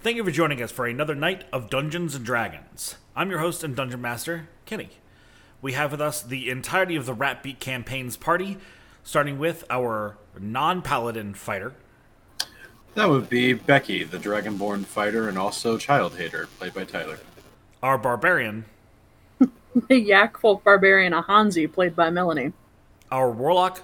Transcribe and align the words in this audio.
Thank 0.00 0.16
you 0.16 0.24
for 0.24 0.30
joining 0.30 0.62
us 0.62 0.70
for 0.70 0.86
another 0.86 1.14
night 1.14 1.44
of 1.52 1.70
Dungeons 1.70 2.14
and 2.14 2.24
Dragons. 2.24 2.96
I'm 3.16 3.30
your 3.30 3.40
host 3.40 3.64
and 3.64 3.74
dungeon 3.74 4.00
master, 4.00 4.48
Kenny. 4.64 4.90
We 5.60 5.72
have 5.72 5.90
with 5.90 6.00
us 6.00 6.22
the 6.22 6.50
entirety 6.50 6.94
of 6.96 7.04
the 7.06 7.14
Ratbeak 7.14 7.58
campaign's 7.58 8.16
party, 8.16 8.58
starting 9.02 9.38
with 9.38 9.64
our 9.68 10.16
non-paladin 10.38 11.34
fighter, 11.34 11.74
That 12.94 13.08
would 13.08 13.28
be 13.28 13.52
Becky, 13.54 14.04
the 14.04 14.18
Dragonborn 14.18 14.84
fighter 14.84 15.28
and 15.28 15.36
also 15.36 15.76
child 15.78 16.16
hater, 16.16 16.46
played 16.58 16.74
by 16.74 16.84
Tyler. 16.84 17.18
our 17.82 17.98
barbarian, 17.98 18.64
The 19.88 19.98
Yak 20.00 20.38
Folk 20.38 20.62
Barbarian 20.64 21.12
Ahanzi, 21.12 21.70
played 21.72 21.96
by 21.96 22.10
Melanie. 22.10 22.52
our 23.10 23.30
warlock, 23.30 23.82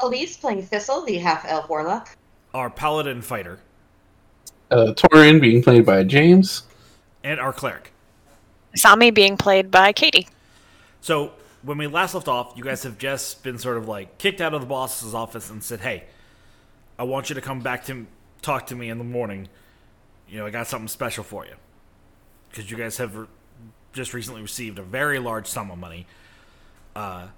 Elise 0.00 0.36
playing 0.38 0.62
Thistle, 0.62 1.02
the 1.04 1.18
half 1.18 1.44
elf 1.46 1.68
warlock. 1.68 2.16
our 2.54 2.70
paladin 2.70 3.20
fighter, 3.20 3.58
Uh, 4.70 4.92
Torin 4.96 5.40
being 5.40 5.62
played 5.62 5.86
by 5.86 6.02
James. 6.04 6.62
and 7.22 7.38
our 7.40 7.52
cleric. 7.52 7.92
Sami 8.74 9.10
being 9.10 9.36
played 9.36 9.70
by 9.70 9.92
Katie. 9.92 10.28
So 11.00 11.32
when 11.62 11.78
we 11.78 11.86
last 11.86 12.14
left 12.14 12.28
off, 12.28 12.52
you 12.56 12.62
guys 12.64 12.82
have 12.82 12.98
just 12.98 13.42
been 13.42 13.58
sort 13.58 13.76
of 13.78 13.88
like 13.88 14.18
kicked 14.18 14.40
out 14.40 14.54
of 14.54 14.60
the 14.60 14.66
boss's 14.66 15.14
office 15.14 15.50
and 15.50 15.62
said, 15.62 15.80
"Hey, 15.80 16.04
I 16.98 17.04
want 17.04 17.28
you 17.28 17.34
to 17.34 17.40
come 17.40 17.60
back 17.60 17.84
to 17.86 18.06
talk 18.42 18.66
to 18.66 18.74
me 18.76 18.90
in 18.90 18.98
the 18.98 19.04
morning. 19.04 19.48
You 20.28 20.38
know, 20.38 20.46
I 20.46 20.50
got 20.50 20.66
something 20.66 20.88
special 20.88 21.24
for 21.24 21.46
you." 21.46 21.54
Because 22.50 22.70
you 22.70 22.76
guys 22.76 22.96
have 22.98 23.16
re- 23.16 23.26
just 23.92 24.12
recently 24.14 24.42
received 24.42 24.78
a 24.78 24.82
very 24.82 25.18
large 25.18 25.46
sum 25.46 25.70
of 25.70 25.78
money 25.78 26.06
uh, 26.94 27.28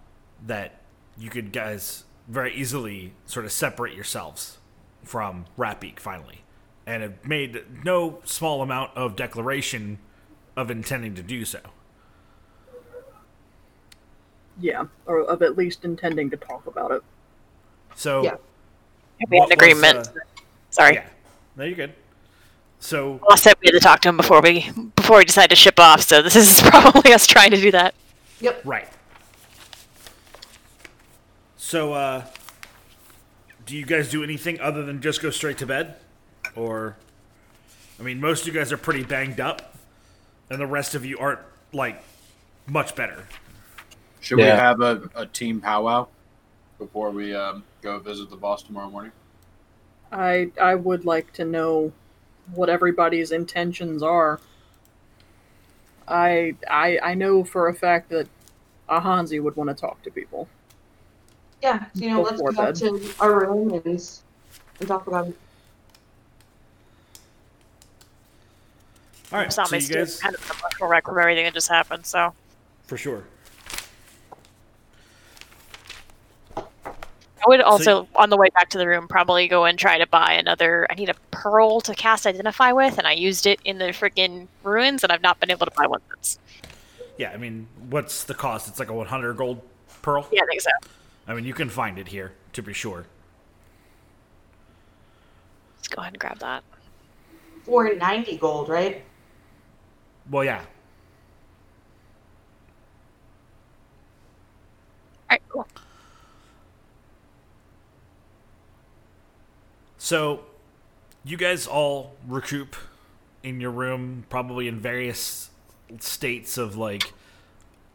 that 0.47 0.81
you 1.17 1.31
could 1.31 1.53
guys 1.53 2.05
very 2.27 2.55
easily 2.55 3.13
sort 3.27 3.45
of 3.47 3.53
separate 3.53 3.95
yourselves 3.95 4.59
from 5.05 5.47
Ratbeak 5.57 5.99
finally, 6.01 6.43
and 6.89 7.03
have 7.03 7.29
made 7.29 7.85
no 7.85 8.19
small 8.25 8.63
amount 8.63 8.97
of 8.97 9.15
declaration 9.15 9.99
of 10.57 10.71
intending 10.71 11.15
to 11.15 11.23
do 11.23 11.45
so. 11.45 11.61
Yeah, 14.59 14.87
or 15.07 15.21
of 15.21 15.43
at 15.43 15.57
least 15.57 15.85
intending 15.85 16.31
to 16.31 16.37
talk 16.39 16.67
about 16.67 16.91
it. 16.91 17.03
So 17.95 18.23
Yeah. 18.25 18.37
We 19.31 19.37
had 19.37 19.41
What 19.41 19.53
an 19.53 19.59
was, 19.59 19.69
agreement. 19.69 20.09
uh, 20.09 20.21
Sorry. 20.71 20.95
Yeah, 20.95 21.07
no, 21.57 21.65
you're 21.65 21.77
good. 21.77 21.93
So 22.81 23.21
I 23.31 23.37
said 23.37 23.55
we 23.61 23.67
had 23.67 23.73
to 23.73 23.81
talk 23.81 24.01
to 24.03 24.09
him 24.09 24.17
before 24.17 24.41
we 24.41 24.71
before 24.97 25.19
we 25.19 25.25
decided 25.27 25.51
to 25.51 25.57
ship 25.57 25.79
off. 25.79 26.01
So 26.03 26.23
this 26.23 26.37
is 26.37 26.61
probably 26.71 27.13
us 27.13 27.27
trying 27.27 27.51
to 27.51 27.61
do 27.61 27.71
that. 27.73 27.95
Yep. 28.41 28.63
right. 28.65 28.89
So, 31.57 31.93
uh, 31.93 32.25
do 33.67 33.77
you 33.77 33.85
guys 33.85 34.09
do 34.11 34.23
anything 34.25 34.59
other 34.61 34.85
than 34.85 35.03
just 35.03 35.21
go 35.21 35.29
straight 35.31 35.59
to 35.59 35.67
bed, 35.67 35.97
or? 36.59 36.97
I 37.99 38.03
mean, 38.03 38.21
most 38.21 38.43
of 38.47 38.49
you 38.55 38.59
guys 38.61 38.73
are 38.73 38.77
pretty 38.77 39.05
banged 39.05 39.41
up, 39.41 39.75
and 40.51 40.61
the 40.61 40.67
rest 40.67 40.95
of 40.95 41.05
you 41.05 41.19
aren't 41.19 41.41
like 41.73 42.03
much 42.67 42.95
better. 42.95 43.25
Should 44.21 44.39
Yeah. 44.39 44.55
we 44.55 44.61
have 44.61 44.81
a, 44.81 45.11
a 45.15 45.27
team 45.27 45.61
powwow 45.61 46.09
before 46.79 47.11
we 47.11 47.35
um, 47.35 47.65
go 47.83 47.99
visit 47.99 48.31
the 48.31 48.37
boss 48.37 48.63
tomorrow 48.63 48.91
morning? 48.91 49.13
I 50.13 50.51
I 50.61 50.75
would 50.75 51.05
like 51.05 51.33
to 51.35 51.45
know 51.45 51.93
what 52.55 52.69
everybody's 52.69 53.31
intentions 53.33 54.03
are. 54.03 54.41
I 56.07 56.55
I 56.71 56.99
I 57.03 57.15
know 57.15 57.45
for 57.45 57.69
a 57.69 57.75
fact 57.75 58.09
that 58.11 58.27
Ahanzi 58.89 59.43
would 59.43 59.55
want 59.57 59.69
to 59.69 59.75
talk 59.75 60.03
to 60.03 60.11
people. 60.11 60.49
Yeah, 61.63 61.87
you 61.95 62.09
know, 62.11 62.23
let's 62.23 62.37
Before 62.41 62.53
go 62.53 62.63
up 62.63 62.69
bed. 62.69 62.77
to 62.77 63.15
our 63.21 63.41
room 63.47 63.73
and, 63.75 63.85
and 63.85 64.89
talk 64.89 65.07
about 65.09 65.29
it. 65.29 65.37
All 69.31 69.39
right, 69.39 69.53
so 69.53 69.65
Sami's 69.65 69.89
you 69.89 69.95
doing 69.95 70.07
guys 70.07 70.21
kind 70.21 70.35
of 70.35 70.51
an 70.51 70.57
emotional 70.59 70.89
wreck 70.89 71.05
from 71.05 71.19
everything 71.19 71.45
that 71.45 71.55
just 71.55 71.69
happened. 71.69 72.07
So 72.07 72.33
for 72.87 72.97
sure. 72.97 73.25
I 76.57 77.47
would 77.47 77.61
also, 77.61 78.09
on 78.17 78.31
the 78.31 78.37
way 78.37 78.49
back 78.51 78.69
to 78.71 78.79
the 78.79 78.87
room, 78.87 79.07
probably 79.07 79.47
go 79.47 79.65
and 79.65 79.79
try 79.79 79.97
to 79.99 80.07
buy 80.07 80.33
another. 80.33 80.87
I 80.91 80.95
need 80.95 81.09
a 81.09 81.15
pearl 81.31 81.81
to 81.83 81.95
cast 81.95 82.27
Identify 82.27 82.73
with, 82.73 82.99
and 82.99 83.07
I 83.07 83.13
used 83.13 83.47
it 83.47 83.61
in 83.65 83.79
the 83.79 83.87
freaking 83.87 84.49
ruins, 84.65 85.05
and 85.05 85.13
I've 85.13 85.23
not 85.23 85.39
been 85.39 85.51
able 85.51 85.65
to 85.65 85.73
buy 85.73 85.87
one 85.87 86.01
since. 86.15 86.39
Yeah, 87.17 87.31
I 87.31 87.37
mean, 87.37 87.69
what's 87.91 88.25
the 88.25 88.35
cost? 88.35 88.69
It's 88.69 88.79
like 88.79 88.89
a 88.89 88.93
100 88.93 89.35
gold 89.37 89.63
pearl. 90.03 90.27
Yeah, 90.33 90.43
I 90.43 90.47
think 90.47 90.63
so. 90.63 90.71
I 91.29 91.35
mean, 91.35 91.45
you 91.45 91.55
can 91.55 91.69
find 91.69 91.99
it 91.99 92.09
here 92.09 92.33
to 92.55 92.63
be 92.63 92.73
sure. 92.73 93.07
Let's 95.77 95.89
go 95.89 96.01
ahead 96.01 96.15
and 96.15 96.21
grab 96.21 96.39
that. 96.41 96.65
490 97.65 98.37
gold, 98.39 98.69
right? 98.69 99.05
Well, 100.31 100.45
yeah. 100.45 100.59
All 100.59 100.65
right, 105.31 105.43
cool. 105.49 105.67
So, 109.97 110.41
you 111.25 111.37
guys 111.37 111.67
all 111.67 112.15
recoup 112.27 112.77
in 113.43 113.61
your 113.61 113.71
room, 113.71 114.25
probably 114.29 114.69
in 114.69 114.81
various 114.81 115.51
states 116.01 116.59
of 116.59 116.77
like, 116.77 117.13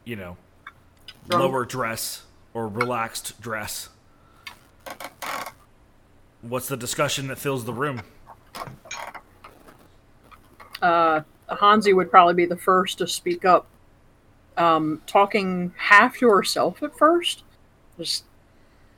you 0.06 0.16
know, 0.16 0.38
Drunk. 1.28 1.44
lower 1.44 1.66
dress 1.66 2.24
or 2.54 2.68
relaxed 2.68 3.40
dress. 3.42 3.90
What's 6.42 6.68
the 6.68 6.78
discussion 6.78 7.28
that 7.28 7.38
fills 7.38 7.66
the 7.66 7.74
room? 7.74 8.02
Uh, 10.82 11.22
Ahanzi 11.58 11.96
would 11.96 12.10
probably 12.10 12.34
be 12.34 12.46
the 12.46 12.58
first 12.58 12.98
to 13.00 13.08
speak 13.08 13.46
up. 13.46 13.68
Um, 14.56 15.02
talking 15.08 15.74
half 15.78 16.18
to 16.20 16.30
herself 16.30 16.84
at 16.84 16.96
first, 16.96 17.44
just 17.98 18.26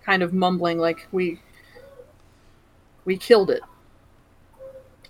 kind 0.03 0.21
of 0.21 0.33
mumbling 0.33 0.77
like 0.77 1.07
we 1.11 1.39
we 3.05 3.17
killed 3.17 3.49
it. 3.49 3.61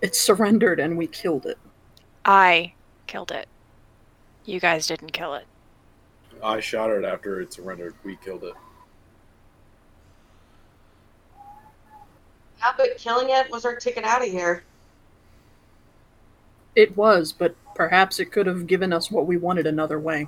It 0.01 0.15
surrendered 0.15 0.79
and 0.79 0.97
we 0.97 1.07
killed 1.07 1.45
it. 1.45 1.57
I 2.25 2.73
killed 3.07 3.31
it. 3.31 3.47
You 4.45 4.59
guys 4.59 4.85
didn't 4.85 5.13
kill 5.13 5.33
it. 5.33 5.45
I 6.43 6.59
shot 6.59 6.91
it 6.91 7.03
after 7.03 7.41
it 7.41 7.53
surrendered. 7.53 7.95
We 8.03 8.17
killed 8.17 8.43
it. 8.43 8.53
Yeah, 12.59 12.73
but 12.77 12.97
killing 12.97 13.29
it 13.29 13.49
was 13.49 13.65
our 13.65 13.75
ticket 13.75 14.03
out 14.03 14.21
of 14.21 14.29
here. 14.29 14.63
It 16.75 16.95
was, 16.97 17.31
but 17.31 17.55
perhaps 17.73 18.19
it 18.19 18.31
could 18.31 18.47
have 18.47 18.67
given 18.67 18.91
us 18.91 19.09
what 19.09 19.25
we 19.25 19.37
wanted 19.37 19.65
another 19.65 19.99
way. 19.99 20.27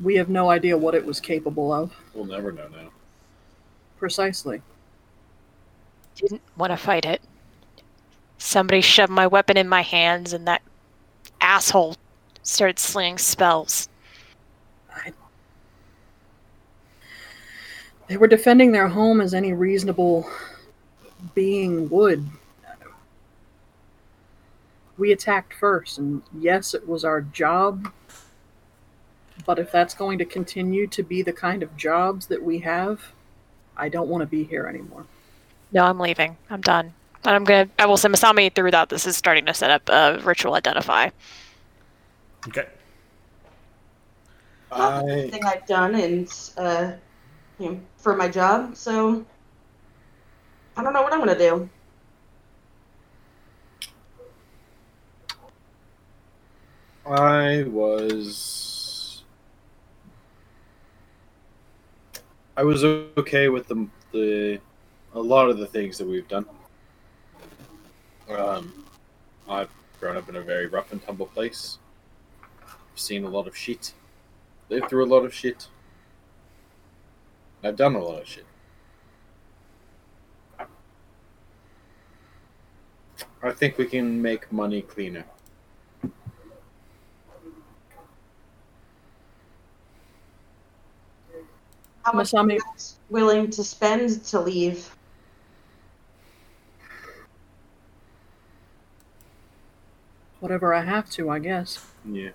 We 0.00 0.16
have 0.16 0.28
no 0.28 0.50
idea 0.50 0.76
what 0.76 0.94
it 0.94 1.06
was 1.06 1.20
capable 1.20 1.72
of. 1.72 1.92
We'll 2.12 2.24
never 2.24 2.52
know 2.52 2.68
now. 2.68 2.90
Precisely. 3.98 4.60
Didn't 6.16 6.42
want 6.56 6.72
to 6.72 6.76
fight 6.76 7.04
it. 7.04 7.22
Somebody 8.38 8.80
shoved 8.80 9.12
my 9.12 9.26
weapon 9.26 9.56
in 9.56 9.68
my 9.68 9.82
hands, 9.82 10.32
and 10.32 10.46
that 10.48 10.62
asshole 11.40 11.96
started 12.42 12.78
slinging 12.78 13.18
spells. 13.18 13.88
They 18.08 18.16
were 18.18 18.26
defending 18.26 18.72
their 18.72 18.88
home 18.88 19.20
as 19.22 19.32
any 19.32 19.54
reasonable 19.54 20.28
being 21.34 21.88
would. 21.88 22.28
We 25.02 25.10
attacked 25.10 25.52
first, 25.54 25.98
and 25.98 26.22
yes, 26.38 26.74
it 26.74 26.86
was 26.86 27.04
our 27.04 27.22
job. 27.22 27.92
But 29.44 29.58
if 29.58 29.72
that's 29.72 29.94
going 29.94 30.16
to 30.18 30.24
continue 30.24 30.86
to 30.86 31.02
be 31.02 31.22
the 31.22 31.32
kind 31.32 31.64
of 31.64 31.76
jobs 31.76 32.28
that 32.28 32.40
we 32.40 32.60
have, 32.60 33.02
I 33.76 33.88
don't 33.88 34.06
want 34.06 34.22
to 34.22 34.28
be 34.28 34.44
here 34.44 34.68
anymore. 34.68 35.04
No, 35.72 35.86
I'm 35.86 35.98
leaving. 35.98 36.36
I'm 36.50 36.60
done. 36.60 36.94
And 37.24 37.34
I'm 37.34 37.42
gonna. 37.42 37.68
I 37.80 37.86
will 37.86 37.96
send 37.96 38.14
Masami 38.14 38.54
through 38.54 38.70
that. 38.70 38.90
This 38.90 39.04
is 39.04 39.16
starting 39.16 39.44
to 39.46 39.54
set 39.54 39.72
up 39.72 39.88
a 39.88 40.20
ritual 40.22 40.54
identify. 40.54 41.10
Okay. 42.46 42.68
Not 44.70 45.04
the 45.04 45.26
I 45.26 45.30
thing 45.30 45.44
I've 45.44 45.66
done 45.66 45.96
and 45.96 46.32
uh, 46.56 46.92
you 47.58 47.70
know, 47.72 47.80
for 47.96 48.14
my 48.14 48.28
job, 48.28 48.76
so 48.76 49.26
I 50.76 50.84
don't 50.84 50.92
know 50.92 51.02
what 51.02 51.12
I'm 51.12 51.18
gonna 51.18 51.36
do. 51.36 51.68
I 57.04 57.64
was 57.64 59.24
I 62.56 62.62
was 62.62 62.84
okay 62.84 63.48
with 63.48 63.66
the 63.66 63.88
the 64.12 64.60
a 65.14 65.20
lot 65.20 65.50
of 65.50 65.58
the 65.58 65.66
things 65.66 65.98
that 65.98 66.06
we've 66.06 66.28
done. 66.28 66.46
Um, 68.30 68.86
I've 69.48 69.70
grown 69.98 70.16
up 70.16 70.28
in 70.28 70.36
a 70.36 70.42
very 70.42 70.66
rough 70.66 70.92
and 70.92 71.02
tumble 71.02 71.26
place. 71.26 71.78
Seen 72.94 73.24
a 73.24 73.28
lot 73.28 73.46
of 73.46 73.56
shit. 73.56 73.94
Lived 74.68 74.88
through 74.88 75.04
a 75.04 75.06
lot 75.06 75.24
of 75.24 75.34
shit. 75.34 75.66
I've 77.64 77.76
done 77.76 77.94
a 77.94 78.02
lot 78.02 78.22
of 78.22 78.28
shit. 78.28 78.46
I 83.42 83.50
think 83.50 83.76
we 83.76 83.86
can 83.86 84.22
make 84.22 84.52
money 84.52 84.82
cleaner. 84.82 85.24
How 92.04 92.12
much 92.12 92.34
are 92.34 92.42
Masami- 92.44 92.54
you 92.54 92.60
willing 93.10 93.50
to 93.50 93.62
spend 93.64 94.24
to 94.26 94.40
leave? 94.40 94.94
Whatever 100.40 100.74
I 100.74 100.82
have 100.84 101.08
to, 101.10 101.30
I 101.30 101.38
guess. 101.38 101.86
Yeah. 102.04 102.30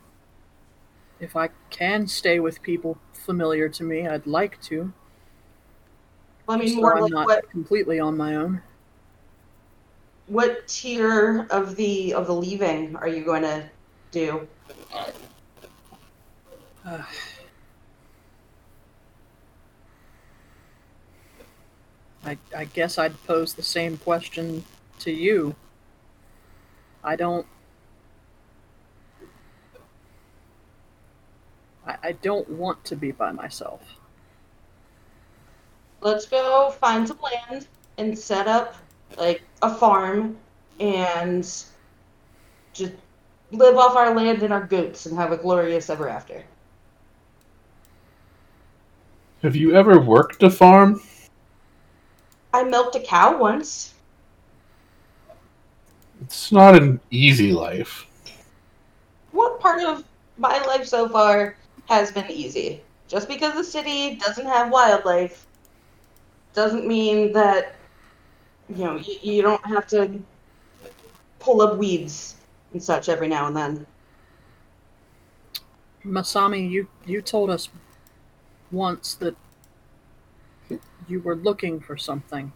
If 1.19 1.35
I 1.35 1.49
can 1.69 2.07
stay 2.07 2.39
with 2.39 2.61
people 2.61 2.97
familiar 3.11 3.67
to 3.69 3.83
me, 3.83 4.07
I'd 4.07 4.25
like 4.27 4.61
to. 4.63 4.93
Well, 6.45 6.57
I 6.57 6.61
mean, 6.61 6.69
so 6.69 6.75
more 6.75 6.95
I'm 6.95 7.03
like 7.03 7.11
not 7.11 7.25
what 7.27 7.49
completely 7.49 7.99
on 7.99 8.15
my 8.15 8.35
own. 8.35 8.61
what 10.27 10.67
tier 10.67 11.47
of 11.49 11.75
the 11.75 12.13
of 12.13 12.27
the 12.27 12.33
leaving 12.33 12.95
are 12.95 13.07
you 13.07 13.25
going 13.25 13.41
to 13.41 13.63
do? 14.11 14.47
Uh, 16.85 17.01
I, 22.27 22.37
I 22.55 22.65
guess 22.65 22.97
I'd 22.97 23.15
pose 23.23 23.53
the 23.53 23.63
same 23.63 23.95
question 23.97 24.65
to 24.99 25.11
you. 25.11 25.55
I 27.01 27.15
don't. 27.15 27.47
I, 31.87 31.95
I 32.03 32.11
don't 32.11 32.49
want 32.49 32.83
to 32.83 32.97
be 32.97 33.11
by 33.11 33.31
myself. 33.31 33.81
Let's 36.01 36.25
go 36.25 36.69
find 36.81 37.07
some 37.07 37.19
land 37.21 37.67
and 37.97 38.17
set 38.17 38.47
up 38.47 38.75
like 39.17 39.41
a 39.61 39.73
farm 39.73 40.37
and 40.81 41.43
just 42.73 42.93
live 43.51 43.77
off 43.77 43.95
our 43.95 44.13
land 44.13 44.43
and 44.43 44.51
our 44.51 44.65
goats 44.65 45.05
and 45.05 45.17
have 45.17 45.31
a 45.31 45.37
glorious 45.37 45.89
ever 45.89 46.09
after. 46.09 46.43
Have 49.43 49.55
you 49.55 49.73
ever 49.73 49.97
worked 49.97 50.43
a 50.43 50.49
farm? 50.49 51.01
I 52.53 52.63
milked 52.63 52.95
a 52.95 52.99
cow 52.99 53.37
once. 53.37 53.93
It's 56.21 56.51
not 56.51 56.75
an 56.75 56.99
easy 57.11 57.51
life. 57.51 58.05
What 59.31 59.59
part 59.59 59.83
of 59.83 60.03
my 60.37 60.57
life 60.65 60.87
so 60.87 61.07
far 61.07 61.55
has 61.87 62.11
been 62.11 62.29
easy? 62.31 62.81
Just 63.07 63.27
because 63.27 63.53
the 63.53 63.63
city 63.63 64.15
doesn't 64.15 64.45
have 64.45 64.71
wildlife 64.71 65.45
doesn't 66.53 66.87
mean 66.87 67.31
that 67.33 67.75
you 68.67 68.83
know 68.83 68.95
you, 68.95 69.15
you 69.21 69.41
don't 69.41 69.63
have 69.65 69.87
to 69.87 70.19
pull 71.39 71.61
up 71.61 71.77
weeds 71.77 72.35
and 72.73 72.81
such 72.81 73.09
every 73.09 73.27
now 73.27 73.47
and 73.47 73.55
then. 73.55 73.85
Masami, 76.05 76.69
you, 76.69 76.87
you 77.05 77.21
told 77.21 77.49
us 77.49 77.69
once 78.71 79.15
that 79.15 79.35
you 81.07 81.21
were 81.21 81.35
looking 81.35 81.79
for 81.79 81.97
something. 81.97 82.51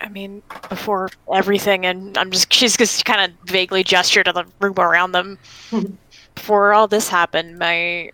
I 0.00 0.08
mean, 0.08 0.42
before 0.68 1.10
everything, 1.32 1.84
and 1.84 2.16
I'm 2.16 2.30
just 2.30 2.52
she's 2.52 2.76
just 2.76 3.04
kind 3.04 3.30
of 3.32 3.50
vaguely 3.50 3.82
gestured 3.82 4.26
to 4.26 4.32
the 4.32 4.44
room 4.60 4.78
around 4.78 5.12
them. 5.12 5.38
before 6.34 6.72
all 6.72 6.86
this 6.86 7.08
happened, 7.08 7.58
my 7.58 8.12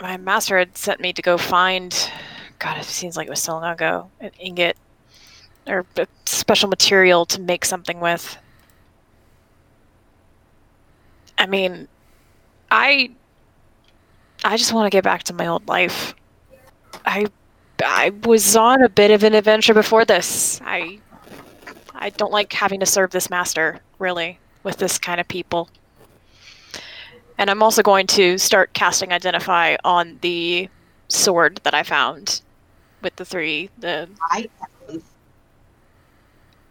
my 0.00 0.16
master 0.16 0.58
had 0.58 0.76
sent 0.76 1.00
me 1.00 1.12
to 1.12 1.22
go 1.22 1.36
find. 1.36 2.10
God, 2.58 2.78
it 2.78 2.84
seems 2.84 3.16
like 3.16 3.26
it 3.26 3.30
was 3.30 3.42
so 3.42 3.52
long 3.52 3.64
ago. 3.64 4.10
An 4.20 4.30
ingot 4.38 4.76
or 5.66 5.84
a 5.96 6.06
special 6.26 6.68
material 6.68 7.26
to 7.26 7.40
make 7.40 7.64
something 7.64 8.00
with. 8.00 8.36
I 11.38 11.46
mean, 11.46 11.86
I 12.70 13.10
I 14.42 14.56
just 14.56 14.72
want 14.72 14.86
to 14.86 14.94
get 14.94 15.04
back 15.04 15.24
to 15.24 15.34
my 15.34 15.46
old 15.46 15.68
life. 15.68 16.14
I 17.06 17.26
I 17.84 18.10
was 18.24 18.56
on 18.56 18.82
a 18.82 18.88
bit 18.88 19.10
of 19.10 19.22
an 19.24 19.34
adventure 19.34 19.74
before 19.74 20.04
this. 20.04 20.60
I 20.64 20.98
I 21.94 22.10
don't 22.10 22.32
like 22.32 22.52
having 22.52 22.80
to 22.80 22.86
serve 22.86 23.10
this 23.10 23.30
master, 23.30 23.80
really, 23.98 24.38
with 24.62 24.78
this 24.78 24.98
kind 24.98 25.20
of 25.20 25.28
people. 25.28 25.68
And 27.38 27.50
I'm 27.50 27.62
also 27.62 27.82
going 27.82 28.06
to 28.08 28.38
start 28.38 28.72
casting 28.74 29.12
identify 29.12 29.76
on 29.84 30.18
the 30.20 30.68
sword 31.08 31.60
that 31.64 31.74
I 31.74 31.82
found 31.82 32.42
with 33.02 33.16
the 33.16 33.24
three 33.24 33.70
the 33.78 34.08
I 34.30 34.48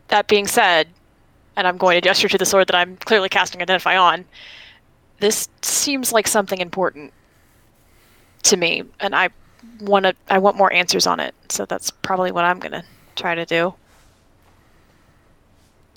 that 0.10 0.28
being 0.28 0.48
said, 0.48 0.88
and 1.56 1.68
I'm 1.68 1.78
going 1.78 1.96
to 1.96 2.02
gesture 2.02 2.28
to 2.30 2.38
the 2.38 2.46
sword 2.46 2.68
that 2.68 2.76
I'm 2.76 2.98
clearly 2.98 3.30
casting 3.30 3.62
identify 3.62 3.96
on, 3.98 4.26
this 5.20 5.48
seems 5.62 6.12
like 6.12 6.28
something 6.28 6.60
important 6.60 7.14
to 8.44 8.58
me, 8.58 8.84
and 9.00 9.16
I 9.16 9.30
want 9.82 10.06
to. 10.06 10.16
I 10.30 10.40
want 10.40 10.58
more 10.58 10.72
answers 10.72 11.08
on 11.08 11.20
it. 11.20 11.34
So 11.50 11.66
that's 11.66 11.90
probably 11.92 12.32
what 12.32 12.46
I'm 12.46 12.60
gonna 12.60 12.84
try 13.16 13.36
to 13.36 13.46
do. 13.46 13.74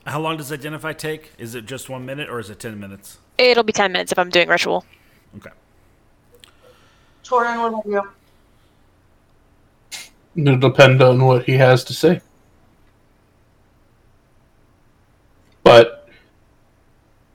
How 0.06 0.20
long 0.20 0.36
does 0.36 0.50
identify 0.52 0.92
take? 0.92 1.32
Is 1.38 1.54
it 1.54 1.66
just 1.66 1.88
one 1.88 2.04
minute 2.04 2.28
or 2.28 2.40
is 2.40 2.50
it 2.50 2.58
ten 2.58 2.78
minutes? 2.78 3.18
It'll 3.38 3.62
be 3.62 3.72
ten 3.72 3.92
minutes 3.92 4.12
if 4.12 4.18
I'm 4.18 4.30
doing 4.30 4.48
ritual. 4.48 4.84
Okay. 5.36 5.50
Torin, 7.24 7.58
what 7.60 7.68
about 7.68 7.86
you? 10.34 10.42
It'll 10.44 10.58
depend 10.58 11.02
on 11.02 11.24
what 11.24 11.44
he 11.44 11.52
has 11.52 11.84
to 11.84 11.94
say. 11.94 12.20
But 15.62 16.08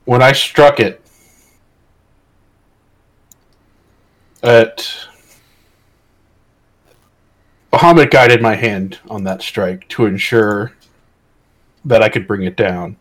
when 0.04 0.22
I 0.22 0.32
struck 0.32 0.80
it 0.80 1.00
at 4.42 5.08
Bahamut 7.78 8.10
guided 8.10 8.42
my 8.42 8.56
hand 8.56 8.98
on 9.08 9.22
that 9.22 9.40
strike 9.40 9.88
to 9.90 10.04
ensure 10.04 10.72
that 11.84 12.02
I 12.02 12.08
could 12.08 12.26
bring 12.26 12.42
it 12.42 12.56
down. 12.56 12.96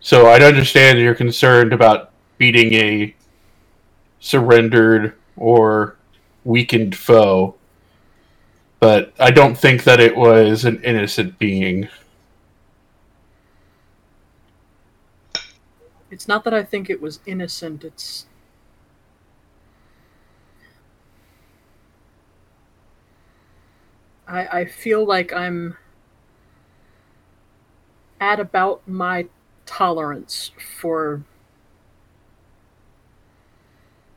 So 0.00 0.26
I'd 0.26 0.42
understand 0.42 0.98
you're 0.98 1.14
concerned 1.14 1.72
about 1.72 2.10
beating 2.36 2.74
a 2.74 3.14
surrendered 4.18 5.14
or 5.36 5.94
weakened 6.42 6.96
foe, 6.96 7.54
but 8.80 9.14
I 9.20 9.30
don't 9.30 9.56
think 9.56 9.84
that 9.84 10.00
it 10.00 10.16
was 10.16 10.64
an 10.64 10.82
innocent 10.82 11.38
being. 11.38 11.88
It's 16.10 16.26
not 16.26 16.42
that 16.42 16.54
I 16.54 16.64
think 16.64 16.90
it 16.90 17.00
was 17.00 17.20
innocent, 17.24 17.84
it's. 17.84 18.26
I, 24.28 24.46
I 24.46 24.64
feel 24.64 25.04
like 25.04 25.32
I'm 25.32 25.76
at 28.20 28.40
about 28.40 28.86
my 28.86 29.26
tolerance 29.66 30.50
for 30.78 31.22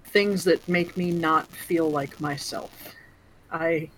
things 0.06 0.44
that 0.44 0.68
make 0.68 0.98
me 0.98 1.12
not 1.12 1.48
feel 1.48 1.90
like 1.90 2.20
myself. 2.20 2.96
I. 3.52 3.90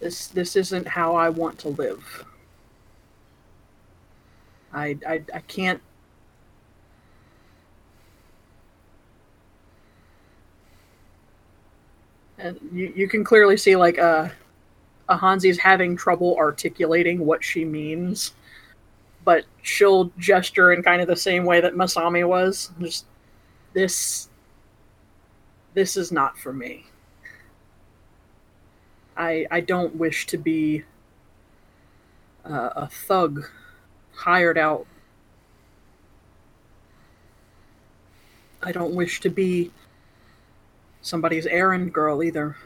This, 0.00 0.28
this 0.28 0.54
isn't 0.54 0.86
how 0.86 1.16
I 1.16 1.28
want 1.28 1.58
to 1.60 1.68
live. 1.70 2.24
I, 4.72 4.96
I, 5.06 5.22
I 5.34 5.40
can't. 5.40 5.80
And 12.38 12.58
you, 12.72 12.92
you 12.94 13.08
can 13.08 13.24
clearly 13.24 13.56
see 13.56 13.74
like 13.76 13.98
uh, 13.98 14.28
Ahanzi's 15.08 15.58
having 15.58 15.96
trouble 15.96 16.36
articulating 16.36 17.24
what 17.24 17.42
she 17.42 17.64
means, 17.64 18.34
but 19.24 19.44
she'll 19.62 20.12
gesture 20.18 20.72
in 20.72 20.82
kind 20.82 21.02
of 21.02 21.08
the 21.08 21.16
same 21.16 21.44
way 21.44 21.60
that 21.60 21.74
Masami 21.74 22.26
was. 22.26 22.70
Just 22.80 23.06
this. 23.72 24.28
This 25.74 25.96
is 25.96 26.10
not 26.10 26.38
for 26.38 26.52
me. 26.52 26.86
I 29.16 29.46
I 29.50 29.60
don't 29.60 29.94
wish 29.96 30.26
to 30.28 30.38
be 30.38 30.84
uh, 32.44 32.70
a 32.76 32.86
thug 32.86 33.44
hired 34.14 34.58
out. 34.58 34.86
I 38.62 38.72
don't 38.72 38.94
wish 38.94 39.20
to 39.20 39.30
be 39.30 39.70
somebody's 41.08 41.46
errand 41.46 41.92
girl 41.92 42.22
either. 42.22 42.56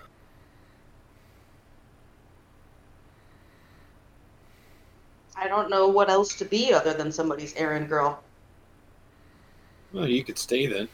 I 5.37 5.49
don't 5.49 5.71
know 5.71 5.89
what 5.89 6.11
else 6.11 6.35
to 6.37 6.45
be 6.45 6.73
other 6.73 6.93
than 6.93 7.11
somebody's 7.11 7.55
errand 7.55 7.89
girl. 7.89 8.23
Well, 9.93 10.09
you 10.09 10.25
could 10.25 10.39
stay 10.39 10.67
then. 10.67 10.89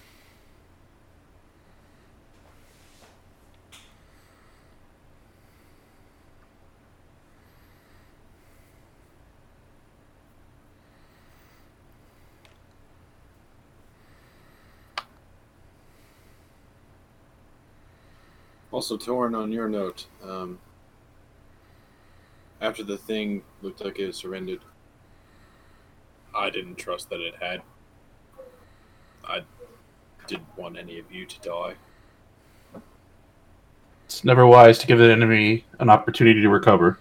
Also, 18.79 18.97
Torin, 18.97 19.37
on 19.37 19.51
your 19.51 19.69
note, 19.69 20.07
um, 20.23 20.57
after 22.61 22.85
the 22.85 22.97
thing 22.97 23.43
looked 23.61 23.85
like 23.85 23.99
it 23.99 24.15
surrendered, 24.15 24.61
I 26.33 26.49
didn't 26.49 26.77
trust 26.77 27.11
that 27.11 27.19
it 27.19 27.35
had. 27.43 27.63
I 29.25 29.43
didn't 30.29 30.57
want 30.57 30.79
any 30.79 31.01
of 31.01 31.11
you 31.11 31.27
to 31.27 31.41
die. 31.41 31.75
It's 34.05 34.23
never 34.23 34.47
wise 34.47 34.79
to 34.79 34.87
give 34.87 35.01
the 35.01 35.11
enemy 35.11 35.65
an 35.81 35.91
opportunity 35.91 36.41
to 36.41 36.49
recover. 36.49 37.01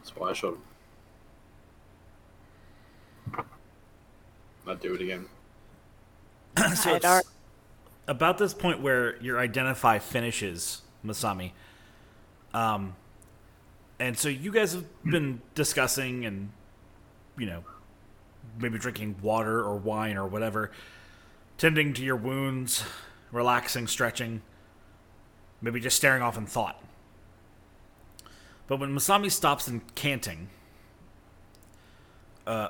That's 0.00 0.14
why 0.14 0.28
I 0.28 0.32
shot 0.34 0.58
him. 3.32 3.46
I'd 4.66 4.80
do 4.80 4.92
it 4.92 5.00
again. 5.00 5.24
so 6.74 6.90
I'd 6.90 6.96
it's 6.96 7.06
ar- 7.06 7.22
about 8.06 8.38
this 8.38 8.54
point 8.54 8.80
where 8.80 9.16
your 9.22 9.38
identify 9.38 9.98
finishes, 9.98 10.82
Masami. 11.04 11.52
Um, 12.52 12.96
and 13.98 14.16
so 14.18 14.28
you 14.28 14.52
guys 14.52 14.74
have 14.74 14.84
been 15.04 15.40
discussing 15.54 16.24
and, 16.24 16.50
you 17.38 17.46
know, 17.46 17.64
maybe 18.58 18.78
drinking 18.78 19.16
water 19.22 19.60
or 19.60 19.76
wine 19.76 20.16
or 20.16 20.26
whatever, 20.26 20.70
tending 21.58 21.92
to 21.94 22.04
your 22.04 22.16
wounds, 22.16 22.84
relaxing, 23.32 23.86
stretching, 23.86 24.42
maybe 25.60 25.80
just 25.80 25.96
staring 25.96 26.22
off 26.22 26.36
in 26.36 26.46
thought. 26.46 26.82
But 28.66 28.80
when 28.80 28.94
Masami 28.94 29.30
stops 29.30 29.68
in 29.68 29.82
canting, 29.94 30.48
uh, 32.46 32.68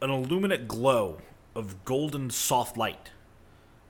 an 0.00 0.10
illuminate 0.10 0.68
glow 0.68 1.18
of 1.54 1.84
golden 1.84 2.30
soft 2.30 2.76
light 2.76 3.10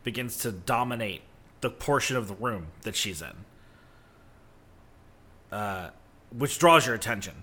begins 0.09 0.39
to 0.39 0.51
dominate 0.51 1.21
the 1.61 1.69
portion 1.69 2.17
of 2.17 2.29
the 2.29 2.35
room 2.37 2.69
that 2.81 2.97
she's 2.97 3.21
in, 3.21 3.45
uh, 5.53 5.91
which 6.35 6.59
draws 6.59 6.87
your 6.87 6.95
attention. 6.95 7.35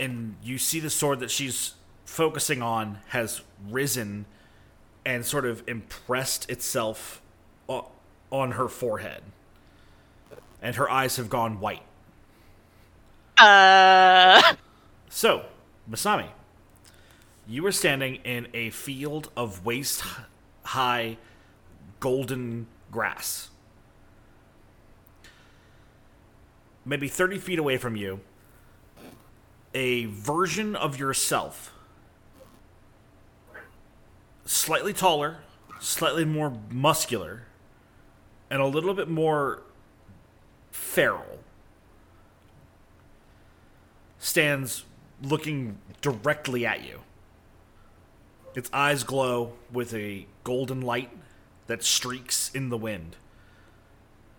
And 0.00 0.36
you 0.42 0.56
see 0.56 0.80
the 0.80 0.88
sword 0.88 1.20
that 1.20 1.30
she's 1.30 1.74
focusing 2.06 2.62
on 2.62 3.00
has 3.08 3.42
risen 3.68 4.24
and 5.04 5.26
sort 5.26 5.44
of 5.44 5.62
impressed 5.66 6.48
itself 6.48 7.20
on 7.68 8.52
her 8.52 8.68
forehead. 8.68 9.20
And 10.62 10.76
her 10.76 10.90
eyes 10.90 11.16
have 11.16 11.28
gone 11.28 11.60
white. 11.60 11.82
Uh, 13.36 14.54
So, 15.10 15.44
Masami, 15.90 16.28
you 17.52 17.66
are 17.66 17.72
standing 17.72 18.14
in 18.24 18.48
a 18.54 18.70
field 18.70 19.30
of 19.36 19.62
waist 19.62 20.02
high 20.64 21.18
golden 22.00 22.66
grass. 22.90 23.50
Maybe 26.86 27.08
30 27.08 27.38
feet 27.38 27.58
away 27.58 27.76
from 27.76 27.94
you, 27.94 28.20
a 29.74 30.06
version 30.06 30.74
of 30.74 30.98
yourself, 30.98 31.74
slightly 34.46 34.94
taller, 34.94 35.40
slightly 35.78 36.24
more 36.24 36.56
muscular, 36.70 37.42
and 38.50 38.62
a 38.62 38.66
little 38.66 38.94
bit 38.94 39.10
more 39.10 39.62
feral, 40.70 41.40
stands 44.18 44.86
looking 45.20 45.76
directly 46.00 46.64
at 46.64 46.82
you. 46.82 47.00
Its 48.54 48.70
eyes 48.72 49.02
glow 49.02 49.54
with 49.72 49.94
a 49.94 50.26
golden 50.44 50.80
light 50.80 51.10
that 51.66 51.82
streaks 51.82 52.50
in 52.54 52.68
the 52.68 52.76
wind. 52.76 53.16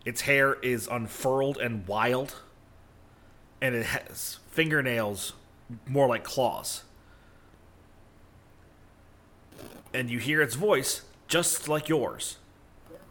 Its 0.05 0.22
hair 0.22 0.55
is 0.55 0.88
unfurled 0.88 1.58
and 1.58 1.88
wild, 1.88 2.36
and 3.62 3.74
it 3.74 3.86
has 3.88 4.39
fingernails 4.51 5.34
more 5.88 6.08
like 6.08 6.24
claws. 6.24 6.84
And 9.93 10.10
you 10.10 10.20
hear 10.20 10.41
its 10.41 10.55
voice 10.55 11.01
just 11.27 11.67
like 11.67 11.89
yours 11.89 12.38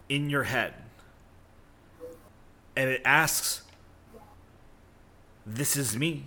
in 0.09 0.29
your 0.31 0.45
head. 0.45 0.75
And 2.77 2.91
it 2.91 3.03
asks, 3.05 3.63
This 5.47 5.77
is 5.77 5.97
me. 5.97 6.27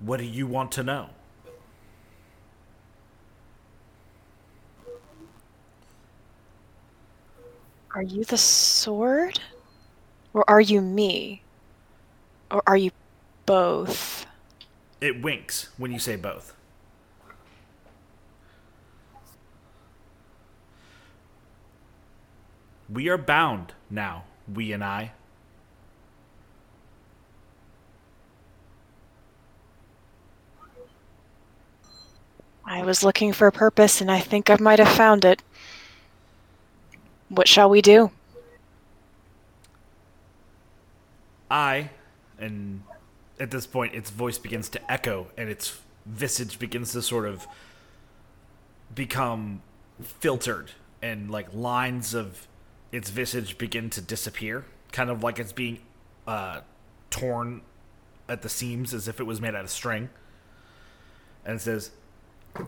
What 0.00 0.18
do 0.18 0.24
you 0.24 0.46
want 0.46 0.72
to 0.72 0.82
know? 0.82 1.10
Are 7.94 8.02
you 8.02 8.24
the 8.24 8.36
sword? 8.36 9.40
Or 10.32 10.44
are 10.48 10.60
you 10.60 10.80
me? 10.80 11.42
Or 12.50 12.62
are 12.66 12.76
you 12.76 12.90
both? 13.46 14.26
It 15.00 15.22
winks 15.22 15.68
when 15.78 15.92
you 15.92 15.98
say 15.98 16.16
both. 16.16 16.54
We 22.88 23.08
are 23.08 23.18
bound 23.18 23.72
now, 23.90 24.24
we 24.52 24.72
and 24.72 24.84
I. 24.84 25.12
I 32.66 32.82
was 32.82 33.04
looking 33.04 33.32
for 33.32 33.46
a 33.46 33.52
purpose 33.52 34.00
and 34.00 34.10
I 34.10 34.20
think 34.20 34.50
I 34.50 34.56
might 34.58 34.78
have 34.78 34.88
found 34.88 35.24
it. 35.24 35.42
What 37.34 37.48
shall 37.48 37.68
we 37.68 37.82
do? 37.82 38.10
I, 41.50 41.90
and 42.38 42.82
at 43.40 43.50
this 43.50 43.66
point, 43.66 43.94
its 43.94 44.10
voice 44.10 44.38
begins 44.38 44.68
to 44.70 44.92
echo 44.92 45.28
and 45.36 45.48
its 45.48 45.80
visage 46.06 46.58
begins 46.58 46.92
to 46.92 47.02
sort 47.02 47.26
of 47.26 47.46
become 48.94 49.62
filtered, 50.00 50.72
and 51.02 51.30
like 51.30 51.52
lines 51.52 52.14
of 52.14 52.46
its 52.92 53.10
visage 53.10 53.58
begin 53.58 53.90
to 53.90 54.00
disappear, 54.00 54.64
kind 54.92 55.10
of 55.10 55.22
like 55.22 55.38
it's 55.38 55.52
being 55.52 55.80
uh, 56.26 56.60
torn 57.10 57.62
at 58.28 58.42
the 58.42 58.48
seams 58.48 58.94
as 58.94 59.08
if 59.08 59.18
it 59.18 59.24
was 59.24 59.40
made 59.40 59.54
out 59.54 59.64
of 59.64 59.70
string. 59.70 60.08
And 61.44 61.56
it 61.56 61.60
says, 61.60 61.90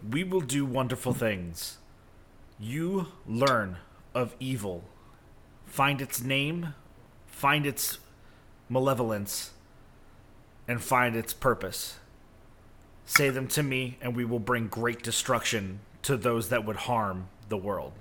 We 0.09 0.25
will 0.25 0.41
do 0.41 0.65
wonderful 0.65 1.15
things. 1.15 1.79
You 2.59 3.09
learn 3.27 3.79
of 4.17 4.35
evil, 4.41 4.83
find 5.67 6.01
its 6.01 6.23
name, 6.23 6.75
find 7.27 7.67
its 7.67 7.99
malevolence, 8.71 9.51
and 10.67 10.83
find 10.83 11.15
its 11.15 11.35
purpose. 11.35 11.99
Say 13.05 13.29
them 13.29 13.47
to 13.49 13.63
me, 13.63 13.99
and 14.01 14.17
we 14.17 14.25
will 14.25 14.39
bring 14.39 14.69
great 14.69 15.03
destruction 15.03 15.81
to 16.03 16.17
those 16.17 16.49
that 16.49 16.65
would 16.65 16.77
harm 16.77 17.29
the 17.51 17.59
world. 17.59 17.93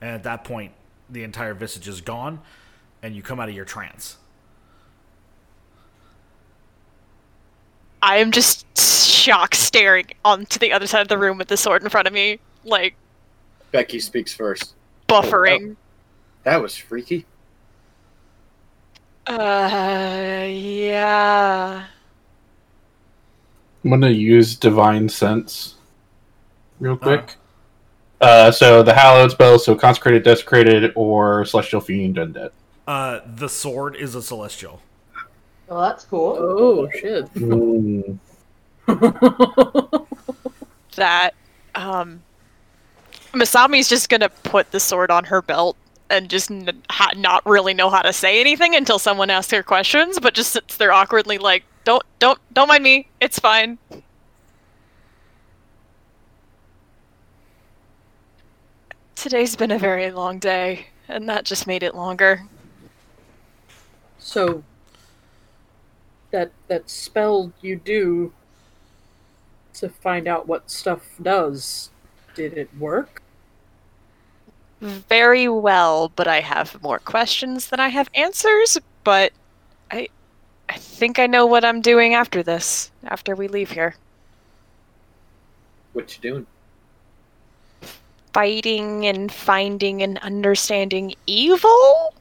And 0.00 0.10
at 0.10 0.22
that 0.22 0.42
point, 0.42 0.72
the 1.10 1.22
entire 1.22 1.52
visage 1.52 1.86
is 1.86 2.00
gone, 2.00 2.40
and 3.02 3.14
you 3.14 3.20
come 3.20 3.38
out 3.38 3.50
of 3.50 3.54
your 3.54 3.66
trance. 3.66 4.16
I 8.00 8.16
am 8.16 8.32
just 8.32 8.64
shocked 8.78 9.56
staring 9.56 10.06
onto 10.24 10.58
the 10.58 10.72
other 10.72 10.86
side 10.86 11.02
of 11.02 11.08
the 11.08 11.18
room 11.18 11.36
with 11.36 11.48
the 11.48 11.58
sword 11.58 11.82
in 11.82 11.90
front 11.90 12.06
of 12.06 12.14
me, 12.14 12.40
like 12.64 12.94
Becky 13.70 14.00
speaks 14.00 14.32
first. 14.32 14.74
Buffering. 15.08 15.76
That 16.44 16.62
was 16.62 16.76
freaky. 16.76 17.26
Uh, 19.26 20.46
yeah. 20.48 21.84
I'm 23.84 23.90
gonna 23.90 24.10
use 24.10 24.56
divine 24.56 25.08
sense 25.08 25.76
real 26.80 26.96
quick. 26.96 27.36
Uh, 28.20 28.50
so 28.50 28.82
the 28.82 28.94
hallowed 28.94 29.30
spell, 29.30 29.58
so 29.58 29.74
consecrated, 29.74 30.22
desecrated, 30.24 30.92
or 30.96 31.44
celestial 31.44 31.80
fiend 31.80 32.16
undead. 32.16 32.50
Uh, 32.86 33.20
the 33.36 33.48
sword 33.48 33.96
is 33.96 34.14
a 34.14 34.22
celestial. 34.22 34.80
Well, 35.68 35.82
that's 35.82 36.04
cool. 36.04 36.36
Oh 36.38 36.88
shit. 36.90 37.32
Mm. 37.34 38.18
That, 40.98 41.34
um, 41.76 42.22
Masami's 43.32 43.88
just 43.88 44.08
gonna 44.08 44.28
put 44.28 44.70
the 44.70 44.80
sword 44.80 45.10
on 45.10 45.24
her 45.24 45.42
belt 45.42 45.76
and 46.10 46.28
just 46.28 46.50
n- 46.50 46.82
ha- 46.90 47.12
not 47.16 47.44
really 47.44 47.74
know 47.74 47.90
how 47.90 48.02
to 48.02 48.12
say 48.12 48.40
anything 48.40 48.74
until 48.74 48.98
someone 48.98 49.30
asks 49.30 49.52
her 49.52 49.62
questions, 49.62 50.18
but 50.18 50.34
just 50.34 50.52
sits 50.52 50.76
there 50.76 50.92
awkwardly, 50.92 51.38
like, 51.38 51.64
"Don't, 51.84 52.02
don't, 52.18 52.38
don't 52.52 52.68
mind 52.68 52.82
me. 52.82 53.08
It's 53.20 53.38
fine." 53.38 53.78
Today's 59.14 59.56
been 59.56 59.70
a 59.72 59.78
very 59.78 60.10
long 60.10 60.38
day, 60.38 60.86
and 61.08 61.28
that 61.28 61.44
just 61.44 61.66
made 61.66 61.82
it 61.82 61.94
longer. 61.94 62.44
So 64.18 64.62
that 66.30 66.52
that 66.68 66.88
spell 66.88 67.52
you 67.60 67.76
do 67.76 68.32
to 69.74 69.88
find 69.88 70.28
out 70.28 70.46
what 70.46 70.70
stuff 70.70 71.02
does, 71.20 71.90
did 72.38 72.54
it 72.56 72.70
work? 72.78 73.22
very 74.80 75.48
well, 75.48 76.08
but 76.14 76.28
I 76.28 76.40
have 76.40 76.80
more 76.82 77.00
questions 77.00 77.68
than 77.68 77.80
I 77.80 77.88
have 77.88 78.08
answers. 78.14 78.78
But 79.04 79.32
I, 79.90 80.08
I 80.68 80.76
think 80.78 81.18
I 81.18 81.26
know 81.26 81.46
what 81.46 81.64
I'm 81.64 81.80
doing 81.80 82.14
after 82.14 82.42
this. 82.42 82.92
After 83.04 83.34
we 83.34 83.48
leave 83.48 83.72
here, 83.72 83.96
What 85.92 86.14
you 86.16 86.22
doing? 86.22 86.46
fighting 88.32 89.06
and 89.06 89.32
finding 89.32 90.02
and 90.02 90.18
understanding 90.18 91.14
evil. 91.26 92.14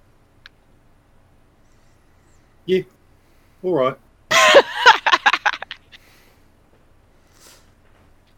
Yeah. 2.65 2.81
All 3.63 3.73
right. 3.73 3.97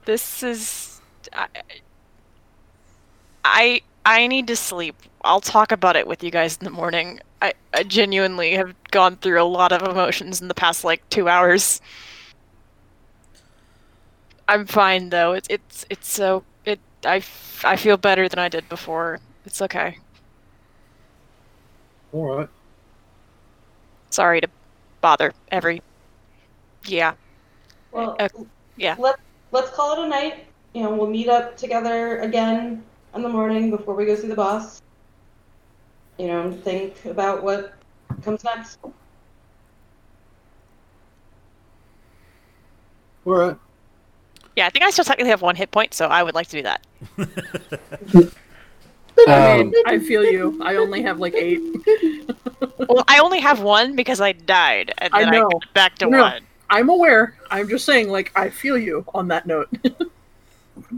This 0.05 0.43
is. 0.43 0.88
I, 1.33 1.47
I 3.43 3.81
I 4.05 4.27
need 4.27 4.47
to 4.47 4.55
sleep. 4.55 4.95
I'll 5.23 5.41
talk 5.41 5.71
about 5.71 5.95
it 5.95 6.07
with 6.07 6.23
you 6.23 6.31
guys 6.31 6.57
in 6.57 6.63
the 6.65 6.71
morning. 6.71 7.19
I, 7.41 7.53
I 7.73 7.83
genuinely 7.83 8.53
have 8.53 8.75
gone 8.91 9.17
through 9.17 9.41
a 9.41 9.43
lot 9.45 9.71
of 9.71 9.81
emotions 9.83 10.41
in 10.41 10.47
the 10.47 10.53
past 10.53 10.83
like 10.83 11.07
two 11.09 11.27
hours. 11.29 11.81
I'm 14.47 14.65
fine 14.65 15.09
though. 15.09 15.33
It's 15.33 15.47
it's 15.49 15.85
it's 15.89 16.09
so 16.11 16.43
it 16.65 16.79
I, 17.05 17.17
f- 17.17 17.63
I 17.65 17.75
feel 17.75 17.97
better 17.97 18.27
than 18.27 18.39
I 18.39 18.49
did 18.49 18.67
before. 18.69 19.19
It's 19.45 19.61
okay. 19.61 19.97
All 22.11 22.25
right. 22.37 22.49
Sorry 24.09 24.41
to 24.41 24.47
bother 25.01 25.33
every. 25.51 25.81
Yeah. 26.85 27.13
Well, 27.91 28.15
Uh, 28.19 28.29
yeah. 28.77 28.95
Let 28.97 29.19
Let's 29.51 29.71
call 29.71 29.93
it 30.01 30.05
a 30.05 30.09
night. 30.09 30.48
You 30.73 30.83
know, 30.83 30.93
we'll 30.93 31.09
meet 31.09 31.29
up 31.29 31.57
together 31.57 32.19
again 32.19 32.83
in 33.15 33.21
the 33.23 33.29
morning 33.29 33.71
before 33.71 33.95
we 33.95 34.05
go 34.05 34.15
see 34.15 34.27
the 34.27 34.35
boss. 34.35 34.81
You 36.17 36.27
know, 36.27 36.51
think 36.51 37.05
about 37.05 37.43
what 37.43 37.73
comes 38.21 38.43
next. 38.43 38.77
All 38.83 38.93
right. 43.25 43.57
Yeah, 44.55 44.67
I 44.67 44.69
think 44.69 44.83
I 44.83 44.89
still 44.89 45.05
technically 45.05 45.29
have 45.29 45.41
one 45.41 45.55
hit 45.55 45.71
point, 45.71 45.93
so 45.93 46.07
I 46.07 46.21
would 46.21 46.35
like 46.35 46.47
to 46.47 46.57
do 46.57 46.63
that. 46.63 46.85
I 49.27 49.57
mean, 49.57 49.67
Um, 49.67 49.73
I 49.85 49.99
feel 49.99 50.23
you. 50.23 50.59
I 50.61 50.75
only 50.75 51.01
have 51.01 51.19
like 51.19 51.33
eight. 51.35 51.61
well, 52.89 53.03
I 53.07 53.19
only 53.19 53.39
have 53.39 53.61
one 53.61 53.95
because 53.95 54.21
I 54.21 54.31
died, 54.31 54.93
and 54.99 55.13
I 55.13 55.19
then 55.19 55.29
I, 55.29 55.39
know. 55.39 55.49
got 55.49 55.73
back 55.73 55.95
to 55.99 56.07
No. 56.09 56.21
one. 56.21 56.41
I'm 56.69 56.89
aware. 56.89 57.35
I'm 57.49 57.67
just 57.67 57.85
saying, 57.85 58.09
like, 58.09 58.31
I 58.35 58.49
feel 58.49 58.77
you 58.77 59.03
on 59.13 59.27
that 59.29 59.47
note. 59.47 59.69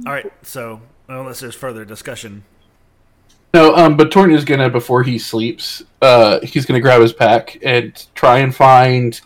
All 0.06 0.14
right, 0.14 0.32
so 0.44 0.82
unless 1.08 1.40
there's 1.42 1.56
further 1.56 1.86
discussion, 1.86 2.44
No, 3.54 3.76
um, 3.76 3.98
but 3.98 4.12
Torin 4.12 4.34
is 4.34 4.46
gonna 4.46 4.70
before 4.70 5.04
he 5.04 5.18
sleeps. 5.20 5.84
Uh, 6.02 6.40
he's 6.42 6.66
gonna 6.66 6.80
grab 6.80 7.02
his 7.02 7.14
pack 7.14 7.58
and 7.64 8.06
try 8.16 8.40
and 8.40 8.56
find 8.56 9.20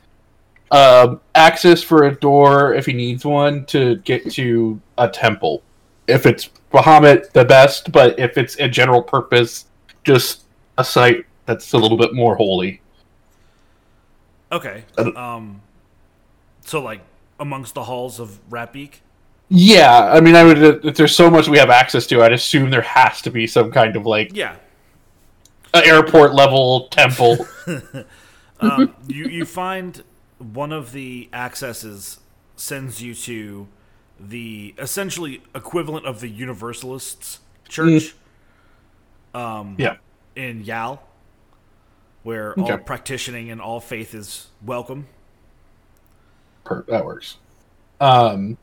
um 0.71 1.21
access 1.35 1.83
for 1.83 2.03
a 2.05 2.15
door 2.15 2.73
if 2.73 2.85
he 2.87 2.93
needs 2.93 3.23
one 3.25 3.65
to 3.67 3.97
get 3.97 4.29
to 4.31 4.81
a 4.97 5.07
temple. 5.09 5.61
If 6.07 6.25
it's 6.25 6.49
Bahamut, 6.73 7.31
the 7.33 7.45
best. 7.45 7.91
But 7.91 8.17
if 8.19 8.37
it's 8.37 8.59
a 8.59 8.67
general 8.67 9.01
purpose, 9.03 9.65
just 10.03 10.43
a 10.77 10.83
site 10.83 11.25
that's 11.45 11.73
a 11.73 11.77
little 11.77 11.97
bit 11.97 12.13
more 12.13 12.35
holy. 12.35 12.81
okay. 14.51 14.83
Uh, 14.97 15.11
Um, 15.15 15.61
so 16.61 16.81
like 16.81 17.01
amongst 17.39 17.75
the 17.75 17.83
halls 17.83 18.19
of 18.19 18.39
Ratbeak. 18.49 19.01
Yeah, 19.49 20.09
I 20.11 20.21
mean, 20.21 20.35
I 20.35 20.43
would. 20.43 20.85
If 20.85 20.95
there's 20.97 21.15
so 21.15 21.29
much 21.29 21.47
we 21.47 21.57
have 21.59 21.69
access 21.69 22.07
to, 22.07 22.23
I'd 22.23 22.33
assume 22.33 22.71
there 22.71 22.81
has 22.81 23.21
to 23.21 23.29
be 23.31 23.45
some 23.47 23.71
kind 23.71 23.95
of 23.95 24.05
like 24.05 24.31
Yeah. 24.33 24.55
airport 25.73 26.33
level 26.33 26.87
temple. 26.89 27.45
Um, 28.61 28.95
you 29.07 29.25
you 29.25 29.43
find 29.45 30.01
one 30.39 30.71
of 30.71 30.93
the 30.93 31.27
accesses 31.33 32.19
sends 32.55 33.01
you 33.03 33.13
to 33.13 33.67
the 34.17 34.73
essentially 34.77 35.43
equivalent 35.53 36.05
of 36.05 36.21
the 36.21 36.29
Universalists 36.29 37.39
church. 37.67 38.15
Um, 39.33 39.75
Yeah. 39.77 39.97
in 40.37 40.63
Yal, 40.63 41.03
where 42.23 42.57
all 42.57 42.77
practicing 42.77 43.51
and 43.51 43.59
all 43.59 43.81
faith 43.81 44.15
is 44.15 44.47
welcome. 44.63 45.07
Per- 46.63 46.85
that 46.87 47.03
works. 47.03 47.35
Um, 47.99 48.57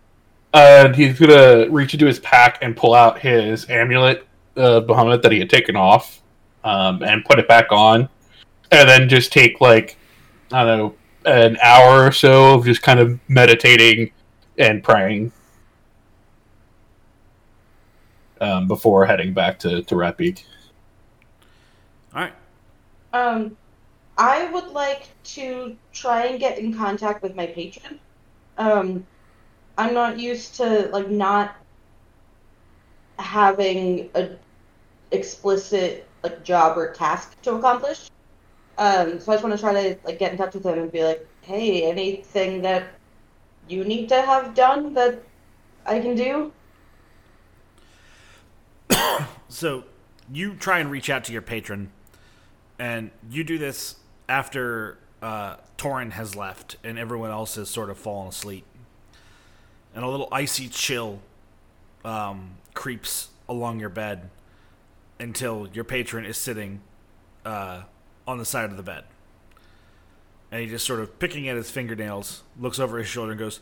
and 0.55 0.95
he's 0.95 1.19
gonna 1.19 1.69
reach 1.71 1.95
into 1.95 2.07
his 2.07 2.19
pack 2.21 2.59
and 2.63 2.77
pull 2.77 2.95
out 2.95 3.19
his 3.19 3.69
amulet, 3.71 4.27
uh, 4.57 4.81
Bahamut 4.81 5.23
that 5.23 5.33
he 5.33 5.39
had 5.39 5.51
taken 5.51 5.77
off, 5.77 6.23
um, 6.65 7.03
and 7.03 7.25
put 7.25 7.39
it 7.39 7.49
back 7.49 7.71
on, 7.71 8.09
and 8.71 8.89
then 8.89 9.09
just 9.09 9.33
take 9.33 9.61
like 9.61 9.97
I 10.53 10.65
don't 10.65 10.79
know 10.79 10.95
an 11.25 11.57
hour 11.63 12.07
or 12.07 12.13
so 12.13 12.55
of 12.55 12.65
just 12.65 12.83
kind 12.83 12.99
of 12.99 13.19
meditating 13.29 14.11
and 14.59 14.83
praying 14.83 15.33
um, 18.41 18.67
before 18.67 19.07
heading 19.07 19.33
back 19.33 19.59
to 19.61 19.83
to 19.83 19.95
Ratbeak. 19.95 20.45
All 22.15 22.23
right. 22.23 22.33
Um, 23.13 23.57
I 24.19 24.51
would 24.51 24.69
like 24.69 25.09
to 25.25 25.77
try 25.93 26.27
and 26.27 26.39
get 26.39 26.59
in 26.59 26.75
contact 26.75 27.23
with 27.23 27.35
my 27.35 27.47
patron. 27.47 27.99
Um, 28.59 29.07
I'm 29.79 29.95
not 29.95 30.19
used 30.19 30.57
to 30.57 30.89
like 30.93 31.09
not 31.09 31.57
having 33.19 34.11
a 34.15 34.31
explicit 35.11 36.09
like 36.23 36.45
job 36.45 36.77
or 36.77 36.93
task 36.93 37.41
to 37.43 37.55
accomplish. 37.55 38.11
Um, 38.79 39.21
so 39.21 39.33
I 39.33 39.35
just 39.37 39.45
want 39.45 39.55
to 39.55 39.61
try 39.61 39.73
to 39.73 39.99
like 40.05 40.19
get 40.19 40.33
in 40.33 40.39
touch 40.39 40.55
with 40.55 40.65
him 40.65 40.79
and 40.79 40.93
be 40.93 41.05
like, 41.05 41.27
"Hey, 41.43 41.85
anything 41.85 42.63
that 42.63 42.85
you 43.69 43.85
need 43.85 44.09
to 44.09 44.21
have 44.23 44.55
done 44.55 44.95
that 44.95 45.23
I 45.87 46.01
can 46.01 46.15
do?" 46.15 46.53
So 49.49 49.85
you 50.33 50.55
try 50.55 50.79
and 50.79 50.91
reach 50.91 51.11
out 51.11 51.25
to 51.25 51.33
your 51.33 51.43
patron, 51.43 51.93
and 52.79 53.11
you 53.31 53.45
do 53.45 53.59
this 53.59 53.97
after 54.27 54.97
uh, 55.21 55.57
Torin 55.77 56.13
has 56.13 56.35
left 56.35 56.77
and 56.83 56.99
everyone 56.99 57.31
else 57.31 57.55
has 57.55 57.69
sort 57.69 57.91
of 57.91 57.99
fallen 57.99 58.29
asleep. 58.29 58.65
And 59.95 60.05
a 60.05 60.09
little 60.09 60.29
icy 60.33 60.69
chill 60.69 61.21
um, 62.05 62.53
creeps 62.75 63.29
along 63.49 63.81
your 63.81 63.89
bed 63.89 64.31
until 65.19 65.69
your 65.73 65.85
patron 65.85 66.25
is 66.25 66.37
sitting 66.37 66.81
uh, 67.45 67.83
on 68.27 68.39
the 68.39 68.45
side 68.45 68.71
of 68.71 68.77
the 68.77 68.83
bed. 68.83 69.05
And 70.51 70.61
he 70.61 70.67
just 70.67 70.87
sort 70.87 71.01
of 71.01 71.19
picking 71.19 71.49
at 71.49 71.57
his 71.57 71.71
fingernails, 71.71 72.43
looks 72.59 72.79
over 72.79 72.99
his 72.99 73.07
shoulder 73.07 73.33
and 73.33 73.39
goes, 73.39 73.61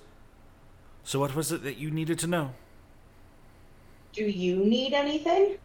So, 1.04 1.20
what 1.20 1.34
was 1.34 1.52
it 1.52 1.62
that 1.62 1.76
you 1.76 1.90
needed 1.90 2.18
to 2.20 2.26
know? 2.26 2.52
Do 4.12 4.24
you 4.24 4.56
need 4.56 4.92
anything? 4.92 5.58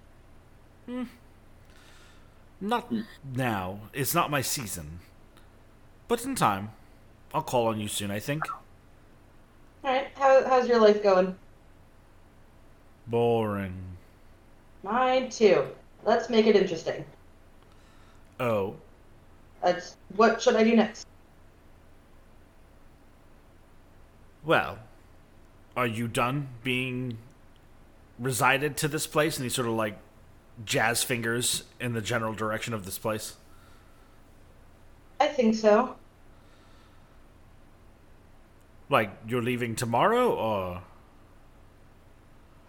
Hmm. 0.85 1.03
Not 2.61 2.91
now. 3.33 3.79
It's 3.91 4.13
not 4.13 4.29
my 4.29 4.41
season. 4.41 4.99
But 6.07 6.23
in 6.23 6.35
time. 6.35 6.71
I'll 7.33 7.41
call 7.41 7.67
on 7.67 7.79
you 7.79 7.87
soon, 7.87 8.11
I 8.11 8.19
think. 8.19 8.43
All 9.85 9.91
right, 9.91 10.07
how, 10.15 10.43
how's 10.49 10.67
your 10.67 10.81
life 10.81 11.03
going? 11.03 11.35
Boring. 13.05 13.75
Mine 14.81 15.29
too. 15.29 15.67
Let's 16.03 16.27
make 16.27 16.47
it 16.47 16.55
interesting. 16.55 17.05
Oh. 18.39 18.75
That's 19.61 19.95
what 20.15 20.41
should 20.41 20.55
I 20.55 20.63
do 20.63 20.75
next? 20.75 21.05
Well. 24.43 24.79
Are 25.77 25.85
you 25.85 26.07
done 26.07 26.47
being 26.63 27.17
resided 28.17 28.77
to 28.77 28.87
this 28.87 29.05
place? 29.05 29.37
And 29.37 29.43
he 29.43 29.49
sort 29.49 29.67
of 29.67 29.75
like 29.75 29.99
jazz 30.65 31.03
fingers 31.03 31.63
in 31.79 31.93
the 31.93 32.01
general 32.01 32.33
direction 32.33 32.73
of 32.73 32.85
this 32.85 32.97
place. 32.97 33.35
I 35.19 35.27
think 35.27 35.53
so. 35.53 35.95
Like, 38.89 39.11
you're 39.27 39.41
leaving 39.41 39.75
tomorrow, 39.75 40.33
or. 40.33 40.81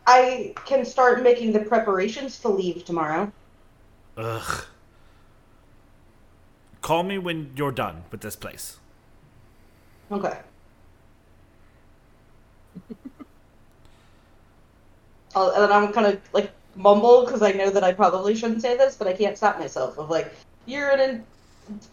I 0.07 0.55
can 0.65 0.85
start 0.85 1.23
making 1.23 1.53
the 1.53 1.61
preparations 1.61 2.39
to 2.41 2.49
leave 2.49 2.85
tomorrow. 2.85 3.33
Ugh. 4.17 4.65
Call 6.81 7.03
me 7.03 7.19
when 7.19 7.53
you're 7.57 7.73
done 7.73 8.05
with 8.11 8.21
this 8.21 8.37
place. 8.37 8.79
Okay. 10.11 10.39
I'll, 15.35 15.51
and 15.51 15.65
then 15.65 15.73
I'm 15.73 15.93
kind 15.93 16.07
of 16.07 16.21
like 16.33 16.53
mumble 16.77 17.25
because 17.25 17.43
I 17.43 17.53
know 17.53 17.71
that 17.71 17.83
I 17.83 17.93
probably 17.93 18.35
shouldn't 18.37 18.63
say 18.63 18.77
this, 18.77 18.95
but 18.95 19.09
I 19.09 19.13
can't 19.13 19.37
stop 19.37 19.59
myself. 19.59 19.99
Of 19.99 20.09
like, 20.09 20.33
you're 20.65 20.91
in 20.93 21.01
a 21.01 21.21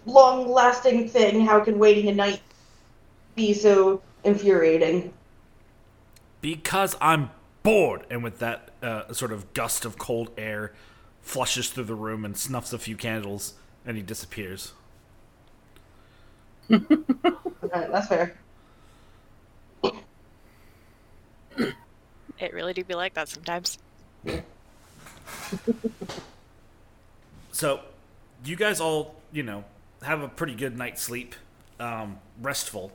long-lasting 0.06 1.10
thing. 1.10 1.46
How 1.46 1.60
can 1.60 1.80
waiting 1.80 2.08
a 2.10 2.14
night 2.14 2.42
be 3.36 3.54
so 3.54 4.02
infuriating? 4.24 5.14
Because 6.42 6.96
I'm 7.02 7.30
bored. 7.64 8.06
And 8.10 8.24
with 8.24 8.40
that 8.40 8.70
uh, 8.82 9.14
sort 9.14 9.32
of 9.32 9.54
gust 9.54 9.86
of 9.86 9.98
cold 9.98 10.32
air 10.38 10.74
flushes 11.22 11.70
through 11.70 11.86
the 11.86 11.96
room 11.96 12.26
and 12.26 12.38
snuffs 12.38 12.74
a 12.74 12.78
few 12.80 12.96
candles, 12.98 13.54
and 13.86 13.98
he 13.98 14.04
disappears. 14.04 14.74
Okay, 17.66 17.88
that's 17.92 18.08
fair. 18.08 18.36
It 22.40 22.54
really 22.54 22.74
do 22.74 22.84
be 22.84 22.94
like 22.94 23.14
that 23.14 23.30
sometimes. 23.30 23.78
So, 27.52 27.82
you 28.44 28.56
guys 28.56 28.82
all, 28.82 29.16
you 29.32 29.44
know, 29.44 29.64
have 30.02 30.24
a 30.24 30.28
pretty 30.28 30.56
good 30.56 30.76
night's 30.76 31.04
sleep, 31.04 31.36
um, 31.80 32.20
restful. 32.42 32.92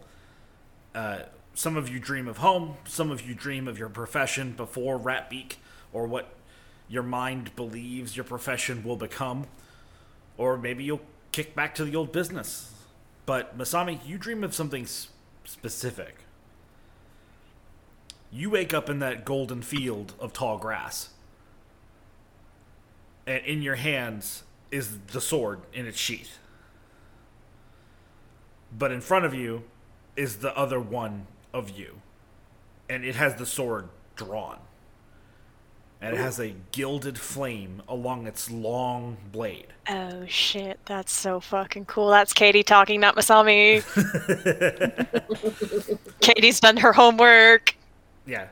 Uh, 0.99 1.23
some 1.55 1.77
of 1.77 1.89
you 1.89 2.01
dream 2.01 2.27
of 2.27 2.39
home, 2.39 2.75
some 2.85 3.13
of 3.13 3.23
you 3.23 3.33
dream 3.33 3.69
of 3.69 3.79
your 3.79 3.89
profession 3.89 4.51
before 4.51 4.99
Ratbeak, 4.99 5.55
or 5.93 6.09
what 6.09 6.35
your 6.89 7.05
mind 7.05 7.55
believes 7.55 8.17
your 8.17 8.25
profession 8.25 8.83
will 8.83 8.97
become, 8.97 9.47
or 10.37 10.57
maybe 10.57 10.83
you'll 10.83 11.01
kick 11.31 11.55
back 11.55 11.73
to 11.73 11.85
the 11.85 11.95
old 11.95 12.11
business. 12.11 12.75
But, 13.27 13.57
Masami, 13.57 14.05
you 14.05 14.19
dream 14.19 14.43
of 14.43 14.53
something 14.53 14.89
specific. 15.45 16.17
You 18.33 18.51
wake 18.51 18.75
up 18.75 18.91
in 18.91 18.99
that 18.99 19.25
golden 19.25 19.63
field 19.63 20.15
of 20.19 20.33
tall 20.33 20.59
grass 20.59 21.11
and 23.25 23.45
in 23.45 23.63
your 23.63 23.77
hands 23.77 24.43
is 24.73 24.99
the 25.13 25.21
sword 25.21 25.61
in 25.73 25.87
its 25.87 25.97
sheath. 25.99 26.39
But 28.77 28.91
in 28.91 29.01
front 29.01 29.27
of 29.27 29.33
you 29.33 29.63
is 30.19 30.39
the 30.39 30.55
other 30.59 30.81
one 30.81 31.29
of 31.55 31.71
you, 31.71 32.03
and 32.91 33.05
it 33.05 33.15
has 33.15 33.37
the 33.37 33.47
sword 33.47 33.89
drawn. 34.17 34.59
And 36.01 36.15
it 36.15 36.19
has 36.19 36.39
a 36.39 36.55
gilded 36.71 37.19
flame 37.19 37.83
along 37.89 38.27
its 38.27 38.51
long 38.51 39.17
blade. 39.33 39.67
Oh 39.89 40.25
shit, 40.27 40.79
that's 40.85 41.13
so 41.13 41.41
fucking 41.41 41.87
cool. 41.87 42.11
That's 42.11 42.33
Katie 42.33 42.63
talking, 42.63 43.01
not 43.01 43.17
Masami. 43.17 43.83
Katie's 46.21 46.61
done 46.61 46.77
her 46.77 46.93
homework. 46.93 47.75
Yeah. 48.27 48.49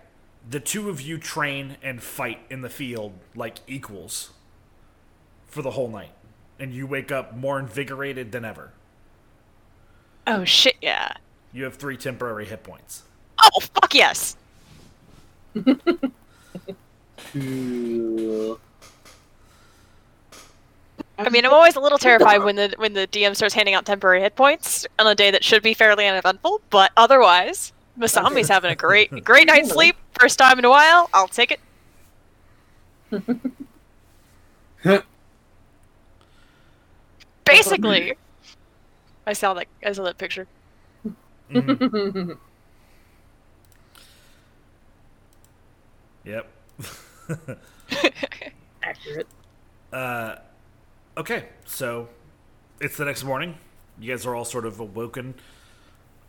The 0.48 0.58
two 0.58 0.88
of 0.88 1.00
you 1.00 1.18
train 1.18 1.76
and 1.82 2.02
fight 2.02 2.40
in 2.50 2.62
the 2.62 2.68
field 2.68 3.12
like 3.36 3.58
equals 3.68 4.30
for 5.46 5.62
the 5.62 5.72
whole 5.72 5.88
night. 5.88 6.12
And 6.58 6.72
you 6.72 6.86
wake 6.86 7.12
up 7.12 7.36
more 7.36 7.60
invigorated 7.60 8.32
than 8.32 8.44
ever. 8.44 8.72
Oh 10.26 10.44
shit, 10.44 10.76
yeah. 10.80 11.12
You 11.56 11.64
have 11.64 11.76
three 11.76 11.96
temporary 11.96 12.44
hit 12.44 12.62
points. 12.62 13.04
Oh 13.42 13.60
fuck 13.60 13.94
yes. 13.94 14.36
I 15.56 15.70
mean, 21.30 21.46
I'm 21.46 21.54
always 21.54 21.76
a 21.76 21.80
little 21.80 21.96
terrified 21.96 22.44
when 22.44 22.56
the 22.56 22.74
when 22.76 22.92
the 22.92 23.06
DM 23.06 23.34
starts 23.34 23.54
handing 23.54 23.74
out 23.74 23.86
temporary 23.86 24.20
hit 24.20 24.36
points 24.36 24.86
on 24.98 25.06
a 25.06 25.14
day 25.14 25.30
that 25.30 25.42
should 25.42 25.62
be 25.62 25.72
fairly 25.72 26.06
uneventful, 26.06 26.60
but 26.68 26.92
otherwise, 26.94 27.72
Masami's 27.98 28.50
having 28.50 28.70
a 28.70 28.76
great 28.76 29.24
great 29.24 29.46
night's 29.46 29.70
sleep. 29.70 29.96
First 30.20 30.38
time 30.38 30.58
in 30.58 30.66
a 30.66 30.70
while. 30.70 31.08
I'll 31.14 31.26
take 31.26 31.52
it. 31.52 31.60
Basically, 37.46 38.12
I 39.26 39.32
saw 39.32 39.54
that. 39.54 39.68
I 39.82 39.92
saw 39.92 40.04
that 40.04 40.18
picture. 40.18 40.46
Mhm. 41.50 42.38
Yep. 46.24 46.46
Accurate. 48.82 49.26
Uh, 49.92 50.36
okay, 51.16 51.46
so 51.66 52.08
it's 52.80 52.96
the 52.96 53.04
next 53.04 53.24
morning. 53.24 53.56
You 53.98 54.12
guys 54.12 54.26
are 54.26 54.34
all 54.34 54.44
sort 54.44 54.66
of 54.66 54.80
awoken 54.80 55.34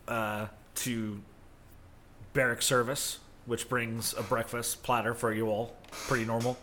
uh, 0.07 0.47
to 0.75 1.21
barrack 2.33 2.61
service, 2.61 3.19
which 3.45 3.69
brings 3.69 4.13
a 4.17 4.23
breakfast 4.23 4.83
platter 4.83 5.13
for 5.13 5.33
you 5.33 5.49
all. 5.49 5.75
Pretty 6.07 6.25
normal. 6.25 6.57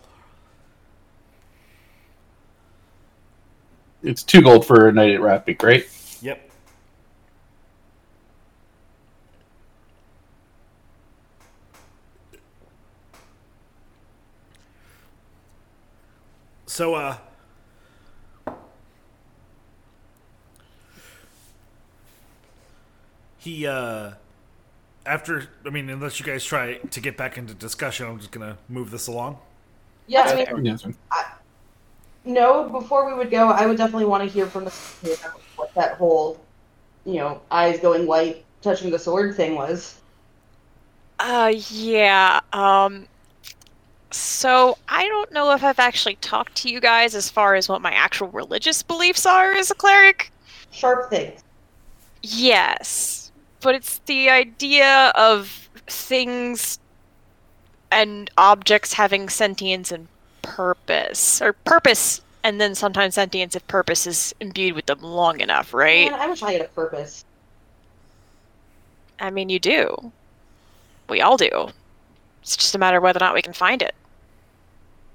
It's 4.03 4.23
two 4.23 4.43
gold 4.43 4.67
for 4.67 4.89
a 4.89 4.93
night 4.93 5.13
at 5.15 5.21
Rapid, 5.21 5.63
right? 5.63 5.87
Yep. 6.21 6.51
So, 16.75 16.97
uh, 16.97 17.17
he, 23.39 23.65
uh, 23.65 24.15
after, 25.07 25.47
I 25.65 25.71
mean, 25.71 25.89
unless 25.89 26.19
you 26.19 26.27
guys 26.27 26.45
try 26.45 26.79
to 26.79 27.01
get 27.01 27.17
back 27.17 27.39
into 27.39 27.55
discussion, 27.55 28.09
I'm 28.09 28.19
just 28.19 28.33
gonna 28.33 28.59
move 28.69 28.91
this 28.91 29.07
along. 29.07 29.39
Yeah, 30.09 30.23
I 30.23 30.53
mean, 30.53 30.65
Yes. 30.65 30.85
no, 32.25 32.69
before 32.69 33.07
we 33.07 33.15
would 33.15 33.31
go, 33.31 33.51
I 33.51 33.67
would 33.67 33.77
definitely 33.77 34.07
want 34.07 34.25
to 34.25 34.29
hear 34.29 34.47
from 34.47 34.65
the 34.65 34.73
what 35.55 35.73
that 35.77 35.97
whole, 35.97 36.41
you 37.05 37.19
know, 37.19 37.41
eyes 37.53 37.79
going 37.79 38.05
white, 38.05 38.45
touching 38.63 38.91
the 38.91 38.99
sword 38.99 39.37
thing 39.37 39.55
was. 39.55 39.95
Uh, 41.21 41.53
yeah. 41.55 42.41
Um, 42.53 43.07
so 44.45 44.77
I 44.91 45.09
don't 45.09 45.33
know 45.33 45.53
if 45.53 45.65
I've 45.65 45.79
actually 45.79 46.17
talked 46.17 46.55
to 46.57 46.69
you 46.69 46.79
guys 46.79 47.15
as 47.15 47.31
far 47.31 47.55
as 47.55 47.67
what 47.67 47.81
my 47.81 47.93
actual 47.93 48.29
religious 48.29 48.83
beliefs 48.83 49.25
are 49.25 49.53
as 49.53 49.71
a 49.71 49.75
cleric. 49.75 50.31
Sharp 50.71 51.09
things. 51.09 51.43
Yes, 52.21 53.33
but 53.63 53.75
it's 53.75 54.01
the 54.01 54.29
idea 54.29 55.15
of 55.15 55.71
things 55.87 56.79
and 57.91 58.31
objects 58.37 58.93
having 58.93 59.31
sentience 59.31 59.91
and 59.91 60.09
purpose, 60.43 61.41
or 61.41 61.55
purpose 61.55 62.21
and 62.43 62.61
then 62.61 62.75
sometimes 62.75 63.15
sentience 63.15 63.57
if 63.57 63.67
purpose 63.67 64.07
is 64.07 64.35
imbued 64.41 64.75
with 64.75 64.85
them 64.85 65.01
long 65.01 65.41
enough, 65.41 65.73
right? 65.73 66.11
Man, 66.11 66.21
I 66.21 66.27
wish 66.27 66.43
I 66.43 66.53
had 66.53 66.61
a 66.61 66.65
purpose. 66.65 67.25
I 69.19 69.31
mean, 69.31 69.49
you 69.49 69.59
do. 69.59 70.13
We 71.09 71.23
all 71.23 71.39
do. 71.39 71.71
It's 72.43 72.59
just 72.59 72.75
a 72.75 72.79
matter 72.79 72.99
of 72.99 73.03
whether 73.03 73.17
or 73.17 73.25
not 73.25 73.33
we 73.33 73.41
can 73.41 73.55
find 73.55 73.81
it. 73.81 73.95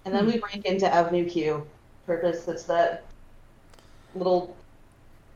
And 0.09 0.17
then 0.17 0.25
we 0.25 0.39
break 0.39 0.65
into 0.65 0.91
Avenue 0.91 1.29
Q. 1.29 1.67
Purpose 2.07 2.43
that's 2.43 2.63
that 2.63 3.05
little 4.15 4.57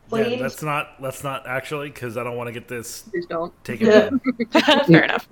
Plane. 0.08 0.22
Yeah, 0.24 0.28
blade. 0.30 0.40
that's 0.40 0.62
not, 0.64 0.96
let's 1.00 1.22
not 1.22 1.46
actually, 1.46 1.90
because 1.90 2.16
I 2.16 2.24
don't 2.24 2.36
want 2.36 2.48
to 2.48 2.52
get 2.52 2.66
this 2.66 3.02
Please 3.02 3.24
don't. 3.26 3.52
taken 3.62 3.86
Yeah. 3.86 4.10
Fair 4.86 5.04
enough. 5.04 5.28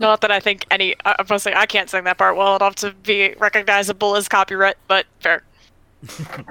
Not 0.00 0.22
that 0.22 0.32
I 0.32 0.40
think 0.40 0.66
any. 0.72 0.96
I- 1.04 1.14
I'm 1.20 1.26
mostly 1.30 1.54
I 1.54 1.66
can't 1.66 1.88
sing 1.88 2.02
that 2.02 2.18
part 2.18 2.36
well 2.36 2.56
enough 2.56 2.74
to 2.76 2.90
be 3.04 3.34
recognizable 3.38 4.16
as 4.16 4.28
copyright, 4.28 4.76
but 4.88 5.06
fair. 5.20 5.42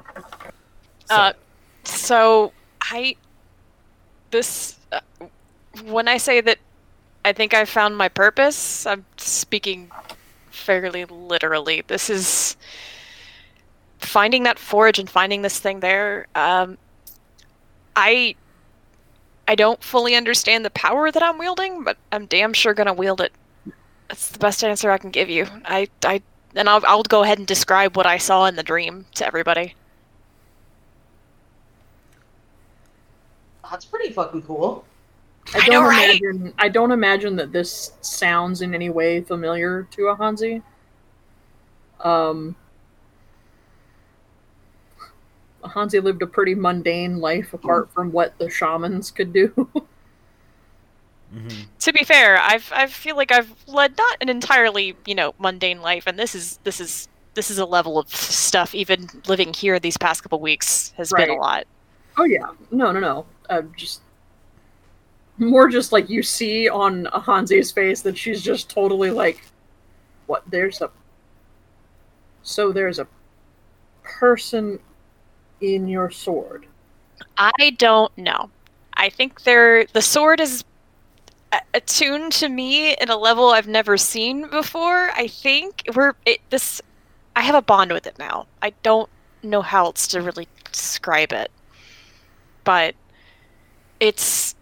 Uh, 1.09 1.33
so 1.83 2.53
I 2.83 3.17
this 4.29 4.77
uh, 4.93 5.01
when 5.83 6.07
I 6.07 6.15
say 6.15 6.39
that 6.39 6.57
I 7.25 7.33
think 7.33 7.53
I 7.53 7.65
found 7.65 7.97
my 7.97 8.07
purpose, 8.07 8.85
I'm 8.85 9.03
speaking 9.17 9.91
fairly 10.61 11.05
literally. 11.05 11.83
This 11.87 12.09
is 12.09 12.55
finding 13.99 14.43
that 14.43 14.59
forge 14.59 14.99
and 14.99 15.09
finding 15.09 15.41
this 15.41 15.59
thing 15.59 15.79
there. 15.79 16.27
Um, 16.35 16.77
I 17.95 18.35
I 19.47 19.55
don't 19.55 19.83
fully 19.83 20.15
understand 20.15 20.63
the 20.63 20.69
power 20.69 21.11
that 21.11 21.23
I'm 21.23 21.37
wielding, 21.37 21.83
but 21.83 21.97
I'm 22.11 22.25
damn 22.25 22.53
sure 22.53 22.73
gonna 22.73 22.93
wield 22.93 23.21
it. 23.21 23.33
That's 24.07 24.29
the 24.29 24.39
best 24.39 24.63
answer 24.63 24.91
I 24.91 24.97
can 24.97 25.11
give 25.11 25.29
you. 25.29 25.47
I 25.65 25.87
I 26.03 26.21
and 26.55 26.69
I'll 26.69 26.81
I'll 26.85 27.03
go 27.03 27.23
ahead 27.23 27.37
and 27.39 27.47
describe 27.47 27.97
what 27.97 28.05
I 28.05 28.17
saw 28.17 28.45
in 28.45 28.55
the 28.55 28.63
dream 28.63 29.05
to 29.15 29.25
everybody. 29.25 29.75
That's 33.69 33.85
pretty 33.85 34.11
fucking 34.11 34.43
cool. 34.43 34.85
I 35.53 35.59
I 35.59 35.67
don't 35.67 35.83
know, 35.83 35.89
right? 35.89 36.19
imagine. 36.21 36.53
I 36.57 36.69
don't 36.69 36.91
imagine 36.91 37.35
that 37.37 37.51
this 37.51 37.93
sounds 38.01 38.61
in 38.61 38.73
any 38.73 38.89
way 38.89 39.21
familiar 39.21 39.87
to 39.91 40.01
Ahanzi. 40.03 40.61
Um, 41.99 42.55
Hanzi 45.63 46.01
lived 46.03 46.21
a 46.21 46.27
pretty 46.27 46.55
mundane 46.55 47.19
life 47.19 47.53
apart 47.53 47.91
from 47.93 48.11
what 48.11 48.37
the 48.39 48.49
shamans 48.49 49.11
could 49.11 49.33
do. 49.33 49.69
Mhm. 51.33 51.67
To 51.79 51.93
be 51.93 52.03
fair, 52.03 52.37
I've 52.37 52.69
I 52.75 52.87
feel 52.87 53.15
like 53.15 53.31
I've 53.31 53.53
led 53.65 53.97
not 53.97 54.17
an 54.19 54.27
entirely 54.27 54.97
you 55.05 55.15
know 55.15 55.33
mundane 55.39 55.81
life, 55.81 56.03
and 56.05 56.19
this 56.19 56.35
is 56.35 56.59
this 56.65 56.81
is 56.81 57.07
this 57.35 57.49
is 57.49 57.57
a 57.57 57.65
level 57.65 57.97
of 57.97 58.13
stuff. 58.13 58.75
Even 58.75 59.07
living 59.27 59.53
here 59.53 59.79
these 59.79 59.97
past 59.97 60.23
couple 60.23 60.41
weeks 60.41 60.91
has 60.97 61.13
been 61.15 61.29
a 61.29 61.35
lot. 61.35 61.67
oh 62.17 62.25
yeah, 62.25 62.49
no, 62.71 62.91
no, 62.91 62.99
no. 62.99 63.25
Uh, 63.49 63.61
just 63.77 64.01
more 65.37 65.69
just 65.69 65.91
like 65.91 66.09
you 66.09 66.23
see 66.23 66.69
on 66.69 67.05
Hanzi's 67.05 67.71
face 67.71 68.01
that 68.01 68.17
she's 68.17 68.41
just 68.41 68.69
totally 68.69 69.11
like, 69.11 69.43
what? 70.27 70.43
There's 70.49 70.81
a. 70.81 70.89
So 72.43 72.71
there's 72.71 72.99
a 72.99 73.07
person 74.03 74.79
in 75.61 75.87
your 75.87 76.11
sword? 76.11 76.65
I 77.37 77.71
don't 77.77 78.15
know. 78.17 78.49
I 78.95 79.09
think 79.09 79.43
they're 79.43 79.85
the 79.85 80.01
sword 80.01 80.39
is 80.39 80.63
attuned 81.73 82.31
to 82.31 82.49
me 82.49 82.95
at 82.95 83.09
a 83.09 83.15
level 83.15 83.49
I've 83.49 83.67
never 83.67 83.97
seen 83.97 84.49
before. 84.49 85.11
I 85.15 85.27
think 85.27 85.83
we're 85.95 86.13
it, 86.25 86.39
this. 86.49 86.81
I 87.35 87.41
have 87.41 87.55
a 87.55 87.61
bond 87.61 87.91
with 87.91 88.07
it 88.07 88.19
now. 88.19 88.47
I 88.61 88.71
don't 88.83 89.09
know 89.43 89.61
how 89.61 89.85
else 89.85 90.07
to 90.07 90.21
really 90.21 90.47
describe 90.71 91.31
it, 91.31 91.49
but 92.63 92.95
it's 93.99 94.55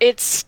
it's. 0.00 0.44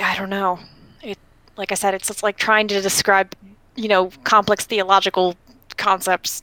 I 0.00 0.16
don't 0.16 0.30
know. 0.30 0.58
It 1.02 1.18
like 1.56 1.72
I 1.72 1.74
said, 1.74 1.94
it's 1.94 2.10
it's 2.10 2.22
like 2.22 2.36
trying 2.36 2.68
to 2.68 2.80
describe 2.80 3.34
you 3.76 3.88
know 3.88 4.10
complex 4.24 4.64
theological 4.66 5.34
concepts 5.76 6.42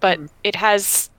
but 0.00 0.18
Hmm. 0.18 0.26
it 0.44 0.56
has 0.56 1.10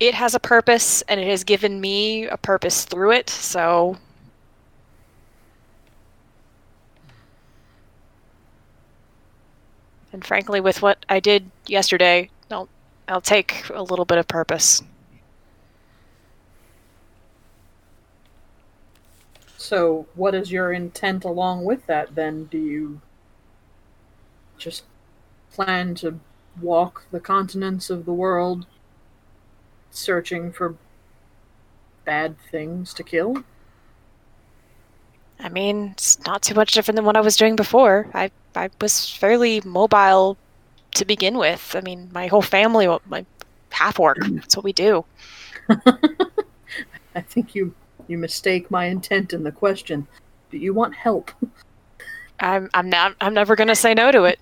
it 0.00 0.14
has 0.14 0.34
a 0.34 0.40
purpose 0.40 1.02
and 1.08 1.20
it 1.20 1.26
has 1.28 1.44
given 1.44 1.80
me 1.80 2.26
a 2.26 2.36
purpose 2.36 2.84
through 2.84 3.12
it 3.12 3.30
so 3.30 3.96
and 10.12 10.24
frankly 10.24 10.60
with 10.60 10.82
what 10.82 11.04
i 11.08 11.20
did 11.20 11.50
yesterday 11.66 12.28
i'll 12.50 12.68
i'll 13.08 13.20
take 13.20 13.68
a 13.70 13.82
little 13.82 14.04
bit 14.04 14.18
of 14.18 14.26
purpose 14.28 14.82
So, 19.64 20.04
what 20.14 20.34
is 20.34 20.52
your 20.52 20.74
intent 20.74 21.24
along 21.24 21.64
with 21.64 21.86
that 21.86 22.14
then? 22.14 22.44
Do 22.50 22.58
you 22.58 23.00
just 24.58 24.82
plan 25.50 25.94
to 25.96 26.20
walk 26.60 27.06
the 27.10 27.18
continents 27.18 27.88
of 27.88 28.04
the 28.04 28.12
world 28.12 28.66
searching 29.90 30.52
for 30.52 30.76
bad 32.04 32.36
things 32.50 32.92
to 32.92 33.02
kill? 33.02 33.42
i 35.40 35.48
mean 35.48 35.88
it's 35.92 36.24
not 36.24 36.42
too 36.42 36.54
much 36.54 36.72
different 36.72 36.94
than 36.94 37.04
what 37.04 37.16
i 37.16 37.20
was 37.20 37.36
doing 37.36 37.56
before 37.56 38.06
i 38.14 38.30
i 38.54 38.70
was 38.80 39.10
fairly 39.10 39.60
mobile 39.64 40.36
to 40.94 41.04
begin 41.04 41.36
with 41.36 41.74
i 41.74 41.80
mean 41.80 42.08
my 42.12 42.28
whole 42.28 42.40
family 42.40 42.86
my 43.06 43.26
half 43.70 43.98
work 43.98 44.18
that's 44.20 44.56
what 44.56 44.64
we 44.64 44.72
do 44.72 45.04
I 47.16 47.20
think 47.20 47.56
you 47.56 47.74
you 48.08 48.18
mistake 48.18 48.70
my 48.70 48.86
intent 48.86 49.32
in 49.32 49.42
the 49.42 49.52
question. 49.52 50.06
Do 50.50 50.58
you 50.58 50.74
want 50.74 50.94
help? 50.94 51.30
i'm 52.40 52.68
i'm 52.74 52.90
not 52.90 53.14
i'm 53.20 53.32
never 53.32 53.54
going 53.54 53.68
to 53.68 53.76
say 53.76 53.94
no 53.94 54.10
to 54.10 54.24
it 54.24 54.40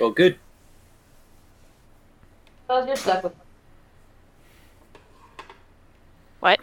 Well, 0.00 0.10
good. 0.10 0.38
Well, 2.68 2.86
you're 2.86 2.96
stuck 2.96 3.24
with 3.24 3.32
what 6.40 6.60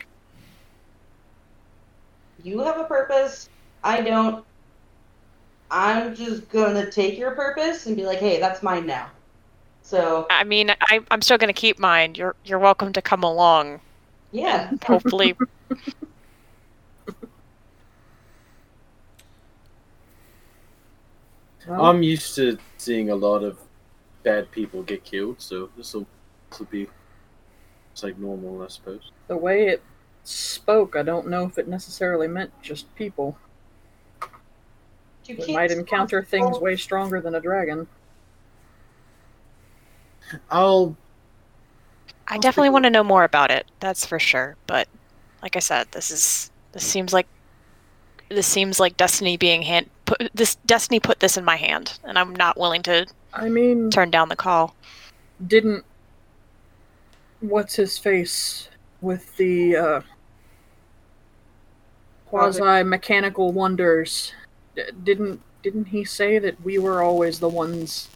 you 2.44 2.60
have 2.60 2.80
a 2.80 2.84
purpose. 2.84 3.50
I 3.84 4.02
don't. 4.02 4.46
I'm 5.72 6.16
just 6.16 6.48
gonna 6.50 6.90
take 6.92 7.18
your 7.18 7.32
purpose 7.32 7.88
and 7.88 7.96
be 7.96 8.06
like, 8.06 8.20
hey, 8.20 8.40
that's 8.40 8.62
mine 8.62 8.86
now. 8.86 9.10
So 9.82 10.28
I 10.30 10.44
mean, 10.44 10.70
I, 10.70 11.02
I'm 11.10 11.22
still 11.22 11.38
going 11.38 11.54
to 11.54 11.60
keep 11.60 11.80
mine. 11.80 12.16
You're 12.16 12.36
you're 12.46 12.60
welcome 12.60 12.94
to 12.94 13.02
come 13.02 13.24
along. 13.24 13.82
Yeah, 14.36 14.72
Hopefully, 14.86 15.34
Well, 21.68 21.86
I'm 21.86 22.04
used 22.04 22.36
to 22.36 22.58
seeing 22.78 23.10
a 23.10 23.16
lot 23.16 23.44
of 23.44 23.58
bad 24.24 24.52
people 24.52 24.84
get 24.84 25.04
killed, 25.04 25.42
so 25.42 25.70
this 25.78 25.94
will 25.94 26.06
this 26.50 26.60
will 26.60 26.68
be 26.68 26.88
it's 27.92 28.04
like 28.04 28.18
normal, 28.20 28.62
I 28.62 28.68
suppose. 28.68 29.12
the 29.28 29.38
way 29.38 29.68
it 29.68 29.82
spoke, 30.24 30.96
I 30.96 31.02
don't 31.02 31.28
know 31.28 31.46
if 31.46 31.58
it 31.58 31.68
necessarily 31.68 32.28
meant 32.28 32.52
just 32.62 32.94
people. 32.96 33.38
you 35.26 35.38
We 35.48 35.54
might 35.54 35.72
encounter 35.72 36.22
things 36.22 36.60
way 36.60 36.76
stronger 36.76 37.22
than 37.22 37.36
a 37.36 37.40
dragon. 37.40 37.88
I'll 40.52 40.98
I 42.28 42.38
definitely 42.38 42.70
want 42.72 42.86
to 42.86 42.90
know 42.90 43.04
more 43.04 43.24
about 43.24 43.52
it. 43.52 43.68
That's 43.80 44.06
for 44.06 44.20
sure. 44.20 44.56
But 44.68 44.88
like 45.42 45.56
I 45.56 45.60
said, 45.60 45.88
this 45.92 46.12
is 46.12 46.52
this 46.72 46.84
seems 46.84 47.14
like 47.14 47.28
this 48.30 48.48
seems 48.48 48.80
like 48.80 48.98
destiny 48.98 49.38
being 49.38 49.62
hand 49.62 49.90
put 50.06 50.30
this 50.34 50.56
destiny 50.66 51.00
put 51.00 51.20
this 51.20 51.38
in 51.38 51.46
my 51.46 51.56
hand, 51.56 52.00
and 52.04 52.18
I'm 52.18 52.36
not 52.36 52.58
willing 52.58 52.82
to 52.84 53.06
I 53.34 53.50
mean, 53.50 53.90
turn 53.92 54.10
down 54.12 54.30
the 54.30 54.36
call. 54.36 54.76
didn't 55.46 55.86
what's 57.42 57.76
his 57.76 57.98
face 57.98 58.70
with 59.02 59.36
the 59.38 59.76
uh, 59.76 60.02
quasi 62.26 62.84
mechanical 62.84 63.52
wonders 63.52 64.34
d- 64.76 64.84
didn't 65.04 65.42
didn't 65.62 65.86
he 65.86 66.04
say 66.04 66.40
that 66.40 66.60
we 66.62 66.78
were 66.78 67.02
always 67.02 67.40
the 67.40 67.50
ones 67.50 68.10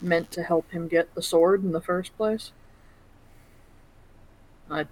meant 0.00 0.30
to 0.32 0.42
help 0.42 0.70
him 0.70 0.88
get 0.88 1.14
the 1.14 1.22
sword 1.22 1.62
in 1.62 1.72
the 1.72 1.80
first 1.80 2.16
place 2.16 2.52
I 4.72 4.86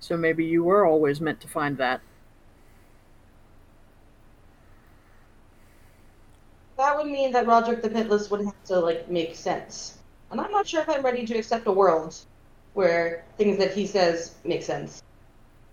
so 0.00 0.16
maybe 0.16 0.44
you 0.44 0.64
were 0.64 0.86
always 0.86 1.20
meant 1.20 1.40
to 1.40 1.48
find 1.48 1.76
that 1.78 2.00
That 6.76 6.96
would 6.96 7.06
mean 7.06 7.32
that 7.32 7.46
Roderick 7.46 7.82
the 7.82 7.88
Pitless 7.88 8.30
would 8.30 8.44
have 8.44 8.64
to 8.64 8.80
like 8.80 9.08
make 9.08 9.36
sense, 9.36 9.98
and 10.30 10.40
I'm 10.40 10.50
not 10.50 10.66
sure 10.66 10.82
if 10.82 10.88
I'm 10.88 11.02
ready 11.02 11.24
to 11.24 11.38
accept 11.38 11.66
a 11.66 11.72
world 11.72 12.16
where 12.74 13.24
things 13.38 13.58
that 13.58 13.72
he 13.72 13.86
says 13.86 14.34
make 14.44 14.62
sense. 14.62 15.02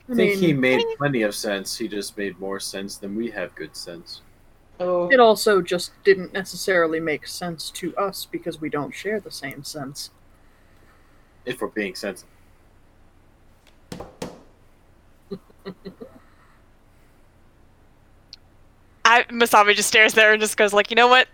I 0.08 0.14
I 0.14 0.16
think 0.16 0.40
he 0.40 0.54
made 0.54 0.84
plenty 0.98 1.24
of 1.24 1.34
sense. 1.34 1.78
He 1.78 1.88
just 1.88 2.18
made 2.18 2.40
more 2.40 2.60
sense 2.60 2.98
than 2.98 3.16
we 3.16 3.32
have 3.32 3.56
good 3.56 3.76
sense. 3.76 4.22
So 4.78 5.10
it 5.12 5.20
also 5.20 5.62
just 5.62 5.92
didn't 6.04 6.34
necessarily 6.34 7.00
make 7.00 7.26
sense 7.28 7.72
to 7.72 7.96
us 7.98 8.28
because 8.32 8.62
we 8.62 8.70
don't 8.70 8.94
share 8.94 9.20
the 9.20 9.32
same 9.32 9.64
sense 9.64 10.12
If 11.46 11.62
we're 11.62 11.68
being 11.68 11.96
sensible. 11.96 12.30
I 19.04 19.24
Masami 19.24 19.76
just 19.76 19.88
stares 19.90 20.14
there 20.14 20.32
and 20.32 20.42
just 20.42 20.58
goes 20.58 20.74
like, 20.74 20.90
you 20.90 20.96
know 20.96 21.08
what? 21.08 21.28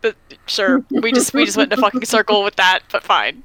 But 0.00 0.16
sure, 0.46 0.82
we 0.90 1.12
just 1.12 1.34
we 1.34 1.44
just 1.44 1.56
went 1.56 1.72
in 1.72 1.78
a 1.78 1.82
fucking 1.82 2.04
circle 2.06 2.42
with 2.42 2.56
that, 2.56 2.80
but 2.90 3.02
fine. 3.02 3.42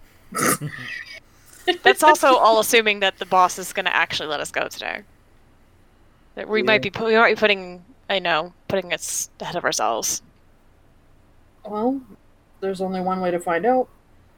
That's 1.84 2.04
also 2.04 2.36
all 2.36 2.60
assuming 2.60 3.02
that 3.02 3.18
the 3.20 3.26
boss 3.26 3.60
is 3.60 3.74
going 3.74 3.86
to 3.86 3.96
actually 3.96 4.30
let 4.30 4.40
us 4.40 4.52
go 4.52 4.68
today. 4.68 5.02
That 6.36 6.48
we 6.48 6.64
might 6.64 6.82
be 6.82 6.90
pu- 6.90 7.06
we 7.06 7.16
might 7.16 7.36
be 7.36 7.40
putting 7.40 7.84
I 8.10 8.20
know 8.20 8.54
putting 8.68 8.94
us 8.94 9.30
ahead 9.40 9.56
of 9.56 9.66
ourselves. 9.66 10.22
well 11.66 12.00
there's 12.62 12.80
only 12.80 13.02
one 13.02 13.20
way 13.22 13.32
to 13.32 13.40
find 13.40 13.66
out 13.66 13.90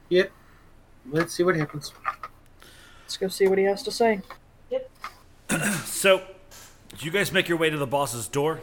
Yep. 0.08 0.30
Let's 1.10 1.32
see 1.34 1.42
what 1.42 1.56
happens. 1.56 1.92
Let's 3.02 3.16
go 3.16 3.28
see 3.28 3.46
what 3.48 3.58
he 3.58 3.64
has 3.64 3.82
to 3.84 3.90
say. 3.90 4.20
Yep. 4.70 4.90
so, 5.84 6.22
you 7.00 7.10
guys 7.10 7.32
make 7.32 7.48
your 7.48 7.56
way 7.58 7.70
to 7.70 7.76
the 7.78 7.86
boss's 7.86 8.28
door, 8.28 8.60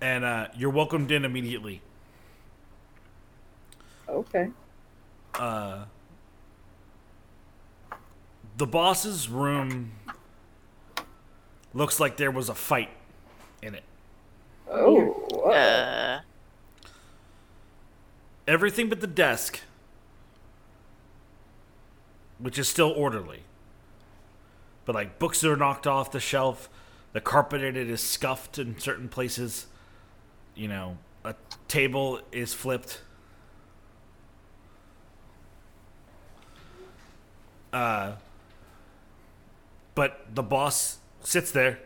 and 0.00 0.24
uh, 0.24 0.48
you're 0.56 0.70
welcomed 0.70 1.10
in 1.10 1.24
immediately. 1.24 1.80
Okay. 4.08 4.50
Uh, 5.34 5.84
the 8.56 8.66
boss's 8.66 9.28
room 9.28 9.90
looks 11.72 11.98
like 11.98 12.16
there 12.16 12.30
was 12.30 12.48
a 12.48 12.54
fight 12.54 12.90
in 13.62 13.74
it. 13.74 13.82
Oh. 14.70 15.26
uh, 15.44 15.48
Uh, 15.50 16.20
Everything 18.46 18.88
but 18.90 19.00
the 19.00 19.06
desk, 19.06 19.60
which 22.38 22.58
is 22.58 22.68
still 22.68 22.90
orderly. 22.90 23.40
But 24.84 24.94
like 24.94 25.18
books 25.18 25.42
are 25.44 25.56
knocked 25.56 25.86
off 25.86 26.10
the 26.10 26.20
shelf, 26.20 26.68
the 27.12 27.20
carpet 27.20 27.62
in 27.62 27.76
it 27.76 27.88
is 27.88 28.00
scuffed 28.00 28.58
in 28.58 28.78
certain 28.78 29.08
places. 29.08 29.66
You 30.54 30.68
know, 30.68 30.98
a 31.24 31.34
table 31.68 32.20
is 32.32 32.52
flipped. 32.54 33.00
Uh, 37.72 38.12
but 39.94 40.26
the 40.32 40.42
boss 40.42 40.98
sits 41.22 41.50
there 41.50 41.80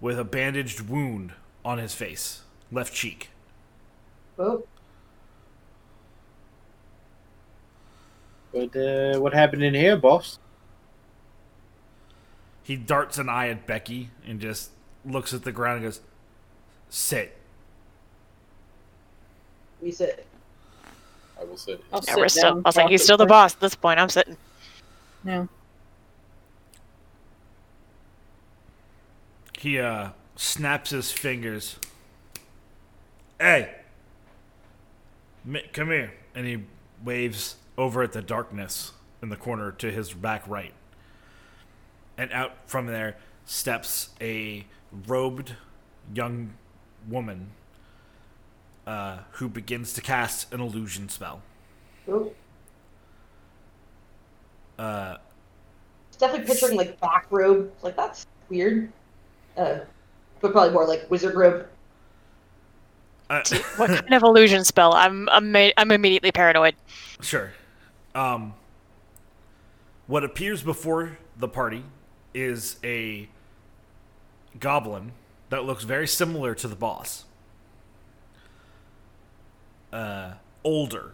with 0.00 0.18
a 0.18 0.24
bandaged 0.24 0.82
wound 0.82 1.32
on 1.64 1.78
his 1.78 1.94
face, 1.94 2.42
left 2.70 2.92
cheek. 2.92 3.30
oh, 4.38 4.64
But 8.52 8.76
uh, 8.76 9.18
what 9.20 9.32
happened 9.32 9.62
in 9.62 9.74
here, 9.74 9.96
boss? 9.96 10.38
He 12.62 12.76
darts 12.76 13.18
an 13.18 13.28
eye 13.28 13.48
at 13.48 13.66
Becky 13.66 14.10
and 14.26 14.40
just 14.40 14.70
looks 15.04 15.32
at 15.34 15.42
the 15.42 15.52
ground 15.52 15.78
and 15.78 15.86
goes, 15.86 16.00
sit. 16.90 17.36
We 19.80 19.90
sit. 19.90 20.26
I 21.40 21.44
will 21.44 21.56
sit. 21.56 21.82
I'll 21.92 22.00
Yeah, 22.06 22.12
sit 22.14 22.20
we're 22.20 22.28
still. 22.28 22.58
I 22.64 22.68
was 22.68 22.76
like, 22.76 22.88
he's 22.90 23.02
still 23.02 23.16
the 23.16 23.24
awkwardly. 23.24 23.32
boss 23.34 23.54
at 23.54 23.60
this 23.60 23.74
point. 23.74 23.98
I'm 23.98 24.08
sitting. 24.08 24.36
Yeah. 25.24 25.46
He 29.58 29.78
uh 29.78 30.10
snaps 30.36 30.90
his 30.90 31.10
fingers. 31.12 31.76
Hey, 33.40 33.74
Mi- 35.44 35.66
come 35.72 35.88
here, 35.88 36.12
and 36.34 36.46
he 36.46 36.62
waves 37.04 37.56
over 37.78 38.02
at 38.02 38.12
the 38.12 38.22
darkness 38.22 38.92
in 39.22 39.28
the 39.28 39.36
corner 39.36 39.72
to 39.72 39.90
his 39.90 40.12
back 40.12 40.42
right. 40.46 40.72
And 42.18 42.30
out 42.32 42.52
from 42.66 42.86
there 42.86 43.16
steps 43.44 44.10
a 44.20 44.66
robed 45.06 45.56
young 46.14 46.54
woman 47.08 47.50
uh, 48.86 49.18
who 49.32 49.48
begins 49.48 49.92
to 49.94 50.00
cast 50.00 50.52
an 50.52 50.60
illusion 50.60 51.08
spell. 51.08 51.42
Ooh. 52.08 52.32
Uh, 54.78 55.16
It's 56.08 56.16
definitely 56.18 56.46
picturing 56.46 56.76
like 56.76 56.98
back 57.00 57.26
robe. 57.30 57.72
Like 57.82 57.96
that's 57.96 58.26
weird. 58.48 58.92
Uh, 59.56 59.80
but 60.40 60.52
probably 60.52 60.70
more 60.72 60.86
like 60.86 61.08
wizard 61.10 61.34
robe. 61.36 61.66
uh, 63.30 63.42
What 63.76 63.90
kind 63.90 64.12
of 64.14 64.22
illusion 64.22 64.64
spell? 64.64 64.92
I'm. 64.94 65.28
I'm. 65.30 65.54
I'm 65.76 65.90
immediately 65.90 66.32
paranoid. 66.32 66.74
Sure. 67.20 67.52
Um, 68.14 68.54
what 70.06 70.24
appears 70.24 70.62
before 70.62 71.18
the 71.36 71.48
party 71.48 71.84
is 72.34 72.76
a 72.84 73.28
goblin 74.58 75.12
that 75.50 75.64
looks 75.64 75.84
very 75.84 76.06
similar 76.06 76.54
to 76.54 76.68
the 76.68 76.76
boss. 76.76 77.24
Uh, 79.92 80.32
older. 80.64 81.12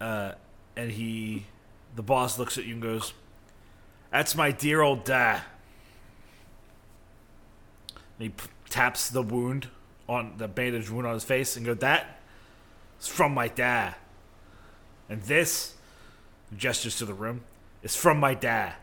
Uh, 0.00 0.32
and 0.76 0.90
he, 0.92 1.46
the 1.94 2.02
boss 2.02 2.38
looks 2.38 2.58
at 2.58 2.64
you 2.64 2.74
and 2.74 2.82
goes, 2.82 3.12
"That's 4.10 4.34
my 4.34 4.50
dear 4.50 4.80
old 4.80 5.04
dad." 5.04 5.42
And 8.18 8.24
he 8.24 8.28
p- 8.30 8.48
taps 8.68 9.10
the 9.10 9.22
wound 9.22 9.68
on 10.10 10.34
the 10.38 10.48
bandage 10.48 10.90
wound 10.90 11.06
on 11.06 11.14
his 11.14 11.24
face 11.24 11.56
and 11.56 11.64
goes, 11.64 11.78
That 11.78 12.20
is 13.00 13.06
from 13.06 13.32
my 13.32 13.48
dad. 13.48 13.94
And 15.10 15.20
this, 15.22 15.74
gestures 16.56 16.96
to 16.98 17.04
the 17.04 17.12
room, 17.12 17.42
is 17.82 17.96
from 17.96 18.18
my 18.18 18.32
dad. 18.32 18.74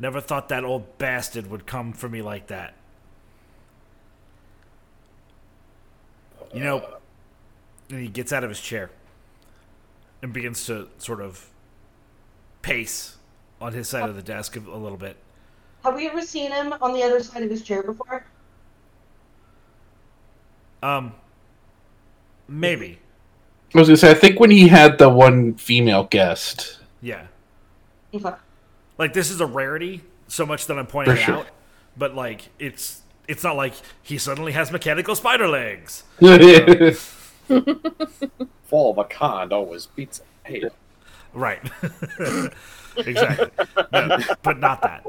Never 0.00 0.20
thought 0.20 0.48
that 0.48 0.64
old 0.64 0.98
bastard 0.98 1.48
would 1.48 1.64
come 1.64 1.92
for 1.92 2.08
me 2.08 2.20
like 2.20 2.48
that. 2.48 2.74
You 6.52 6.60
know, 6.60 6.84
and 7.88 8.00
he 8.00 8.08
gets 8.08 8.32
out 8.32 8.42
of 8.42 8.50
his 8.50 8.60
chair 8.60 8.90
and 10.20 10.32
begins 10.32 10.66
to 10.66 10.88
sort 10.98 11.20
of 11.20 11.48
pace 12.62 13.16
on 13.60 13.72
his 13.72 13.88
side 13.88 14.08
of 14.08 14.16
the 14.16 14.22
desk 14.22 14.56
a 14.56 14.58
little 14.58 14.98
bit. 14.98 15.16
Have 15.84 15.94
we 15.94 16.08
ever 16.08 16.22
seen 16.22 16.50
him 16.50 16.74
on 16.80 16.92
the 16.94 17.02
other 17.02 17.22
side 17.22 17.42
of 17.42 17.50
his 17.50 17.62
chair 17.62 17.82
before? 17.82 18.24
Um, 20.82 21.14
maybe, 22.48 22.98
I 23.74 23.78
was 23.78 23.88
gonna 23.88 23.96
say, 23.96 24.10
I 24.10 24.14
think 24.14 24.38
when 24.38 24.50
he 24.50 24.68
had 24.68 24.98
the 24.98 25.08
one 25.08 25.54
female 25.54 26.04
guest, 26.04 26.78
yeah. 27.00 27.26
Okay. 28.12 28.30
like 28.98 29.12
this 29.12 29.30
is 29.30 29.40
a 29.40 29.46
rarity 29.46 30.02
so 30.28 30.46
much 30.46 30.66
that 30.66 30.78
I'm 30.78 30.86
pointing 30.86 31.16
sure. 31.16 31.38
out, 31.38 31.46
but 31.96 32.14
like 32.14 32.50
it's 32.58 33.02
it's 33.26 33.42
not 33.42 33.56
like 33.56 33.74
he 34.02 34.18
suddenly 34.18 34.52
has 34.52 34.70
mechanical 34.70 35.16
spider 35.16 35.48
legs. 35.48 36.04
Fall 38.64 38.90
of 38.92 38.98
a 38.98 39.04
con 39.04 39.52
always 39.52 39.86
beats 39.86 40.20
a 40.44 40.48
tail. 40.48 40.70
Right. 41.32 41.60
exactly. 42.96 43.50
No, 43.92 44.18
but 44.42 44.60
not 44.60 44.82
that. 44.82 45.04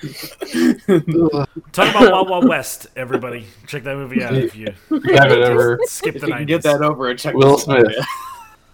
Talking 0.00 1.90
about 1.90 2.12
Wild 2.12 2.30
Wild 2.30 2.48
West, 2.48 2.86
everybody. 2.96 3.46
Check 3.66 3.84
that 3.84 3.96
movie 3.96 4.22
out 4.22 4.34
if 4.34 4.54
you 4.56 4.74
haven't 4.90 5.42
ever. 5.42 5.78
skip 5.86 6.16
If 6.16 6.22
the 6.22 6.28
you 6.28 6.34
can 6.34 6.46
get 6.46 6.62
that 6.62 6.82
over 6.82 7.10
and 7.10 7.18
check 7.18 7.34
Will 7.34 7.56
this 7.56 7.68
out, 7.68 7.80
Smith. 7.86 8.06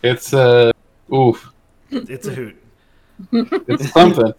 It's 0.02 0.34
uh, 0.34 0.72
oof, 1.12 1.52
It's 1.90 2.26
a 2.26 2.34
hoot. 2.34 2.56
it's 3.32 3.92
something. 3.92 4.32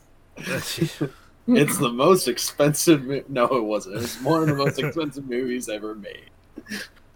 It's 1.48 1.78
the 1.78 1.92
most 1.92 2.28
expensive. 2.28 3.04
Mo- 3.06 3.24
no, 3.30 3.46
it 3.46 3.64
wasn't. 3.64 3.98
It's 3.98 4.22
one 4.22 4.42
of 4.42 4.48
the 4.48 4.56
most 4.56 4.80
expensive 4.80 5.28
movies 5.28 5.70
ever 5.70 5.96
made. 5.96 6.30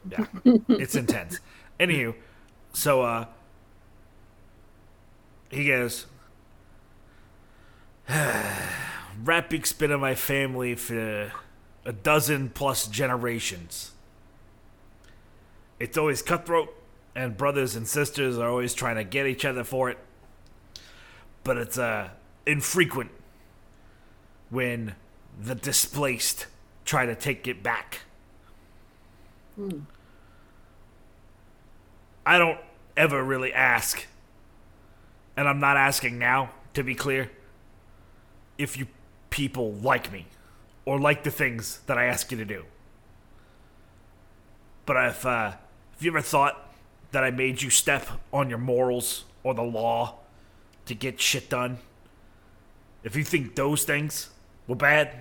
Yeah. 0.09 0.25
It's 0.69 0.95
intense. 0.95 1.39
Anywho, 1.79 2.13
so 2.73 3.01
uh 3.01 3.25
he 5.49 5.67
goes 5.67 6.05
Ratbeak's 9.23 9.73
been 9.73 9.91
in 9.91 9.99
my 9.99 10.15
family 10.15 10.75
for 10.75 11.31
a 11.85 11.93
dozen 11.93 12.49
plus 12.49 12.87
generations. 12.87 13.91
It's 15.79 15.97
always 15.97 16.21
cutthroat 16.21 16.73
and 17.15 17.37
brothers 17.37 17.75
and 17.75 17.87
sisters 17.87 18.37
are 18.37 18.49
always 18.49 18.73
trying 18.73 18.95
to 18.95 19.03
get 19.03 19.25
each 19.25 19.45
other 19.45 19.63
for 19.63 19.89
it. 19.89 19.97
But 21.43 21.57
it's 21.57 21.77
uh 21.77 22.09
infrequent 22.45 23.11
when 24.49 24.95
the 25.39 25.55
displaced 25.55 26.47
try 26.83 27.05
to 27.05 27.15
take 27.15 27.47
it 27.47 27.63
back. 27.63 28.01
I 32.25 32.37
don't 32.37 32.59
ever 32.97 33.23
really 33.23 33.53
ask, 33.53 34.05
and 35.37 35.47
I'm 35.47 35.59
not 35.59 35.77
asking 35.77 36.17
now, 36.19 36.51
to 36.73 36.83
be 36.83 36.95
clear, 36.95 37.31
if 38.57 38.77
you 38.77 38.87
people 39.35 39.73
like 39.73 40.13
me 40.13 40.25
or 40.85 40.97
like 40.97 41.25
the 41.25 41.29
things 41.29 41.81
that 41.87 41.97
I 41.97 42.05
ask 42.05 42.31
you 42.31 42.37
to 42.37 42.45
do. 42.45 42.63
But 44.85 44.95
if, 45.07 45.25
uh, 45.25 45.55
if 45.93 46.01
you 46.01 46.11
ever 46.11 46.21
thought 46.21 46.73
that 47.11 47.25
I 47.25 47.31
made 47.31 47.61
you 47.61 47.69
step 47.69 48.07
on 48.31 48.49
your 48.49 48.59
morals 48.59 49.25
or 49.43 49.53
the 49.53 49.61
law 49.61 50.19
to 50.85 50.95
get 50.95 51.19
shit 51.19 51.49
done, 51.49 51.79
if 53.03 53.17
you 53.17 53.25
think 53.25 53.55
those 53.55 53.83
things 53.83 54.29
were 54.67 54.75
bad, 54.75 55.11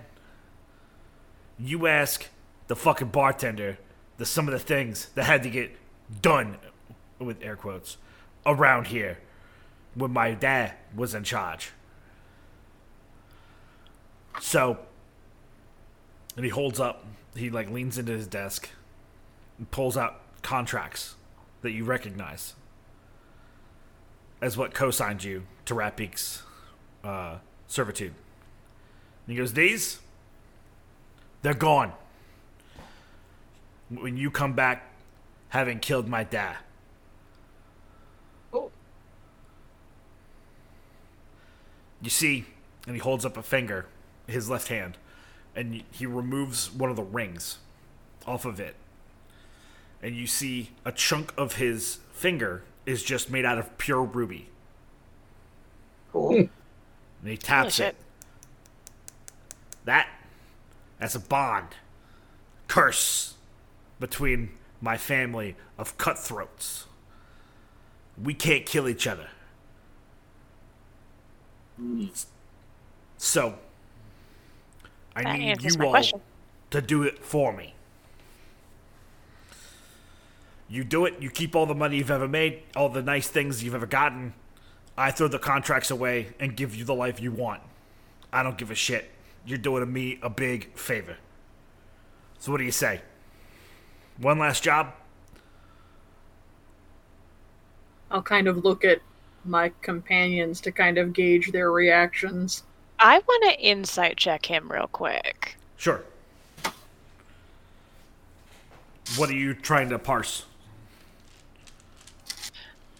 you 1.58 1.88
ask 1.88 2.28
the 2.68 2.76
fucking 2.76 3.08
bartender 3.08 3.78
the 4.18 4.24
some 4.24 4.46
of 4.46 4.52
the 4.52 4.60
things 4.60 5.08
that 5.16 5.24
had 5.24 5.42
to 5.42 5.50
get 5.50 5.72
done 6.22 6.56
with 7.18 7.42
air 7.42 7.56
quotes 7.56 7.96
around 8.46 8.86
here 8.86 9.18
when 9.96 10.12
my 10.12 10.34
dad 10.34 10.74
was 10.94 11.16
in 11.16 11.24
charge. 11.24 11.72
So 14.40 14.78
and 16.36 16.44
he 16.44 16.50
holds 16.50 16.80
up 16.80 17.04
he 17.36 17.50
like 17.50 17.70
leans 17.70 17.98
into 17.98 18.12
his 18.12 18.26
desk 18.26 18.68
and 19.58 19.70
pulls 19.70 19.96
out 19.96 20.20
contracts 20.42 21.16
that 21.62 21.72
you 21.72 21.84
recognize 21.84 22.54
as 24.40 24.56
what 24.56 24.74
co-signed 24.74 25.24
you 25.24 25.44
to 25.64 25.74
Ratbeak's 25.74 26.42
uh, 27.02 27.36
servitude. 27.66 28.14
And 29.26 29.32
he 29.32 29.36
goes, 29.36 29.54
These 29.54 30.00
they're 31.42 31.54
gone. 31.54 31.92
When 33.90 34.16
you 34.16 34.30
come 34.30 34.54
back 34.54 34.90
having 35.48 35.78
killed 35.78 36.08
my 36.08 36.24
dad. 36.24 36.56
Oh. 38.52 38.70
You 42.02 42.10
see, 42.10 42.46
and 42.86 42.96
he 42.96 43.00
holds 43.00 43.24
up 43.24 43.36
a 43.36 43.42
finger, 43.42 43.86
his 44.26 44.48
left 44.48 44.68
hand, 44.68 44.96
and 45.54 45.82
he 45.90 46.06
removes 46.06 46.72
one 46.72 46.90
of 46.90 46.96
the 46.96 47.02
rings 47.02 47.58
off 48.26 48.44
of 48.44 48.60
it. 48.60 48.76
And 50.02 50.16
you 50.16 50.26
see 50.26 50.70
a 50.84 50.92
chunk 50.92 51.32
of 51.36 51.56
his 51.56 51.98
finger 52.12 52.62
is 52.86 53.02
just 53.02 53.30
made 53.30 53.44
out 53.44 53.58
of 53.58 53.76
pure 53.78 54.02
ruby. 54.02 54.48
Cool. 56.12 56.32
Hmm. 56.32 56.42
And 57.22 57.30
he 57.30 57.36
taps 57.36 57.76
shit. 57.76 57.88
it. 57.88 57.96
That, 59.84 60.08
that's 60.98 61.14
a 61.14 61.20
bond. 61.20 61.68
Curse 62.68 63.34
between 64.00 64.50
my 64.80 64.96
family 64.96 65.56
of 65.78 65.96
cutthroats. 65.96 66.84
We 68.22 68.34
can't 68.34 68.66
kill 68.66 68.88
each 68.88 69.06
other. 69.06 69.28
Hmm. 71.76 72.06
So, 73.16 73.54
I 75.16 75.22
That 75.22 75.38
need 75.38 75.62
you 75.62 75.74
my 75.78 75.86
all 75.86 75.90
question. 75.90 76.20
to 76.70 76.80
do 76.80 77.02
it 77.02 77.24
for 77.24 77.52
me. 77.52 77.74
You 80.68 80.82
do 80.82 81.04
it, 81.04 81.14
you 81.20 81.30
keep 81.30 81.54
all 81.54 81.66
the 81.66 81.74
money 81.74 81.98
you've 81.98 82.10
ever 82.10 82.26
made, 82.26 82.62
all 82.74 82.88
the 82.88 83.02
nice 83.02 83.28
things 83.28 83.62
you've 83.62 83.74
ever 83.74 83.86
gotten. 83.86 84.34
I 84.96 85.10
throw 85.10 85.28
the 85.28 85.38
contracts 85.38 85.90
away 85.90 86.34
and 86.40 86.56
give 86.56 86.74
you 86.74 86.84
the 86.84 86.94
life 86.94 87.20
you 87.20 87.30
want. 87.32 87.62
I 88.32 88.42
don't 88.42 88.56
give 88.58 88.70
a 88.70 88.74
shit. 88.74 89.10
You're 89.46 89.58
doing 89.58 89.92
me 89.92 90.18
a 90.22 90.30
big 90.30 90.76
favor. 90.76 91.16
So 92.38 92.50
what 92.52 92.58
do 92.58 92.64
you 92.64 92.72
say? 92.72 93.02
One 94.18 94.38
last 94.38 94.62
job? 94.62 94.94
I'll 98.10 98.22
kind 98.22 98.48
of 98.48 98.64
look 98.64 98.84
at 98.84 99.00
my 99.44 99.70
companions 99.82 100.60
to 100.62 100.72
kind 100.72 100.96
of 100.98 101.12
gauge 101.12 101.52
their 101.52 101.70
reactions. 101.70 102.62
I 102.98 103.18
want 103.18 103.44
to 103.44 103.60
insight 103.60 104.16
check 104.16 104.46
him 104.46 104.70
real 104.70 104.86
quick. 104.88 105.56
Sure. 105.76 106.02
What 109.16 109.28
are 109.28 109.34
you 109.34 109.54
trying 109.54 109.90
to 109.90 109.98
parse? 109.98 110.44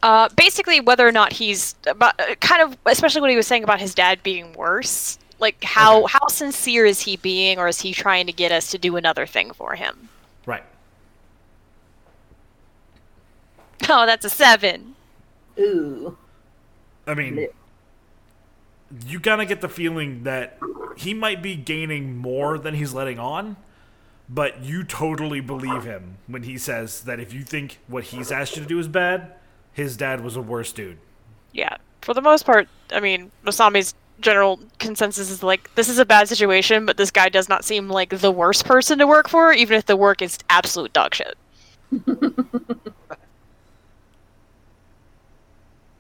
Uh, 0.03 0.28
basically, 0.36 0.80
whether 0.80 1.09
or 1.09 1.12
not 1.12 1.32
he's 1.32 1.74
about, 1.86 2.20
uh, 2.20 2.34
kind 2.36 2.61
of, 2.61 2.76
especially 2.84 3.22
what 3.22 3.30
he 3.30 3.36
was 3.36 3.47
saying 3.47 3.64
about 3.64 3.80
his 3.80 3.95
dad 3.95 4.22
being 4.22 4.53
worse. 4.53 5.18
Like 5.40 5.64
how 5.64 6.05
Okay. 6.05 6.12
how 6.12 6.26
sincere 6.28 6.84
is 6.84 7.01
he 7.01 7.16
being, 7.16 7.59
or 7.59 7.68
is 7.68 7.80
he 7.80 7.92
trying 7.92 8.26
to 8.26 8.32
get 8.32 8.53
us 8.53 8.70
to 8.72 8.78
do 8.78 8.97
another 8.97 9.26
thing 9.26 9.53
for 9.53 9.74
him? 9.74 10.09
Right. 10.47 10.62
Oh, 13.88 14.07
that's 14.07 14.24
a 14.24 14.30
seven. 14.30 14.95
Ooh. 15.59 16.16
I 17.07 17.14
mean, 17.14 17.36
Lit. 17.36 17.55
You 19.07 19.20
kind 19.20 19.40
of 19.40 19.49
get 19.49 19.61
the 19.61 19.68
feeling 19.68 20.24
that 20.24 20.59
he 20.97 21.14
might 21.14 21.42
be 21.42 21.57
gaining 21.57 22.16
more 22.16 22.59
than 22.59 22.74
he's 22.74 22.92
letting 22.92 23.18
on, 23.18 23.57
but 24.28 24.62
you 24.62 24.84
totally 24.84 25.40
believe 25.40 25.84
him 25.84 26.18
when 26.26 26.45
he 26.45 26.57
says 26.57 27.03
that 27.03 27.20
if 27.20 27.32
you 27.32 27.42
think 27.42 27.78
what 27.88 28.05
he's 28.05 28.30
asked 28.30 28.57
you 28.57 28.62
to 28.62 28.68
do 28.68 28.78
is 28.78 28.88
bad, 28.88 29.32
his 29.72 29.97
dad 29.97 30.22
was 30.22 30.36
a 30.36 30.42
worse 30.42 30.72
dude. 30.72 30.99
Yeah, 31.53 31.76
for 32.03 32.14
the 32.14 32.22
most 32.22 32.47
part, 32.47 32.68
I 32.92 33.01
mean, 33.01 33.30
Masami's 33.45 33.95
general 34.20 34.61
consensus 34.78 35.30
is 35.30 35.42
like 35.42 35.74
this 35.74 35.88
is 35.88 35.99
a 35.99 36.05
bad 36.05 36.28
situation, 36.28 36.86
but 36.86 36.97
this 36.97 37.11
guy 37.11 37.28
does 37.28 37.49
not 37.49 37.64
seem 37.64 37.88
like 37.88 38.11
the 38.11 38.30
worst 38.30 38.64
person 38.64 38.99
to 38.99 39.07
work 39.07 39.28
for, 39.28 39.53
even 39.53 39.76
if 39.76 39.86
the 39.86 39.97
work 39.97 40.22
is 40.22 40.38
absolute 40.49 40.92
dog 40.92 41.14
shit. 41.14 41.36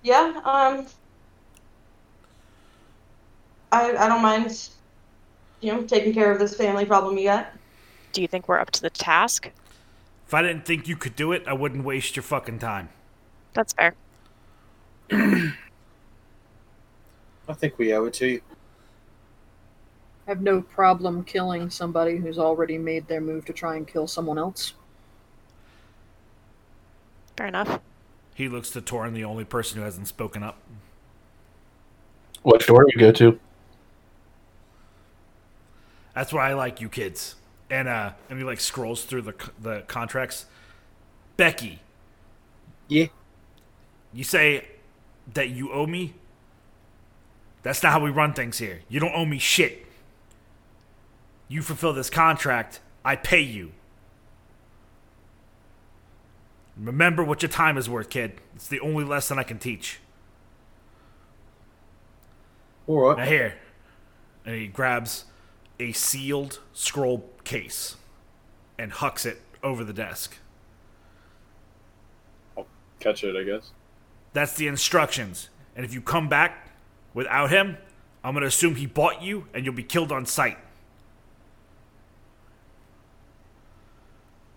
Yeah, 0.04 0.38
um 0.44 0.86
I 3.74 3.96
I 3.96 4.08
don't 4.08 4.22
mind 4.22 4.68
you 5.64 5.72
know, 5.72 5.82
taking 5.82 6.12
care 6.12 6.30
of 6.30 6.38
this 6.38 6.54
family 6.54 6.84
problem 6.84 7.16
you 7.16 7.24
got. 7.24 7.48
Do 8.12 8.20
you 8.20 8.28
think 8.28 8.48
we're 8.48 8.58
up 8.58 8.70
to 8.72 8.82
the 8.82 8.90
task? 8.90 9.50
If 10.26 10.34
I 10.34 10.42
didn't 10.42 10.66
think 10.66 10.86
you 10.86 10.96
could 10.96 11.16
do 11.16 11.32
it, 11.32 11.42
I 11.46 11.54
wouldn't 11.54 11.84
waste 11.84 12.16
your 12.16 12.22
fucking 12.22 12.58
time. 12.58 12.90
That's 13.54 13.72
fair. 13.72 13.94
I 15.10 15.52
think 17.54 17.78
we 17.78 17.94
owe 17.94 18.04
it 18.04 18.14
to 18.14 18.26
you. 18.26 18.40
I 20.26 20.30
have 20.30 20.42
no 20.42 20.60
problem 20.62 21.24
killing 21.24 21.70
somebody 21.70 22.16
who's 22.16 22.38
already 22.38 22.78
made 22.78 23.08
their 23.08 23.20
move 23.20 23.44
to 23.46 23.52
try 23.52 23.76
and 23.76 23.86
kill 23.86 24.06
someone 24.06 24.38
else. 24.38 24.74
Fair 27.36 27.46
enough. 27.46 27.80
He 28.34 28.48
looks 28.48 28.70
to 28.70 28.80
Torin, 28.80 29.14
the 29.14 29.24
only 29.24 29.44
person 29.44 29.78
who 29.78 29.84
hasn't 29.84 30.08
spoken 30.08 30.42
up. 30.42 30.58
What 32.42 32.66
door 32.66 32.84
do 32.84 32.90
you 32.94 33.00
go 33.00 33.12
to? 33.12 33.38
That's 36.14 36.32
why 36.32 36.50
I 36.50 36.54
like 36.54 36.80
you 36.80 36.88
kids. 36.88 37.36
And 37.70 37.88
uh, 37.88 38.12
and 38.28 38.38
he 38.38 38.44
like 38.44 38.60
scrolls 38.60 39.04
through 39.04 39.22
the 39.22 39.34
the 39.60 39.80
contracts. 39.88 40.46
Becky, 41.36 41.80
Yeah. 42.86 43.06
you 44.12 44.22
say 44.22 44.68
that 45.32 45.48
you 45.48 45.72
owe 45.72 45.86
me. 45.86 46.14
That's 47.64 47.82
not 47.82 47.90
how 47.92 47.98
we 48.00 48.10
run 48.10 48.34
things 48.34 48.58
here. 48.58 48.82
You 48.88 49.00
don't 49.00 49.14
owe 49.14 49.24
me 49.24 49.38
shit. 49.38 49.84
You 51.48 51.60
fulfill 51.62 51.92
this 51.92 52.10
contract, 52.10 52.78
I 53.04 53.16
pay 53.16 53.40
you. 53.40 53.72
Remember 56.76 57.24
what 57.24 57.42
your 57.42 57.48
time 57.48 57.76
is 57.76 57.88
worth, 57.88 58.10
kid. 58.10 58.34
It's 58.54 58.68
the 58.68 58.80
only 58.80 59.04
lesson 59.04 59.38
I 59.38 59.42
can 59.44 59.58
teach. 59.58 59.98
All 62.86 63.16
Now 63.16 63.24
here. 63.24 63.54
And 64.44 64.54
he 64.56 64.66
grabs 64.66 65.24
a 65.78 65.92
sealed 65.92 66.60
scroll 66.72 67.28
case 67.44 67.96
and 68.78 68.92
hucks 68.92 69.24
it 69.26 69.40
over 69.62 69.84
the 69.84 69.92
desk. 69.92 70.36
I'll 72.56 72.66
catch 73.00 73.24
it, 73.24 73.36
I 73.36 73.42
guess. 73.42 73.70
That's 74.32 74.54
the 74.54 74.66
instructions. 74.66 75.48
And 75.76 75.84
if 75.84 75.92
you 75.94 76.00
come 76.00 76.28
back 76.28 76.70
without 77.12 77.50
him, 77.50 77.76
I'm 78.22 78.34
gonna 78.34 78.46
assume 78.46 78.76
he 78.76 78.86
bought 78.86 79.22
you 79.22 79.46
and 79.54 79.64
you'll 79.64 79.74
be 79.74 79.82
killed 79.82 80.12
on 80.12 80.26
sight. 80.26 80.58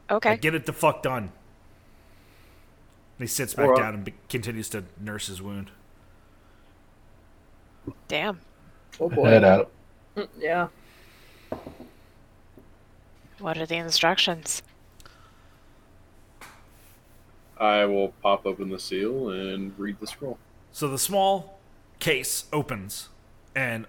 Now 0.10 0.18
Okay. 0.18 0.38
get 0.38 0.56
it 0.56 0.66
the 0.66 0.74
fuck 0.74 1.04
done. 1.04 1.24
And 1.24 1.32
he 3.20 3.28
sits 3.28 3.54
back 3.54 3.66
Alright. 3.66 3.82
down 3.82 3.94
and 3.96 4.04
be- 4.06 4.14
continues 4.30 4.70
to 4.70 4.84
nurse 5.00 5.28
his 5.28 5.42
wound. 5.42 5.72
Damn. 8.08 8.40
Oh 9.00 9.10
Head 9.10 9.44
out. 9.44 9.72
Mm, 10.16 10.28
Yeah. 10.38 10.68
What 13.40 13.58
are 13.58 13.66
the 13.66 13.76
instructions? 13.76 14.62
I 17.60 17.86
will 17.86 18.10
pop 18.22 18.46
open 18.46 18.70
the 18.70 18.80
seal 18.80 19.30
and 19.30 19.78
read 19.78 20.00
the 20.00 20.08
scroll. 20.08 20.38
So 20.72 20.88
the 20.88 20.98
small 20.98 21.60
case 22.00 22.46
opens, 22.54 23.10
and 23.56 23.86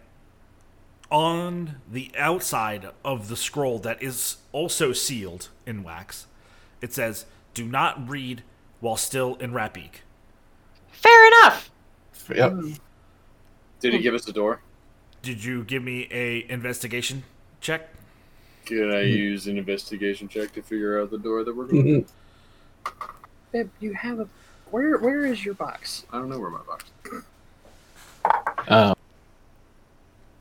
on 1.11 1.77
the 1.91 2.11
outside 2.17 2.89
of 3.05 3.29
the 3.29 3.37
scroll 3.37 3.79
that 3.81 4.03
is 4.03 4.37
also 4.53 4.93
sealed 4.93 5.49
in 5.67 5.83
wax, 5.83 6.27
it 6.81 6.93
says, 6.93 7.27
"Do 7.55 7.65
not 7.65 8.09
read 8.09 8.43
while 8.81 8.97
still 8.97 9.35
in 9.37 9.53
Ratbeak." 9.53 10.03
Fair 10.91 11.27
enough. 11.29 11.71
Yep. 12.35 12.53
Did 13.81 13.93
he 13.93 13.99
hmm. 13.99 14.03
give 14.03 14.15
us 14.15 14.27
a 14.29 14.33
door? 14.33 14.61
Did 15.23 15.45
you 15.45 15.65
give 15.65 15.83
me 15.83 16.09
a 16.11 16.51
investigation 16.51 17.25
check? 17.61 17.89
Can 18.65 18.91
I 18.91 19.01
use 19.03 19.47
an 19.47 19.57
investigation 19.57 20.29
check 20.29 20.53
to 20.53 20.63
figure 20.63 21.01
out 21.01 21.11
the 21.11 21.19
door 21.19 21.43
that 21.45 21.57
we're 21.57 21.67
going? 21.67 22.05
Babe, 23.53 23.71
you 23.81 23.95
have 23.95 24.21
a. 24.21 24.29
Where 24.71 24.99
Where 24.99 25.25
is 25.25 25.45
your 25.45 25.55
box? 25.55 26.05
I 26.13 26.19
don't 26.19 26.29
know 26.29 26.39
where 26.39 26.51
my 26.51 26.61
box. 26.67 26.85
is. 27.07 27.23
Um, 28.69 28.95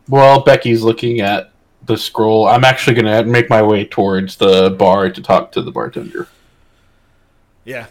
well, 0.09 0.41
Becky's 0.41 0.81
looking 0.81 1.21
at 1.21 1.51
the 1.85 1.97
scroll. 1.97 2.47
I'm 2.47 2.65
actually 2.65 3.01
going 3.01 3.05
to 3.05 3.29
make 3.29 3.49
my 3.49 3.61
way 3.61 3.85
towards 3.85 4.35
the 4.35 4.71
bar 4.71 5.09
to 5.09 5.21
talk 5.21 5.53
to 5.53 5.61
the 5.61 5.71
bartender. 5.71 6.27
Yeah. 7.63 7.87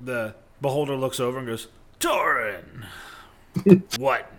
The 0.00 0.34
beholder 0.60 0.94
looks 0.96 1.18
over 1.18 1.38
and 1.38 1.46
goes, 1.46 1.68
"Torin, 1.98 2.84
what?" 3.98 4.30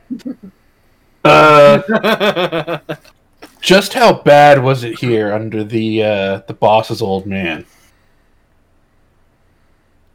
Uh, 1.24 2.78
just 3.64 3.94
how 3.94 4.14
bad 4.14 4.62
was 4.62 4.84
it 4.84 5.00
here 5.00 5.34
under 5.34 5.64
the 5.64 6.04
uh, 6.04 6.38
the 6.48 6.54
boss's 6.54 7.02
old 7.02 7.26
man? 7.26 7.66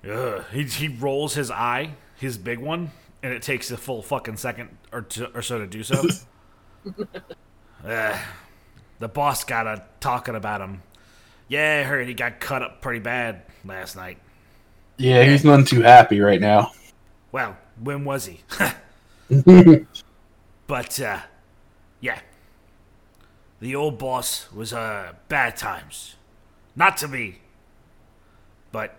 Ugh. 0.09 0.45
He 0.53 0.65
he 0.65 0.89
rolls 0.89 1.35
his 1.35 1.51
eye, 1.51 1.95
his 2.17 2.37
big 2.37 2.59
one, 2.59 2.93
and 3.23 3.33
it 3.33 3.43
takes 3.43 3.71
a 3.71 3.79
full 3.79 4.03
fucking 4.03 4.37
second 4.37 4.77
or 4.93 5.03
to, 5.03 5.35
or 5.35 5.41
so 5.41 5.59
to 5.59 5.67
do 5.67 5.83
so. 5.83 6.07
Ugh. 7.85 8.21
the 8.99 9.09
boss 9.09 9.45
got 9.45 9.67
a 9.67 9.83
talking 9.99 10.35
about 10.35 10.61
him. 10.61 10.83
Yeah, 11.49 11.81
I 11.81 11.89
heard 11.89 12.07
he 12.07 12.13
got 12.13 12.41
cut 12.41 12.63
up 12.63 12.83
pretty 12.83 13.01
bad 13.01 13.43
last 13.65 13.97
night. 13.97 14.19
Yeah, 14.99 15.25
he's 15.25 15.45
none 15.45 15.65
too 15.65 15.81
happy 15.81 16.21
right 16.21 16.41
now. 16.41 16.73
Well, 17.33 17.57
when 17.83 18.05
was 18.05 18.27
he? 18.27 18.41
but 20.67 21.01
uh, 21.01 21.21
yeah, 22.01 22.21
the 23.61 23.75
old 23.75 23.99
boss 23.99 24.51
was 24.53 24.73
uh 24.73 25.13
bad 25.29 25.57
times. 25.57 26.15
Not 26.77 26.97
to 26.99 27.09
me, 27.09 27.39
but 28.73 28.97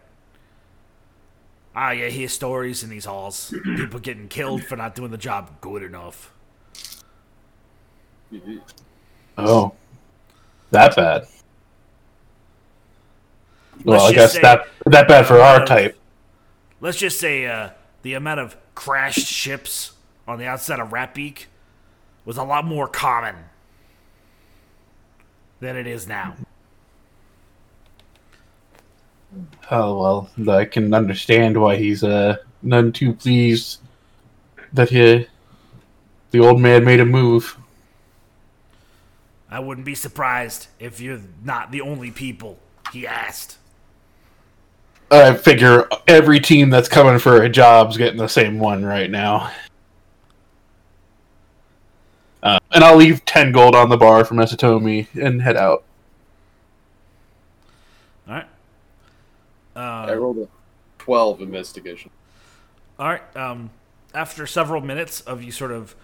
ah, 1.76 1.91
you 1.91 2.10
hear 2.10 2.28
stories 2.28 2.84
in 2.84 2.89
these 2.89 3.05
halls. 3.05 3.53
People 3.64 3.99
getting 3.99 4.28
killed 4.28 4.64
for 4.66 4.76
not 4.76 4.95
doing 4.95 5.12
the 5.12 5.18
job 5.18 5.62
good 5.62 5.84
enough. 5.84 6.32
oh, 9.38 9.74
that 10.72 10.95
bad. 10.95 11.28
Well, 13.86 13.97
Let's 14.03 14.12
I 14.12 14.14
guess 14.14 14.34
say- 14.34 14.41
that 14.41 14.68
that 14.86 15.07
bad 15.07 15.26
for 15.26 15.39
our 15.39 15.66
type. 15.66 15.97
Let's 16.82 16.97
just 16.97 17.20
say 17.20 17.45
uh, 17.45 17.70
the 18.03 18.14
amount 18.14 18.39
of 18.39 18.55
crashed 18.76 19.28
ships 19.28 19.93
on 20.28 20.39
the 20.39 20.45
outside 20.45 20.80
of 20.80 20.89
Ratbeak 20.89 21.45
was 22.26 22.38
a 22.38 22.43
lot 22.43 22.66
more 22.66 22.88
common 22.88 23.36
than 25.60 25.76
it 25.76 25.88
is 25.88 26.07
now. 26.07 26.36
Oh 29.70 30.28
well, 30.38 30.55
I 30.55 30.66
can 30.66 30.93
understand 30.93 31.60
why 31.60 31.76
he's 31.76 32.03
uh 32.03 32.38
none 32.62 32.91
too 32.91 33.14
pleased 33.14 33.80
that 34.74 34.89
he, 34.89 35.28
the 36.32 36.39
old 36.39 36.60
man 36.60 36.86
made 36.86 36.99
a 36.99 37.05
move. 37.05 37.57
I 39.49 39.60
wouldn't 39.60 39.86
be 39.86 39.95
surprised 39.95 40.68
if 40.80 40.99
you're 40.99 41.22
not 41.43 41.72
the 41.72 41.82
only 41.82 42.12
people 42.12 42.60
he 42.93 43.07
asked. 43.07 43.57
I 45.12 45.34
figure 45.36 45.88
every 46.07 46.39
team 46.39 46.70
that's 46.70 46.88
coming 46.88 47.18
for 47.18 47.41
a 47.41 47.49
job's 47.49 47.97
getting 47.97 48.20
the 48.20 48.28
same 48.28 48.60
one 48.60 48.86
right 48.86 49.10
now. 49.10 49.51
Uh, 52.42 52.58
and 52.72 52.84
I'll 52.84 52.96
leave 52.96 53.26
10 53.26 53.52
gold 53.52 53.76
on 53.76 53.90
the 53.90 53.98
bar 53.98 54.24
for 54.24 54.34
Mesatomi 54.36 55.08
and 55.22 55.42
head 55.42 55.58
out. 55.58 55.84
All 58.28 58.34
right. 58.36 58.48
I 59.76 60.12
Uh, 60.12 60.16
rolled 60.16 60.38
a 60.40 60.48
12 61.00 61.42
investigation. 61.42 62.12
all 62.98 63.08
right. 63.10 63.36
Um, 63.36 63.70
after 64.14 64.48
several 64.48 64.82
minutes 64.82 65.22
of 65.22 65.44
you 65.44 65.52
sort 65.52 65.72
of 65.72 65.96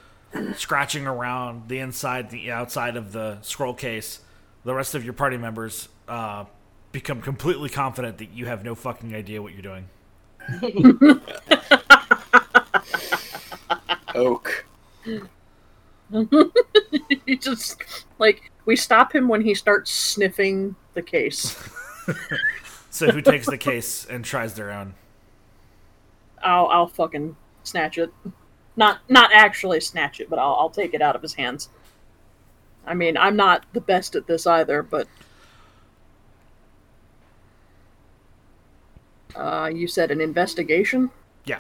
scratching 0.56 1.08
around 1.08 1.70
the 1.70 1.80
inside, 1.80 2.30
the 2.30 2.52
outside 2.52 2.96
of 2.98 3.14
the 3.14 3.38
scroll 3.42 3.74
case, 3.74 4.20
the 4.64 4.74
rest 4.74 4.94
of 4.96 5.04
your 5.04 5.14
party 5.14 5.38
members 5.38 5.88
uh, 6.08 6.46
become 6.92 7.22
completely 7.22 7.70
confident 7.70 8.18
that 8.18 8.32
you 8.32 8.46
have 8.46 8.64
no 8.64 8.76
fucking 8.76 9.16
idea 9.16 9.42
what 9.42 9.54
you're 9.54 9.62
doing. 9.62 9.88
Oak. 14.16 14.66
he 17.26 17.36
just 17.38 17.82
like 18.20 18.51
we 18.66 18.76
stop 18.76 19.14
him 19.14 19.28
when 19.28 19.41
he 19.41 19.53
starts 19.53 19.91
sniffing 19.91 20.76
the 20.93 21.01
case. 21.01 21.58
So 22.95 23.12
who 23.12 23.22
takes 23.22 23.45
the 23.45 23.58
case 23.58 24.06
and 24.06 24.24
tries 24.24 24.53
their 24.53 24.72
own? 24.72 24.93
I'll 26.41 26.68
I'll 26.68 26.88
fucking 26.88 27.36
snatch 27.64 27.97
it. 27.97 28.10
Not 28.78 28.99
not 29.10 29.32
actually 29.34 29.82
snatch 29.82 30.22
it, 30.22 30.30
but 30.30 30.39
I'll 30.39 30.56
I'll 30.56 30.70
take 30.70 30.93
it 30.93 31.01
out 31.01 31.14
of 31.14 31.22
his 31.22 31.34
hands. 31.34 31.68
I 32.86 32.93
mean, 32.93 33.18
I'm 33.18 33.36
not 33.36 33.66
the 33.74 33.82
best 33.82 34.16
at 34.16 34.28
this 34.28 34.47
either, 34.47 34.82
but 34.82 35.10
uh, 39.36 39.70
you 39.74 39.88
said 39.88 40.10
an 40.10 40.22
investigation? 40.22 41.12
Yeah. 41.43 41.60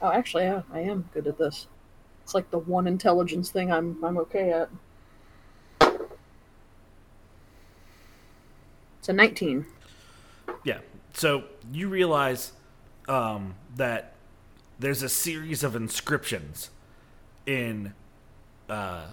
Oh, 0.00 0.12
actually, 0.12 0.44
yeah, 0.44 0.62
I 0.72 0.78
am 0.78 1.08
good 1.12 1.26
at 1.26 1.38
this. 1.38 1.66
It's 2.26 2.34
like 2.34 2.50
the 2.50 2.58
one 2.58 2.88
intelligence 2.88 3.50
thing 3.50 3.70
I'm 3.70 4.04
I'm 4.04 4.18
okay 4.18 4.50
at. 4.50 4.68
It's 8.98 9.08
a 9.08 9.12
19. 9.12 9.64
Yeah. 10.64 10.78
So 11.14 11.44
you 11.72 11.88
realize 11.88 12.50
um, 13.06 13.54
that 13.76 14.14
there's 14.80 15.04
a 15.04 15.08
series 15.08 15.62
of 15.62 15.76
inscriptions 15.76 16.70
in. 17.46 17.94
Uh, 18.68 19.04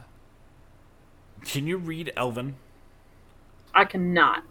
can 1.45 1.67
you 1.67 1.77
read 1.77 2.11
Elven? 2.17 2.55
I 3.75 3.85
cannot. 3.85 4.43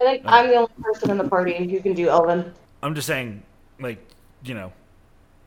I 0.00 0.04
think 0.04 0.22
I'm 0.24 0.48
the 0.48 0.56
only 0.56 0.72
person 0.82 1.10
in 1.12 1.18
the 1.18 1.28
party 1.28 1.70
who 1.70 1.80
can 1.80 1.94
do 1.94 2.08
Elven. 2.08 2.52
I'm 2.82 2.96
just 2.96 3.06
saying, 3.06 3.44
like, 3.78 4.04
you 4.42 4.54
know, 4.54 4.72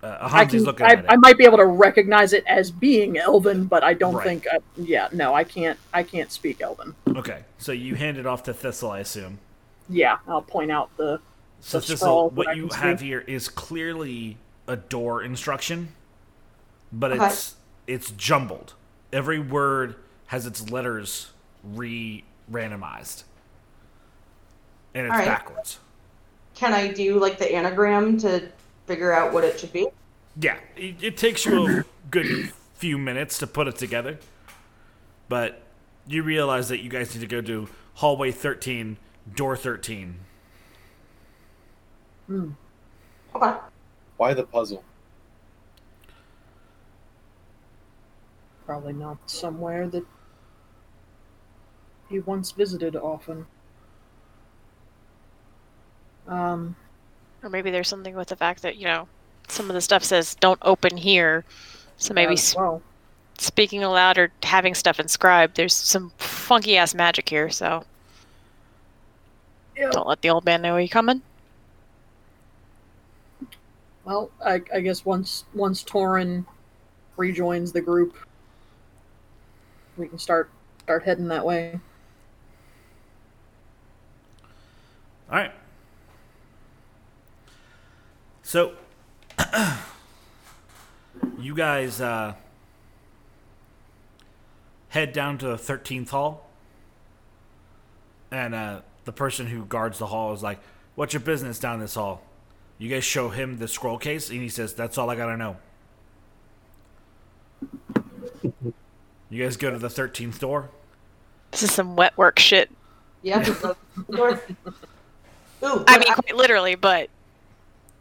uh, 0.04 0.28
Ahanzi's 0.30 0.52
can, 0.52 0.64
looking 0.64 0.86
I, 0.86 0.94
at 0.94 1.00
it. 1.00 1.06
I 1.10 1.16
might 1.18 1.38
be 1.38 1.44
able 1.46 1.58
to 1.58 1.66
recognize 1.66 2.34
it 2.34 2.44
as 2.48 2.72
being 2.72 3.18
Elven, 3.18 3.66
but 3.66 3.84
I 3.84 3.94
don't 3.94 4.16
Right. 4.16 4.24
think. 4.24 4.48
I, 4.52 4.60
yeah, 4.78 5.10
no, 5.12 5.34
I 5.34 5.44
can't. 5.44 5.78
I 5.94 6.04
can't 6.04 6.32
speak 6.32 6.62
Elven. 6.62 6.96
Okay, 7.08 7.44
so 7.58 7.72
you 7.72 7.96
hand 7.96 8.18
it 8.18 8.26
off 8.26 8.44
to 8.44 8.54
Thistle, 8.54 8.92
I 8.92 9.00
assume. 9.00 9.40
Yeah, 9.90 10.18
I'll 10.28 10.42
point 10.42 10.72
out 10.72 10.96
the. 10.98 11.20
So 11.60 11.80
The 11.80 11.86
Thistle, 11.86 11.98
scroll 11.98 12.30
what 12.32 12.56
you 12.56 12.70
have 12.70 13.00
see. 13.00 13.06
here 13.08 13.20
is 13.28 13.48
clearly 13.48 14.38
a 14.68 14.76
door 14.76 15.22
instruction, 15.22 15.90
but 16.92 17.12
Okay. 17.12 17.28
it's 17.28 17.56
it's 17.88 18.12
jumbled. 18.12 18.74
Every 19.14 19.38
word 19.40 19.96
has 20.28 20.46
its 20.48 20.70
letters 20.72 21.32
re-randomized, 21.64 23.24
and 24.96 25.06
it's 25.06 25.12
All 25.12 25.20
right. 25.20 25.26
backwards. 25.26 25.80
Can 26.56 26.74
I 26.74 26.92
do 26.92 27.20
like 27.20 27.38
the 27.38 27.54
anagram 27.54 28.18
to 28.20 28.50
figure 28.92 29.14
out 29.14 29.32
what 29.32 29.46
it 29.46 29.58
should 29.58 29.72
be? 29.72 29.88
Yeah, 30.38 30.58
it, 30.76 31.02
it 31.02 31.18
takes 31.18 31.46
you 31.46 31.66
a 31.66 31.84
good 32.10 32.52
few 32.74 32.98
minutes 32.98 33.38
to 33.40 33.48
put 33.48 33.70
it 33.70 33.78
together, 33.78 34.20
but 35.30 35.62
you 36.08 36.24
realize 36.24 36.68
that 36.68 36.82
you 36.82 36.90
guys 36.90 37.16
need 37.16 37.22
to 37.22 37.28
go 37.28 37.42
to 37.42 37.70
hallway 37.96 38.32
13, 38.32 38.98
door 39.34 39.56
13. 39.56 40.16
Hmm. 42.28 42.50
Okay. 43.34 43.54
Why 44.18 44.34
the 44.34 44.44
puzzle? 44.44 44.84
Probably 48.66 48.94
not 48.94 49.18
somewhere 49.26 49.88
that 49.88 50.06
he 52.10 52.20
once 52.20 52.52
visited 52.52 52.98
often. 52.98 53.48
Um, 56.28 56.76
Or 57.44 57.50
maybe 57.50 57.72
there's 57.72 57.88
something 57.88 58.16
with 58.16 58.30
the 58.30 58.36
fact 58.36 58.62
that, 58.62 58.78
you 58.78 58.86
know, 58.86 59.08
some 59.48 59.70
of 59.70 59.74
the 59.74 59.82
stuff 59.82 60.04
says 60.04 60.36
don't 60.36 60.60
open 60.62 60.98
here. 60.98 61.44
So 61.98 62.14
maybe 62.14 62.34
as 62.34 62.40
s- 62.40 62.56
well. 62.56 62.82
speaking 63.38 63.84
aloud 63.84 64.18
or 64.18 64.32
having 64.44 64.74
stuff 64.76 65.00
inscribed, 65.00 65.56
there's 65.58 65.74
some 65.74 66.12
funky 66.18 66.78
ass 66.78 66.94
magic 66.94 67.30
here, 67.30 67.50
so 67.50 67.84
Yeah. 69.76 69.90
don't 69.92 70.08
let 70.08 70.22
the 70.22 70.30
old 70.30 70.46
man 70.46 70.62
know 70.62 70.78
you're 70.78 70.88
coming. 70.88 71.22
Well, 74.04 74.32
I, 74.44 74.62
I 74.74 74.80
guess 74.82 75.06
once 75.06 75.46
once 75.54 75.84
Torin 75.84 76.46
rejoins 77.18 77.72
the 77.72 77.82
group, 77.82 78.16
we 79.98 80.08
can 80.08 80.18
start 80.18 80.50
start 80.84 81.04
heading 81.04 81.28
that 81.28 81.46
way. 81.46 81.80
All 85.30 85.38
right. 85.38 85.52
So, 88.44 88.74
you 91.40 91.56
guys 91.56 92.02
uh, 92.02 92.34
head 94.90 95.14
down 95.14 95.38
to 95.40 95.48
the 95.48 95.56
13th 95.56 96.10
hall. 96.10 96.48
And 98.32 98.56
uh, 98.56 98.82
the 99.06 99.12
person 99.12 99.48
who 99.48 99.66
guards 99.66 100.00
the 100.00 100.08
hall 100.08 100.34
is 100.34 100.44
like, 100.44 100.60
What's 100.96 101.14
your 101.14 101.22
business 101.22 101.58
down 101.58 101.80
this 101.80 101.96
hall? 101.96 102.22
You 102.78 102.90
guys 102.90 103.04
show 103.04 103.30
him 103.30 103.58
the 103.58 103.68
scroll 103.68 103.98
case, 103.98 104.30
and 104.30 104.42
he 104.42 104.50
says, 104.50 104.74
That's 104.74 104.98
all 104.98 105.10
I 105.10 105.16
gotta 105.16 105.38
know. 105.38 105.58
You 109.30 109.44
guys 109.44 109.56
go 109.56 109.72
to 109.72 109.78
the 109.78 109.88
13th 109.88 110.40
door. 110.40 110.70
This 111.52 111.64
is 111.64 111.72
some 111.72 111.96
wet 111.96 112.18
work 112.18 112.40
shit. 112.40 112.70
Yeah. 113.22 113.48
Ooh, 113.54 113.74
I 115.64 115.84
but 115.86 116.00
mean, 116.00 116.14
quite 116.14 116.36
literally, 116.36 116.76
but 116.76 117.10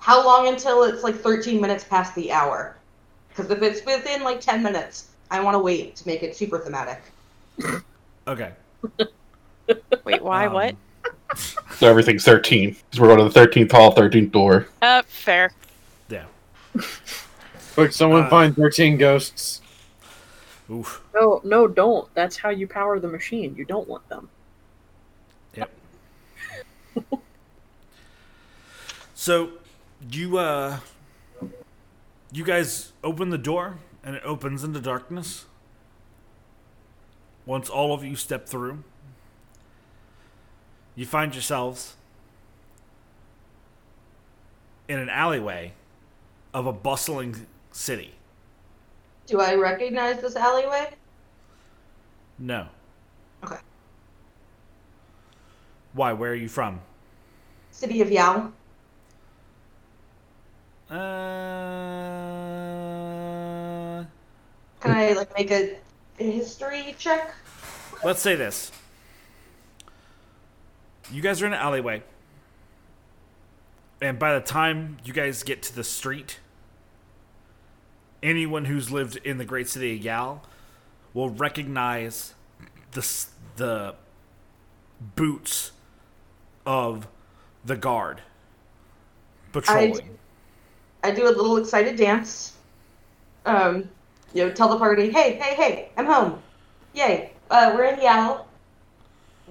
how 0.01 0.25
long 0.25 0.49
until 0.49 0.83
it's 0.83 1.05
like 1.05 1.15
13 1.15 1.61
minutes 1.61 1.85
past 1.85 2.15
the 2.15 2.33
hour? 2.33 2.77
Because 3.29 3.51
if 3.51 3.63
it's 3.63 3.85
within 3.87 4.25
like 4.25 4.41
10 4.41 4.63
minutes, 4.63 5.11
I 5.31 5.41
want 5.41 5.55
to 5.55 5.59
wait 5.61 5.95
to 5.97 6.07
make 6.09 6.23
it 6.23 6.35
super 6.37 6.59
thematic. 6.59 7.01
Okay. 8.29 8.53
wait, 10.05 10.23
why? 10.23 10.47
Um, 10.47 10.53
what? 10.53 10.77
So 11.77 11.89
everything's 11.89 12.25
13. 12.25 12.71
Because 12.71 13.01
we're 13.01 13.09
going 13.09 13.19
to 13.19 13.33
the 13.33 13.41
13th 13.47 13.73
hall, 13.73 13.95
13th 13.95 14.31
door. 14.31 14.69
Uh, 14.83 15.03
fair. 15.07 15.51
Yeah. 16.09 16.27
Quick, 17.75 17.93
someone 17.93 18.25
Uh, 18.25 18.31
find 18.31 18.55
13 18.55 18.99
ghosts. 18.99 19.63
Oof. 20.71 21.03
No, 21.15 21.41
no, 21.45 21.67
don't. 21.67 22.13
That's 22.15 22.37
how 22.37 22.51
you 22.51 22.69
power 22.69 23.01
the 23.01 23.09
machine. 23.09 23.55
You 23.57 23.65
don't 23.65 23.89
want 23.89 24.07
them. 24.09 24.29
Yep. 25.57 25.71
so 29.15 29.51
you 30.09 30.39
uh 30.39 30.79
you 32.33 32.45
guys 32.45 32.93
open 33.03 33.31
the 33.31 33.39
door 33.39 33.79
and 34.03 34.17
it 34.17 34.23
opens 34.25 34.65
into 34.65 34.81
darkness. 34.81 35.47
Once 37.45 37.69
all 37.69 37.93
of 37.93 38.05
you 38.05 38.15
step 38.15 38.47
through, 38.47 38.83
you 40.95 41.05
find 41.05 41.35
yourselves 41.35 41.97
in 44.89 44.99
an 44.99 45.09
alleyway 45.09 45.73
of 46.55 46.67
a 46.67 46.73
bustling 46.73 47.47
city. 47.73 48.15
Do 49.27 49.41
I 49.41 49.55
recognize 49.55 50.21
this 50.21 50.37
alleyway? 50.37 50.91
No. 52.39 52.67
Okay. 53.45 53.59
Why? 55.93 56.13
Where 56.13 56.33
are 56.33 56.37
you 56.37 56.49
from? 56.49 56.81
City 57.71 58.01
of 58.01 58.11
Yao. 58.11 58.53
Uh, 60.91 60.97
Can 64.81 64.91
I 64.91 65.13
like 65.13 65.33
make 65.37 65.51
a 65.53 65.77
history 66.19 66.97
check? 66.99 67.33
let's 68.03 68.21
say 68.21 68.35
this. 68.35 68.73
You 71.13 71.23
guys 71.23 71.41
are 71.43 71.47
in 71.47 71.53
an 71.53 71.59
alleyway. 71.61 72.03
And 74.03 74.19
by 74.19 74.35
the 74.35 74.41
time 74.41 74.97
you 75.05 75.13
guys 75.13 75.43
get 75.43 75.63
to 75.65 75.75
the 75.77 75.85
street, 75.85 76.41
anyone 78.23 78.65
who's 78.65 78.91
lived 78.91 79.17
in 79.19 79.39
the 79.39 79.45
great 79.45 79.69
city 79.69 79.95
of 79.97 80.03
Yao 80.03 80.41
will 81.15 81.29
recognize 81.31 82.35
the 82.93 83.27
the 83.57 83.95
boots 85.15 85.73
of 86.67 87.07
the 87.65 87.77
guard 87.77 88.23
patrolling. 89.53 90.19
I 91.03 91.11
do 91.11 91.25
a 91.27 91.33
little 91.33 91.57
excited 91.57 91.97
dance. 91.97 92.55
Um, 93.47 93.89
you 94.35 94.45
know, 94.45 94.53
tell 94.53 94.69
the 94.69 94.79
party, 94.79 95.11
hey, 95.11 95.35
hey, 95.35 95.55
hey, 95.55 95.89
I'm 95.97 96.07
home. 96.07 96.43
Yay. 96.95 97.33
Uh, 97.51 97.73
we're 97.75 97.85
in 97.85 98.01
Yao. 98.01 98.45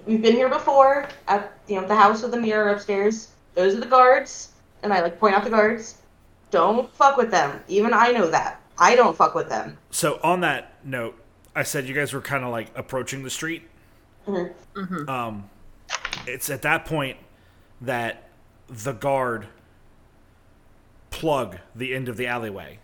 We've 0.06 0.22
been 0.22 0.34
here 0.34 0.48
before 0.48 1.08
at 1.28 1.52
you 1.68 1.80
know 1.80 1.86
the 1.86 1.94
house 1.94 2.22
with 2.22 2.30
the 2.30 2.40
mirror 2.40 2.70
upstairs. 2.70 3.28
Those 3.54 3.74
are 3.74 3.80
the 3.80 3.86
guards, 3.86 4.52
and 4.82 4.92
I 4.92 5.02
like 5.02 5.20
point 5.20 5.34
out 5.34 5.44
the 5.44 5.50
guards. 5.50 5.98
Don't 6.50 6.92
fuck 6.94 7.16
with 7.16 7.30
them. 7.30 7.60
Even 7.68 7.92
I 7.92 8.10
know 8.12 8.26
that. 8.30 8.60
I 8.78 8.96
don't 8.96 9.14
fuck 9.16 9.34
with 9.34 9.48
them. 9.50 9.76
So 9.90 10.18
on 10.22 10.40
that 10.40 10.72
note, 10.84 11.22
I 11.54 11.62
said 11.62 11.86
you 11.86 11.94
guys 11.94 12.14
were 12.14 12.22
kind 12.22 12.44
of 12.44 12.50
like 12.50 12.68
approaching 12.74 13.22
the 13.22 13.30
street. 13.30 13.68
Mhm. 14.26 15.08
Um, 15.08 15.50
it's 16.26 16.48
at 16.48 16.62
that 16.62 16.86
point 16.86 17.18
that 17.82 18.28
the 18.68 18.92
guard 18.92 19.46
plug 21.10 21.58
the 21.74 21.94
end 21.94 22.08
of 22.08 22.16
the 22.16 22.26
alleyway. 22.26 22.78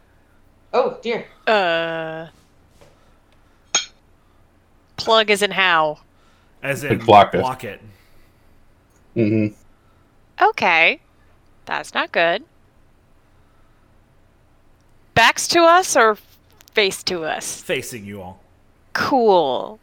Oh 0.72 0.98
dear. 1.02 1.26
Uh. 1.46 2.26
Plug 4.96 5.30
isn't 5.30 5.52
how. 5.52 5.98
As 6.62 6.82
in 6.84 6.98
Like 6.98 7.06
block 7.06 7.34
it. 7.34 7.38
block 7.40 7.64
it. 7.64 7.80
hmm 9.14 9.48
Okay. 10.40 11.00
That's 11.66 11.94
not 11.94 12.12
good. 12.12 12.44
Backs 15.14 15.48
to 15.48 15.60
us 15.62 15.96
or 15.96 16.18
face 16.72 17.02
to 17.04 17.24
us? 17.24 17.62
facing 17.62 18.04
you 18.04 18.20
all. 18.20 18.40
Cool. 18.92 19.78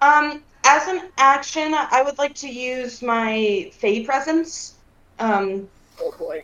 Um, 0.00 0.42
as 0.64 0.88
an 0.88 1.10
action, 1.18 1.72
I 1.74 2.02
would 2.02 2.18
like 2.18 2.34
to 2.36 2.48
use 2.48 3.02
my 3.02 3.70
Fey 3.74 4.04
presence. 4.04 4.74
Um, 5.18 5.68
Oh 6.00 6.12
boy. 6.18 6.42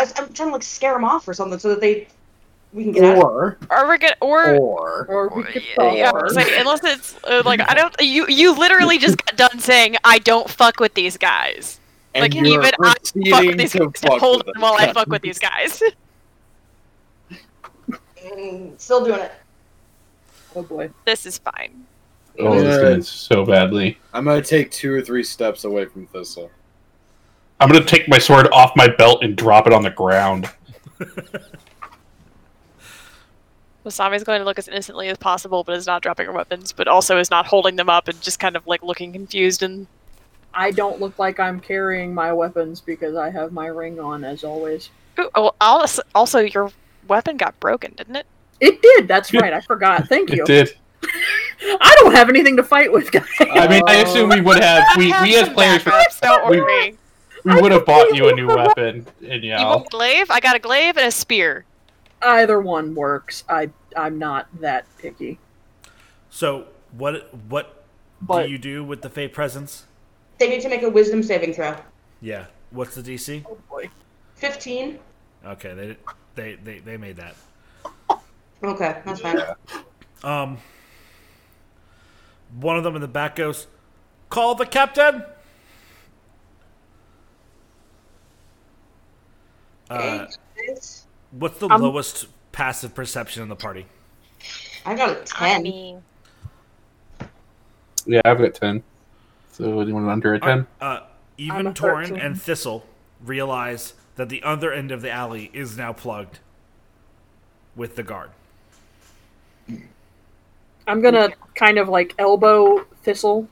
I, 0.00 0.20
I'm 0.22 0.32
trying 0.32 0.48
to 0.48 0.52
like 0.52 0.62
scare 0.62 0.92
them 0.94 1.04
off 1.04 1.26
or 1.28 1.34
something 1.34 1.58
so 1.58 1.68
that 1.70 1.80
they 1.80 2.08
we 2.72 2.84
can 2.84 2.92
get 2.92 3.04
out. 3.04 3.22
Or, 3.24 3.58
Are 3.70 3.88
we 3.88 3.98
good? 3.98 4.14
Or 4.20 4.54
or, 4.56 5.06
Or 5.06 5.28
we 5.28 5.42
could 5.44 5.62
yeah, 5.78 5.92
yeah, 5.92 6.10
or- 6.12 6.28
like, 6.30 6.48
unless 6.56 6.84
it's 6.84 7.16
uh, 7.24 7.42
like 7.44 7.60
I 7.68 7.74
don't. 7.74 7.94
You 8.00 8.26
you 8.28 8.56
literally 8.56 8.98
just 8.98 9.24
got 9.24 9.36
done 9.36 9.58
saying 9.58 9.96
I 10.04 10.18
don't 10.18 10.48
fuck 10.48 10.78
with 10.80 10.94
these 10.94 11.16
guys. 11.16 11.78
and 12.14 12.22
Like 12.22 12.34
you're 12.34 12.44
even 12.46 12.60
I 12.64 12.70
fuck 12.70 12.98
with 13.14 13.58
these 13.58 13.72
to 13.72 13.78
guys. 13.78 14.00
fuck 14.00 14.20
Hold 14.20 14.46
with 14.46 14.56
on 14.56 14.62
while 14.62 14.74
I 14.74 14.92
fuck 14.92 15.08
with 15.08 15.22
these 15.22 15.38
guys. 15.38 15.82
Still 18.76 19.04
doing 19.04 19.20
it. 19.20 19.32
Oh 20.54 20.62
boy. 20.62 20.90
this 21.04 21.26
is 21.26 21.38
fine. 21.38 21.84
Oh, 22.38 22.60
this 22.60 22.80
Yeah. 22.82 22.88
ends 22.90 23.08
so 23.08 23.44
badly. 23.44 23.98
I'm 24.12 24.24
gonna 24.24 24.42
take 24.42 24.70
two 24.70 24.92
or 24.92 25.00
three 25.02 25.22
steps 25.24 25.64
away 25.64 25.86
from 25.86 26.06
Thistle. 26.06 26.50
I'm 27.60 27.68
gonna 27.70 27.84
take 27.84 28.08
my 28.08 28.18
sword 28.18 28.48
off 28.52 28.72
my 28.74 28.88
belt 28.88 29.22
and 29.22 29.36
drop 29.36 29.66
it 29.66 29.72
on 29.72 29.82
the 29.82 29.90
ground. 29.90 30.50
Masami's 33.84 34.24
going 34.24 34.40
to 34.40 34.44
look 34.44 34.58
as 34.58 34.68
innocently 34.68 35.08
as 35.08 35.16
possible, 35.16 35.64
but 35.64 35.74
is 35.74 35.86
not 35.86 36.02
dropping 36.02 36.26
her 36.26 36.32
weapons, 36.32 36.70
but 36.70 36.86
also 36.86 37.16
is 37.16 37.30
not 37.30 37.46
holding 37.46 37.76
them 37.76 37.88
up 37.88 38.08
and 38.08 38.20
just 38.20 38.38
kind 38.38 38.54
of 38.54 38.66
like 38.66 38.82
looking 38.82 39.10
confused 39.10 39.62
and 39.62 39.86
I 40.52 40.70
don't 40.72 41.00
look 41.00 41.18
like 41.18 41.38
I'm 41.38 41.60
carrying 41.60 42.12
my 42.12 42.32
weapons 42.32 42.80
because 42.80 43.16
I 43.16 43.30
have 43.30 43.52
my 43.52 43.66
ring 43.66 44.00
on 44.00 44.24
as 44.24 44.42
always. 44.42 44.90
Ooh, 45.18 45.30
oh, 45.34 45.52
also, 45.60 46.02
also 46.14 46.40
your 46.40 46.72
weapon 47.06 47.36
got 47.36 47.58
broken, 47.60 47.94
didn't 47.96 48.16
it? 48.16 48.26
It 48.60 48.82
did. 48.82 49.08
That's 49.08 49.32
right. 49.32 49.52
I 49.52 49.60
forgot. 49.60 50.08
Thank 50.08 50.30
you. 50.30 50.42
It 50.42 50.46
did. 50.46 50.76
I 51.80 51.94
don't 52.00 52.14
have 52.14 52.28
anything 52.28 52.56
to 52.56 52.64
fight 52.64 52.92
with, 52.92 53.10
guys. 53.12 53.24
I 53.40 53.68
mean, 53.68 53.82
I 53.86 54.02
assume 54.02 54.28
we 54.28 54.40
would 54.40 54.60
have. 54.62 54.84
We, 54.96 55.12
I 55.12 55.22
we 55.22 55.36
as 55.36 55.46
some 55.46 55.54
players, 55.54 55.84
backups, 55.84 56.20
don't 56.20 56.50
worry. 56.50 56.60
we 56.90 56.98
would 57.44 57.72
have 57.72 57.84
bought 57.86 58.14
you 58.14 58.28
a 58.28 58.32
new 58.32 58.48
weapon. 58.48 59.06
And 59.26 59.42
You 59.44 59.50
yeah, 59.50 59.64
want 59.64 59.86
a 59.86 59.88
glaive? 59.90 60.30
I 60.30 60.40
got 60.40 60.56
a 60.56 60.58
glaive 60.58 60.96
and 60.96 61.06
a 61.06 61.10
spear. 61.10 61.64
Either 62.22 62.60
one 62.60 62.94
works. 62.94 63.44
I 63.48 63.70
I'm 63.96 64.18
not 64.18 64.48
that 64.60 64.86
picky. 64.98 65.38
So 66.28 66.66
what 66.92 67.34
what 67.48 67.84
But 68.20 68.44
do 68.44 68.50
you 68.50 68.58
do 68.58 68.84
with 68.84 69.02
the 69.02 69.10
Fey 69.10 69.28
presence? 69.28 69.86
They 70.38 70.48
need 70.48 70.60
to 70.62 70.68
make 70.68 70.82
a 70.82 70.90
wisdom 70.90 71.22
saving 71.22 71.54
throw. 71.54 71.76
Yeah. 72.20 72.46
What's 72.70 72.94
the 72.94 73.02
DC? 73.02 73.44
oh 73.48 73.58
boy. 73.68 73.88
15. 74.36 74.98
Okay, 75.44 75.74
they 75.74 75.96
they 76.34 76.54
they, 76.56 76.78
they 76.80 76.96
made 76.96 77.16
that. 77.16 77.34
Okay, 78.62 79.00
that's 79.04 79.20
fine. 79.20 79.38
Um 80.22 80.58
one 82.58 82.76
of 82.76 82.84
them 82.84 82.94
in 82.96 83.00
the 83.00 83.08
back 83.08 83.36
goes, 83.36 83.66
"Call 84.28 84.54
the 84.54 84.66
captain." 84.66 85.24
Uh, 89.90 90.26
what's 91.32 91.58
the 91.58 91.68
Um, 91.68 91.82
lowest 91.82 92.26
passive 92.52 92.94
perception 92.94 93.42
in 93.42 93.48
the 93.48 93.56
party? 93.56 93.86
I 94.86 94.94
got 94.94 95.10
a 95.10 95.24
10. 95.24 95.62
mean, 95.62 96.02
yeah, 98.06 98.20
I've 98.24 98.38
got 98.38 98.54
ten. 98.54 98.82
So 99.52 99.80
anyone 99.80 100.08
under 100.08 100.34
a 100.34 100.40
ten? 100.40 100.66
Uh, 100.80 100.84
I'm 100.84 101.02
even 101.36 101.66
a 101.66 101.72
Torin 101.72 102.08
13. 102.08 102.18
and 102.18 102.40
Thistle 102.40 102.86
realize 103.22 103.92
that 104.16 104.28
the 104.28 104.42
other 104.42 104.72
end 104.72 104.90
of 104.90 105.02
the 105.02 105.10
alley 105.10 105.50
is 105.52 105.76
now 105.76 105.92
plugged 105.92 106.38
with 107.76 107.96
the 107.96 108.02
guard. 108.02 108.30
I'm 110.86 111.02
gonna 111.02 111.30
kind 111.54 111.78
of 111.78 111.88
like 111.88 112.14
elbow 112.18 112.84
Thistle 113.02 113.48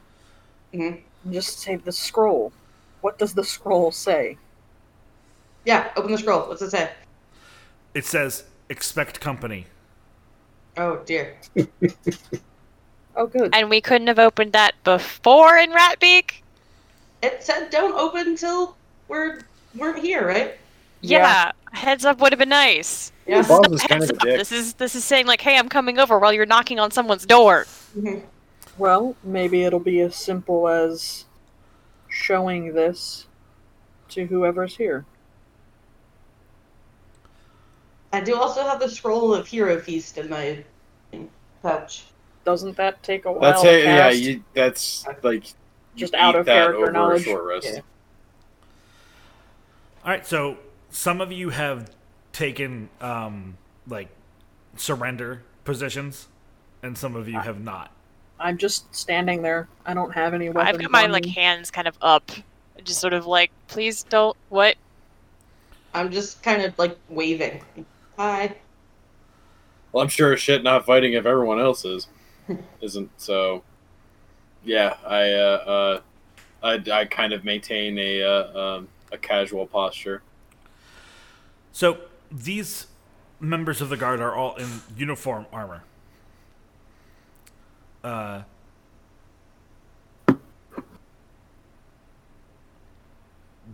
Mhm. 0.72 1.02
and 1.24 1.34
just 1.34 1.58
say 1.60 1.76
the 1.76 1.92
scroll. 1.92 2.52
What 3.00 3.18
does 3.18 3.34
the 3.34 3.44
scroll 3.44 3.92
say? 3.92 4.38
Yeah, 5.68 5.90
open 5.96 6.10
the 6.12 6.16
scroll. 6.16 6.48
What's 6.48 6.62
it 6.62 6.70
say? 6.70 6.90
It 7.92 8.06
says, 8.06 8.44
"Expect 8.70 9.20
company." 9.20 9.66
Oh 10.78 10.96
dear. 11.04 11.36
Oh, 13.20 13.26
good. 13.26 13.52
and 13.52 13.68
we 13.68 13.80
couldn't 13.80 14.06
have 14.06 14.20
opened 14.20 14.52
that 14.52 14.76
before 14.84 15.58
in 15.58 15.72
Ratbeak. 15.72 16.34
It 17.20 17.42
said 17.42 17.68
don't 17.68 17.92
open 17.98 18.28
until 18.28 18.76
we're 19.08 19.40
weren't 19.74 19.98
here, 19.98 20.24
right? 20.24 20.56
Yeah, 21.00 21.18
Yeah. 21.18 21.52
heads 21.72 22.04
up 22.04 22.20
would 22.20 22.30
have 22.32 22.38
been 22.38 22.48
nice. 22.48 23.10
Yeah. 23.26 23.42
Boss 23.42 23.66
is 23.72 23.82
kind 23.82 24.04
of 24.04 24.10
a 24.10 24.12
dick. 24.12 24.38
This 24.38 24.52
is 24.52 24.74
this 24.74 24.94
is 24.94 25.04
saying 25.04 25.26
like, 25.26 25.40
hey, 25.40 25.58
I'm 25.58 25.68
coming 25.68 25.98
over 25.98 26.16
while 26.20 26.32
you're 26.32 26.46
knocking 26.46 26.78
on 26.78 26.92
someone's 26.92 27.26
door. 27.26 27.66
Mhm. 27.98 28.22
Well, 28.78 29.16
maybe 29.24 29.64
it'll 29.64 29.80
be 29.80 30.00
as 30.00 30.14
simple 30.14 30.68
as 30.68 31.24
showing 32.08 32.72
this 32.72 33.26
to 34.10 34.26
whoever's 34.26 34.76
here. 34.76 35.04
I 38.12 38.20
do 38.20 38.36
also 38.36 38.62
have 38.62 38.80
the 38.80 38.88
scroll 38.88 39.34
of 39.34 39.46
Heroes' 39.46 39.84
Feast 39.84 40.18
in 40.18 40.30
my 40.30 40.64
pouch. 41.62 42.04
Doesn't 42.44 42.76
that 42.76 43.02
take 43.02 43.26
a 43.26 43.32
while 43.32 43.40
That's 43.40 43.62
to 43.62 43.78
it. 43.78 43.84
Yeah, 43.84 44.10
you, 44.10 44.42
that's 44.54 45.06
like 45.22 45.44
Just 45.96 46.14
out 46.14 46.34
eat 46.34 46.38
of 46.38 46.46
character 46.46 46.82
over 46.82 46.92
knowledge. 46.92 47.22
A 47.22 47.24
short 47.24 47.44
rest. 47.44 47.66
Yeah. 47.66 47.80
All 50.04 50.12
right, 50.12 50.26
so 50.26 50.56
some 50.90 51.20
of 51.20 51.30
you 51.30 51.50
have 51.50 51.90
taken 52.32 52.88
um, 53.00 53.58
like 53.86 54.08
surrender 54.76 55.42
positions, 55.64 56.28
and 56.82 56.96
some 56.96 57.14
of 57.14 57.28
you 57.28 57.38
have 57.38 57.60
not. 57.60 57.90
I'm 58.40 58.56
just 58.56 58.94
standing 58.94 59.42
there. 59.42 59.68
I 59.84 59.92
don't 59.92 60.12
have 60.12 60.32
any 60.32 60.48
weapons. 60.48 60.76
I've 60.76 60.80
got 60.80 60.90
my 60.90 61.06
like 61.06 61.26
hands 61.26 61.70
kind 61.70 61.88
of 61.88 61.98
up, 62.00 62.30
just 62.84 63.00
sort 63.00 63.12
of 63.12 63.26
like, 63.26 63.50
please 63.66 64.04
don't. 64.04 64.36
What? 64.48 64.76
I'm 65.92 66.10
just 66.10 66.42
kind 66.42 66.62
of 66.62 66.78
like 66.78 66.96
waving. 67.10 67.62
Hi. 68.18 68.56
Well, 69.92 70.02
I'm 70.02 70.08
sure 70.08 70.36
shit 70.36 70.64
not 70.64 70.84
fighting 70.84 71.12
if 71.12 71.24
everyone 71.24 71.60
else 71.60 71.84
is, 71.84 72.08
isn't. 72.80 73.10
So, 73.16 73.62
yeah, 74.64 74.96
I 75.06 75.30
uh, 75.32 75.36
uh 75.36 76.00
I, 76.60 76.82
I 76.92 77.04
kind 77.04 77.32
of 77.32 77.44
maintain 77.44 77.96
a 77.96 78.22
uh, 78.22 78.60
um, 78.60 78.88
a 79.12 79.18
casual 79.18 79.66
posture. 79.68 80.22
So 81.70 81.98
these 82.28 82.88
members 83.38 83.80
of 83.80 83.88
the 83.88 83.96
guard 83.96 84.20
are 84.20 84.34
all 84.34 84.56
in 84.56 84.68
uniform 84.96 85.46
armor. 85.52 85.84
Uh, 88.02 88.42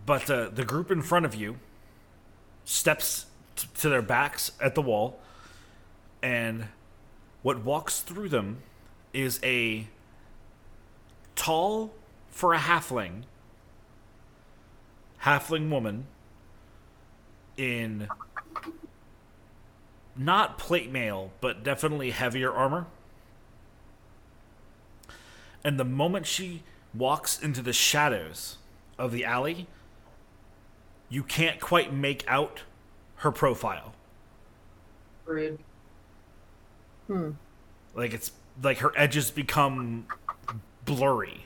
but 0.05 0.29
uh, 0.29 0.49
the 0.49 0.63
group 0.63 0.91
in 0.91 1.01
front 1.01 1.25
of 1.25 1.33
you 1.33 1.57
steps 2.63 3.25
to 3.55 3.89
their 3.89 4.01
backs 4.01 4.51
at 4.61 4.75
the 4.75 4.81
wall, 4.81 5.19
and 6.21 6.67
what 7.41 7.63
walks 7.63 8.01
through 8.01 8.29
them 8.29 8.63
is 9.13 9.39
a 9.43 9.87
tall, 11.35 11.93
for 12.29 12.53
a 12.53 12.57
halfling, 12.57 13.23
halfling 15.23 15.69
woman 15.69 16.05
in 17.55 18.09
not 20.17 20.57
plate 20.57 20.91
mail, 20.91 21.31
but 21.39 21.63
definitely 21.63 22.11
heavier 22.11 22.51
armor. 22.51 22.87
And 25.63 25.79
the 25.79 25.85
moment 25.85 26.27
she 26.27 26.63
walks 26.93 27.39
into 27.39 27.61
the 27.61 27.73
shadows 27.73 28.57
of 28.97 29.11
the 29.11 29.25
alley, 29.25 29.67
you 31.09 31.23
can't 31.23 31.59
quite 31.59 31.93
make 31.93 32.23
out 32.27 32.63
her 33.17 33.31
profile. 33.31 33.93
Rude. 35.25 35.59
Hmm. 37.07 37.31
Like 37.93 38.13
it's 38.13 38.31
like 38.61 38.79
her 38.79 38.91
edges 38.95 39.31
become 39.31 40.05
blurry. 40.85 41.45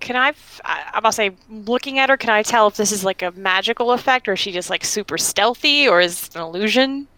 Can 0.00 0.16
I? 0.16 0.32
I'm 0.64 1.02
gonna 1.02 1.12
say, 1.12 1.32
looking 1.50 1.98
at 1.98 2.08
her, 2.08 2.16
can 2.16 2.30
I 2.30 2.42
tell 2.42 2.68
if 2.68 2.76
this 2.76 2.92
is 2.92 3.04
like 3.04 3.22
a 3.22 3.32
magical 3.32 3.92
effect, 3.92 4.28
or 4.28 4.34
is 4.34 4.38
she 4.38 4.52
just 4.52 4.70
like 4.70 4.84
super 4.84 5.18
stealthy, 5.18 5.88
or 5.88 6.00
is 6.00 6.28
it 6.28 6.36
an 6.36 6.42
illusion? 6.42 7.08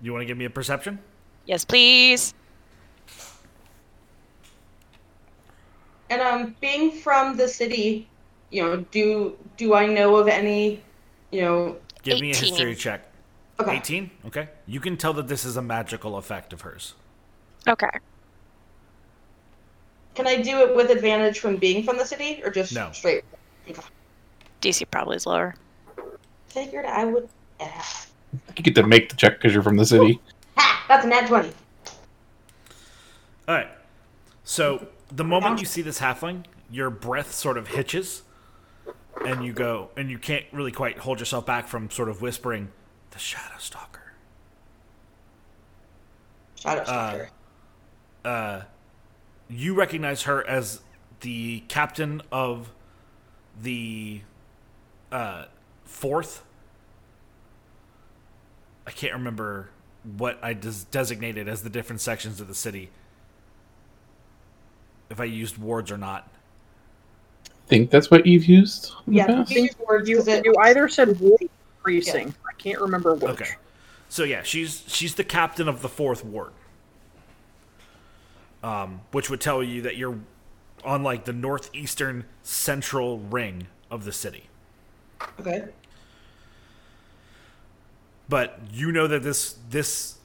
You 0.00 0.12
want 0.12 0.22
to 0.22 0.26
give 0.26 0.38
me 0.38 0.46
a 0.46 0.50
perception? 0.50 0.98
Yes, 1.44 1.64
please. 1.64 2.34
And 6.08 6.22
um, 6.22 6.56
being 6.60 6.92
from 6.92 7.36
the 7.36 7.48
city, 7.48 8.08
you 8.50 8.62
know, 8.62 8.76
do 8.90 9.36
do 9.56 9.74
I 9.74 9.86
know 9.86 10.16
of 10.16 10.28
any, 10.28 10.82
you 11.32 11.42
know? 11.42 11.76
Give 12.06 12.20
me 12.20 12.30
a 12.30 12.36
history 12.36 12.74
check. 12.74 13.04
Okay. 13.58 13.76
18? 13.76 14.10
Okay. 14.26 14.48
You 14.66 14.80
can 14.80 14.96
tell 14.96 15.12
that 15.14 15.28
this 15.28 15.44
is 15.44 15.56
a 15.56 15.62
magical 15.62 16.16
effect 16.16 16.52
of 16.52 16.60
hers. 16.60 16.94
Okay. 17.68 17.88
Can 20.14 20.26
I 20.26 20.40
do 20.40 20.58
it 20.60 20.74
with 20.76 20.90
advantage 20.90 21.40
from 21.40 21.56
being 21.56 21.82
from 21.82 21.98
the 21.98 22.04
city, 22.04 22.40
or 22.44 22.50
just 22.50 22.72
No. 22.72 22.90
straight? 22.92 23.24
DC 24.60 24.84
probably 24.90 25.16
is 25.16 25.26
lower. 25.26 25.54
Figured 26.48 26.86
I 26.86 27.04
would. 27.04 27.28
Yeah. 27.60 27.82
You 28.56 28.62
get 28.62 28.74
to 28.76 28.86
make 28.86 29.08
the 29.08 29.16
check 29.16 29.34
because 29.38 29.52
you're 29.52 29.62
from 29.62 29.76
the 29.76 29.84
city. 29.84 30.20
Ha! 30.56 30.84
That's 30.88 31.04
a 31.04 31.08
nat 31.08 31.26
twenty. 31.26 31.52
All 33.48 33.54
right. 33.54 33.68
So 34.44 34.86
the 35.10 35.24
moment 35.24 35.60
you 35.60 35.66
see 35.66 35.82
this 35.82 36.00
halfling, 36.00 36.44
your 36.70 36.88
breath 36.90 37.32
sort 37.32 37.58
of 37.58 37.68
hitches, 37.68 38.22
and 39.24 39.44
you 39.44 39.52
go, 39.52 39.90
and 39.96 40.10
you 40.10 40.18
can't 40.18 40.44
really 40.52 40.72
quite 40.72 40.98
hold 40.98 41.20
yourself 41.20 41.46
back 41.46 41.68
from 41.68 41.90
sort 41.90 42.08
of 42.08 42.20
whispering, 42.22 42.72
"The 43.10 43.18
Shadow 43.18 43.58
Stalker." 43.58 44.12
Shadow 46.56 46.84
Stalker. 46.84 47.30
Uh, 48.24 48.62
you 49.48 49.74
recognize 49.74 50.22
her 50.22 50.46
as 50.46 50.80
the 51.20 51.60
captain 51.68 52.22
of 52.32 52.72
the 53.60 54.22
uh, 55.12 55.44
fourth. 55.84 56.42
I 58.86 58.90
can't 58.90 59.12
remember 59.12 59.70
what 60.16 60.38
I 60.42 60.52
des- 60.52 60.86
designated 60.90 61.48
as 61.48 61.62
the 61.62 61.70
different 61.70 62.00
sections 62.00 62.40
of 62.40 62.48
the 62.48 62.54
city. 62.54 62.90
If 65.10 65.20
I 65.20 65.24
used 65.24 65.58
wards 65.58 65.90
or 65.90 65.98
not. 65.98 66.28
Think 67.66 67.90
that's 67.90 68.10
what 68.10 68.26
you've 68.26 68.44
used. 68.46 68.92
in 69.06 69.12
the 69.14 69.18
yeah, 69.18 69.26
past? 69.26 69.50
use 69.50 69.74
words 69.88 70.08
You, 70.08 70.16
'cause 70.18 70.28
it- 70.28 70.44
you 70.44 70.54
either 70.60 70.88
said 70.88 71.18
wolf 71.20 71.40
precinct. 71.82 72.36
I 72.48 72.52
can't 72.58 72.80
remember 72.80 73.14
which. 73.14 73.30
Okay. 73.30 73.50
So 74.08 74.22
yeah, 74.24 74.42
she's 74.42 74.84
she's 74.86 75.14
the 75.14 75.24
captain 75.24 75.68
of 75.68 75.82
the 75.82 75.88
fourth 75.88 76.24
ward. 76.24 76.52
Um, 78.62 79.00
which 79.12 79.30
would 79.30 79.40
tell 79.40 79.62
you 79.62 79.82
that 79.82 79.96
you're 79.96 80.18
on 80.84 81.02
like 81.02 81.24
the 81.24 81.32
northeastern 81.32 82.24
central 82.42 83.18
ring 83.18 83.66
of 83.90 84.04
the 84.04 84.12
city. 84.12 84.44
Okay. 85.40 85.64
But 88.28 88.58
you 88.72 88.90
know 88.92 89.06
that 89.06 89.22
this 89.22 89.56
this 89.70 90.16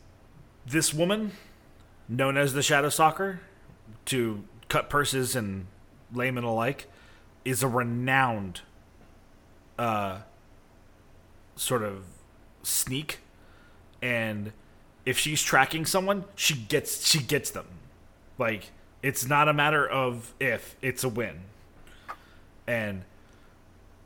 this 0.66 0.94
woman, 0.94 1.32
known 2.08 2.38
as 2.38 2.54
the 2.54 2.62
Shadow 2.64 2.90
Stalker, 2.90 3.42
to 4.06 4.44
cut 4.70 4.90
purses 4.90 5.36
and 5.36 5.66
laymen 6.14 6.44
alike, 6.44 6.88
is 7.44 7.64
a 7.64 7.68
renowned 7.68 8.62
uh 9.80 10.20
sort 11.56 11.84
of 11.84 12.04
sneak 12.64 13.20
and 14.02 14.52
if 15.06 15.18
she's 15.18 15.42
tracking 15.42 15.86
someone, 15.86 16.26
she 16.36 16.56
gets 16.56 17.08
she 17.08 17.20
gets 17.20 17.52
them. 17.52 17.66
Like 18.38 18.72
it's 19.02 19.26
not 19.28 19.48
a 19.48 19.54
matter 19.54 19.88
of 19.88 20.34
if, 20.40 20.76
it's 20.82 21.04
a 21.04 21.10
win. 21.10 21.42
And 22.68 23.04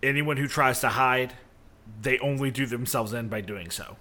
anyone 0.02 0.38
who 0.38 0.48
tries 0.48 0.80
to 0.82 0.90
hide, 0.90 1.34
they 2.02 2.18
only 2.20 2.52
do 2.52 2.66
themselves 2.66 3.14
in 3.14 3.28
by 3.28 3.42
doing 3.42 3.72
so. 3.72 3.98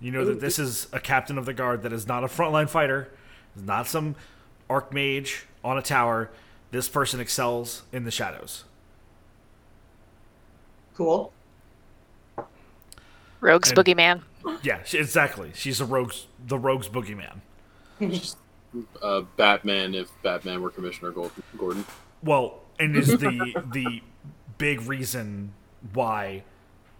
You 0.00 0.10
know 0.10 0.24
that 0.24 0.40
this 0.40 0.58
is 0.58 0.88
a 0.92 1.00
captain 1.00 1.36
of 1.36 1.44
the 1.44 1.52
guard 1.52 1.82
that 1.82 1.92
is 1.92 2.06
not 2.06 2.24
a 2.24 2.26
frontline 2.26 2.70
fighter, 2.70 3.10
is 3.54 3.62
not 3.62 3.86
some 3.86 4.14
archmage 4.70 5.42
on 5.62 5.76
a 5.76 5.82
tower. 5.82 6.30
This 6.70 6.88
person 6.88 7.20
excels 7.20 7.82
in 7.92 8.04
the 8.04 8.10
shadows. 8.10 8.64
Cool. 11.00 11.32
Rogue's 13.40 13.70
And- 13.70 13.78
boogeyman. 13.78 14.20
Yeah, 14.62 14.82
she, 14.84 14.98
exactly. 14.98 15.50
She's 15.54 15.80
a 15.80 15.86
rogue's 15.86 16.26
the 16.46 16.58
rogue's 16.58 16.88
boogeyman. 16.90 17.40
Uh, 19.02 19.22
Batman, 19.36 19.96
if 19.96 20.08
Batman 20.22 20.62
were 20.62 20.70
Commissioner 20.70 21.10
Gordon. 21.10 21.84
Well, 22.22 22.60
and 22.78 22.94
is 22.94 23.08
the 23.08 23.60
the 23.72 24.00
big 24.58 24.82
reason 24.82 25.54
why 25.92 26.44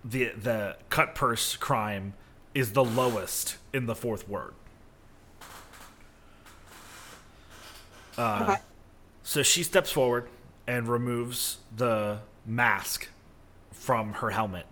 the 0.05 0.31
the 0.31 0.77
cut 0.89 1.15
purse 1.15 1.55
crime 1.55 2.15
is 2.57 2.73
the 2.73 2.83
lowest 2.85 3.59
in 3.73 3.87
the 3.87 3.95
fourth 3.95 4.29
word. 4.29 4.53
Uh, 8.19 8.47
Okay. 8.49 8.61
So 9.23 9.45
she 9.45 9.63
steps 9.63 9.93
forward 9.93 10.29
and 10.67 10.89
removes 10.89 11.59
the 11.77 12.19
mask 12.45 13.09
from 13.81 14.13
her 14.13 14.29
helmet. 14.29 14.67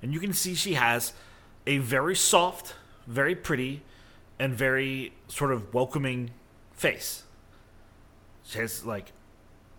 And 0.00 0.14
you 0.14 0.20
can 0.20 0.32
see 0.32 0.54
she 0.54 0.74
has 0.74 1.12
a 1.66 1.78
very 1.78 2.14
soft, 2.14 2.76
very 3.08 3.34
pretty, 3.34 3.82
and 4.38 4.54
very 4.54 5.12
sort 5.26 5.50
of 5.52 5.74
welcoming 5.74 6.30
face. 6.72 7.24
She 8.44 8.60
has 8.60 8.86
like 8.86 9.10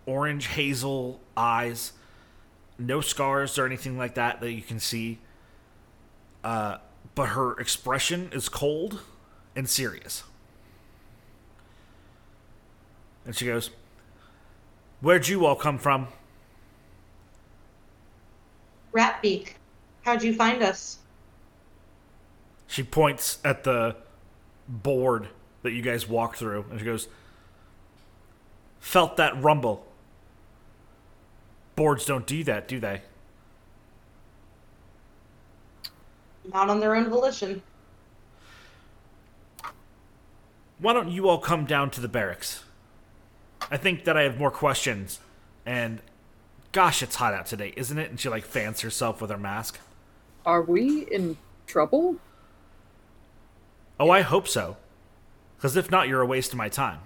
orange 0.04 0.48
hazel 0.48 1.20
eyes, 1.38 1.94
no 2.78 3.00
scars 3.00 3.58
or 3.58 3.64
anything 3.64 3.96
like 3.96 4.14
that 4.16 4.40
that 4.40 4.52
you 4.52 4.62
can 4.62 4.78
see. 4.78 5.18
Uh, 6.44 6.76
but 7.14 7.30
her 7.30 7.58
expression 7.58 8.28
is 8.30 8.50
cold 8.50 9.00
and 9.56 9.66
serious. 9.66 10.22
And 13.24 13.34
she 13.34 13.46
goes, 13.46 13.70
Where'd 15.00 15.28
you 15.28 15.46
all 15.46 15.56
come 15.56 15.78
from? 15.78 16.08
Ratbeak, 18.92 19.54
how'd 20.02 20.22
you 20.22 20.34
find 20.34 20.62
us? 20.62 20.98
She 22.66 22.82
points 22.82 23.38
at 23.44 23.64
the 23.64 23.96
board 24.68 25.28
that 25.62 25.72
you 25.72 25.82
guys 25.82 26.08
walk 26.08 26.36
through 26.36 26.64
and 26.70 26.78
she 26.78 26.84
goes, 26.84 27.08
Felt 28.80 29.16
that 29.18 29.40
rumble. 29.42 29.86
Boards 31.76 32.04
don't 32.06 32.26
do 32.26 32.42
that, 32.44 32.66
do 32.66 32.80
they? 32.80 33.02
Not 36.52 36.70
on 36.70 36.80
their 36.80 36.96
own 36.96 37.08
volition. 37.08 37.62
Why 40.78 40.94
don't 40.94 41.10
you 41.10 41.28
all 41.28 41.38
come 41.38 41.66
down 41.66 41.90
to 41.90 42.00
the 42.00 42.08
barracks? 42.08 42.64
I 43.70 43.76
think 43.76 44.04
that 44.04 44.16
I 44.16 44.22
have 44.22 44.38
more 44.38 44.50
questions. 44.50 45.20
And 45.66 46.00
gosh, 46.72 47.02
it's 47.02 47.16
hot 47.16 47.34
out 47.34 47.46
today, 47.46 47.72
isn't 47.76 47.98
it? 47.98 48.10
And 48.10 48.18
she 48.18 48.28
like 48.28 48.44
fans 48.44 48.80
herself 48.80 49.20
with 49.20 49.30
her 49.30 49.38
mask. 49.38 49.78
Are 50.44 50.62
we 50.62 51.02
in 51.10 51.36
trouble? 51.66 52.16
Oh, 53.98 54.10
I 54.10 54.22
hope 54.22 54.48
so. 54.48 54.76
Because 55.56 55.76
if 55.76 55.90
not, 55.90 56.08
you're 56.08 56.22
a 56.22 56.26
waste 56.26 56.52
of 56.52 56.58
my 56.58 56.68
time. 56.68 57.00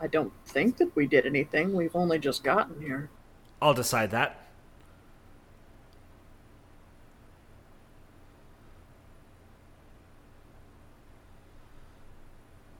I 0.00 0.06
don't 0.06 0.32
think 0.46 0.78
that 0.78 0.96
we 0.96 1.06
did 1.06 1.26
anything. 1.26 1.74
We've 1.74 1.94
only 1.94 2.18
just 2.18 2.42
gotten 2.42 2.80
here. 2.80 3.10
I'll 3.60 3.74
decide 3.74 4.10
that. 4.10 4.41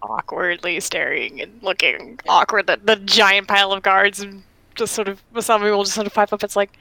Awkwardly 0.03 0.81
staring 0.81 1.41
and 1.41 1.63
looking 1.63 2.19
awkward 2.29 2.69
at 2.69 2.87
the 2.87 2.97
giant 2.97 3.49
pile 3.49 3.73
of 3.73 3.83
guards 3.83 4.21
and 4.21 4.43
just 4.75 4.95
sort 4.95 5.09
of 5.09 5.23
some 5.41 5.63
people 5.63 5.85
just 5.85 5.95
sort 5.95 6.07
of 6.07 6.15
pipe 6.15 6.33
up. 6.33 6.43
It's 6.43 6.57
like 6.57 6.77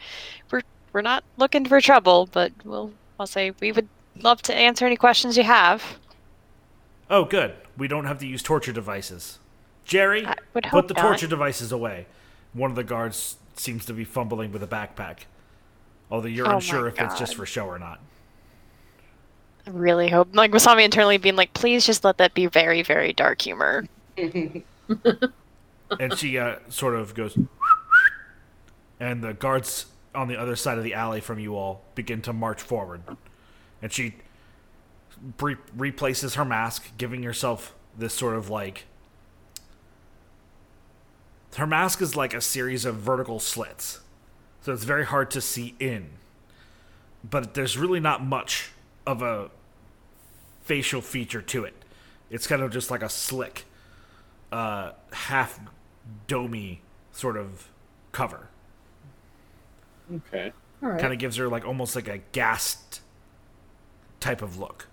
we're 0.50 0.62
we're 0.92 1.02
not 1.02 1.24
looking 1.38 1.66
for 1.66 1.80
trouble, 1.80 2.28
but 2.32 2.52
we'll 2.64 2.92
I'll 3.20 3.28
say 3.28 3.52
we 3.60 3.72
would 3.72 3.88
love 4.20 4.42
to 4.44 4.56
answer 4.56 4.86
any 4.86 4.96
questions 4.96 5.38
you 5.38 5.44
have. 5.44 6.00
Oh, 7.10 7.26
good. 7.26 7.54
We 7.78 7.88
don't 7.88 8.06
have 8.06 8.20
to 8.20 8.28
use 8.28 8.42
torture 8.42 8.72
devices. 8.72 9.38
Jerry, 9.86 10.26
put 10.54 10.88
the 10.88 10.94
not. 10.94 11.02
torture 11.02 11.28
devices 11.28 11.72
away. 11.72 12.08
One 12.54 12.70
of 12.72 12.76
the 12.76 12.84
guards 12.84 13.38
seems 13.56 13.86
to 13.86 13.94
be 13.94 14.04
fumbling 14.04 14.52
with 14.52 14.64
a 14.64 14.68
backpack. 14.68 15.26
Although 16.10 16.28
you're 16.28 16.48
Oh 16.48 16.56
unsure 16.56 16.88
if 16.88 17.00
it's 17.00 17.20
just 17.20 17.36
for 17.36 17.46
show 17.46 17.66
or 17.66 17.80
not. 17.80 18.00
I 19.68 19.70
really 19.70 20.10
hope, 20.10 20.36
like 20.36 20.52
Masami 20.52 20.84
internally 20.84 21.18
being 21.18 21.36
like, 21.36 21.54
please 21.54 21.86
just 21.86 22.04
let 22.04 22.18
that 22.18 22.34
be 22.34 22.48
very, 22.48 22.82
very 22.82 23.14
dark 23.14 23.42
humor. 23.42 23.86
and 24.18 24.64
she 26.18 26.38
uh, 26.38 26.56
sort 26.70 26.96
of 26.96 27.14
goes, 27.14 27.38
and 29.00 29.24
the 29.24 29.34
guards 29.34 29.88
on 30.14 30.28
the 30.28 30.38
other 30.38 30.56
side 30.56 30.78
of 30.78 30.84
the 30.84 30.94
alley 30.94 31.22
from 31.22 31.40
you 31.40 31.56
all 31.56 31.84
begin 31.96 32.22
to 32.24 32.34
march 32.34 32.62
forward, 32.62 33.02
and 33.82 33.92
she 33.92 34.16
re- 35.40 35.58
replaces 35.76 36.36
her 36.36 36.46
mask, 36.46 36.92
giving 36.98 37.24
herself 37.24 37.76
this 37.98 38.14
sort 38.14 38.36
of 38.36 38.50
like. 38.50 38.86
Her 41.58 41.68
mask 41.68 42.02
is 42.02 42.16
like 42.16 42.34
a 42.34 42.42
series 42.42 42.86
of 42.86 42.96
vertical 42.96 43.40
slits, 43.40 44.00
so 44.62 44.74
it's 44.74 44.86
very 44.86 45.06
hard 45.06 45.30
to 45.32 45.42
see 45.42 45.76
in. 45.80 46.12
But 47.24 47.54
there's 47.54 47.78
really 47.78 48.00
not 48.00 48.24
much 48.24 48.72
of 49.06 49.22
a 49.22 49.50
facial 50.64 51.02
feature 51.02 51.42
to 51.42 51.66
it. 51.66 51.74
It's 52.30 52.48
kind 52.48 52.62
of 52.62 52.72
just 52.72 52.90
like 52.92 53.02
a 53.02 53.10
slick 53.10 53.66
uh, 54.52 54.92
half 55.12 55.60
domey 56.28 56.80
sort 57.12 57.38
of 57.38 57.70
cover. 58.12 58.48
Okay. 60.14 60.52
All 60.84 60.90
right. 60.90 61.00
Kind 61.00 61.14
of 61.14 61.20
gives 61.20 61.38
her 61.38 61.48
like 61.48 61.66
almost 61.66 61.96
like 61.96 62.08
a 62.08 62.20
gassed 62.32 63.02
type 64.20 64.42
of 64.42 64.58
look. 64.58 64.88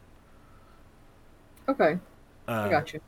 Okay. 1.68 1.98
Uh, 2.46 2.50
I 2.50 2.68
got 2.68 2.92
you. 2.92 3.00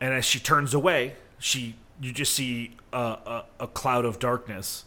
And 0.00 0.14
as 0.14 0.24
she 0.24 0.38
turns 0.38 0.74
away, 0.74 1.14
she 1.38 1.76
you 2.00 2.12
just 2.12 2.34
see 2.34 2.76
a, 2.92 2.98
a, 2.98 3.44
a 3.60 3.66
cloud 3.66 4.04
of 4.04 4.18
darkness. 4.18 4.84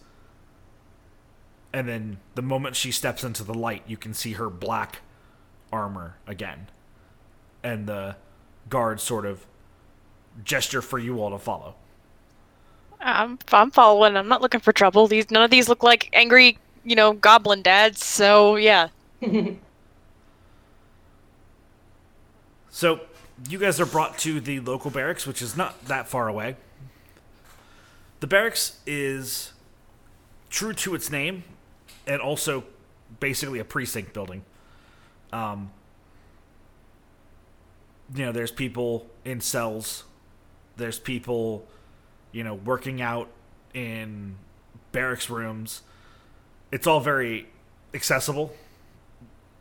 And 1.73 1.87
then 1.87 2.19
the 2.35 2.41
moment 2.41 2.75
she 2.75 2.91
steps 2.91 3.23
into 3.23 3.43
the 3.43 3.53
light, 3.53 3.83
you 3.87 3.97
can 3.97 4.13
see 4.13 4.33
her 4.33 4.49
black 4.49 5.01
armor 5.71 6.15
again. 6.27 6.67
And 7.63 7.87
the 7.87 8.15
guards 8.69 9.03
sort 9.03 9.25
of 9.25 9.45
gesture 10.43 10.81
for 10.81 10.99
you 10.99 11.21
all 11.21 11.31
to 11.31 11.39
follow. 11.39 11.75
I'm, 13.01 13.39
I'm 13.51 13.71
following. 13.71 14.17
I'm 14.17 14.27
not 14.27 14.41
looking 14.41 14.59
for 14.59 14.73
trouble. 14.73 15.07
These 15.07 15.31
none 15.31 15.43
of 15.43 15.51
these 15.51 15.69
look 15.69 15.83
like 15.83 16.09
angry, 16.13 16.57
you 16.83 16.95
know, 16.95 17.13
goblin 17.13 17.61
dads. 17.61 18.05
So 18.05 18.55
yeah. 18.55 18.89
So, 22.79 23.01
you 23.49 23.57
guys 23.57 23.81
are 23.81 23.85
brought 23.85 24.17
to 24.19 24.39
the 24.39 24.59
local 24.61 24.89
barracks, 24.89 25.27
which 25.27 25.41
is 25.41 25.57
not 25.57 25.85
that 25.87 26.07
far 26.07 26.29
away. 26.29 26.55
The 28.21 28.27
barracks 28.27 28.79
is 28.85 29.51
true 30.49 30.73
to 30.73 30.95
its 30.95 31.11
name 31.11 31.43
and 32.07 32.21
also 32.21 32.63
basically 33.19 33.59
a 33.59 33.65
precinct 33.65 34.13
building. 34.13 34.43
Um, 35.31 35.71
you 38.15 38.25
know, 38.25 38.31
there's 38.31 38.51
people 38.51 39.07
in 39.23 39.41
cells, 39.41 40.03
there's 40.77 40.99
people, 40.99 41.67
you 42.31 42.43
know, 42.43 42.55
working 42.55 43.01
out 43.01 43.29
in 43.73 44.35
barracks 44.91 45.29
rooms. 45.29 45.83
It's 46.71 46.87
all 46.87 46.99
very 46.99 47.47
accessible, 47.93 48.53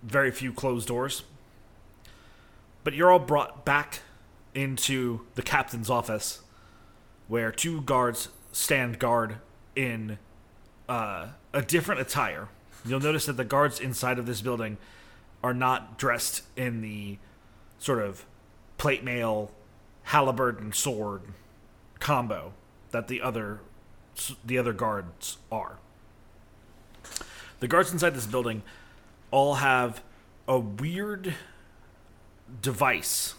very 0.02 0.30
few 0.30 0.52
closed 0.52 0.88
doors 0.88 1.24
but 2.88 2.94
you're 2.94 3.10
all 3.10 3.18
brought 3.18 3.66
back 3.66 4.00
into 4.54 5.20
the 5.34 5.42
captain's 5.42 5.90
office 5.90 6.40
where 7.26 7.52
two 7.52 7.82
guards 7.82 8.28
stand 8.50 8.98
guard 8.98 9.36
in 9.76 10.18
uh, 10.88 11.26
a 11.52 11.60
different 11.60 12.00
attire. 12.00 12.48
You'll 12.86 13.00
notice 13.00 13.26
that 13.26 13.36
the 13.36 13.44
guards 13.44 13.78
inside 13.78 14.18
of 14.18 14.24
this 14.24 14.40
building 14.40 14.78
are 15.42 15.54
not 15.54 15.98
dressed 15.98 16.42
in 16.56 16.80
the 16.80 17.18
sort 17.78 18.00
of 18.00 18.24
plate 18.76 19.04
mail, 19.04 19.50
and 20.58 20.74
sword 20.74 21.22
combo 22.00 22.52
that 22.90 23.08
the 23.08 23.20
other 23.20 23.60
the 24.44 24.58
other 24.58 24.72
guards 24.72 25.38
are. 25.50 25.78
The 27.60 27.68
guards 27.68 27.92
inside 27.92 28.14
this 28.14 28.26
building 28.26 28.62
all 29.30 29.56
have 29.56 30.02
a 30.46 30.58
weird 30.58 31.34
device 32.62 33.34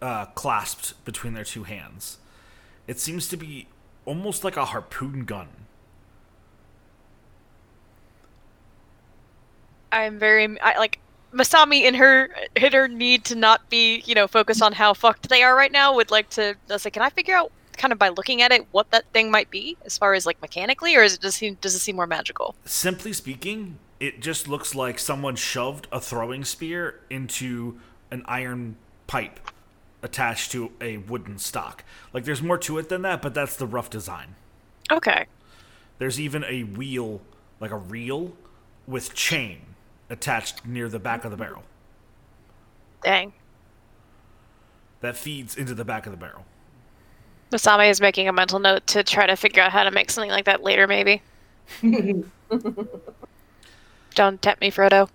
uh, 0.00 0.26
clasped 0.26 1.04
between 1.04 1.34
their 1.34 1.44
two 1.44 1.64
hands. 1.64 2.18
It 2.86 2.98
seems 2.98 3.28
to 3.28 3.36
be 3.36 3.68
almost 4.04 4.44
like 4.44 4.56
a 4.56 4.66
harpoon 4.66 5.24
gun. 5.24 5.48
I'm 9.92 10.18
very 10.18 10.58
I, 10.60 10.78
like 10.78 11.00
Masami 11.32 11.82
in 11.82 11.94
her 11.94 12.28
in 12.56 12.72
her 12.72 12.88
need 12.88 13.24
to 13.26 13.34
not 13.34 13.68
be 13.70 14.02
you 14.06 14.14
know 14.14 14.26
focused 14.26 14.62
on 14.62 14.72
how 14.72 14.94
fucked 14.94 15.28
they 15.28 15.42
are 15.42 15.54
right 15.54 15.72
now 15.72 15.94
would 15.94 16.10
like 16.10 16.30
to. 16.30 16.56
I 16.68 16.72
was 16.72 16.84
like, 16.84 16.94
can 16.94 17.02
I 17.02 17.10
figure 17.10 17.34
out 17.34 17.52
kind 17.76 17.92
of 17.92 17.98
by 17.98 18.08
looking 18.08 18.42
at 18.42 18.52
it 18.52 18.66
what 18.72 18.90
that 18.90 19.04
thing 19.12 19.30
might 19.30 19.50
be 19.50 19.76
as 19.84 19.96
far 19.96 20.14
as 20.14 20.26
like 20.26 20.40
mechanically, 20.42 20.96
or 20.96 21.02
is 21.02 21.14
it 21.14 21.20
just 21.20 21.38
seem 21.38 21.56
does 21.60 21.74
it 21.74 21.78
seem 21.78 21.96
more 21.96 22.06
magical? 22.06 22.54
Simply 22.64 23.12
speaking, 23.12 23.78
it 24.00 24.20
just 24.20 24.48
looks 24.48 24.74
like 24.74 24.98
someone 24.98 25.36
shoved 25.36 25.86
a 25.92 26.00
throwing 26.00 26.44
spear 26.44 27.00
into 27.08 27.78
an 28.10 28.24
iron 28.26 28.76
pipe 29.06 29.40
attached 30.02 30.50
to 30.52 30.72
a 30.80 30.96
wooden 30.96 31.38
stock. 31.38 31.84
Like 32.12 32.24
there's 32.24 32.42
more 32.42 32.58
to 32.58 32.78
it 32.78 32.88
than 32.88 33.02
that, 33.02 33.22
but 33.22 33.34
that's 33.34 33.56
the 33.56 33.66
rough 33.66 33.90
design. 33.90 34.34
Okay. 34.90 35.26
There's 35.98 36.18
even 36.18 36.44
a 36.44 36.64
wheel, 36.64 37.20
like 37.60 37.70
a 37.70 37.76
reel, 37.76 38.32
with 38.86 39.14
chain 39.14 39.69
attached 40.10 40.66
near 40.66 40.88
the 40.88 40.98
back 40.98 41.24
of 41.24 41.30
the 41.30 41.36
barrel 41.36 41.62
Dang. 43.02 43.32
that 45.00 45.16
feeds 45.16 45.56
into 45.56 45.72
the 45.74 45.84
back 45.84 46.04
of 46.06 46.12
the 46.12 46.18
barrel. 46.18 46.44
Masami 47.50 47.88
is 47.90 48.00
making 48.00 48.28
a 48.28 48.32
mental 48.32 48.58
note 48.58 48.86
to 48.88 49.02
try 49.02 49.26
to 49.26 49.34
figure 49.36 49.62
out 49.62 49.72
how 49.72 49.82
to 49.84 49.90
make 49.90 50.10
something 50.10 50.30
like 50.30 50.44
that 50.44 50.62
later, 50.62 50.86
maybe. 50.86 51.22
Don't 54.14 54.42
tempt 54.42 54.60
me, 54.60 54.70
Frodo. 54.70 55.08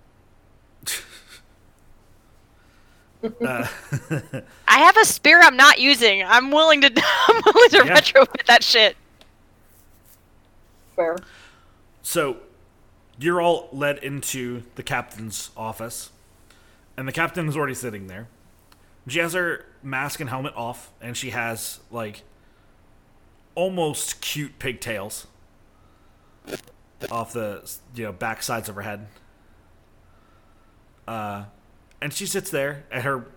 Uh, 3.24 3.30
I 4.68 4.80
have 4.80 4.98
a 4.98 5.06
spear 5.06 5.40
I'm 5.42 5.56
not 5.58 5.80
using. 5.80 6.24
I'm 6.24 6.52
willing 6.52 6.82
to 6.82 6.88
I'm 7.28 7.42
willing 7.46 7.70
to 7.70 7.84
Yeah. 7.86 8.00
retrofit 8.00 8.46
that 8.48 8.64
shit. 8.64 8.96
Fair. 10.96 11.18
So, 12.04 12.38
you're 13.20 13.42
all 13.42 13.70
led 13.72 13.98
into 14.00 14.64
the 14.76 14.84
captain's 14.84 15.52
office, 15.56 16.12
and 16.98 17.08
the 17.08 17.12
captain 17.12 17.48
is 17.48 17.56
already 17.56 17.74
sitting 17.74 18.08
there. 18.08 18.28
She 19.08 19.20
has 19.20 19.34
her 19.34 19.66
mask 19.84 20.20
and 20.20 20.30
helmet 20.30 20.54
off, 20.56 20.92
and 21.02 21.16
she 21.16 21.30
has 21.30 21.80
like 21.92 22.24
almost 23.54 24.20
cute 24.22 24.60
pigtails 24.60 25.28
off 27.12 27.34
the 27.34 27.70
you 27.94 28.04
know 28.04 28.12
back 28.12 28.44
sides 28.44 28.70
of 28.70 28.76
her 28.76 28.82
head. 28.82 29.08
Uh, 31.08 31.46
and 32.02 32.14
she 32.14 32.26
sits 32.26 32.50
there 32.50 32.84
at 32.92 33.04
her 33.04 33.28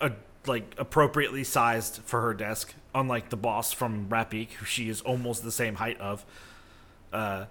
uh, 0.00 0.10
like 0.46 0.74
appropriately 0.78 1.44
sized 1.44 2.00
for 2.04 2.20
her 2.20 2.34
desk, 2.34 2.74
unlike 2.94 3.30
the 3.30 3.36
boss 3.36 3.72
from 3.72 4.08
Ratbeak, 4.08 4.52
who 4.52 4.66
she 4.66 4.88
is 4.88 5.00
almost 5.00 5.42
the 5.44 5.52
same 5.52 5.76
height 5.76 6.00
of. 6.00 6.24
Uh, 7.12 7.46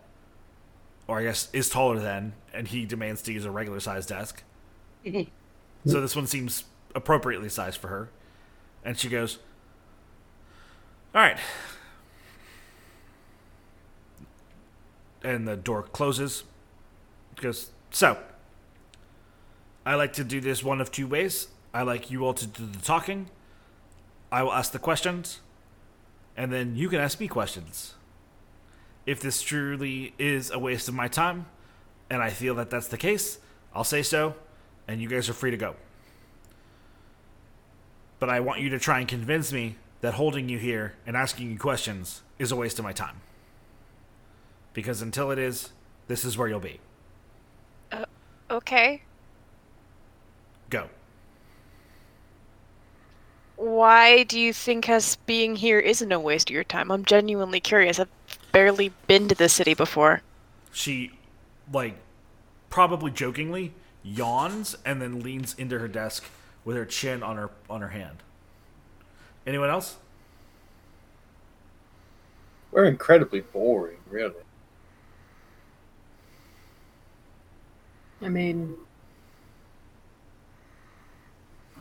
or 1.08 1.20
I 1.20 1.24
guess 1.24 1.50
is 1.54 1.70
taller 1.70 2.00
than, 2.00 2.34
and 2.54 2.68
he 2.68 2.86
demands 2.86 3.22
to 3.24 3.34
use 3.34 3.46
a 3.46 3.52
regular 3.52 3.80
sized 3.80 4.10
desk. 4.10 4.44
so 5.86 6.02
this 6.02 6.16
one 6.16 6.28
seems 6.28 6.64
appropriately 6.96 7.50
sized 7.50 7.80
for 7.80 7.88
her. 7.88 8.10
And 8.86 8.98
she 8.98 9.10
goes, 9.10 9.40
All 11.14 11.22
right. 11.22 11.38
And 15.24 15.48
the 15.48 15.56
door 15.56 15.84
closes. 15.84 16.44
She 17.38 17.44
goes, 17.44 17.72
So, 17.92 18.18
I 19.86 19.96
like 19.96 20.14
to 20.14 20.24
do 20.24 20.42
this 20.42 20.64
one 20.64 20.82
of 20.82 20.92
two 20.92 21.08
ways. 21.08 21.48
I 21.74 21.84
like 21.84 22.12
you 22.12 22.26
all 22.26 22.34
to 22.34 22.46
do 22.46 22.66
the 22.66 22.80
talking. 22.80 23.30
I 24.32 24.44
will 24.44 24.54
ask 24.54 24.72
the 24.72 24.80
questions, 24.80 25.42
and 26.36 26.52
then 26.52 26.76
you 26.76 26.90
can 26.90 27.00
ask 27.00 27.20
me 27.20 27.28
questions 27.28 27.94
if 29.06 29.20
this 29.20 29.42
truly 29.42 30.14
is 30.18 30.50
a 30.52 30.60
waste 30.60 30.88
of 30.88 30.96
my 30.96 31.08
time, 31.08 31.46
and 32.10 32.22
I 32.22 32.30
feel 32.30 32.56
that 32.56 32.70
that's 32.70 32.88
the 32.88 32.98
case, 32.98 33.40
I'll 33.74 33.84
say 33.84 34.04
so, 34.04 34.36
and 34.88 35.02
you 35.02 35.10
guys 35.10 35.30
are 35.30 35.34
free 35.34 35.52
to 35.52 35.58
go. 35.58 35.76
But 38.20 38.30
I 38.30 38.40
want 38.40 38.62
you 38.62 38.70
to 38.70 38.80
try 38.80 39.00
and 39.00 39.08
convince 39.08 39.52
me 39.52 39.76
that 40.02 40.14
holding 40.14 40.48
you 40.48 40.58
here 40.58 40.94
and 41.06 41.18
asking 41.18 41.52
you 41.52 41.58
questions 41.58 42.22
is 42.40 42.52
a 42.52 42.56
waste 42.56 42.80
of 42.80 42.86
my 42.86 42.94
time. 42.94 43.22
Because 44.74 45.02
until 45.02 45.32
it 45.32 45.40
is, 45.40 45.72
this 46.08 46.26
is 46.26 46.38
where 46.38 46.48
you'll 46.48 46.60
be. 46.60 46.80
Uh, 47.92 48.06
okay. 48.50 49.02
Go. 50.70 50.90
Why 53.56 54.24
do 54.24 54.40
you 54.40 54.52
think 54.52 54.90
us 54.90 55.16
being 55.16 55.56
here 55.56 55.80
isn't 55.80 56.12
a 56.12 56.20
waste 56.20 56.50
of 56.50 56.54
your 56.54 56.64
time? 56.64 56.92
I'm 56.92 57.06
genuinely 57.06 57.60
curious. 57.60 58.00
I've 58.00 58.10
barely 58.54 58.94
been 59.08 59.28
to 59.28 59.36
the 59.36 59.50
city 59.50 59.74
before. 59.74 60.22
She, 60.72 61.12
like, 61.74 61.98
probably 62.70 63.12
jokingly, 63.12 63.74
yawns, 64.02 64.78
and 64.86 65.02
then 65.02 65.20
leans 65.20 65.54
into 65.58 65.78
her 65.80 65.90
desk 65.90 66.24
with 66.64 66.78
her 66.78 66.86
chin 66.86 67.22
on 67.22 67.36
her 67.36 67.50
on 67.70 67.82
her 67.82 67.90
hand. 67.90 68.24
Anyone 69.46 69.70
else? 69.70 69.98
We're 72.72 72.86
incredibly 72.86 73.42
boring, 73.42 73.98
really. 74.10 74.34
I 78.22 78.30
mean, 78.30 78.76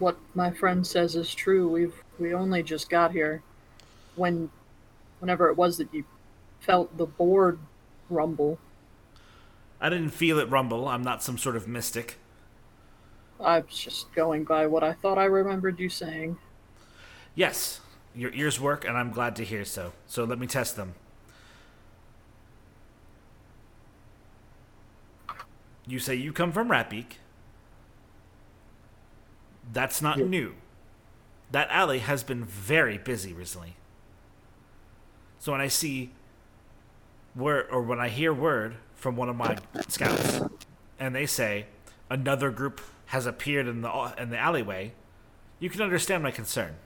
what 0.00 0.18
my 0.34 0.50
friend 0.50 0.84
says 0.84 1.14
is 1.14 1.32
true. 1.32 1.68
We've 1.68 1.94
we 2.18 2.34
only 2.34 2.62
just 2.62 2.90
got 2.90 3.12
here. 3.12 3.42
When, 4.16 4.50
whenever 5.20 5.48
it 5.48 5.56
was 5.56 5.78
that 5.78 5.94
you 5.94 6.04
felt 6.62 6.96
the 6.96 7.06
board 7.06 7.58
rumble, 8.08 8.58
I 9.80 9.88
didn't 9.88 10.10
feel 10.10 10.38
it 10.38 10.48
rumble. 10.48 10.86
I'm 10.86 11.02
not 11.02 11.22
some 11.22 11.36
sort 11.36 11.56
of 11.56 11.66
mystic. 11.66 12.16
I 13.40 13.58
was 13.60 13.76
just 13.76 14.14
going 14.14 14.44
by 14.44 14.66
what 14.68 14.84
I 14.84 14.92
thought 14.92 15.18
I 15.18 15.24
remembered 15.24 15.80
you 15.80 15.88
saying. 15.88 16.38
Yes, 17.34 17.80
your 18.14 18.32
ears 18.32 18.60
work, 18.60 18.84
and 18.84 18.96
I'm 18.96 19.10
glad 19.10 19.34
to 19.36 19.44
hear 19.44 19.64
so. 19.64 19.92
So 20.06 20.22
let 20.22 20.38
me 20.38 20.46
test 20.46 20.76
them. 20.76 20.94
You 25.84 25.98
say 25.98 26.14
you 26.14 26.32
come 26.32 26.52
from 26.52 26.68
Ratbeak. 26.68 27.16
That's 29.72 30.00
not 30.00 30.18
new. 30.18 30.54
That 31.50 31.68
alley 31.70 31.98
has 31.98 32.22
been 32.22 32.44
very 32.44 32.98
busy 32.98 33.32
recently. 33.32 33.74
So 35.40 35.50
when 35.50 35.60
I 35.60 35.66
see 35.66 36.12
word, 37.34 37.66
or 37.70 37.82
when 37.82 37.98
I 38.00 38.08
hear 38.08 38.32
word 38.32 38.76
from 38.94 39.16
one 39.16 39.28
of 39.28 39.36
my 39.36 39.56
scouts, 39.88 40.40
and 40.98 41.14
they 41.14 41.26
say 41.26 41.66
another 42.10 42.50
group 42.50 42.80
has 43.06 43.26
appeared 43.26 43.66
in 43.66 43.82
the 43.82 44.14
in 44.18 44.30
the 44.30 44.38
alleyway, 44.38 44.92
you 45.58 45.68
can 45.70 45.82
understand 45.82 46.22
my 46.22 46.30
concern. 46.30 46.76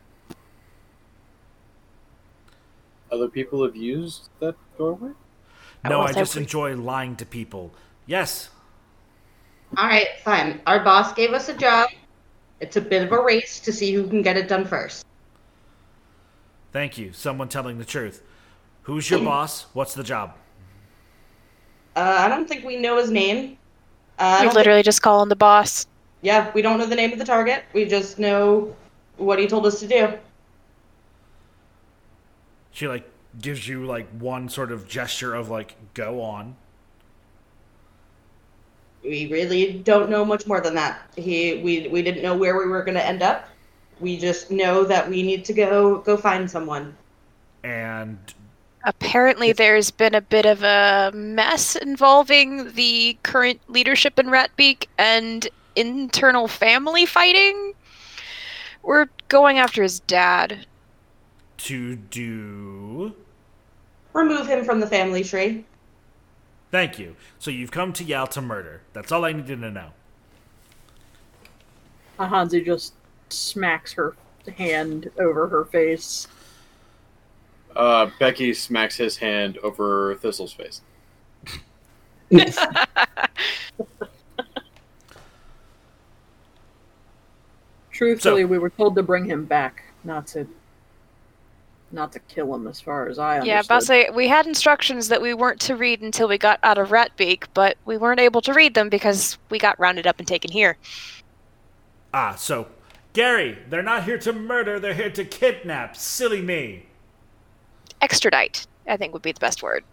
Other 3.11 3.29
people 3.29 3.65
have 3.65 3.77
used 3.77 4.29
that 4.41 4.57
doorway? 4.77 5.13
No, 5.85 6.01
I 6.01 6.13
just 6.13 6.37
enjoy 6.37 6.75
lying 6.75 7.15
to 7.17 7.27
people. 7.27 7.73
Yes, 8.07 8.51
All 9.77 9.87
right, 9.87 10.09
fine. 10.25 10.61
Our 10.67 10.83
boss 10.83 11.13
gave 11.13 11.33
us 11.33 11.49
a 11.49 11.55
job. 11.55 11.91
It's 12.61 12.77
a 12.77 12.81
bit 12.81 13.03
of 13.03 13.13
a 13.13 13.23
race 13.23 13.61
to 13.61 13.73
see 13.73 13.93
who 13.93 14.09
can 14.09 14.23
get 14.23 14.37
it 14.37 14.49
done 14.49 14.65
first. 14.65 15.05
thank 16.73 16.99
you. 16.99 17.13
Someone 17.13 17.49
telling 17.49 17.79
the 17.79 17.85
truth. 17.85 18.23
Who's 18.87 19.11
your 19.11 19.19
boss? 19.21 19.67
What's 19.73 19.95
the 19.95 20.05
job? 20.05 20.37
Uh, 21.97 22.17
I 22.21 22.29
don't 22.29 22.49
think 22.49 22.65
we 22.65 22.77
know 22.77 22.97
his 22.99 23.11
name. 23.11 23.59
Uh, 24.19 24.39
I 24.41 24.45
You 24.45 24.45
don't 24.45 24.55
literally 24.55 24.83
just 24.83 25.03
call 25.03 25.23
him 25.23 25.29
the 25.29 25.37
boss. 25.37 25.87
yeah, 26.23 26.51
we 26.55 26.63
don't 26.63 26.79
know 26.79 26.87
the 26.87 26.95
name 26.97 27.13
of 27.13 27.19
the 27.19 27.25
target. 27.25 27.65
We 27.73 27.85
just 27.87 28.19
know 28.19 28.77
what 29.17 29.39
he 29.39 29.47
told 29.49 29.67
us 29.67 29.81
to 29.81 29.89
do. 29.89 30.19
She 32.71 32.87
like 32.89 33.09
gives 33.41 33.67
you 33.67 33.85
like 33.87 34.09
one 34.11 34.49
sort 34.49 34.71
of 34.71 34.87
gesture 34.89 35.35
of 35.35 35.49
like 35.49 35.77
go 35.95 36.21
on. 36.23 36.57
We 39.03 39.29
really 39.31 39.79
don't 39.79 40.11
know 40.11 40.25
much 40.25 40.47
more 40.47 40.61
than 40.61 40.75
that. 40.75 41.01
He, 41.17 41.61
we, 41.63 41.89
we 41.89 42.03
didn't 42.03 42.23
know 42.23 42.37
where 42.37 42.59
we 42.59 42.67
were 42.67 42.83
going 42.83 42.97
to 42.97 43.07
end 43.07 43.23
up. 43.23 43.49
We 44.01 44.19
just 44.19 44.51
know 44.51 44.85
that 44.85 45.09
we 45.09 45.23
need 45.23 45.45
to 45.47 45.53
go 45.55 45.99
go 46.01 46.17
find 46.17 46.51
someone. 46.51 46.97
And 47.65 48.19
Apparently, 48.87 49.53
there's 49.53 49.91
been 49.91 50.15
a 50.15 50.21
bit 50.21 50.47
of 50.47 50.63
a 50.63 51.11
mess 51.13 51.75
involving 51.75 52.73
the 52.75 53.19
current 53.25 53.61
leadership 53.69 54.17
in 54.17 54.27
Ratbeak 54.27 54.87
and 54.97 55.49
internal 55.75 56.47
family 56.47 57.05
fighting. 57.05 57.75
We're 58.85 59.09
going 59.27 59.59
after 59.59 59.83
his 59.83 59.99
dad. 59.99 60.67
to 61.59 61.97
do 61.97 63.13
Remove 64.13 64.47
him 64.47 64.65
from 64.65 64.79
the 64.79 64.87
family 64.87 65.25
tree. 65.25 65.65
Thank 66.71 66.99
you. 66.99 67.17
So 67.41 67.51
you've 67.51 67.73
come 67.73 67.93
to 67.95 68.05
Yao 68.05 68.25
to 68.27 68.41
murder. 68.41 68.83
That's 68.93 69.11
all 69.11 69.25
I 69.25 69.33
needed 69.33 69.61
to 69.63 69.71
know. 69.71 69.91
Hansi 72.19 72.63
just 72.63 72.95
smacks 73.31 73.93
her 73.95 74.15
hand 74.57 75.11
over 75.19 75.49
her 75.49 75.65
face. 75.65 76.29
Uh, 77.77 78.11
Becky 78.19 78.55
smacks 78.55 78.97
his 78.97 79.19
hand 79.19 79.59
over 79.59 80.15
Thistle's 80.17 80.53
face. 80.53 80.81
Truthfully, 87.93 88.43
So- 88.43 88.47
we 88.47 88.59
were 88.59 88.71
told 88.71 88.95
to 88.97 89.03
bring 89.03 89.25
him 89.25 89.45
back, 89.45 89.83
not 90.05 90.27
to 90.29 90.47
not 91.93 92.11
to 92.13 92.19
kill 92.19 92.53
him 92.53 92.67
as 92.67 92.81
far 92.81 93.09
as 93.09 93.17
I 93.17 93.35
understood. 93.39 93.47
Yeah, 93.47 93.61
about 93.61 93.81
to 93.81 93.87
say 93.87 94.11
we 94.13 94.27
had 94.27 94.45
instructions 94.47 95.07
that 95.09 95.23
we 95.23 95.33
weren't 95.35 95.61
to 95.63 95.77
read 95.77 96.03
until 96.03 96.27
we 96.27 96.37
got 96.37 96.59
out 96.65 96.79
of 96.79 96.89
Ratbeak, 96.89 97.45
but 97.55 97.79
we 97.85 97.97
weren't 97.97 98.19
able 98.19 98.41
to 98.43 98.53
read 98.53 98.75
them 98.75 98.89
because 98.89 99.39
we 99.51 99.59
got 99.61 99.79
rounded 99.79 100.05
up 100.05 100.19
and 100.19 100.27
taken 100.27 100.51
here. 100.51 100.77
Ah, 102.13 102.35
so 102.35 102.67
Gary, 103.13 103.57
they're 103.71 103.85
not 103.85 104.03
here 104.03 104.19
to 104.19 104.33
murder, 104.33 104.81
they're 104.81 104.95
here 104.95 105.11
to 105.11 105.25
kidnap. 105.25 105.97
Silly 105.97 106.43
me. 106.43 106.87
Extradite, 108.01 108.67
I 108.87 108.97
think 108.97 109.13
would 109.13 109.23
be 109.23 109.33
the 109.33 109.41
best 109.41 109.63
word. 109.63 109.85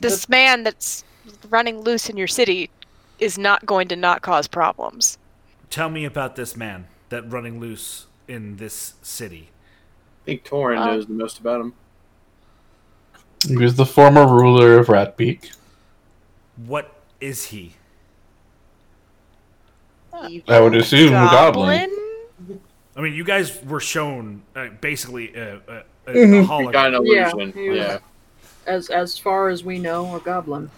This 0.00 0.28
man 0.28 0.62
that's 0.62 1.04
running 1.48 1.80
loose 1.80 2.08
in 2.10 2.16
your 2.16 2.26
city 2.26 2.70
is 3.18 3.38
not 3.38 3.64
going 3.64 3.88
to 3.88 3.96
not 3.96 4.22
cause 4.22 4.46
problems. 4.46 5.18
Tell 5.70 5.88
me 5.88 6.04
about 6.04 6.36
this 6.36 6.56
man 6.56 6.86
that 7.08 7.30
running 7.30 7.60
loose 7.60 8.06
in 8.28 8.56
this 8.56 8.94
city. 9.02 9.48
I 10.22 10.26
think 10.26 10.44
Torin 10.44 10.78
Uh, 10.78 10.86
knows 10.86 11.06
the 11.06 11.12
most 11.12 11.38
about 11.38 11.60
him. 11.60 11.74
He 13.46 13.56
was 13.56 13.76
the 13.76 13.86
former 13.86 14.26
ruler 14.26 14.78
of 14.78 14.88
Ratbeak. 14.88 15.54
What 16.56 16.92
is 17.20 17.46
he? 17.46 17.74
I 20.12 20.60
would 20.60 20.74
assume 20.74 21.08
a 21.08 21.28
goblin. 21.30 21.90
I 22.96 23.00
mean, 23.02 23.12
you 23.12 23.24
guys 23.24 23.62
were 23.64 23.80
shown 23.80 24.42
uh, 24.54 24.68
basically 24.80 25.34
a, 25.34 25.84
Mhm. 26.06 26.46
hologram. 26.46 26.72
Got 26.72 26.86
an 26.88 26.94
illusion. 26.94 27.52
he 27.52 27.68
was- 27.70 27.78
Yeah. 27.78 27.98
as 28.66 28.88
as 28.90 29.18
far 29.18 29.48
as 29.48 29.64
we 29.64 29.78
know, 29.78 30.14
a 30.16 30.20
goblin. 30.20 30.70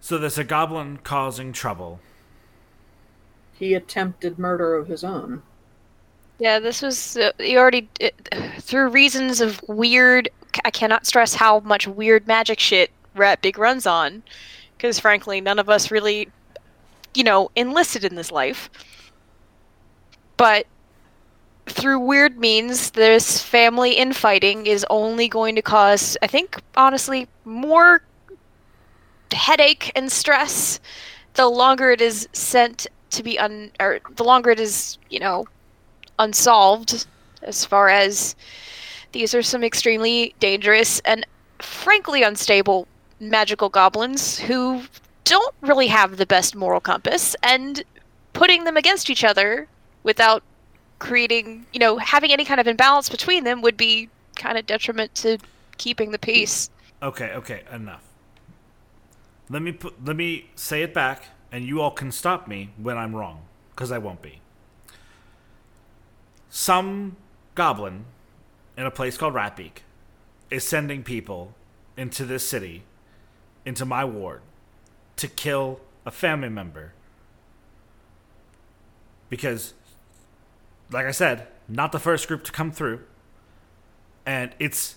So 0.00 0.18
there's 0.18 0.38
a 0.38 0.44
goblin 0.44 0.98
causing 1.04 1.52
trouble. 1.52 2.00
He 3.52 3.74
attempted 3.74 4.38
murder 4.38 4.74
of 4.74 4.88
his 4.88 5.04
own. 5.04 5.42
Yeah, 6.38 6.58
this 6.58 6.82
was 6.82 7.16
uh, 7.16 7.30
you 7.38 7.58
already 7.58 7.88
it, 8.00 8.14
through 8.60 8.88
reasons 8.88 9.40
of 9.40 9.62
weird. 9.68 10.28
I 10.64 10.70
cannot 10.70 11.06
stress 11.06 11.34
how 11.34 11.60
much 11.60 11.86
weird 11.86 12.26
magic 12.26 12.58
shit 12.58 12.90
Ratbeak 13.16 13.56
runs 13.58 13.86
on, 13.86 14.22
because 14.76 14.98
frankly, 14.98 15.40
none 15.40 15.58
of 15.58 15.68
us 15.68 15.90
really, 15.90 16.28
you 17.14 17.22
know, 17.22 17.50
enlisted 17.54 18.04
in 18.04 18.16
this 18.16 18.32
life. 18.32 18.68
But 20.36 20.66
through 21.66 22.00
weird 22.00 22.38
means, 22.38 22.90
this 22.90 23.42
family 23.42 23.92
infighting 23.92 24.66
is 24.66 24.84
only 24.90 25.28
going 25.28 25.54
to 25.54 25.62
cause, 25.62 26.16
I 26.22 26.26
think, 26.26 26.60
honestly, 26.76 27.28
more 27.44 28.02
headache 29.32 29.90
and 29.96 30.12
stress 30.12 30.80
the 31.34 31.48
longer 31.48 31.90
it 31.90 32.00
is 32.00 32.28
sent 32.32 32.86
to 33.10 33.22
be 33.22 33.38
un 33.38 33.70
or 33.80 34.00
the 34.16 34.24
longer 34.24 34.50
it 34.50 34.60
is, 34.60 34.98
you 35.08 35.18
know, 35.18 35.46
unsolved 36.18 37.06
as 37.42 37.64
far 37.64 37.88
as 37.88 38.36
these 39.12 39.34
are 39.34 39.42
some 39.42 39.64
extremely 39.64 40.34
dangerous 40.40 41.00
and 41.00 41.26
frankly 41.58 42.22
unstable 42.22 42.86
magical 43.20 43.68
goblins 43.68 44.38
who 44.38 44.82
don't 45.24 45.54
really 45.60 45.86
have 45.86 46.16
the 46.16 46.26
best 46.26 46.54
moral 46.54 46.80
compass 46.80 47.36
and 47.42 47.82
putting 48.32 48.64
them 48.64 48.76
against 48.76 49.08
each 49.08 49.24
other 49.24 49.68
without 50.02 50.42
creating, 51.02 51.66
you 51.72 51.80
know, 51.80 51.98
having 51.98 52.32
any 52.32 52.44
kind 52.44 52.60
of 52.60 52.68
imbalance 52.68 53.08
between 53.08 53.42
them 53.42 53.60
would 53.60 53.76
be 53.76 54.08
kind 54.36 54.56
of 54.56 54.64
detriment 54.66 55.12
to 55.16 55.36
keeping 55.76 56.12
the 56.12 56.18
peace. 56.18 56.70
Okay, 57.02 57.32
okay, 57.32 57.64
enough. 57.72 58.04
Let 59.50 59.62
me 59.62 59.72
put, 59.72 60.04
let 60.04 60.14
me 60.14 60.50
say 60.54 60.82
it 60.82 60.94
back, 60.94 61.24
and 61.50 61.64
you 61.64 61.80
all 61.80 61.90
can 61.90 62.12
stop 62.12 62.46
me 62.46 62.70
when 62.76 62.96
I'm 62.96 63.16
wrong, 63.16 63.42
because 63.72 63.90
I 63.90 63.98
won't 63.98 64.22
be. 64.22 64.38
Some 66.48 67.16
goblin 67.56 68.04
in 68.76 68.86
a 68.86 68.90
place 68.92 69.16
called 69.16 69.34
Ratbeak 69.34 69.82
is 70.50 70.64
sending 70.64 71.02
people 71.02 71.52
into 71.96 72.24
this 72.24 72.46
city, 72.46 72.84
into 73.66 73.84
my 73.84 74.04
ward, 74.04 74.42
to 75.16 75.26
kill 75.26 75.80
a 76.06 76.12
family 76.12 76.48
member. 76.48 76.92
Because, 79.28 79.74
like 80.92 81.06
I 81.06 81.10
said, 81.10 81.48
not 81.68 81.92
the 81.92 81.98
first 81.98 82.28
group 82.28 82.44
to 82.44 82.52
come 82.52 82.70
through, 82.70 83.00
and 84.26 84.54
it's 84.58 84.96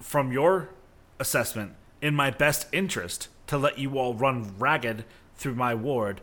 from 0.00 0.32
your 0.32 0.70
assessment 1.18 1.74
in 2.00 2.14
my 2.14 2.30
best 2.30 2.66
interest 2.72 3.28
to 3.48 3.58
let 3.58 3.78
you 3.78 3.98
all 3.98 4.14
run 4.14 4.54
ragged 4.58 5.04
through 5.36 5.54
my 5.54 5.74
ward 5.74 6.20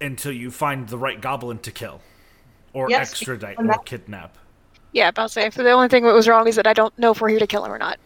until 0.00 0.32
you 0.32 0.50
find 0.50 0.88
the 0.88 0.98
right 0.98 1.20
goblin 1.20 1.58
to 1.58 1.70
kill, 1.70 2.00
or 2.72 2.90
Yes, 2.90 3.10
extradite, 3.12 3.58
or 3.58 3.78
kidnap. 3.84 4.36
Yeah, 4.92 5.08
about 5.08 5.28
to 5.28 5.32
say. 5.32 5.50
So 5.50 5.62
the 5.62 5.70
only 5.70 5.88
thing 5.88 6.04
that 6.04 6.12
was 6.12 6.26
wrong 6.26 6.48
is 6.48 6.56
that 6.56 6.66
I 6.66 6.72
don't 6.72 6.96
know 6.98 7.12
if 7.12 7.20
we're 7.20 7.28
here 7.28 7.38
to 7.38 7.46
kill 7.46 7.64
him 7.64 7.72
or 7.72 7.78
not. 7.78 7.98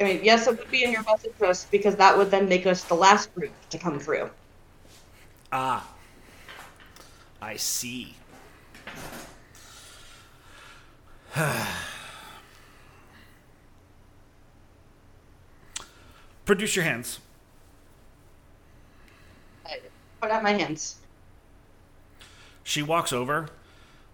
I 0.00 0.04
mean, 0.04 0.20
yes, 0.22 0.46
it 0.46 0.56
would 0.58 0.70
be 0.70 0.84
in 0.84 0.92
your 0.92 1.02
best 1.02 1.24
interest 1.24 1.70
because 1.70 1.96
that 1.96 2.16
would 2.16 2.30
then 2.30 2.48
make 2.48 2.66
us 2.66 2.84
the 2.84 2.94
last 2.94 3.34
group 3.34 3.50
to 3.70 3.78
come 3.78 3.98
through. 3.98 4.30
Ah, 5.50 5.86
I 7.40 7.56
see. 7.56 8.14
Produce 16.44 16.76
your 16.76 16.84
hands. 16.84 17.20
Put 20.20 20.30
out 20.30 20.42
my 20.42 20.52
hands. 20.52 20.96
She 22.64 22.82
walks 22.82 23.12
over, 23.12 23.48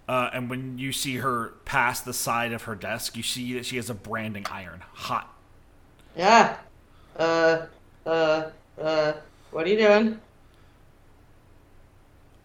uh, 0.09 0.31
and 0.33 0.51
when 0.51 0.79
you 0.79 0.93
see 0.93 1.17
her 1.17 1.55
pass 1.65 2.01
the 2.01 2.13
side 2.13 2.53
of 2.53 2.65
her 2.65 2.75
desk, 2.75 3.17
you 3.17 3.23
see 3.23 3.55
that 3.55 3.65
she 3.67 3.77
has 3.77 3.89
a 3.89 3.95
branding 3.95 4.47
iron, 4.51 4.83
hot. 4.93 5.35
Yeah. 6.17 6.57
Uh, 7.17 7.67
uh, 8.05 8.51
uh, 8.81 9.13
what 9.51 9.67
are 9.67 9.71
you 9.71 9.79
doing? 9.79 10.21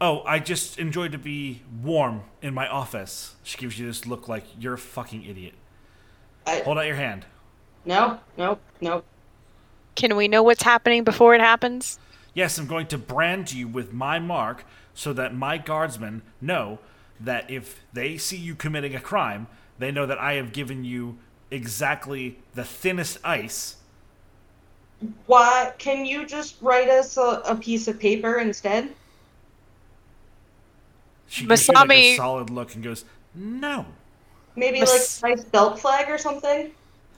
Oh, 0.01 0.23
I 0.25 0.39
just 0.39 0.79
enjoy 0.79 1.09
to 1.09 1.17
be 1.17 1.61
warm 1.83 2.23
in 2.41 2.53
my 2.53 2.67
office. 2.67 3.35
She 3.43 3.57
gives 3.57 3.77
you 3.77 3.87
this 3.87 4.05
look 4.05 4.27
like 4.27 4.45
you're 4.57 4.75
a 4.75 4.77
fucking 4.77 5.25
idiot. 5.25 5.55
I, 6.47 6.61
Hold 6.61 6.77
out 6.77 6.85
your 6.85 6.95
hand. 6.95 7.25
no, 7.85 8.19
no, 8.37 8.59
no. 8.79 9.03
Can 9.95 10.15
we 10.15 10.29
know 10.29 10.41
what's 10.41 10.63
happening 10.63 11.03
before 11.03 11.35
it 11.35 11.41
happens? 11.41 11.99
Yes, 12.33 12.57
I'm 12.57 12.67
going 12.67 12.87
to 12.87 12.97
brand 12.97 13.51
you 13.51 13.67
with 13.67 13.91
my 13.91 14.19
mark 14.19 14.63
so 14.93 15.11
that 15.13 15.35
my 15.35 15.57
guardsmen 15.57 16.21
know 16.39 16.79
that 17.19 17.49
if 17.49 17.81
they 17.91 18.17
see 18.17 18.37
you 18.37 18.55
committing 18.55 18.95
a 18.95 19.01
crime, 19.01 19.47
they 19.77 19.91
know 19.91 20.05
that 20.05 20.17
I 20.17 20.33
have 20.33 20.53
given 20.53 20.85
you 20.85 21.17
exactly 21.51 22.39
the 22.53 22.63
thinnest 22.63 23.17
ice. 23.25 23.77
Why? 25.25 25.73
Can 25.77 26.05
you 26.05 26.25
just 26.25 26.55
write 26.61 26.89
us 26.89 27.17
a, 27.17 27.41
a 27.45 27.55
piece 27.55 27.89
of 27.89 27.99
paper 27.99 28.39
instead? 28.39 28.93
She 31.29 31.45
gives 31.45 31.67
you 31.67 31.73
like 31.75 31.91
a 31.91 32.15
solid 32.17 32.49
look 32.49 32.73
and 32.75 32.83
goes, 32.83 33.05
"No." 33.35 33.85
Maybe 34.55 34.79
Mas- 34.81 35.21
like 35.23 35.33
a 35.33 35.35
nice 35.35 35.45
belt 35.45 35.79
flag 35.79 36.09
or 36.09 36.17
something? 36.17 36.71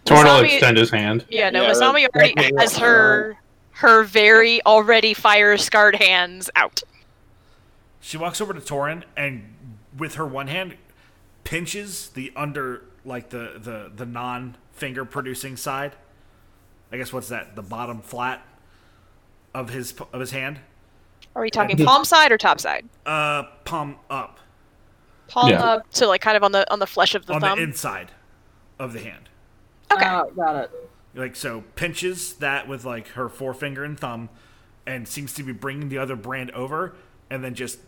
Torin 0.05 0.23
will 0.25 0.43
extend 0.45 0.77
his 0.77 0.89
hand. 0.91 1.25
Yeah, 1.29 1.49
no, 1.49 1.63
Yeah, 1.63 1.71
Masami 1.71 2.01
that- 2.03 2.15
already 2.15 2.33
that- 2.35 2.59
has 2.59 2.77
her 2.77 3.37
her 3.73 4.03
very 4.03 4.63
already 4.65 5.13
fire 5.13 5.57
scarred 5.57 5.95
hands 5.95 6.49
out. 6.55 6.83
She 8.01 8.17
walks 8.17 8.41
over 8.41 8.53
to 8.53 8.59
Torin 8.59 9.03
and 9.15 9.55
with 9.97 10.15
her 10.15 10.25
one 10.25 10.47
hand 10.47 10.75
pinches 11.43 12.09
the 12.09 12.31
under 12.35 12.83
like 13.05 13.29
the 13.29 13.53
the 13.57 13.91
the 13.95 14.05
non 14.05 14.57
finger 14.73 15.05
producing 15.05 15.55
side. 15.55 15.93
I 16.91 16.97
guess 16.97 17.13
what's 17.13 17.29
that? 17.29 17.55
The 17.55 17.61
bottom 17.61 18.01
flat 18.01 18.45
of 19.53 19.69
his 19.69 19.93
of 20.11 20.19
his 20.19 20.31
hand. 20.31 20.59
Are 21.35 21.41
we 21.41 21.49
talking 21.49 21.77
palm 21.77 22.03
side 22.05 22.31
or 22.31 22.37
top 22.37 22.59
side? 22.59 22.87
Uh 23.05 23.43
palm 23.65 23.95
up 24.09 24.39
Palm 25.27 25.49
Yeah. 25.49 25.63
up 25.63 25.89
to 25.93 26.07
like 26.07 26.21
kind 26.21 26.35
of 26.35 26.43
on 26.43 26.51
the 26.51 26.69
on 26.71 26.79
the 26.79 26.87
flesh 26.87 27.15
of 27.15 27.25
the 27.25 27.33
on 27.33 27.41
thumb. 27.41 27.57
the 27.57 27.63
inside 27.63 28.11
of 28.79 28.93
the 28.93 28.99
hand. 28.99 29.29
okay. 29.91 30.05
Ah, 30.05 30.23
got 30.35 30.55
it. 30.65 30.71
Like 31.15 31.35
so 31.35 31.63
pinches 31.75 32.35
that 32.35 32.67
with 32.67 32.83
like 32.85 33.09
her 33.09 33.29
forefinger 33.29 33.83
and 33.83 33.99
thumb 33.99 34.29
and 34.85 35.07
seems 35.07 35.33
to 35.35 35.43
be 35.43 35.51
bringing 35.53 35.89
the 35.89 35.97
other 35.97 36.15
brand 36.15 36.51
over 36.51 36.93
and 37.29 37.43
then 37.43 37.53
just 37.55 37.79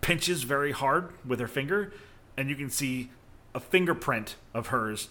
pinches 0.00 0.42
very 0.44 0.72
hard 0.72 1.10
with 1.26 1.40
her 1.40 1.48
finger 1.48 1.92
and 2.36 2.48
you 2.48 2.54
can 2.56 2.70
see 2.70 3.10
a 3.54 3.60
fingerprint 3.60 4.36
of 4.54 4.68
hers 4.68 5.08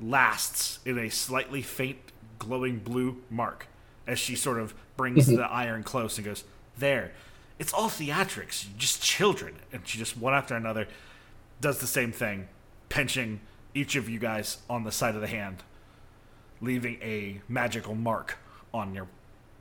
lasts 0.00 0.80
in 0.84 0.98
a 0.98 1.08
slightly 1.08 1.62
faint 1.62 1.98
glowing 2.38 2.78
blue 2.78 3.22
mark 3.30 3.66
as 4.06 4.18
she 4.18 4.34
sort 4.34 4.58
of 4.58 4.74
brings 4.96 5.26
the 5.26 5.42
iron 5.42 5.82
close 5.82 6.16
and 6.18 6.24
goes 6.26 6.44
there. 6.78 7.12
It's 7.58 7.72
all 7.72 7.88
theatrics 7.88 8.64
you're 8.64 8.78
just 8.78 9.02
children. 9.02 9.56
And 9.72 9.86
she 9.86 9.98
just 9.98 10.16
one 10.16 10.34
after 10.34 10.54
another 10.54 10.88
does 11.60 11.78
the 11.78 11.86
same 11.86 12.12
thing 12.12 12.48
pinching 12.88 13.40
each 13.74 13.96
of 13.96 14.08
you 14.08 14.18
guys 14.18 14.58
on 14.68 14.84
the 14.84 14.92
side 14.92 15.14
of 15.14 15.20
the 15.20 15.26
hand 15.26 15.62
leaving 16.60 16.98
a 17.00 17.40
magical 17.48 17.94
mark 17.94 18.38
on 18.72 18.94
your 18.94 19.06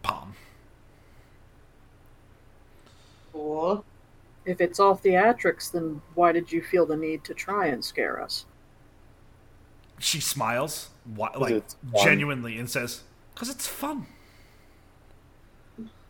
palm. 0.01 0.33
Cool. 3.31 3.85
If 4.45 4.59
it's 4.59 4.79
all 4.79 4.97
theatrics, 4.97 5.71
then 5.71 6.01
why 6.15 6.31
did 6.31 6.51
you 6.51 6.61
feel 6.61 6.85
the 6.85 6.97
need 6.97 7.23
to 7.25 7.33
try 7.33 7.67
and 7.67 7.83
scare 7.83 8.21
us? 8.21 8.45
she 9.99 10.19
smiles 10.19 10.89
like 11.17 11.63
genuinely 12.01 12.57
and 12.57 12.69
says 12.69 13.01
because 13.33 13.49
it's 13.49 13.67
fun 13.67 14.07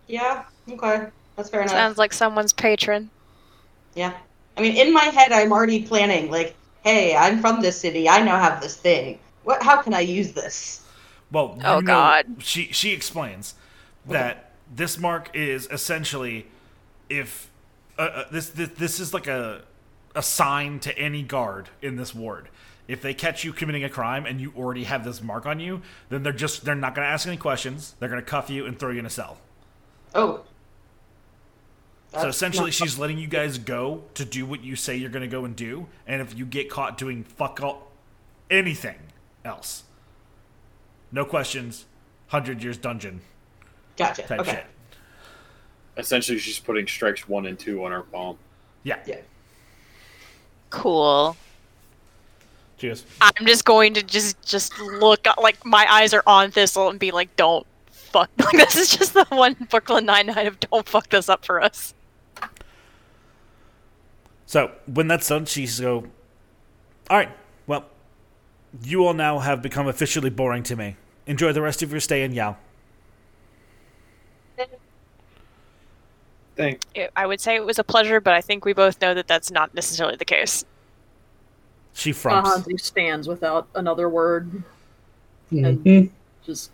Yeah, 0.10 0.43
okay. 0.70 1.07
That's 1.36 1.49
fair 1.49 1.62
enough. 1.62 1.72
Sounds 1.72 1.97
like 1.97 2.12
someone's 2.12 2.51
patron. 2.51 3.10
Yeah. 3.95 4.14
I 4.57 4.62
mean, 4.62 4.76
in 4.76 4.91
my 4.93 5.05
head, 5.05 5.32
I'm 5.32 5.53
already 5.53 5.84
planning, 5.84 6.30
like, 6.30 6.55
hey, 6.84 7.16
I'm 7.16 7.39
from 7.39 7.62
this 7.62 7.80
city. 7.80 8.10
I 8.10 8.22
now 8.22 8.38
have 8.39 8.60
this 8.62 8.76
thing. 8.76 9.20
What? 9.43 9.64
How 9.64 9.82
can 9.82 9.93
I 9.93 10.01
use 10.01 10.34
this? 10.34 10.86
Well, 11.32 11.53
you 11.57 11.64
Oh, 11.66 11.80
know- 11.80 11.86
God. 11.88 12.26
She 12.39 12.66
she 12.74 12.91
explains 12.91 13.53
that 14.07 14.51
this 14.76 14.97
mark 14.97 15.30
is 15.34 15.68
essentially 15.72 16.47
if 17.10 17.49
uh, 17.97 18.01
uh, 18.01 18.24
this, 18.32 18.49
this 18.49 18.70
this 18.70 18.99
is 18.99 19.14
like 19.14 19.28
a 19.28 19.62
a 20.16 20.24
sign 20.24 20.80
to 20.80 20.97
any 20.97 21.22
guard 21.24 21.70
in 21.81 21.95
this 21.95 22.14
ward. 22.15 22.49
If 22.88 23.02
they 23.03 23.14
catch 23.14 23.44
you 23.44 23.53
committing 23.53 23.84
a 23.84 23.90
crime 23.90 24.26
and 24.26 24.41
you 24.41 24.52
already 24.57 24.86
have 24.86 25.03
this 25.03 25.22
mark 25.22 25.45
on 25.45 25.60
you, 25.60 25.81
then 26.10 26.23
they're 26.23 26.34
just 26.34 26.65
they're 26.65 26.73
not 26.76 26.95
going 26.95 27.06
to 27.06 27.11
ask 27.11 27.27
any 27.27 27.38
questions. 27.38 27.95
They're 27.99 28.10
going 28.10 28.22
to 28.22 28.26
cuff 28.30 28.49
you 28.49 28.65
and 28.65 28.77
throw 28.80 28.90
you 28.90 28.99
in 28.99 29.06
a 29.06 29.10
cell. 29.11 29.38
Oh. 30.15 30.41
so 32.11 32.27
essentially, 32.27 32.68
not- 32.68 32.73
she's 32.73 32.98
letting 32.98 33.18
you 33.18 33.27
guys 33.27 33.57
go 33.57 34.03
to 34.15 34.26
do 34.26 34.45
what 34.45 34.64
you 34.64 34.76
say 34.76 34.95
you're 34.95 35.10
going 35.10 35.22
to 35.22 35.27
go 35.27 35.45
and 35.45 35.56
do. 35.56 35.88
And 36.07 36.22
if 36.22 36.38
you 36.38 36.45
get 36.45 36.69
caught 36.69 36.98
doing 36.98 37.23
fuck 37.23 37.61
all 37.61 37.91
anything 38.49 38.98
else, 39.45 39.84
no 41.11 41.26
questions, 41.26 41.86
hundred 42.27 42.64
years 42.64 42.77
dungeon 42.77 43.22
Gotcha. 43.98 44.23
type 44.23 44.40
okay. 44.41 44.52
shit. 44.52 44.65
Essentially, 45.98 46.38
she's 46.38 46.60
putting 46.60 46.88
strikes 46.88 47.27
one 47.27 47.45
and 47.45 47.60
two 47.60 47.84
on 47.84 47.91
her 47.91 48.03
palm. 48.03 48.38
Yeah. 48.84 48.99
Yeah. 49.06 49.18
Cool. 50.69 51.36
Cheers. 52.77 53.03
I'm 53.19 53.45
just 53.45 53.65
going 53.65 53.94
to 53.95 54.03
just 54.03 54.41
just 54.41 54.80
look 54.80 55.27
like 55.38 55.65
my 55.65 55.86
eyes 55.91 56.14
are 56.14 56.23
on 56.26 56.52
Thistle 56.52 56.90
and 56.90 56.98
be 56.98 57.11
like, 57.11 57.36
don't 57.36 57.68
fuck. 58.10 58.30
Like 58.38 58.52
this 58.53 58.76
is 58.76 58.90
just 58.90 59.14
the 59.14 59.26
one 59.30 59.56
Brooklyn 59.69 60.06
Nine 60.06 60.27
Nine 60.27 60.48
of 60.48 60.60
don't 60.60 60.88
fuck 60.88 61.10
this 61.10 61.30
up 61.30 61.45
for 61.45 61.61
us. 61.61 61.94
So 64.45 64.72
when 64.88 65.07
that's 65.07 65.27
done, 65.27 65.45
she's 65.45 65.80
go. 65.80 66.06
All 67.10 67.18
right. 67.18 67.30
Well, 67.68 67.86
you 68.84 69.06
all 69.06 69.14
now 69.14 69.40
have 69.40 69.61
become 69.61 69.88
officially 69.88 70.30
boring 70.30 70.64
to 70.64 70.76
me. 70.76 70.95
Enjoy 71.27 71.53
the 71.53 71.61
rest 71.61 71.84
of 71.84 71.91
your 71.91 71.99
stay 71.99 72.23
in 72.23 72.34
Yao. 72.34 72.57
Thank. 76.56 76.81
It, 76.94 77.11
I 77.15 77.26
would 77.26 77.40
say 77.40 77.56
it 77.56 77.65
was 77.65 77.80
a 77.80 77.84
pleasure, 77.84 78.19
but 78.19 78.34
I 78.34 78.41
think 78.41 78.65
we 78.65 78.73
both 78.73 78.99
know 79.02 79.14
that 79.14 79.27
that's 79.27 79.49
not 79.49 79.73
necessarily 79.73 80.18
the 80.18 80.26
case. 80.26 80.65
She 81.94 82.11
frumps. 82.11 82.49
Ahanzi 82.49 82.80
stands 82.80 83.27
without 83.27 83.68
another 83.76 84.10
word. 84.10 84.64
Mhm. 85.52 86.10
Just 86.44 86.72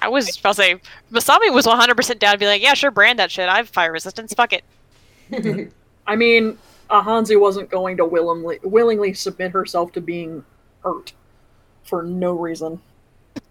I 0.00 0.08
was 0.08 0.38
about 0.38 0.56
to 0.56 0.62
say 0.62 0.80
Masami 1.12 1.52
was 1.52 1.66
100% 1.66 2.18
down 2.18 2.32
to 2.32 2.38
be 2.38 2.46
like, 2.46 2.62
yeah, 2.62 2.74
sure, 2.74 2.90
brand 2.90 3.18
that 3.18 3.30
shit. 3.30 3.48
I 3.48 3.58
have 3.58 3.68
fire 3.68 3.92
resistance. 3.92 4.32
Fuck 4.32 4.52
it. 4.52 4.64
I 6.06 6.16
mean, 6.16 6.58
Ahanzi 6.90 7.38
wasn't 7.38 7.70
going 7.70 7.96
to 7.98 8.04
willingly 8.04 8.58
willingly 8.62 9.14
submit 9.14 9.52
herself 9.52 9.92
to 9.92 10.00
being 10.00 10.44
hurt 10.82 11.12
for 11.84 12.02
no 12.02 12.32
reason. 12.32 12.80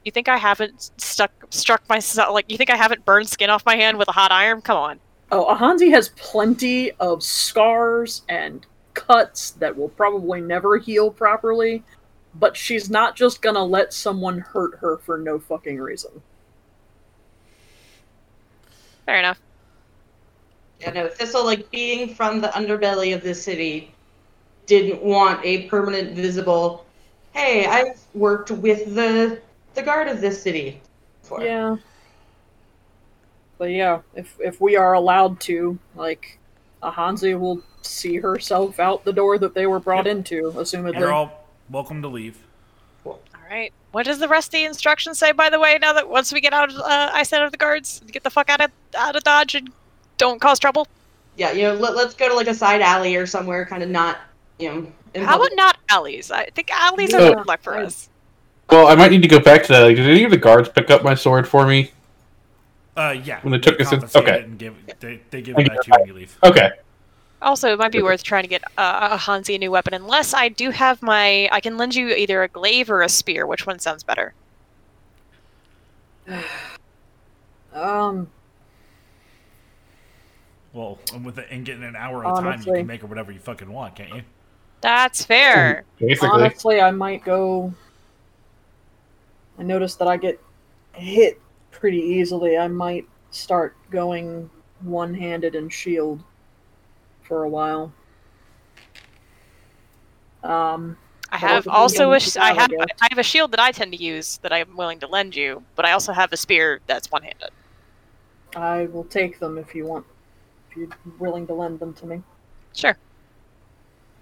You 0.04 0.12
think 0.12 0.28
I 0.28 0.38
haven't 0.38 0.92
stuck 0.98 1.32
struck 1.50 1.88
myself 1.88 2.34
like 2.34 2.52
you 2.52 2.58
think 2.58 2.70
I 2.70 2.76
haven't 2.76 3.06
burned 3.06 3.30
skin 3.30 3.50
off 3.50 3.66
my 3.66 3.76
hand 3.76 3.98
with 3.98 4.08
a 4.08 4.12
hot 4.12 4.32
iron? 4.32 4.62
Come 4.62 4.78
on. 4.78 5.00
Oh, 5.32 5.56
Ahanzi 5.56 5.92
has 5.92 6.10
plenty 6.10 6.92
of 6.94 7.24
scars 7.24 8.24
and 8.28 8.66
cuts 8.94 9.52
that 9.52 9.78
will 9.78 9.90
probably 9.90 10.42
never 10.42 10.78
heal 10.78 11.12
properly, 11.12 11.84
but 12.34 12.58
she's 12.58 12.90
not 12.90 13.16
just 13.16 13.42
gonna 13.42 13.64
let 13.64 13.94
someone 13.94 14.40
hurt 14.40 14.80
her 14.80 14.98
for 14.98 15.18
no 15.18 15.40
fucking 15.40 15.78
reason. 15.78 16.22
Fair 19.10 19.18
enough. 19.18 19.40
Yeah, 20.80 20.92
no, 20.92 21.08
Thistle, 21.08 21.44
like, 21.44 21.72
being 21.72 22.14
from 22.14 22.42
the 22.42 22.50
underbelly 22.50 23.16
of 23.16 23.24
the 23.24 23.34
city, 23.34 23.92
didn't 24.68 25.02
want 25.02 25.44
a 25.44 25.64
permanent, 25.64 26.12
visible, 26.12 26.86
hey, 27.34 27.66
I've 27.66 28.00
worked 28.14 28.52
with 28.52 28.94
the 28.94 29.42
the 29.74 29.82
guard 29.82 30.10
of 30.10 30.22
this 30.22 30.44
city 30.44 30.80
for. 31.24 31.42
Yeah. 31.42 31.78
But 33.58 33.72
yeah, 33.72 34.02
if 34.14 34.38
if 34.40 34.62
we 34.62 34.76
are 34.76 34.94
allowed 34.94 35.40
to, 35.42 35.80
like, 35.96 36.38
Ahanzi 36.84 37.34
will 37.40 37.64
see 37.82 38.18
herself 38.18 38.80
out 38.80 39.06
the 39.06 39.14
door 39.14 39.40
that 39.40 39.56
they 39.56 39.66
were 39.66 39.80
brought 39.80 40.06
Yep. 40.06 40.18
into, 40.18 40.52
assumedly. 40.52 41.00
You're 41.00 41.14
all 41.14 41.48
welcome 41.68 42.04
to 42.04 42.08
leave. 42.08 42.38
All 43.50 43.56
right. 43.56 43.74
What 43.92 44.06
does 44.06 44.20
the 44.20 44.28
rest 44.28 44.50
of 44.50 44.52
the 44.52 44.66
instructions 44.66 45.18
say, 45.18 45.32
by 45.32 45.50
the 45.50 45.60
way? 45.60 45.78
Now 45.82 45.94
that 45.94 46.08
once 46.08 46.32
we 46.32 46.40
get 46.40 46.54
out, 46.54 46.70
of, 46.70 46.78
uh, 46.78 47.10
I 47.12 47.24
said 47.24 47.42
of 47.42 47.52
the 47.52 47.58
guards, 47.58 48.02
get 48.12 48.24
the 48.24 48.30
fuck 48.30 48.50
out 48.50 48.62
of 48.62 48.70
out 48.96 49.16
of 49.16 49.24
Dodge 49.24 49.56
and 49.56 49.72
don't 50.18 50.40
cause 50.40 50.60
trouble. 50.60 50.88
Yeah, 51.36 51.52
you 51.54 51.64
know, 51.64 51.74
let, 51.74 51.96
let's 51.96 52.14
go 52.14 52.30
to 52.30 52.36
like 52.36 52.48
a 52.48 52.54
side 52.54 52.82
alley 52.82 53.16
or 53.16 53.26
somewhere, 53.26 53.66
kind 53.66 53.82
of 53.82 53.90
not, 53.90 54.20
you 54.60 54.70
know. 54.70 54.92
How 55.24 55.38
public. 55.38 55.54
about 55.54 55.56
not 55.56 55.78
alleys? 55.90 56.30
I 56.30 56.46
think 56.54 56.70
alleys 56.72 57.12
Yeah, 57.12 57.30
are 57.30 57.36
good 57.36 57.48
luck 57.48 57.62
for 57.64 57.78
us. 57.78 58.10
Well, 58.70 58.88
I 58.88 58.94
might 58.94 59.10
need 59.10 59.24
to 59.24 59.28
go 59.28 59.40
back 59.40 59.64
to 59.64 59.74
that. 59.74 59.80
Like, 59.80 59.96
did 59.96 60.08
any 60.08 60.24
of 60.24 60.32
the 60.32 60.38
guards 60.38 60.70
pick 60.70 60.92
up 60.92 61.04
my 61.04 61.16
sword 61.16 61.48
for 61.48 61.66
me? 61.66 61.92
Uh, 62.96 63.16
yeah. 63.24 63.40
When 63.42 63.52
they 63.52 63.58
took 63.58 63.80
us 63.82 63.92
in- 63.92 64.04
okay. 64.16 64.44
and 64.44 64.60
give 64.60 64.76
they, 65.00 65.22
they 65.32 65.42
give 65.42 65.58
it 65.58 65.68
back 65.68 65.82
to 65.82 65.88
you 65.88 65.94
when 65.98 66.08
you 66.08 66.14
leave. 66.14 66.38
Okay. 66.44 66.70
Also, 67.42 67.72
it 67.72 67.80
might 67.80 67.92
be 67.92 68.02
worth 68.02 68.22
trying 68.24 68.44
to 68.44 68.50
get 68.50 68.64
uh, 68.78 69.18
Ahanzi 69.18 69.56
a 69.56 69.58
new 69.58 69.72
weapon, 69.72 69.94
unless 69.94 70.34
I 70.34 70.50
do 70.50 70.72
have 70.72 71.02
my. 71.02 71.48
I 71.52 71.62
can 71.62 71.78
lend 71.78 71.96
you 71.96 72.10
either 72.10 72.44
a 72.44 72.48
glaive 72.50 72.90
or 72.92 73.02
a 73.02 73.10
spear. 73.10 73.48
Which 73.48 73.66
one 73.66 73.80
sounds 73.80 74.04
better? 74.04 74.34
Um, 77.72 78.28
Well, 80.74 80.98
and 81.14 81.24
with 81.24 81.38
it, 81.38 81.48
and 81.52 81.64
getting 81.64 81.84
an 81.84 81.96
hour 81.96 82.26
at 82.26 82.32
a 82.32 82.34
time, 82.36 82.44
you 82.46 82.50
Honestly. 82.52 82.78
can 82.80 82.88
make 82.88 83.04
it 83.04 83.06
whatever 83.10 83.32
you 83.32 83.40
fucking 83.40 83.72
want, 83.72 83.96
can't 83.96 84.10
you? 84.14 84.22
That's 84.82 85.24
fair. 85.24 85.86
Basically. 86.00 86.30
honestly, 86.30 86.82
I 86.82 86.90
might 86.90 87.24
go. 87.24 87.72
I 89.60 89.64
noticed 89.64 90.00
that 90.00 90.08
I 90.08 90.18
get 90.18 90.42
hit 90.94 91.40
pretty 91.72 92.00
easily. 92.00 92.58
I 92.58 92.68
might 92.68 93.08
start 93.30 93.76
going 93.92 94.50
one-handed 94.82 95.54
and 95.56 95.72
shield 95.72 96.24
for 97.30 97.44
a 97.44 97.50
while. 97.50 97.94
Um, 100.44 100.98
I 101.32 101.38
have 101.38 101.68
also 101.68 102.06
do 102.06 102.14
a 102.14 102.20
sh- 102.20 102.36
I 102.36 102.54
have 102.54 102.72
I? 102.72 102.86
I 103.02 103.08
have 103.12 103.20
a 103.20 103.24
shield 103.24 103.52
that 103.52 103.60
I 103.62 103.72
tend 103.72 103.94
to 103.94 104.04
use 104.04 104.40
that 104.40 104.52
I'm 104.52 104.76
willing 104.76 105.00
to 105.00 105.08
lend 105.08 105.36
you, 105.36 105.64
but 105.76 105.86
I 105.86 105.92
also 105.94 106.12
have 106.12 106.34
a 106.34 106.38
spear 106.38 106.82
that's 106.88 107.10
one-handed. 107.12 107.52
I 108.56 108.88
will 108.88 109.04
take 109.06 109.40
them 109.40 109.58
if 109.58 109.76
you 109.76 109.86
want. 109.86 110.06
If 110.72 110.78
you're 110.78 110.90
willing 111.20 111.46
to 111.48 111.54
lend 111.54 111.80
them 111.80 111.94
to 111.94 112.06
me. 112.08 112.24
Sure. 112.74 112.98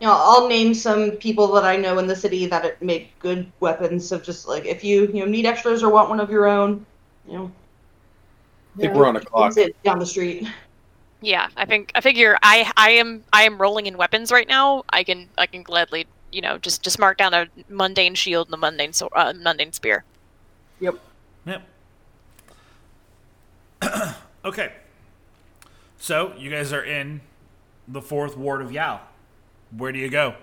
You 0.01 0.07
know, 0.07 0.13
I'll 0.15 0.47
name 0.47 0.73
some 0.73 1.11
people 1.11 1.47
that 1.53 1.63
I 1.63 1.77
know 1.77 1.97
in 1.97 2.07
the 2.07 2.15
city 2.15 2.45
that 2.47 2.81
make 2.83 3.17
good 3.19 3.51
weapons. 3.61 4.07
So 4.07 4.19
just 4.19 4.47
like 4.47 4.65
if 4.65 4.83
you 4.83 5.07
you 5.07 5.21
know 5.21 5.25
need 5.25 5.45
extras 5.45 5.81
or 5.81 5.89
want 5.89 6.09
one 6.09 6.19
of 6.19 6.29
your 6.29 6.45
own, 6.45 6.85
you 7.25 7.33
know, 7.37 7.51
I 8.75 8.81
think 8.81 8.93
Yeah. 8.93 8.99
we're 8.99 9.07
on 9.07 9.15
a 9.15 9.21
clock. 9.21 9.57
it 9.57 9.81
down 9.83 9.97
the 9.99 10.05
street. 10.05 10.45
Yeah, 11.21 11.49
I 11.57 11.65
think 11.65 11.91
I 11.95 12.01
figure 12.01 12.37
I 12.43 12.71
I 12.77 12.91
am 12.91 13.23
I 13.33 13.43
am 13.43 13.59
rolling 13.59 13.87
in 13.87 13.97
weapons 13.97 14.31
right 14.31 14.47
now. 14.47 14.83
I 14.89 15.03
can 15.03 15.29
I 15.37 15.47
can 15.47 15.63
gladly 15.63 16.05
you 16.31 16.41
know 16.41 16.57
just 16.57 16.83
just 16.83 16.99
mark 16.99 17.17
down 17.17 17.33
a 17.33 17.47
mundane 17.69 18.15
shield 18.15 18.47
and 18.47 18.53
a 18.53 18.57
mundane 18.57 18.93
so 18.93 19.09
uh, 19.15 19.33
mundane 19.35 19.73
spear. 19.73 20.03
Yep. 20.79 20.99
Yep. 21.45 21.67
okay. 24.45 24.73
So 25.97 26.33
you 26.37 26.51
guys 26.51 26.71
are 26.71 26.83
in 26.83 27.21
the 27.87 28.01
fourth 28.01 28.37
ward 28.37 28.61
of 28.61 28.71
Yao. 28.71 28.99
Where 29.75 29.91
do 29.91 29.99
you 29.99 30.09
go? 30.09 30.35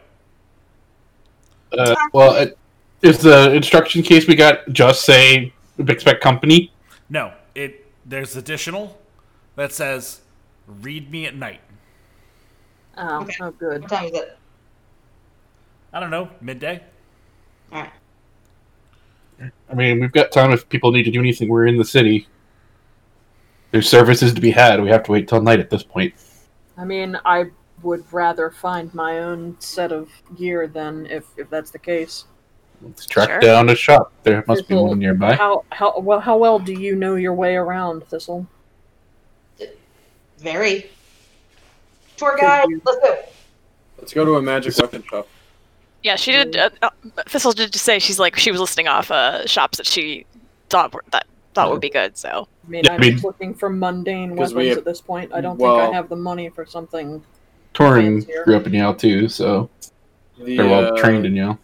Uh, 1.73 1.95
well, 2.13 2.35
it, 2.35 2.59
is 3.03 3.19
the 3.19 3.53
instruction 3.53 4.03
case 4.03 4.27
we 4.27 4.35
got 4.35 4.69
just 4.73 5.05
say 5.05 5.53
expect 5.79 6.23
company? 6.23 6.73
No, 7.09 7.33
it 7.55 7.87
there's 8.05 8.35
additional 8.37 8.99
that 9.57 9.73
says 9.73 10.21
read 10.67 11.11
me 11.11 11.27
at 11.27 11.35
night. 11.37 11.61
Oh, 12.97 13.23
Okay. 13.23 13.35
oh, 13.41 13.51
good. 13.51 13.83
What 13.83 13.91
time 13.91 14.05
is 14.07 14.13
it? 14.13 14.39
I 15.93 16.01
don't 16.01 16.11
know, 16.11 16.29
midday. 16.41 16.83
All 17.73 17.83
right. 17.83 17.91
I 19.71 19.75
mean, 19.75 20.01
we've 20.01 20.13
got 20.13 20.31
time 20.33 20.53
if 20.53 20.69
people 20.69 20.93
need 20.93 21.05
to 21.05 21.11
do 21.11 21.21
anything. 21.21 21.49
We're 21.49 21.67
in 21.67 21.77
the 21.77 21.85
city. 21.85 22.29
There's 23.73 23.89
services 23.89 24.33
to 24.35 24.41
be 24.41 24.51
had. 24.51 24.81
We 24.81 24.89
have 24.91 25.03
to 25.05 25.13
wait 25.13 25.27
till 25.29 25.41
night 25.43 25.59
at 25.59 25.71
this 25.71 25.83
point. 25.83 26.15
I 26.77 26.85
mean, 26.85 27.19
I 27.25 27.47
would 27.83 28.05
rather 28.13 28.51
find 28.51 28.93
my 28.95 29.19
own 29.19 29.57
set 29.59 29.91
of 29.93 30.09
gear 30.37 30.69
than 30.69 31.07
if 31.07 31.25
if 31.37 31.51
that's 31.51 31.71
the 31.73 31.79
case. 31.79 32.25
Let's 32.83 33.07
track 33.07 33.29
Sure. 33.29 33.41
down 33.41 33.69
a 33.71 33.75
shop. 33.75 34.13
There 34.23 34.45
must 34.47 34.69
be 34.69 34.75
one 34.77 34.99
nearby. 35.01 35.35
How 35.35 35.65
how 35.71 35.99
well 35.99 36.21
how 36.21 36.37
well 36.39 36.59
do 36.61 36.73
you 36.73 36.95
know 36.95 37.17
your 37.17 37.35
way 37.35 37.57
around, 37.57 38.05
Thistle? 38.05 38.47
Very. 40.39 40.91
Tour 42.17 42.37
guide, 42.41 42.67
let's 42.85 42.99
go. 43.01 43.19
Let's 43.99 44.13
go 44.13 44.25
to 44.25 44.37
a 44.37 44.43
magic 44.43 44.77
weapon 44.79 45.03
shop. 45.09 45.27
Yeah, 46.03 46.17
she 46.17 46.33
did. 46.33 46.57
Uh, 46.57 46.71
uh, 46.83 46.91
Thistle 47.27 47.53
did 47.53 47.73
just 47.73 47.85
say 47.85 47.99
she's 47.99 48.19
like 48.19 48.37
she 48.37 48.51
was 48.51 48.61
listing 48.61 48.87
off 48.89 49.11
uh, 49.11 49.47
shops 49.47 49.79
that 49.79 49.87
she 49.87 50.27
thought 50.69 50.93
were, 50.93 51.03
that 51.13 51.27
thought 51.55 51.71
would 51.71 51.81
be 51.81 51.89
good. 51.91 52.17
So 52.17 52.47
I 52.67 52.71
mean, 52.71 52.85
Yeah, 52.85 52.93
I 52.93 52.95
I'm 52.97 53.01
mean- 53.01 53.13
just 53.13 53.25
looking 53.25 53.55
for 53.55 53.71
mundane 53.71 54.31
'Cause 54.37 54.53
weapons 54.53 54.55
we 54.55 54.69
have- 54.69 54.79
at 54.79 54.85
this 54.85 55.01
point. 55.01 55.33
I 55.33 55.41
don't 55.41 55.57
think 55.57 55.69
I 55.69 55.91
have 55.93 56.09
the 56.09 56.17
money 56.17 56.51
for 56.51 56.67
something. 56.67 57.23
Torin 57.75 58.21
fancier. 58.23 58.45
grew 58.45 58.57
up 58.57 58.67
in 58.67 58.75
Yao 58.75 58.93
too, 58.93 59.29
so 59.29 59.69
The, 60.39 60.57
they're 60.57 60.67
well 60.69 60.95
uh, 60.95 61.01
trained 61.01 61.27
in 61.27 61.35
Yao. 61.35 61.59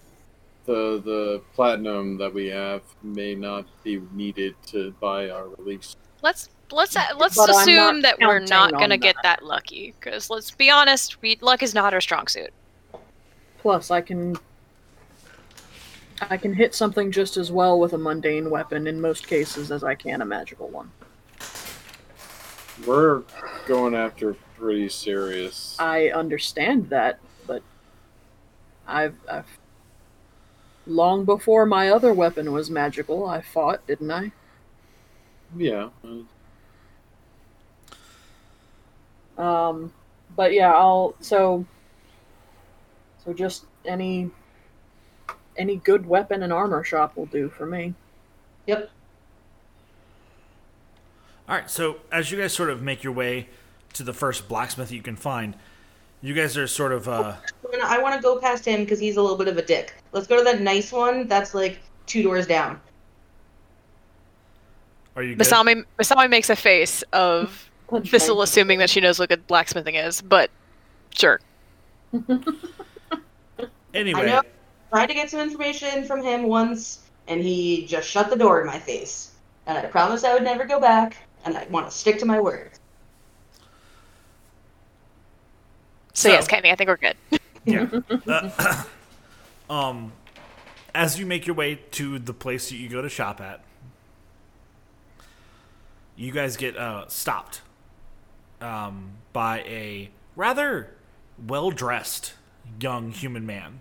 the 0.66 1.00
the 1.04 1.42
platinum 1.54 2.16
that 2.18 2.32
we 2.34 2.46
have 2.48 2.82
may 3.02 3.34
not 3.36 3.66
be 3.84 4.00
needed 4.12 4.54
to 4.68 4.92
buy 5.00 5.28
our 5.30 5.46
release. 5.58 5.94
let's 6.22 6.48
let's 6.72 6.96
uh, 6.96 7.02
let's 7.16 7.36
But 7.36 7.50
assume 7.50 8.02
that 8.02 8.18
we're 8.20 8.40
not 8.40 8.72
gonna 8.72 8.98
get 8.98 9.16
that. 9.22 9.40
that 9.40 9.44
lucky. 9.44 9.94
Because 9.98 10.30
let's 10.30 10.50
be 10.50 10.70
honest, 10.70 11.20
we, 11.22 11.38
luck 11.40 11.62
is 11.62 11.74
not 11.74 11.94
our 11.94 12.00
strong 12.00 12.26
suit. 12.26 12.50
Plus, 13.58 13.90
I 13.90 14.00
can 14.00 14.36
I 16.28 16.36
can 16.36 16.52
hit 16.54 16.74
something 16.74 17.10
just 17.10 17.36
as 17.36 17.50
well 17.50 17.78
with 17.78 17.92
a 17.92 17.98
mundane 17.98 18.50
weapon 18.50 18.86
in 18.86 19.00
most 19.00 19.26
cases 19.26 19.70
as 19.70 19.82
I 19.82 19.94
can 19.94 20.20
a 20.20 20.24
magical 20.26 20.68
one. 20.68 20.90
We're 22.86 23.22
going 23.66 23.94
after 23.94 24.34
pretty 24.58 24.88
serious. 24.88 25.76
I 25.78 26.08
understand 26.10 26.90
that, 26.90 27.18
but 27.46 27.62
I've, 28.86 29.16
I've 29.30 29.58
long 30.86 31.24
before 31.24 31.64
my 31.66 31.88
other 31.88 32.12
weapon 32.12 32.52
was 32.52 32.70
magical, 32.70 33.26
I 33.26 33.40
fought, 33.40 33.86
didn't 33.86 34.10
I? 34.10 34.32
yeah. 35.56 35.88
uh, 36.04 36.08
Um, 39.40 39.92
but 40.36 40.52
yeah, 40.52 40.72
I'll 40.72 41.14
so 41.20 41.64
so 43.24 43.32
just 43.32 43.64
any 43.84 44.30
any 45.56 45.76
good 45.76 46.06
weapon 46.06 46.42
and 46.42 46.52
armor 46.52 46.84
shop 46.84 47.16
will 47.16 47.26
do 47.26 47.48
for 47.48 47.66
me. 47.66 47.94
Yep. 48.66 48.90
All 51.48 51.56
right, 51.56 51.68
so 51.68 51.96
as 52.12 52.30
you 52.30 52.38
guys 52.38 52.52
sort 52.52 52.70
of 52.70 52.82
make 52.82 53.02
your 53.02 53.12
way 53.12 53.48
to 53.94 54.04
the 54.04 54.12
first 54.12 54.46
blacksmith 54.46 54.90
that 54.90 54.94
you 54.94 55.02
can 55.02 55.16
find, 55.16 55.56
you 56.20 56.32
guys 56.34 56.56
are 56.56 56.66
sort 56.66 56.92
of 56.92 57.08
uh, 57.08 57.34
I 57.82 58.00
want 58.00 58.14
to 58.14 58.22
go 58.22 58.38
past 58.38 58.64
him 58.64 58.80
because 58.80 59.00
he's 59.00 59.16
a 59.16 59.22
little 59.22 59.38
bit 59.38 59.48
of 59.48 59.56
a 59.56 59.62
dick. 59.62 59.94
Let's 60.12 60.26
go 60.26 60.36
to 60.36 60.44
that 60.44 60.60
nice 60.60 60.92
one 60.92 61.26
that's 61.26 61.54
like 61.54 61.80
two 62.06 62.22
doors 62.22 62.46
down. 62.46 62.78
are 65.16 65.22
you 65.22 65.34
good? 65.34 65.46
Masami 65.46 65.84
Masami 65.98 66.28
makes 66.28 66.50
a 66.50 66.56
face 66.56 67.02
of 67.14 67.69
Thistle 68.04 68.42
assuming 68.42 68.78
that 68.78 68.90
she 68.90 69.00
knows 69.00 69.18
what 69.18 69.28
good 69.28 69.46
blacksmithing 69.46 69.94
is, 69.94 70.22
but 70.22 70.50
sure. 71.14 71.40
Anyway, 73.94 74.20
I 74.20 74.26
know. 74.26 74.42
Tried 74.90 75.06
to 75.06 75.14
get 75.14 75.30
some 75.30 75.40
information 75.40 76.04
from 76.04 76.22
him 76.22 76.44
once, 76.44 77.00
and 77.28 77.40
he 77.42 77.86
just 77.86 78.08
shut 78.08 78.30
the 78.30 78.36
door 78.36 78.60
in 78.60 78.66
my 78.66 78.78
face. 78.78 79.32
And 79.66 79.76
I 79.76 79.84
promised 79.86 80.24
I 80.24 80.34
would 80.34 80.42
never 80.42 80.64
go 80.64 80.80
back, 80.80 81.16
and 81.44 81.56
I 81.56 81.66
want 81.70 81.90
to 81.90 81.96
stick 81.96 82.18
to 82.20 82.26
my 82.26 82.40
word. 82.40 82.70
So, 86.12 86.28
So- 86.28 86.32
yes, 86.34 86.46
Kenny, 86.46 86.70
I 86.70 86.76
think 86.76 86.88
we're 86.88 86.96
good. 86.96 87.16
yeah. 87.64 87.88
Uh, 88.26 88.84
um, 89.70 90.12
as 90.94 91.18
you 91.18 91.26
make 91.26 91.46
your 91.46 91.56
way 91.56 91.80
to 91.92 92.18
the 92.18 92.34
place 92.34 92.68
that 92.70 92.76
you 92.76 92.88
go 92.88 93.02
to 93.02 93.08
shop 93.08 93.40
at, 93.40 93.62
you 96.16 96.32
guys 96.32 96.56
get 96.56 96.76
uh, 96.76 97.08
stopped 97.08 97.62
um, 98.60 99.12
by 99.32 99.60
a 99.60 100.10
rather 100.36 100.90
well 101.46 101.70
dressed 101.70 102.34
young 102.80 103.10
human 103.12 103.46
man. 103.46 103.80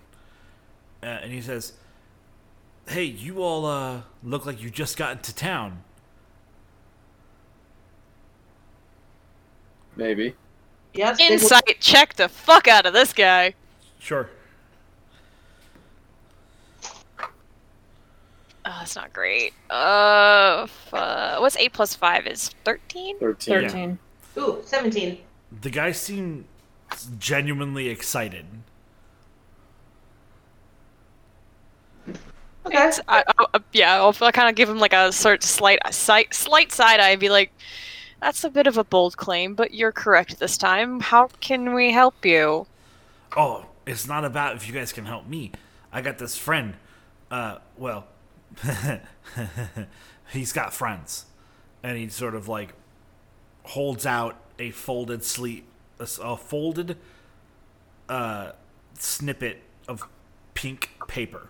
Uh, 1.01 1.05
and 1.07 1.31
he 1.31 1.41
says, 1.41 1.73
Hey, 2.87 3.03
you 3.03 3.41
all 3.43 3.65
uh, 3.65 4.01
look 4.23 4.45
like 4.45 4.61
you 4.61 4.69
just 4.69 4.97
got 4.97 5.11
into 5.11 5.33
town. 5.33 5.83
Maybe. 9.95 10.35
Yes. 10.93 11.17
they 11.17 11.25
will- 11.27 11.33
Insight 11.33 11.77
check 11.79 12.15
the 12.15 12.29
fuck 12.29 12.67
out 12.67 12.85
of 12.85 12.93
this 12.93 13.13
guy. 13.13 13.53
Sure. 13.99 14.29
Oh, 18.65 18.75
that's 18.79 18.95
not 18.95 19.11
great. 19.13 19.53
Uh, 19.69 20.61
f- 20.63 20.93
uh, 20.93 21.37
what's 21.39 21.57
eight 21.57 21.73
plus 21.73 21.95
five 21.95 22.27
is 22.27 22.49
thirteen. 22.63 23.17
Thirteen. 23.19 23.61
13. 23.69 23.99
Ooh, 24.39 24.61
17. 24.65 25.19
The 25.61 25.69
guy 25.69 25.91
seemed 25.91 26.45
genuinely 27.19 27.89
excited. 27.89 28.45
Okay. 32.65 32.77
I, 33.07 33.23
I, 33.37 33.45
I- 33.53 33.59
yeah, 33.73 33.95
I'll, 33.95 34.15
I'll 34.21 34.31
kind 34.31 34.49
of 34.49 34.55
give 34.55 34.69
him 34.69 34.79
like 34.79 34.93
a 34.93 35.11
sort 35.11 35.43
of 35.43 35.49
slight, 35.49 35.79
slight, 35.91 36.33
slight 36.33 36.71
side 36.71 36.99
eye 36.99 37.09
and 37.11 37.19
be 37.19 37.29
like, 37.29 37.51
"That's 38.21 38.43
a 38.43 38.49
bit 38.49 38.67
of 38.67 38.77
a 38.77 38.83
bold 38.83 39.17
claim, 39.17 39.55
but 39.55 39.73
you're 39.73 39.91
correct 39.91 40.39
this 40.39 40.57
time. 40.57 40.99
How 40.99 41.27
can 41.41 41.73
we 41.73 41.91
help 41.91 42.25
you?" 42.25 42.67
Oh, 43.35 43.67
it's 43.85 44.07
not 44.07 44.25
about 44.25 44.55
if 44.55 44.67
you 44.67 44.73
guys 44.73 44.91
can 44.93 45.05
help 45.05 45.27
me. 45.27 45.51
I 45.91 46.01
got 46.01 46.17
this 46.17 46.37
friend. 46.37 46.75
Uh, 47.31 47.59
well, 47.77 48.07
he's 50.31 50.51
got 50.53 50.73
friends, 50.73 51.25
and 51.83 51.97
he 51.97 52.09
sort 52.09 52.35
of 52.35 52.47
like 52.47 52.73
holds 53.69 54.05
out 54.05 54.37
a 54.59 54.71
folded 54.71 55.23
sleeve, 55.23 55.63
a 55.99 56.37
folded 56.37 56.97
uh, 58.07 58.51
snippet 58.95 59.61
of 59.87 60.07
pink 60.53 60.91
paper. 61.07 61.49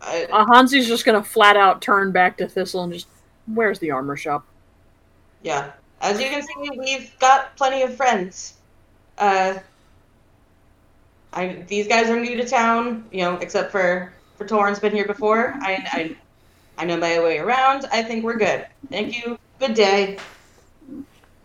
I, 0.00 0.28
Uh, 0.30 0.44
Hansi's 0.52 0.86
just 0.88 1.04
gonna 1.04 1.22
flat 1.22 1.56
out 1.56 1.82
turn 1.82 2.12
back 2.12 2.36
to 2.38 2.48
Thistle 2.48 2.82
and 2.84 2.92
just, 2.92 3.08
where's 3.46 3.78
the 3.78 3.90
armor 3.90 4.16
shop? 4.16 4.46
yeah. 5.42 5.72
As 6.00 6.20
you 6.20 6.28
can 6.28 6.42
see, 6.42 6.70
we've 6.78 7.18
got 7.18 7.56
plenty 7.56 7.82
of 7.82 7.96
friends. 7.96 8.54
Uh, 9.18 9.58
I 11.32 11.64
these 11.68 11.88
guys 11.88 12.08
are 12.10 12.20
new 12.20 12.36
to 12.36 12.46
town, 12.48 13.06
you 13.12 13.22
know, 13.22 13.36
except 13.38 13.70
for 13.72 14.12
for 14.12 14.17
Torin's 14.44 14.78
been 14.78 14.92
here 14.92 15.06
before. 15.06 15.54
I 15.60 15.84
I 15.92 16.16
I 16.78 16.84
know 16.84 16.96
my 16.96 17.18
way 17.20 17.38
around. 17.38 17.86
I 17.90 18.02
think 18.02 18.24
we're 18.24 18.38
good. 18.38 18.66
Thank 18.90 19.16
you. 19.16 19.38
Good 19.58 19.74
day. 19.74 20.18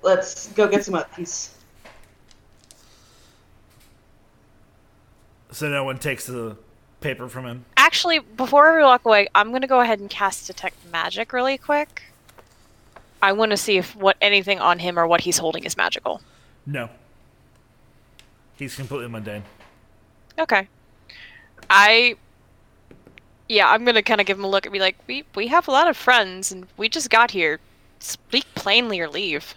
Let's 0.01 0.49
go 0.49 0.67
get 0.67 0.85
some 0.85 0.93
weapons. 0.93 1.55
So 5.51 5.69
no 5.69 5.83
one 5.83 5.97
takes 5.97 6.25
the 6.25 6.57
paper 6.99 7.29
from 7.29 7.45
him. 7.45 7.65
Actually, 7.77 8.19
before 8.19 8.75
we 8.75 8.83
walk 8.83 9.05
away, 9.05 9.27
I'm 9.35 9.51
gonna 9.51 9.67
go 9.67 9.81
ahead 9.81 9.99
and 9.99 10.09
cast 10.09 10.47
detect 10.47 10.75
magic 10.91 11.33
really 11.33 11.57
quick. 11.57 12.03
I 13.21 13.31
want 13.31 13.51
to 13.51 13.57
see 13.57 13.77
if 13.77 13.95
what 13.95 14.17
anything 14.19 14.59
on 14.59 14.79
him 14.79 14.99
or 14.99 15.07
what 15.07 15.21
he's 15.21 15.37
holding 15.37 15.63
is 15.63 15.77
magical. 15.77 16.21
No. 16.65 16.89
He's 18.57 18.75
completely 18.75 19.07
mundane. 19.07 19.43
Okay. 20.37 20.67
I 21.69 22.15
Yeah, 23.49 23.69
I'm 23.69 23.85
gonna 23.85 24.01
kinda 24.01 24.23
give 24.23 24.37
him 24.37 24.45
a 24.45 24.49
look 24.49 24.65
and 24.65 24.73
be 24.73 24.79
like, 24.79 24.97
We 25.07 25.25
we 25.35 25.47
have 25.47 25.67
a 25.67 25.71
lot 25.71 25.87
of 25.87 25.97
friends 25.97 26.51
and 26.51 26.67
we 26.77 26.89
just 26.89 27.09
got 27.09 27.31
here. 27.31 27.59
Speak 27.99 28.45
plainly 28.55 28.99
or 28.99 29.07
leave. 29.07 29.55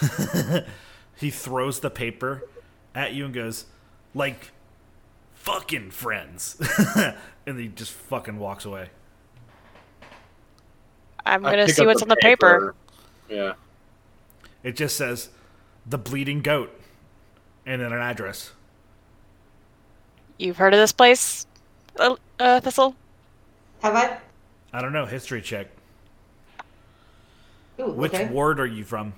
he 1.16 1.30
throws 1.30 1.80
the 1.80 1.90
paper 1.90 2.42
at 2.94 3.14
you 3.14 3.24
and 3.24 3.34
goes, 3.34 3.66
like, 4.14 4.50
fucking 5.34 5.90
friends. 5.90 6.60
and 7.46 7.58
he 7.58 7.68
just 7.68 7.92
fucking 7.92 8.38
walks 8.38 8.64
away. 8.64 8.90
I'm 11.24 11.42
gonna 11.42 11.68
see 11.68 11.82
up 11.82 11.88
what's 11.88 12.02
on 12.02 12.08
the 12.08 12.16
paper. 12.16 12.74
Yeah. 13.28 13.54
It 14.62 14.76
just 14.76 14.96
says, 14.96 15.30
the 15.84 15.98
bleeding 15.98 16.40
goat. 16.40 16.72
And 17.64 17.82
then 17.82 17.92
an 17.92 18.00
address. 18.00 18.52
You've 20.38 20.56
heard 20.56 20.72
of 20.72 20.78
this 20.78 20.92
place, 20.92 21.46
uh, 21.98 22.14
uh, 22.38 22.60
Thistle? 22.60 22.94
Have 23.86 23.94
I? 23.94 24.18
I 24.72 24.82
don't 24.82 24.92
know, 24.92 25.06
history 25.06 25.40
check. 25.40 25.68
Ooh, 27.78 27.92
Which 27.92 28.12
okay. 28.12 28.26
ward 28.26 28.58
are 28.58 28.66
you 28.66 28.82
from? 28.82 29.12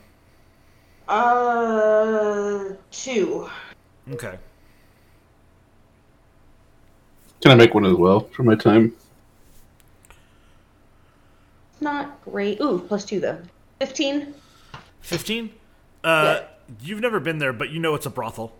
Uh, 1.09 2.65
two. 2.91 3.49
Okay. 4.11 4.37
Can 7.41 7.53
I 7.53 7.55
make 7.55 7.73
one 7.73 7.87
as 7.87 7.95
well 7.95 8.21
for 8.21 8.43
my 8.43 8.57
time? 8.57 8.93
It's 11.73 11.81
not 11.81 12.23
great. 12.27 12.61
Ooh, 12.61 12.85
plus 12.87 13.07
two 13.07 13.21
though. 13.21 13.41
Fifteen. 13.79 14.35
15? 15.01 15.51
Uh, 16.05 16.41
you've 16.83 17.01
never 17.01 17.21
been 17.21 17.39
there, 17.39 17.55
but 17.55 17.71
you 17.71 17.81
know 17.81 17.95
it's 17.95 18.05
a 18.05 18.11
brothel. 18.11 18.53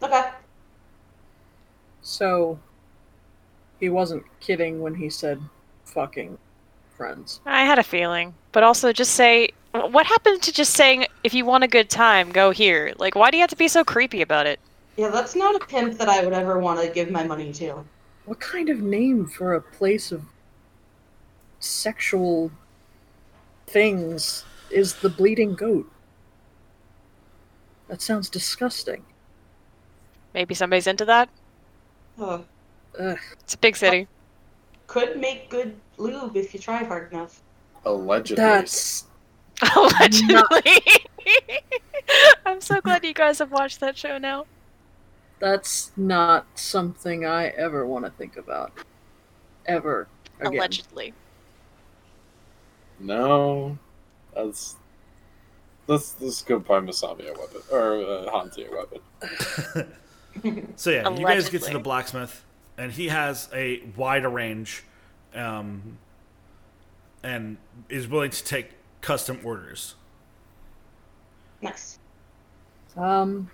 Okay. 0.00 0.30
So, 2.02 2.60
he 3.80 3.88
wasn't 3.88 4.24
kidding 4.40 4.80
when 4.80 4.94
he 4.94 5.10
said 5.10 5.40
fucking 5.84 6.38
friends. 6.96 7.40
I 7.44 7.64
had 7.64 7.78
a 7.78 7.82
feeling. 7.82 8.34
But 8.52 8.62
also 8.62 8.92
just 8.92 9.14
say 9.14 9.50
what 9.72 10.06
happened 10.06 10.42
to 10.42 10.52
just 10.52 10.74
saying 10.74 11.06
if 11.24 11.34
you 11.34 11.44
want 11.44 11.64
a 11.64 11.68
good 11.68 11.90
time, 11.90 12.30
go 12.30 12.50
here? 12.50 12.94
Like 12.98 13.14
why 13.14 13.30
do 13.30 13.36
you 13.36 13.42
have 13.42 13.50
to 13.50 13.56
be 13.56 13.68
so 13.68 13.84
creepy 13.84 14.22
about 14.22 14.46
it? 14.46 14.60
Yeah, 14.96 15.08
that's 15.08 15.34
not 15.34 15.56
a 15.56 15.66
pimp 15.66 15.98
that 15.98 16.08
I 16.08 16.24
would 16.24 16.32
ever 16.32 16.58
want 16.58 16.80
to 16.80 16.88
give 16.88 17.10
my 17.10 17.24
money 17.24 17.52
to. 17.54 17.84
What 18.26 18.40
kind 18.40 18.68
of 18.68 18.80
name 18.80 19.26
for 19.26 19.54
a 19.54 19.60
place 19.60 20.12
of 20.12 20.22
sexual 21.58 22.52
things 23.66 24.44
is 24.70 24.94
the 24.94 25.08
Bleeding 25.08 25.54
Goat? 25.54 25.90
That 27.88 28.00
sounds 28.00 28.30
disgusting. 28.30 29.04
Maybe 30.32 30.54
somebody's 30.54 30.86
into 30.86 31.04
that? 31.04 31.28
Uh, 32.20 32.38
Ugh. 32.98 33.18
It's 33.40 33.54
a 33.54 33.58
big 33.58 33.76
city. 33.76 34.06
could 34.86 35.18
make 35.18 35.50
good 35.50 35.76
lube 35.96 36.36
if 36.36 36.54
you 36.54 36.60
tried 36.60 36.86
hard 36.86 37.12
enough. 37.12 37.40
Allegedly. 37.84 38.42
That's 38.42 39.04
Allegedly. 39.76 40.82
I'm 42.46 42.60
so 42.60 42.80
glad 42.80 43.04
you 43.04 43.14
guys 43.14 43.38
have 43.38 43.50
watched 43.52 43.80
that 43.80 43.96
show 43.96 44.18
now. 44.18 44.46
that's 45.38 45.92
not 45.96 46.46
something 46.54 47.24
I 47.26 47.48
ever 47.48 47.86
want 47.86 48.04
to 48.04 48.10
think 48.12 48.36
about. 48.36 48.72
Ever 49.66 50.08
again. 50.40 50.54
Allegedly. 50.54 51.12
No. 53.00 53.78
That's. 54.34 54.76
Let's 55.86 56.16
let's 56.20 56.42
go 56.42 56.58
buy 56.58 56.80
Masami 56.80 57.28
a 57.28 57.38
weapon 57.38 57.60
or 57.70 57.96
uh, 57.98 58.30
Hanzi 58.32 58.66
a 58.70 58.74
weapon. 58.74 59.92
So 60.76 60.90
yeah, 60.90 61.08
you 61.10 61.24
guys 61.24 61.48
get 61.48 61.62
to 61.62 61.72
the 61.72 61.78
blacksmith, 61.78 62.44
and 62.76 62.92
he 62.92 63.08
has 63.08 63.48
a 63.52 63.82
wider 63.96 64.28
range, 64.28 64.84
um, 65.34 65.98
and 67.22 67.56
is 67.88 68.08
willing 68.08 68.30
to 68.30 68.44
take 68.44 68.70
custom 69.00 69.40
orders. 69.44 69.94
Nice. 71.62 71.98
Um, 72.96 73.50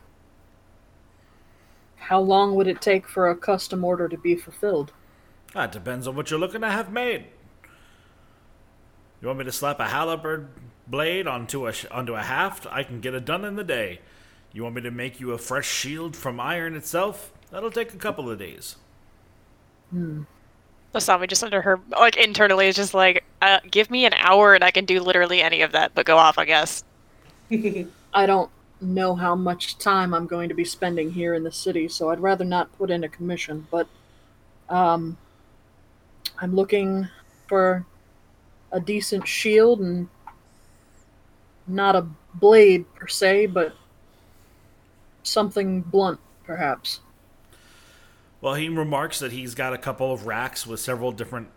how 1.97 2.21
long 2.21 2.55
would 2.57 2.67
it 2.67 2.81
take 2.81 3.09
for 3.09 3.31
a 3.31 3.37
custom 3.37 3.85
order 3.85 4.09
to 4.09 4.19
be 4.19 4.35
fulfilled? 4.35 4.93
Ah, 5.55 5.65
it 5.65 5.73
depends 5.73 6.07
on 6.07 6.17
what 6.17 6.31
you're 6.31 6.41
looking 6.41 6.61
to 6.61 6.71
have 6.71 6.93
made. 6.93 7.27
You 9.21 9.29
want 9.29 9.39
me 9.39 9.45
to 9.45 9.53
slap 9.53 9.81
a 9.81 9.89
halberd 9.89 10.49
blade 10.87 11.27
onto 11.27 11.69
a 11.69 11.73
onto 11.91 12.15
a 12.15 12.23
haft? 12.23 12.67
I 12.67 12.83
can 12.83 13.01
get 13.01 13.15
it 13.15 13.25
done 13.25 13.45
in 13.45 13.57
the 13.57 13.65
day. 13.65 14.01
You 14.53 14.63
want 14.63 14.75
me 14.77 14.83
to 14.83 14.91
make 14.91 15.21
you 15.21 15.33
a 15.33 15.39
fresh 15.39 15.69
shield 15.69 16.17
from 16.17 16.41
iron 16.41 16.75
itself? 16.75 17.33
That'll 17.51 17.71
take 17.71 17.95
a 17.95 17.99
couple 17.99 18.31
of 18.31 18.39
days. 18.39 18.77
Asami 20.95 21.29
just 21.29 21.45
under 21.45 21.63
her 21.63 21.79
like 21.91 22.17
internally 22.17 22.67
is 22.67 22.77
just 22.77 22.95
like, 22.95 23.25
uh, 23.43 23.61
give 23.71 23.91
me 23.91 24.05
an 24.07 24.15
hour 24.15 24.55
and 24.55 24.65
I 24.65 24.71
can 24.71 24.85
do 24.85 25.01
literally 25.01 25.41
any 25.41 25.63
of 25.63 25.73
that, 25.73 25.93
but 25.95 26.07
go 26.07 26.17
off, 26.17 26.39
I 26.39 26.45
guess. 26.45 26.85
I 27.51 28.27
don't 28.27 28.51
know 28.81 29.15
how 29.15 29.35
much 29.35 29.79
time 29.79 30.15
I'm 30.15 30.27
going 30.27 30.49
to 30.49 30.55
be 30.55 30.65
spending 30.65 31.13
here 31.13 31.35
in 31.35 31.45
the 31.45 31.53
city, 31.53 31.87
so 31.89 32.11
I'd 32.11 32.21
rather 32.21 32.45
not 32.45 32.77
put 32.77 32.91
in 32.91 33.05
a 33.05 33.09
commission, 33.09 33.67
but 33.71 33.89
um 34.69 35.17
I'm 36.41 36.55
looking 36.55 37.09
for 37.49 37.85
a 38.73 38.81
decent 38.81 39.29
shield 39.29 39.81
and 39.81 40.09
not 41.67 41.97
a 41.97 42.07
blade 42.35 42.93
per 42.95 43.07
se, 43.07 43.47
but 43.47 43.75
something 45.23 45.83
blunt 45.83 46.21
perhaps. 46.45 47.01
Well, 48.41 48.55
he 48.55 48.69
remarks 48.69 49.19
that 49.19 49.33
he's 49.33 49.55
got 49.55 49.73
a 49.75 49.79
couple 49.79 50.13
of 50.13 50.27
racks 50.27 50.67
with 50.67 50.81
several 50.81 51.13
different 51.13 51.49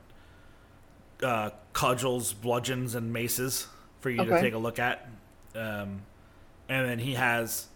uh, 1.21 1.51
cudgels, 1.71 2.33
bludgeons, 2.33 2.95
and 2.95 3.13
maces 3.13 3.67
for 4.01 4.09
you 4.09 4.25
to 4.25 4.33
take 4.41 4.53
a 4.53 4.57
look 4.57 4.79
at. 4.79 5.07
Um, 5.55 6.01
and 6.67 6.89
then 6.89 6.99
he 6.99 7.13
has 7.13 7.67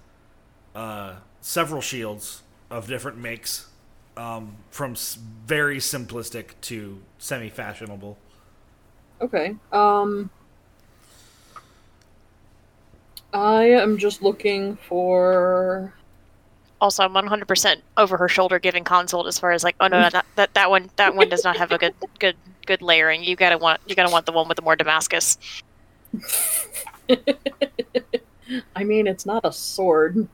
uh, 0.76 1.16
several 1.42 1.82
shields 1.82 2.42
of 2.70 2.88
different 2.88 3.18
makes, 3.18 3.68
um, 4.18 4.58
from 4.72 4.92
s- 4.92 5.18
very 5.46 5.78
simplistic 5.78 6.52
to 6.62 7.02
semi 7.18 7.50
fashionable. 7.50 8.18
Okay. 9.22 9.56
Um 9.72 10.30
I 13.34 13.66
am 13.66 13.98
just 13.98 14.22
looking 14.22 14.76
for 14.78 15.94
also 16.82 17.04
I'm 17.04 17.14
100% 17.14 17.82
over 17.98 18.18
her 18.18 18.28
shoulder 18.28 18.60
giving 18.60 18.84
consult 18.84 19.28
as 19.28 19.40
far 19.40 19.52
as 19.52 19.64
like, 19.64 19.76
oh 19.80 19.88
no, 19.88 20.02
no, 20.02 20.10
that 20.10 20.26
that, 20.36 20.54
that 20.54 20.70
one 20.70 20.90
that 20.96 21.16
one 21.16 21.30
does 21.30 21.44
not 21.44 21.58
have 21.58 21.72
a 21.72 21.78
good 21.78 21.94
good 22.20 22.36
good 22.66 22.82
layering. 22.82 23.24
You 23.24 23.36
gotta 23.36 23.58
want 23.58 23.82
you 23.88 23.96
gotta 23.96 24.12
want 24.12 24.26
the 24.26 24.32
one 24.32 24.48
with 24.48 24.58
the 24.58 24.62
more 24.62 24.76
Damascus. 24.76 25.38
I 28.76 28.84
mean, 28.84 29.08
it's 29.08 29.26
not 29.26 29.46
a 29.46 29.52
sword 29.52 30.28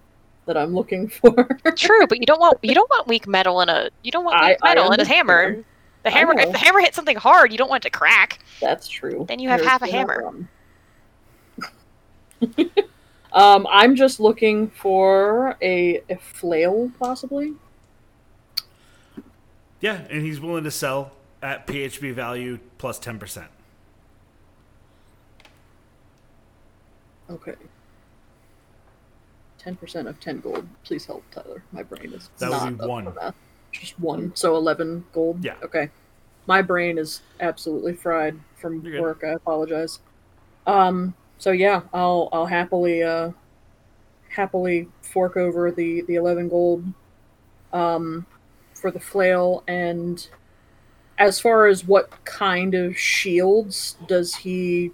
that 0.46 0.58
I'm 0.58 0.74
looking 0.74 1.08
for. 1.08 1.48
True, 1.76 2.08
but 2.08 2.20
you 2.20 2.26
don't 2.26 2.40
want 2.40 2.58
you 2.62 2.74
don't 2.76 2.90
want 2.90 3.08
weak 3.08 3.28
metal 3.28 3.62
in 3.62 3.70
a 3.70 3.90
you 4.04 4.12
don't 4.12 4.26
want 4.26 4.42
weak 4.46 4.58
I 4.62 4.74
metal 4.74 4.92
in 4.92 5.00
a 5.00 5.06
hammer. 5.06 5.64
The 6.04 6.10
hammer 6.10 6.34
if 6.38 6.52
the 6.52 6.58
hammer 6.58 6.82
hits 6.82 6.96
something 6.96 7.16
hard, 7.16 7.52
you 7.52 7.58
don't 7.58 7.70
want 7.70 7.86
it 7.86 7.90
to 7.90 7.98
crack. 7.98 8.40
That's 8.60 8.88
true. 8.88 9.26
Then 9.28 9.40
you 9.40 9.50
have 9.50 9.60
There's 9.60 9.70
half 9.70 9.82
a 9.82 9.88
hammer. 9.88 10.48
um, 13.34 13.68
I'm 13.70 13.96
just 13.96 14.20
looking 14.20 14.70
for 14.70 15.58
a, 15.62 16.02
a 16.10 16.18
flail, 16.18 16.92
possibly. 17.00 17.54
Yeah, 19.82 20.02
and 20.10 20.22
he's 20.22 20.40
willing 20.40 20.64
to 20.64 20.72
sell 20.72 21.12
at 21.42 21.68
PHB 21.68 22.14
value 22.14 22.60
plus 22.78 22.98
plus 22.98 23.00
ten 23.00 23.20
percent. 23.20 23.48
Okay. 27.30 27.56
Ten 29.58 29.76
percent 29.76 30.08
of 30.08 30.20
ten 30.20 30.40
gold. 30.40 30.68
Please 30.84 31.06
help, 31.06 31.24
Tyler. 31.32 31.64
My 31.72 31.84
brain 31.84 32.14
is 32.14 32.30
That 32.38 32.50
would 32.50 32.60
not 32.60 32.78
be 32.78 32.84
up 32.84 32.90
one. 32.90 33.34
Just 33.72 34.00
one. 34.00 34.36
So 34.36 34.56
eleven 34.56 35.06
gold. 35.12 35.44
Yeah. 35.44 35.56
Okay. 35.64 35.90
My 36.46 36.62
brain 36.62 36.98
is 36.98 37.22
absolutely 37.40 37.94
fried 37.94 38.40
from 38.58 38.84
work. 39.00 39.24
I 39.24 39.30
apologize. 39.30 40.00
Um. 40.68 41.16
So 41.38 41.52
yeah, 41.52 41.82
I'll 41.94 42.30
I'll 42.32 42.46
happily 42.46 43.04
uh 43.04 43.32
happily 44.30 44.88
fork 45.02 45.38
over 45.38 45.72
the 45.72 46.02
the 46.04 46.16
eleven 46.16 46.50
gold 46.50 46.84
um 47.72 48.26
for 48.74 48.92
the 48.92 49.00
flail 49.00 49.64
and 49.68 50.28
as 51.20 51.40
far 51.40 51.68
as 51.68 51.86
what 51.86 52.10
kind 52.26 52.74
of 52.74 52.98
shields 52.98 53.96
does 54.08 54.34
he 54.36 54.92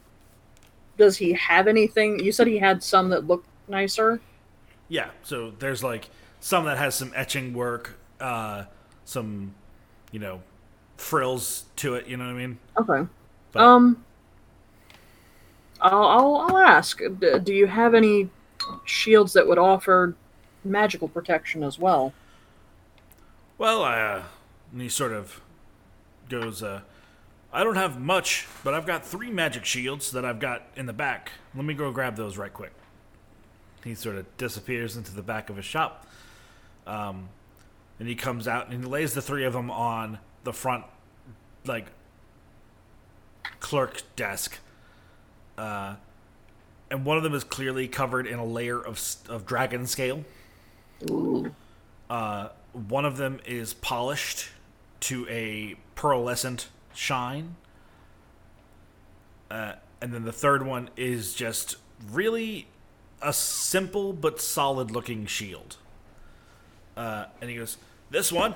does 0.98 1.16
he 1.18 1.32
have 1.34 1.68
anything 1.68 2.20
you 2.20 2.32
said 2.32 2.46
he 2.48 2.58
had 2.58 2.84
some 2.84 3.10
that 3.10 3.26
looked 3.28 3.48
nicer 3.70 4.20
Yeah, 4.90 5.10
so 5.24 5.52
there's 5.60 5.84
like 5.84 6.10
some 6.42 6.66
that 6.66 6.78
has 6.78 6.96
some 6.96 7.12
etching 7.16 7.54
work, 7.54 7.98
uh, 8.20 8.64
some, 9.06 9.54
you 10.12 10.20
know, 10.20 10.42
frills 10.98 11.66
to 11.78 11.96
it. 11.96 12.08
You 12.08 12.18
know 12.18 12.26
what 12.26 12.32
I 12.32 12.34
mean? 12.48 12.60
okay 12.78 13.10
But- 13.54 13.62
um 13.64 14.04
I'll, 15.82 16.04
I'll 16.04 16.36
i'll 16.38 16.58
ask 16.58 17.00
D- 17.20 17.40
do 17.44 17.54
you 17.54 17.68
have 17.68 17.94
any 17.94 18.30
shields 18.86 19.34
that 19.34 19.48
would 19.48 19.58
offer 19.58 20.16
magical 20.64 21.08
protection 21.08 21.64
as 21.64 21.80
well 21.80 22.14
Well, 23.58 23.84
uh, 23.84 24.24
and 24.72 24.82
he 24.82 24.90
sort 24.90 25.12
of 25.12 25.42
goes, 26.30 26.64
uh, 26.64 26.82
I 27.52 27.64
don't 27.64 27.76
have 27.76 28.00
much, 28.00 28.48
but 28.64 28.74
I've 28.74 28.86
got 28.86 29.06
three 29.06 29.32
magic 29.32 29.66
shields 29.66 30.12
that 30.12 30.26
I've 30.26 30.40
got 30.40 30.64
in 30.76 30.86
the 30.86 30.94
back. 30.94 31.32
Let 31.56 31.66
me 31.66 31.74
go 31.74 31.92
grab 31.92 32.16
those 32.16 32.38
right 32.38 32.54
quick. 32.54 32.74
He 33.84 33.96
sort 33.96 34.18
of 34.18 34.38
disappears 34.38 34.98
into 34.98 35.14
the 35.14 35.22
back 35.24 35.50
of 35.50 35.56
his 35.56 35.66
shop. 35.66 36.06
Um, 36.88 37.30
and 38.00 38.08
he 38.08 38.16
comes 38.16 38.48
out 38.48 38.70
and 38.70 38.84
he 38.84 38.90
lays 38.90 39.14
the 39.14 39.22
three 39.22 39.46
of 39.46 39.54
them 39.54 39.72
on 39.72 40.20
the 40.44 40.54
front, 40.54 40.86
like, 41.66 41.88
clerk 43.60 44.02
desk. 44.16 44.60
Uh, 45.60 45.96
and 46.90 47.06
one 47.06 47.18
of 47.18 47.24
them 47.24 47.34
is 47.36 47.44
clearly 47.44 47.88
covered 47.88 48.26
in 48.26 48.40
a 48.40 48.46
layer 48.46 48.80
of, 48.80 49.00
of 49.28 49.46
dragon 49.46 49.86
scale. 49.86 50.24
Uh, 52.10 52.48
one 52.72 53.04
of 53.04 53.18
them 53.18 53.42
is 53.46 53.74
polished 53.74 54.48
to 55.02 55.28
a 55.28 55.76
pearlescent 55.98 56.68
shine. 56.94 57.58
Uh, 59.52 59.74
and 60.02 60.14
then 60.14 60.24
the 60.24 60.32
third 60.32 60.66
one 60.66 60.90
is 60.96 61.34
just 61.34 61.76
really 62.10 62.68
a 63.22 63.34
simple 63.34 64.14
but 64.14 64.40
solid 64.40 64.92
looking 64.92 65.26
shield. 65.26 65.76
Uh, 66.96 67.26
and 67.42 67.50
he 67.50 67.58
goes, 67.58 67.78
This 68.10 68.32
one, 68.32 68.56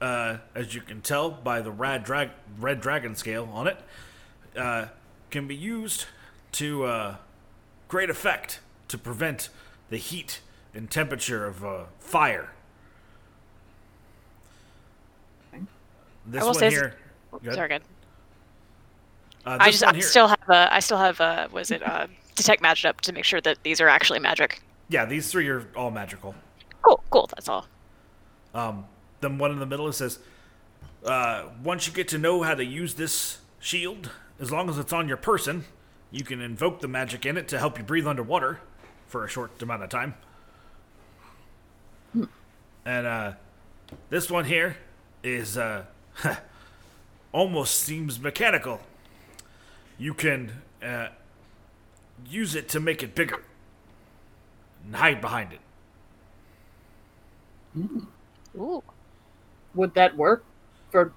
uh, 0.00 0.36
as 0.54 0.76
you 0.76 0.80
can 0.80 1.00
tell 1.00 1.28
by 1.28 1.60
the 1.60 1.72
rad 1.72 2.04
drag- 2.04 2.30
red 2.56 2.80
dragon 2.80 3.16
scale 3.16 3.50
on 3.52 3.66
it, 3.66 3.78
uh, 4.56 4.86
can 5.30 5.48
be 5.48 5.56
used 5.56 6.06
to 6.56 6.84
uh, 6.84 7.16
great 7.88 8.10
effect 8.10 8.60
to 8.88 8.96
prevent 8.98 9.50
the 9.90 9.98
heat 9.98 10.40
and 10.74 10.90
temperature 10.90 11.44
of 11.44 11.64
uh, 11.64 11.84
fire. 11.98 12.50
This 16.26 16.42
will 16.42 16.48
one 16.48 16.54
say- 16.54 16.70
here. 16.70 16.94
Good. 17.42 17.54
Sorry, 17.54 17.68
good. 17.68 17.82
Uh, 19.44 19.58
I 19.60 19.70
just 19.70 19.84
I 19.84 19.98
still 20.00 20.26
have 20.26 20.48
a 20.48 20.74
I 20.74 20.80
still 20.80 20.96
have 20.96 21.20
a 21.20 21.48
was 21.52 21.70
it 21.70 21.82
uh, 21.82 22.06
detect 22.34 22.62
magic 22.62 22.88
up 22.88 23.00
to 23.02 23.12
make 23.12 23.24
sure 23.24 23.40
that 23.42 23.62
these 23.62 23.80
are 23.80 23.88
actually 23.88 24.18
magic. 24.18 24.62
Yeah, 24.88 25.04
these 25.04 25.30
three 25.30 25.48
are 25.48 25.68
all 25.76 25.90
magical. 25.90 26.34
Cool, 26.82 27.02
cool. 27.10 27.26
That's 27.28 27.48
all. 27.48 27.66
Um, 28.54 28.86
then 29.20 29.38
one 29.38 29.50
in 29.50 29.58
the 29.58 29.66
middle 29.66 29.86
it 29.88 29.92
says, 29.92 30.18
uh, 31.04 31.44
once 31.62 31.86
you 31.86 31.92
get 31.92 32.08
to 32.08 32.18
know 32.18 32.42
how 32.42 32.54
to 32.54 32.64
use 32.64 32.94
this 32.94 33.38
shield, 33.60 34.10
as 34.40 34.50
long 34.50 34.70
as 34.70 34.78
it's 34.78 34.92
on 34.92 35.08
your 35.08 35.16
person, 35.16 35.64
you 36.10 36.24
can 36.24 36.40
invoke 36.40 36.80
the 36.80 36.88
magic 36.88 37.26
in 37.26 37.36
it 37.36 37.48
to 37.48 37.58
help 37.58 37.78
you 37.78 37.84
breathe 37.84 38.06
underwater 38.06 38.60
for 39.06 39.24
a 39.24 39.28
short 39.28 39.60
amount 39.62 39.82
of 39.82 39.90
time. 39.90 40.14
And 42.84 43.06
uh, 43.06 43.32
this 44.10 44.30
one 44.30 44.44
here 44.44 44.76
is 45.22 45.58
uh, 45.58 45.84
almost 47.32 47.80
seems 47.80 48.20
mechanical. 48.20 48.80
You 49.98 50.14
can 50.14 50.52
uh, 50.82 51.08
use 52.28 52.54
it 52.54 52.68
to 52.70 52.80
make 52.80 53.02
it 53.02 53.14
bigger 53.14 53.42
and 54.84 54.96
hide 54.96 55.20
behind 55.20 55.52
it. 55.52 55.60
Ooh. 58.56 58.82
would 59.74 59.92
that 59.94 60.16
work 60.16 60.42
for 60.90 61.12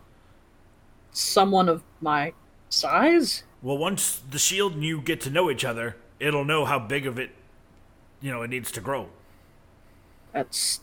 someone 1.11 1.69
of 1.69 1.83
my 2.01 2.33
size 2.69 3.43
Well, 3.61 3.77
once 3.77 4.21
the 4.29 4.39
shield 4.39 4.73
and 4.73 4.83
you 4.83 5.01
get 5.01 5.19
to 5.21 5.29
know 5.29 5.49
each 5.51 5.65
other, 5.65 5.97
it'll 6.19 6.45
know 6.45 6.65
how 6.65 6.79
big 6.79 7.05
of 7.05 7.19
it, 7.19 7.31
you 8.21 8.31
know, 8.31 8.41
it 8.41 8.49
needs 8.49 8.71
to 8.71 8.81
grow. 8.81 9.09
That's 10.31 10.79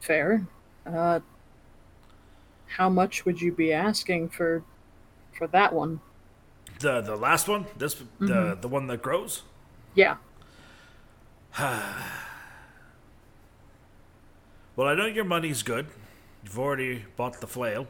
fair. 0.00 0.46
Uh, 0.84 1.20
how 2.66 2.88
much 2.88 3.24
would 3.24 3.40
you 3.40 3.52
be 3.52 3.72
asking 3.72 4.28
for 4.28 4.62
for 5.32 5.46
that 5.48 5.72
one? 5.72 6.00
The 6.80 7.00
the 7.00 7.16
last 7.16 7.48
one, 7.48 7.66
this 7.76 8.02
the 8.18 8.56
the 8.60 8.68
one 8.68 8.86
that 8.88 9.02
grows. 9.02 9.42
Yeah. 9.94 10.16
Well, 14.76 14.88
I 14.88 14.94
know 14.94 15.04
your 15.04 15.24
money's 15.24 15.62
good. 15.62 15.88
You've 16.42 16.58
already 16.58 17.04
bought 17.16 17.38
the 17.42 17.46
flail. 17.46 17.86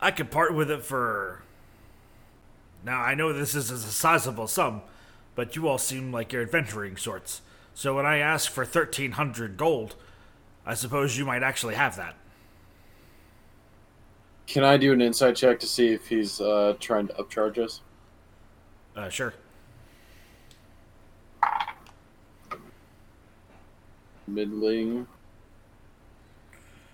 I 0.00 0.10
could 0.10 0.30
part 0.30 0.54
with 0.54 0.70
it 0.70 0.84
for. 0.84 1.42
Now 2.86 3.00
I 3.00 3.16
know 3.16 3.32
this 3.32 3.56
is 3.56 3.72
a 3.72 3.78
sizable 3.78 4.46
sum, 4.46 4.80
but 5.34 5.56
you 5.56 5.66
all 5.66 5.76
seem 5.76 6.12
like 6.12 6.32
you're 6.32 6.40
adventuring 6.40 6.96
sorts. 6.96 7.42
So 7.74 7.96
when 7.96 8.06
I 8.06 8.18
ask 8.18 8.50
for 8.50 8.64
thirteen 8.64 9.12
hundred 9.12 9.56
gold, 9.56 9.96
I 10.64 10.74
suppose 10.74 11.18
you 11.18 11.24
might 11.24 11.42
actually 11.42 11.74
have 11.74 11.96
that. 11.96 12.14
Can 14.46 14.62
I 14.62 14.76
do 14.76 14.92
an 14.92 15.00
insight 15.00 15.34
check 15.34 15.58
to 15.58 15.66
see 15.66 15.88
if 15.88 16.06
he's 16.06 16.40
uh, 16.40 16.76
trying 16.78 17.08
to 17.08 17.14
upcharge 17.14 17.58
us? 17.58 17.80
Uh, 18.94 19.08
sure. 19.08 19.34
Middling. 24.28 25.08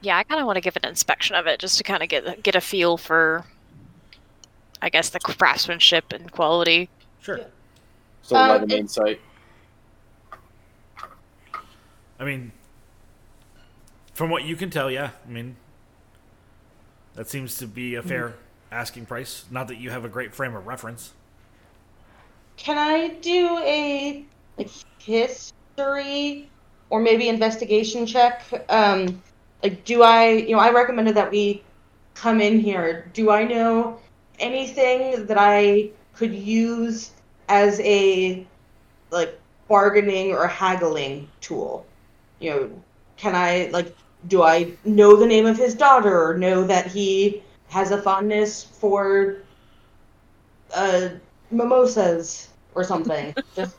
Yeah, 0.01 0.17
I 0.17 0.23
kind 0.25 0.41
of 0.41 0.47
want 0.47 0.57
to 0.57 0.63
give 0.63 0.77
an 0.77 0.89
inspection 0.89 1.37
of 1.37 1.47
it 1.47 1.61
just 1.61 1.77
to 1.77 1.85
kind 1.85 2.03
of 2.03 2.09
get 2.09 2.43
get 2.43 2.57
a 2.57 2.63
feel 2.63 2.97
for, 2.97 3.45
I 4.83 4.89
guess, 4.89 5.11
the 5.11 5.21
craftsmanship 5.21 6.13
and 6.13 6.31
quality. 6.33 6.89
Sure. 7.21 7.41
So 8.23 8.37
Um, 8.37 8.51
11 8.51 8.71
it- 8.73 8.79
insight. 8.81 9.21
I 12.19 12.25
mean, 12.25 12.53
from 14.15 14.29
what 14.29 14.43
you 14.43 14.57
can 14.57 14.71
tell, 14.71 14.91
yeah. 14.91 15.11
I 15.27 15.31
mean, 15.31 15.57
that 17.15 17.29
seems 17.29 17.57
to 17.59 17.67
be 17.67 17.95
a 17.95 18.03
fair 18.03 18.35
asking 18.71 19.07
price. 19.07 19.45
Not 19.51 19.69
that 19.69 19.77
you 19.77 19.91
have 19.91 20.05
a 20.05 20.09
great 20.09 20.35
frame 20.35 20.55
of 20.55 20.67
reference. 20.67 21.13
Can 22.57 22.77
I 22.79 23.09
do 23.21 23.59
a 23.59 24.25
like 24.59 24.71
history 24.99 26.49
or 26.91 27.01
maybe 27.01 27.29
investigation 27.29 28.07
check? 28.07 28.43
Um, 28.69 29.23
like, 29.63 29.85
do 29.85 30.03
I, 30.03 30.29
you 30.31 30.53
know, 30.55 30.61
I 30.61 30.71
recommended 30.71 31.15
that 31.17 31.31
we 31.31 31.63
come 32.15 32.41
in 32.41 32.61
here. 32.61 33.11
Do 33.15 33.31
I 33.31 33.45
know 33.45 33.99
anything 34.43 35.27
that 35.27 35.39
I 35.39 35.91
could 36.15 36.35
use 36.35 37.13
as 37.49 37.81
a 37.81 38.47
like 39.11 39.39
bargaining 39.69 40.33
or 40.33 40.47
haggling 40.47 41.29
tool? 41.41 41.87
You 42.41 42.51
know, 42.51 42.71
can 43.17 43.35
I 43.35 43.71
like 43.73 43.95
do 44.29 44.43
I 44.43 44.73
know 44.85 45.17
the 45.17 45.27
name 45.27 45.47
of 45.47 45.57
his 45.57 45.75
daughter 45.75 46.31
or 46.31 46.37
know 46.39 46.65
that 46.65 46.87
he 46.87 47.43
has 47.71 47.91
a 47.91 48.01
fondness 48.03 48.63
for 48.65 49.37
uh 50.75 51.09
mimosas 51.51 52.49
or 52.75 52.85
something? 52.85 53.35
Just 53.57 53.77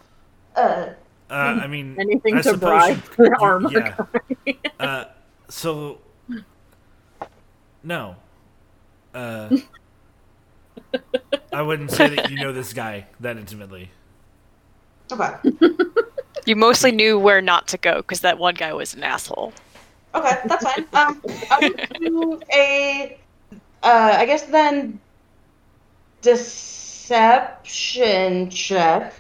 uh 0.56 0.88
Uh, 1.30 1.34
I 1.64 1.68
mean, 1.68 1.96
Anything 2.00 2.38
I 2.38 2.42
to 2.42 2.58
bribe 2.58 2.98
you- 3.18 3.26
the 3.26 3.38
armor 3.42 3.70
yeah. 3.72 3.92
company. 3.92 4.60
Uh, 4.80 5.06
so 5.50 6.00
no. 7.84 8.16
Uh, 9.14 9.50
I 11.54 11.62
wouldn't 11.62 11.92
say 11.92 12.16
that 12.16 12.32
you 12.32 12.38
know 12.38 12.52
this 12.52 12.74
guy 12.74 13.06
that 13.20 13.38
intimately. 13.38 13.90
okay. 15.12 15.36
You 16.46 16.58
mostly 16.58 16.92
knew 16.92 17.18
where 17.18 17.42
not 17.42 17.70
to 17.70 17.78
go 17.78 17.98
because 17.98 18.20
that 18.22 18.38
one 18.38 18.56
guy 18.56 18.74
was 18.74 18.94
an 18.94 19.04
asshole. 19.04 19.54
Okay, 20.14 20.40
that's 20.46 20.64
fine. 20.64 20.86
Um, 20.94 21.22
I 21.50 21.60
would 21.62 21.88
do 22.00 22.42
a, 22.54 23.18
uh, 23.82 24.16
I 24.18 24.26
guess 24.26 24.44
then, 24.44 25.00
deception 26.22 27.70
check. 28.50 29.14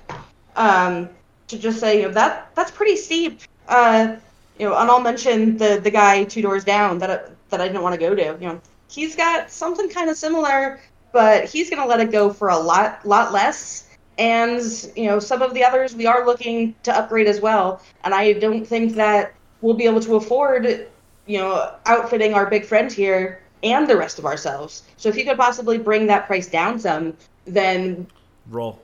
Um, 0.55 1.09
to 1.47 1.57
just 1.57 1.79
say, 1.79 2.01
you 2.01 2.07
know, 2.07 2.13
that 2.13 2.49
that's 2.55 2.71
pretty 2.71 2.95
steep. 2.95 3.39
Uh, 3.67 4.17
you 4.59 4.67
know, 4.67 4.75
and 4.77 4.89
I'll 4.89 4.99
mention 4.99 5.57
the 5.57 5.79
the 5.81 5.91
guy 5.91 6.25
two 6.25 6.41
doors 6.41 6.63
down 6.63 6.99
that 6.99 7.09
I, 7.09 7.19
that 7.49 7.61
I 7.61 7.67
didn't 7.67 7.83
want 7.83 7.93
to 7.93 7.99
go 7.99 8.13
to. 8.13 8.37
You 8.39 8.47
know, 8.47 8.61
he's 8.89 9.15
got 9.15 9.49
something 9.49 9.89
kind 9.89 10.09
of 10.09 10.17
similar, 10.17 10.79
but 11.13 11.45
he's 11.45 11.69
gonna 11.69 11.87
let 11.87 12.01
it 12.01 12.11
go 12.11 12.33
for 12.33 12.49
a 12.49 12.57
lot 12.57 13.05
lot 13.05 13.31
less. 13.31 13.87
And 14.17 14.61
you 14.95 15.05
know, 15.05 15.19
some 15.19 15.41
of 15.41 15.53
the 15.53 15.63
others 15.63 15.95
we 15.95 16.05
are 16.05 16.25
looking 16.25 16.75
to 16.83 16.95
upgrade 16.95 17.27
as 17.27 17.41
well. 17.41 17.81
And 18.03 18.13
I 18.13 18.33
don't 18.33 18.65
think 18.65 18.95
that 18.95 19.33
we'll 19.61 19.75
be 19.75 19.85
able 19.85 20.01
to 20.01 20.15
afford, 20.17 20.87
you 21.25 21.37
know, 21.39 21.73
outfitting 21.85 22.33
our 22.33 22.47
big 22.49 22.65
friend 22.65 22.91
here 22.91 23.41
and 23.63 23.87
the 23.87 23.97
rest 23.97 24.19
of 24.19 24.25
ourselves. 24.25 24.83
So 24.97 25.09
if 25.09 25.15
you 25.15 25.23
could 25.25 25.37
possibly 25.37 25.77
bring 25.77 26.07
that 26.07 26.27
price 26.27 26.47
down 26.47 26.79
some, 26.79 27.17
then 27.45 28.07
Roll. 28.49 28.81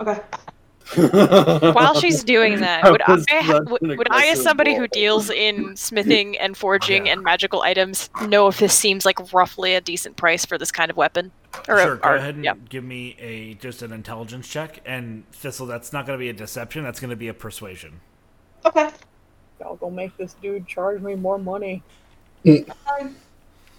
okay. 0.00 0.20
While 0.94 1.94
she's 2.00 2.24
doing 2.24 2.60
that, 2.60 2.82
That 2.82 2.92
would 2.92 3.02
I, 3.02 3.12
was 3.12 3.26
such 3.28 3.70
would, 3.70 3.98
would 3.98 4.10
I, 4.10 4.26
as 4.28 4.42
somebody 4.42 4.72
roll. 4.72 4.80
who 4.80 4.88
deals 4.88 5.30
in 5.30 5.76
smithing 5.76 6.38
and 6.38 6.56
forging 6.56 7.06
Yeah. 7.06 7.12
and 7.12 7.22
magical 7.22 7.62
items, 7.62 8.08
know 8.26 8.48
if 8.48 8.58
this 8.58 8.74
seems 8.74 9.04
like 9.04 9.32
roughly 9.32 9.74
a 9.74 9.80
decent 9.80 10.16
price 10.16 10.44
for 10.44 10.56
this 10.58 10.72
kind 10.72 10.90
of 10.90 10.96
weapon? 10.96 11.30
Or, 11.68 11.78
sure, 11.80 11.96
go 11.96 12.08
or- 12.10 12.16
ahead 12.16 12.34
and 12.36 12.44
yeah. 12.44 12.54
give 12.68 12.84
me 12.84 13.16
a 13.18 13.54
just 13.54 13.82
an 13.82 13.92
intelligence 13.92 14.48
check. 14.48 14.80
And 14.86 15.24
Thistle, 15.32 15.66
that's 15.66 15.92
not 15.92 16.06
going 16.06 16.18
to 16.18 16.22
be 16.22 16.28
a 16.28 16.32
deception. 16.34 16.84
That's 16.84 17.00
going 17.00 17.10
to 17.10 17.16
be 17.16 17.28
a 17.28 17.34
persuasion. 17.34 18.00
Okay. 18.64 18.90
I'll 19.64 19.76
gonna 19.76 19.94
make 19.94 20.16
this 20.16 20.34
dude 20.40 20.66
charge 20.68 21.00
me 21.02 21.16
more 21.16 21.38
money. 21.38 21.82
Um, 22.46 23.16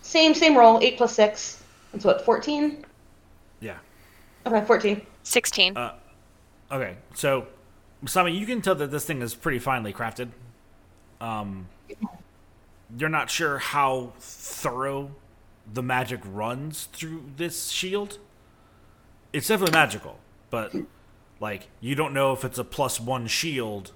same 0.02 0.34
same 0.34 0.57
roll, 0.57 0.80
eight 0.81 0.98
plus 0.98 1.14
six. 1.14 1.64
That's 1.94 2.03
what, 2.03 2.26
fourteen? 2.26 2.86
Yeah. 3.61 3.77
Okay, 4.45 4.65
fourteen. 4.65 5.06
16. 5.23 5.77
Uh, 5.77 5.94
okay, 6.72 6.98
so 7.14 7.48
Masami, 8.04 8.38
you 8.38 8.46
can 8.46 8.62
tell 8.62 8.76
that 8.76 8.91
this 8.91 9.06
thing 9.06 9.22
is 9.22 9.36
pretty 9.36 9.60
finely 9.60 9.94
crafted. 9.94 10.30
Um, 11.20 11.68
you're 12.98 13.10
not 13.10 13.30
sure 13.30 13.58
how 13.58 14.14
thorough 14.20 15.12
the 15.72 15.84
magic 15.84 16.22
runs 16.26 16.86
through 16.86 17.24
this 17.36 17.70
shield. 17.70 18.18
It's 19.34 19.48
definitely 19.48 19.74
magical, 19.74 20.18
but 20.50 20.74
like 21.40 21.68
you 21.80 21.96
don't 21.96 22.14
know 22.14 22.34
if 22.34 22.44
it's 22.44 22.58
a 22.58 22.64
plus 22.64 23.00
one 23.00 23.28
shield 23.28 23.91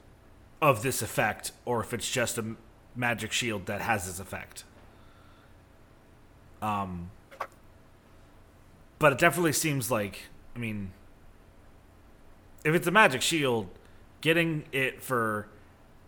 of 0.61 0.83
this 0.83 1.01
effect 1.01 1.51
or 1.65 1.81
if 1.81 1.93
it's 1.93 2.09
just 2.09 2.37
a 2.37 2.55
magic 2.95 3.31
shield 3.31 3.65
that 3.65 3.81
has 3.81 4.05
this 4.05 4.19
effect. 4.19 4.63
Um, 6.61 7.11
but 8.99 9.11
it 9.11 9.19
definitely 9.19 9.51
seems 9.51 9.91
like, 9.91 10.29
I 10.55 10.59
mean, 10.59 10.91
if 12.63 12.73
it's 12.73 12.87
a 12.87 12.91
magic 12.91 13.21
shield, 13.21 13.67
getting 14.21 14.63
it 14.71 15.01
for 15.01 15.47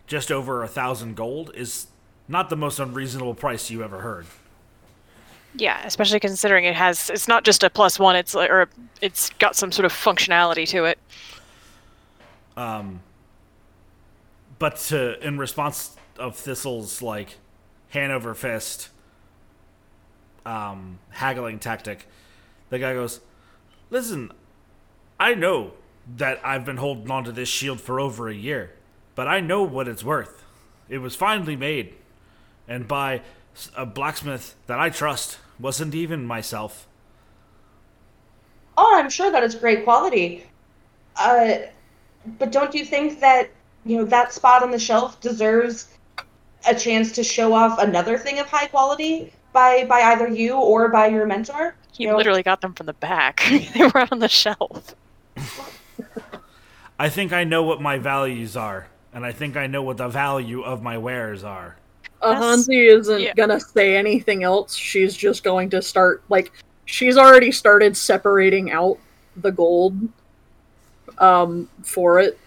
just 0.06 0.30
over 0.30 0.62
a 0.62 0.68
thousand 0.68 1.16
gold 1.16 1.50
is 1.54 1.88
not 2.28 2.48
the 2.50 2.56
most 2.56 2.78
unreasonable 2.78 3.34
price 3.34 3.70
you 3.70 3.82
ever 3.82 4.00
heard. 4.00 4.26
Yeah, 5.54 5.80
especially 5.84 6.20
considering 6.20 6.64
it 6.64 6.74
has 6.74 7.08
it's 7.10 7.28
not 7.28 7.44
just 7.44 7.62
a 7.62 7.70
plus 7.70 7.98
one, 7.98 8.16
it's 8.16 8.34
like 8.34 8.50
or 8.50 8.68
it's 9.00 9.30
got 9.30 9.56
some 9.56 9.72
sort 9.72 9.84
of 9.86 9.92
functionality 9.92 10.68
to 10.68 10.84
it. 10.84 10.98
Um, 12.56 13.00
but 14.58 14.76
to 14.88 15.24
in 15.26 15.38
response 15.38 15.96
of 16.18 16.36
Thistle's 16.36 17.00
like 17.00 17.36
hand 17.90 18.12
over 18.12 18.34
fist, 18.34 18.90
um, 20.44 20.98
haggling 21.10 21.58
tactic, 21.58 22.06
the 22.68 22.78
guy 22.78 22.92
goes, 22.92 23.20
"Listen, 23.90 24.32
I 25.18 25.34
know 25.34 25.72
that 26.16 26.40
I've 26.44 26.64
been 26.64 26.76
holding 26.76 27.10
onto 27.10 27.32
this 27.32 27.48
shield 27.48 27.80
for 27.80 27.98
over 28.00 28.28
a 28.28 28.34
year, 28.34 28.72
but 29.14 29.26
I 29.26 29.40
know 29.40 29.62
what 29.62 29.88
it's 29.88 30.04
worth. 30.04 30.44
It 30.88 30.98
was 30.98 31.16
finally 31.16 31.56
made, 31.56 31.94
and 32.68 32.86
by 32.86 33.22
a 33.76 33.86
blacksmith 33.86 34.54
that 34.66 34.78
I 34.78 34.90
trust. 34.90 35.38
Wasn't 35.58 35.94
even 35.94 36.26
myself." 36.26 36.86
Oh, 38.76 38.92
I'm 38.96 39.08
sure 39.10 39.30
that 39.32 39.42
it's 39.42 39.54
great 39.54 39.84
quality. 39.84 40.46
Uh, 41.16 41.58
but 42.38 42.52
don't 42.52 42.74
you 42.74 42.84
think 42.84 43.20
that 43.20 43.50
you 43.84 43.96
know 43.96 44.04
that 44.04 44.32
spot 44.32 44.62
on 44.62 44.70
the 44.70 44.78
shelf 44.78 45.20
deserves 45.20 45.88
a 46.68 46.74
chance 46.74 47.12
to 47.12 47.24
show 47.24 47.54
off 47.54 47.78
another 47.78 48.18
thing 48.18 48.38
of 48.38 48.46
high 48.48 48.66
quality 48.66 49.32
by 49.52 49.84
by 49.86 50.02
either 50.02 50.28
you 50.28 50.56
or 50.56 50.88
by 50.88 51.06
your 51.08 51.26
mentor? 51.26 51.74
He 51.92 52.04
You 52.04 52.10
know, 52.10 52.16
literally 52.16 52.42
got 52.42 52.60
them 52.60 52.74
from 52.74 52.86
the 52.86 52.92
back. 52.94 53.42
they 53.74 53.86
were 53.86 54.06
on 54.10 54.18
the 54.18 54.28
shelf. 54.28 54.94
I 56.98 57.08
think 57.08 57.32
I 57.32 57.44
know 57.44 57.62
what 57.62 57.80
my 57.80 57.98
values 57.98 58.56
are, 58.56 58.88
and 59.12 59.24
I 59.24 59.32
think 59.32 59.56
I 59.56 59.66
know 59.66 59.82
what 59.82 59.98
the 59.98 60.08
value 60.08 60.62
of 60.62 60.82
my 60.82 60.96
wares 60.98 61.44
are. 61.44 61.76
Uh, 62.22 62.56
isn't 62.68 63.20
yeah. 63.20 63.34
gonna 63.34 63.60
say 63.60 63.96
anything 63.96 64.42
else. 64.42 64.74
She's 64.74 65.14
just 65.14 65.44
going 65.44 65.70
to 65.70 65.82
start 65.82 66.22
like 66.28 66.52
she's 66.86 67.16
already 67.16 67.52
started 67.52 67.96
separating 67.96 68.70
out 68.70 68.98
the 69.36 69.52
gold 69.52 69.96
um 71.18 71.68
for 71.82 72.18
it. 72.18 72.38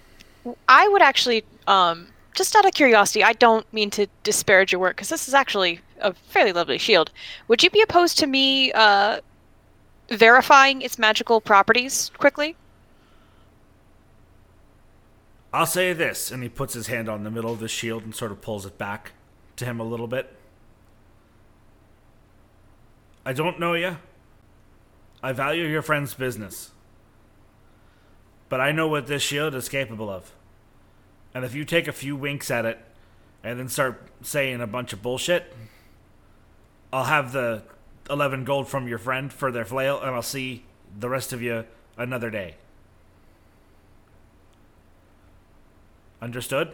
I 0.67 0.88
would 0.88 1.01
actually, 1.01 1.43
um, 1.67 2.07
just 2.34 2.55
out 2.55 2.65
of 2.65 2.73
curiosity, 2.73 3.23
I 3.23 3.34
don't 3.34 3.71
mean 3.73 3.89
to 3.91 4.07
disparage 4.23 4.71
your 4.71 4.81
work 4.81 4.95
because 4.95 5.09
this 5.09 5.27
is 5.27 5.34
actually 5.34 5.81
a 6.01 6.13
fairly 6.13 6.53
lovely 6.53 6.77
shield. 6.77 7.11
Would 7.47 7.61
you 7.61 7.69
be 7.69 7.81
opposed 7.81 8.17
to 8.19 8.27
me 8.27 8.71
uh, 8.71 9.19
verifying 10.09 10.81
its 10.81 10.97
magical 10.97 11.41
properties 11.41 12.11
quickly? 12.17 12.55
I'll 15.51 15.65
say 15.65 15.93
this, 15.93 16.31
and 16.31 16.43
he 16.43 16.49
puts 16.49 16.73
his 16.73 16.88
hand 16.88 17.09
on 17.09 17.23
the 17.23 17.31
middle 17.31 17.51
of 17.51 17.59
the 17.59 17.67
shield 17.67 18.03
and 18.03 18.13
sort 18.13 18.31
of 18.31 18.41
pulls 18.41 18.65
it 18.65 18.77
back 18.77 19.13
to 19.55 19.65
him 19.65 19.80
a 19.80 19.84
little 19.84 20.07
bit. 20.07 20.35
I 23.26 23.34
don't 23.34 23.59
know 23.59 23.73
you. 23.73 23.97
I 25.21 25.34
value 25.34 25.65
your 25.65 25.81
friend's 25.81 26.13
business. 26.13 26.71
But 28.47 28.61
I 28.61 28.71
know 28.71 28.88
what 28.88 29.07
this 29.07 29.21
shield 29.21 29.53
is 29.55 29.69
capable 29.69 30.09
of. 30.09 30.31
And 31.34 31.43
if 31.43 31.53
you 31.53 31.65
take 31.65 31.88
a 31.88 31.91
few 31.91 32.15
winks 32.15 32.49
at 32.49 32.65
it 32.65 32.80
and 33.43 33.59
then 33.59 33.69
start 33.69 34.07
saying 34.21 34.61
a 34.61 34.67
bunch 34.67 34.93
of 34.93 35.01
bullshit, 35.01 35.53
I'll 36.91 37.05
have 37.05 37.31
the 37.31 37.63
11 38.09 38.45
gold 38.45 38.67
from 38.67 38.88
your 38.88 38.97
friend 38.97 39.31
for 39.31 39.51
their 39.51 39.65
flail, 39.65 39.99
and 39.99 40.11
I'll 40.11 40.21
see 40.21 40.65
the 40.97 41.09
rest 41.09 41.34
of 41.34 41.41
you 41.41 41.65
another 41.97 42.30
day. 42.30 42.55
Understood? 46.22 46.72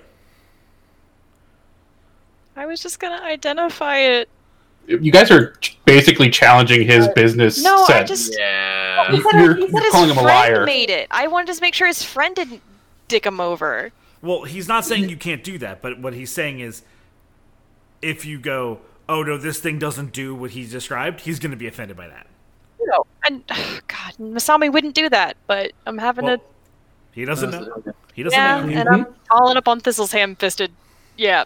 I 2.55 2.65
was 2.65 2.81
just 2.81 2.99
gonna 2.99 3.21
identify 3.23 3.97
it. 3.97 4.29
You 4.87 5.11
guys 5.11 5.31
are 5.31 5.55
basically 5.85 6.29
challenging 6.29 6.85
his 6.87 7.07
uh, 7.07 7.11
business 7.13 7.63
No, 7.63 7.85
I 7.89 8.03
just 8.03 8.35
Yeah. 8.37 9.11
he 9.11 9.17
You're- 9.17 9.55
he 9.55 9.67
you're 9.71 9.81
his 9.83 9.91
calling 9.91 10.09
him 10.11 10.17
a 10.17 10.21
liar. 10.21 10.63
made 10.65 10.89
it. 10.89 11.07
I 11.11 11.27
wanted 11.27 11.47
to 11.47 11.51
just 11.51 11.61
make 11.61 11.73
sure 11.73 11.87
his 11.87 12.03
friend 12.03 12.35
didn't 12.35 12.61
dick 13.07 13.25
him 13.25 13.39
over. 13.39 13.91
Well, 14.21 14.43
he's 14.43 14.67
not 14.67 14.85
saying 14.85 15.09
you 15.09 15.17
can't 15.17 15.43
do 15.43 15.57
that, 15.59 15.81
but 15.81 15.99
what 15.99 16.13
he's 16.13 16.31
saying 16.31 16.59
is 16.59 16.83
if 18.01 18.25
you 18.25 18.39
go, 18.39 18.79
oh 19.09 19.21
no, 19.23 19.37
this 19.37 19.59
thing 19.59 19.77
doesn't 19.79 20.13
do 20.13 20.33
what 20.33 20.51
he 20.51 20.65
described, 20.65 21.21
he's 21.21 21.39
going 21.39 21.51
to 21.51 21.57
be 21.57 21.67
offended 21.67 21.97
by 21.97 22.07
that. 22.07 22.27
No, 22.81 23.05
and 23.25 23.43
God, 23.47 24.13
Masami 24.19 24.71
wouldn't 24.71 24.93
do 24.95 25.09
that. 25.09 25.35
But 25.47 25.71
I'm 25.85 25.97
having 25.97 26.25
Well, 26.25 26.37
to. 26.37 26.43
He 27.15 27.23
doesn't 27.25 27.49
know. 27.51 27.81
He 28.13 28.23
doesn't 28.23 28.37
Yeah, 28.37 28.61
know. 28.65 28.73
and 28.79 28.89
I'm 28.89 29.05
calling 29.29 29.55
up 29.57 29.67
on 29.67 29.79
Thistle's 29.79 30.11
ham-fisted. 30.11 30.71
Yeah, 31.17 31.45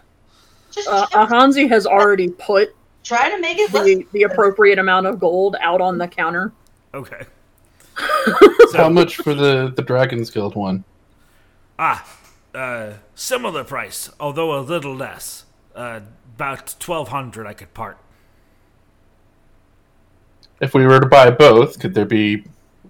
Just 0.72 0.88
Uh, 0.88 1.06
Ahanzi 1.12 1.68
has 1.68 1.86
already 1.86 2.28
put 2.28 2.74
try 3.04 3.30
to 3.30 3.38
make 3.40 3.56
it 3.58 3.72
look. 3.72 3.84
the, 3.84 4.04
the 4.12 4.24
appropriate 4.24 4.78
amount 4.78 5.06
of 5.06 5.18
gold 5.20 5.56
out 5.60 5.80
on 5.80 5.96
the 5.98 6.08
counter. 6.08 6.52
Okay. 6.92 7.24
How 7.94 8.38
So, 8.72 8.90
much 8.90 9.16
for 9.16 9.32
the 9.34 9.72
the 9.74 9.82
dragon 9.82 10.24
scale 10.24 10.50
one? 10.50 10.84
ah, 11.78 12.04
uh, 12.54 12.94
similar 13.14 13.62
price, 13.64 14.10
although 14.18 14.58
a 14.58 14.60
little 14.60 14.94
less. 14.94 15.44
Uh, 15.74 16.00
about 16.34 16.74
twelve 16.80 17.08
hundred, 17.08 17.46
I 17.46 17.52
could 17.54 17.72
part. 17.74 17.98
If 20.60 20.74
we 20.74 20.84
were 20.86 20.98
to 21.00 21.06
buy 21.06 21.30
both, 21.30 21.78
could 21.78 21.94
there 21.94 22.04
be 22.06 22.44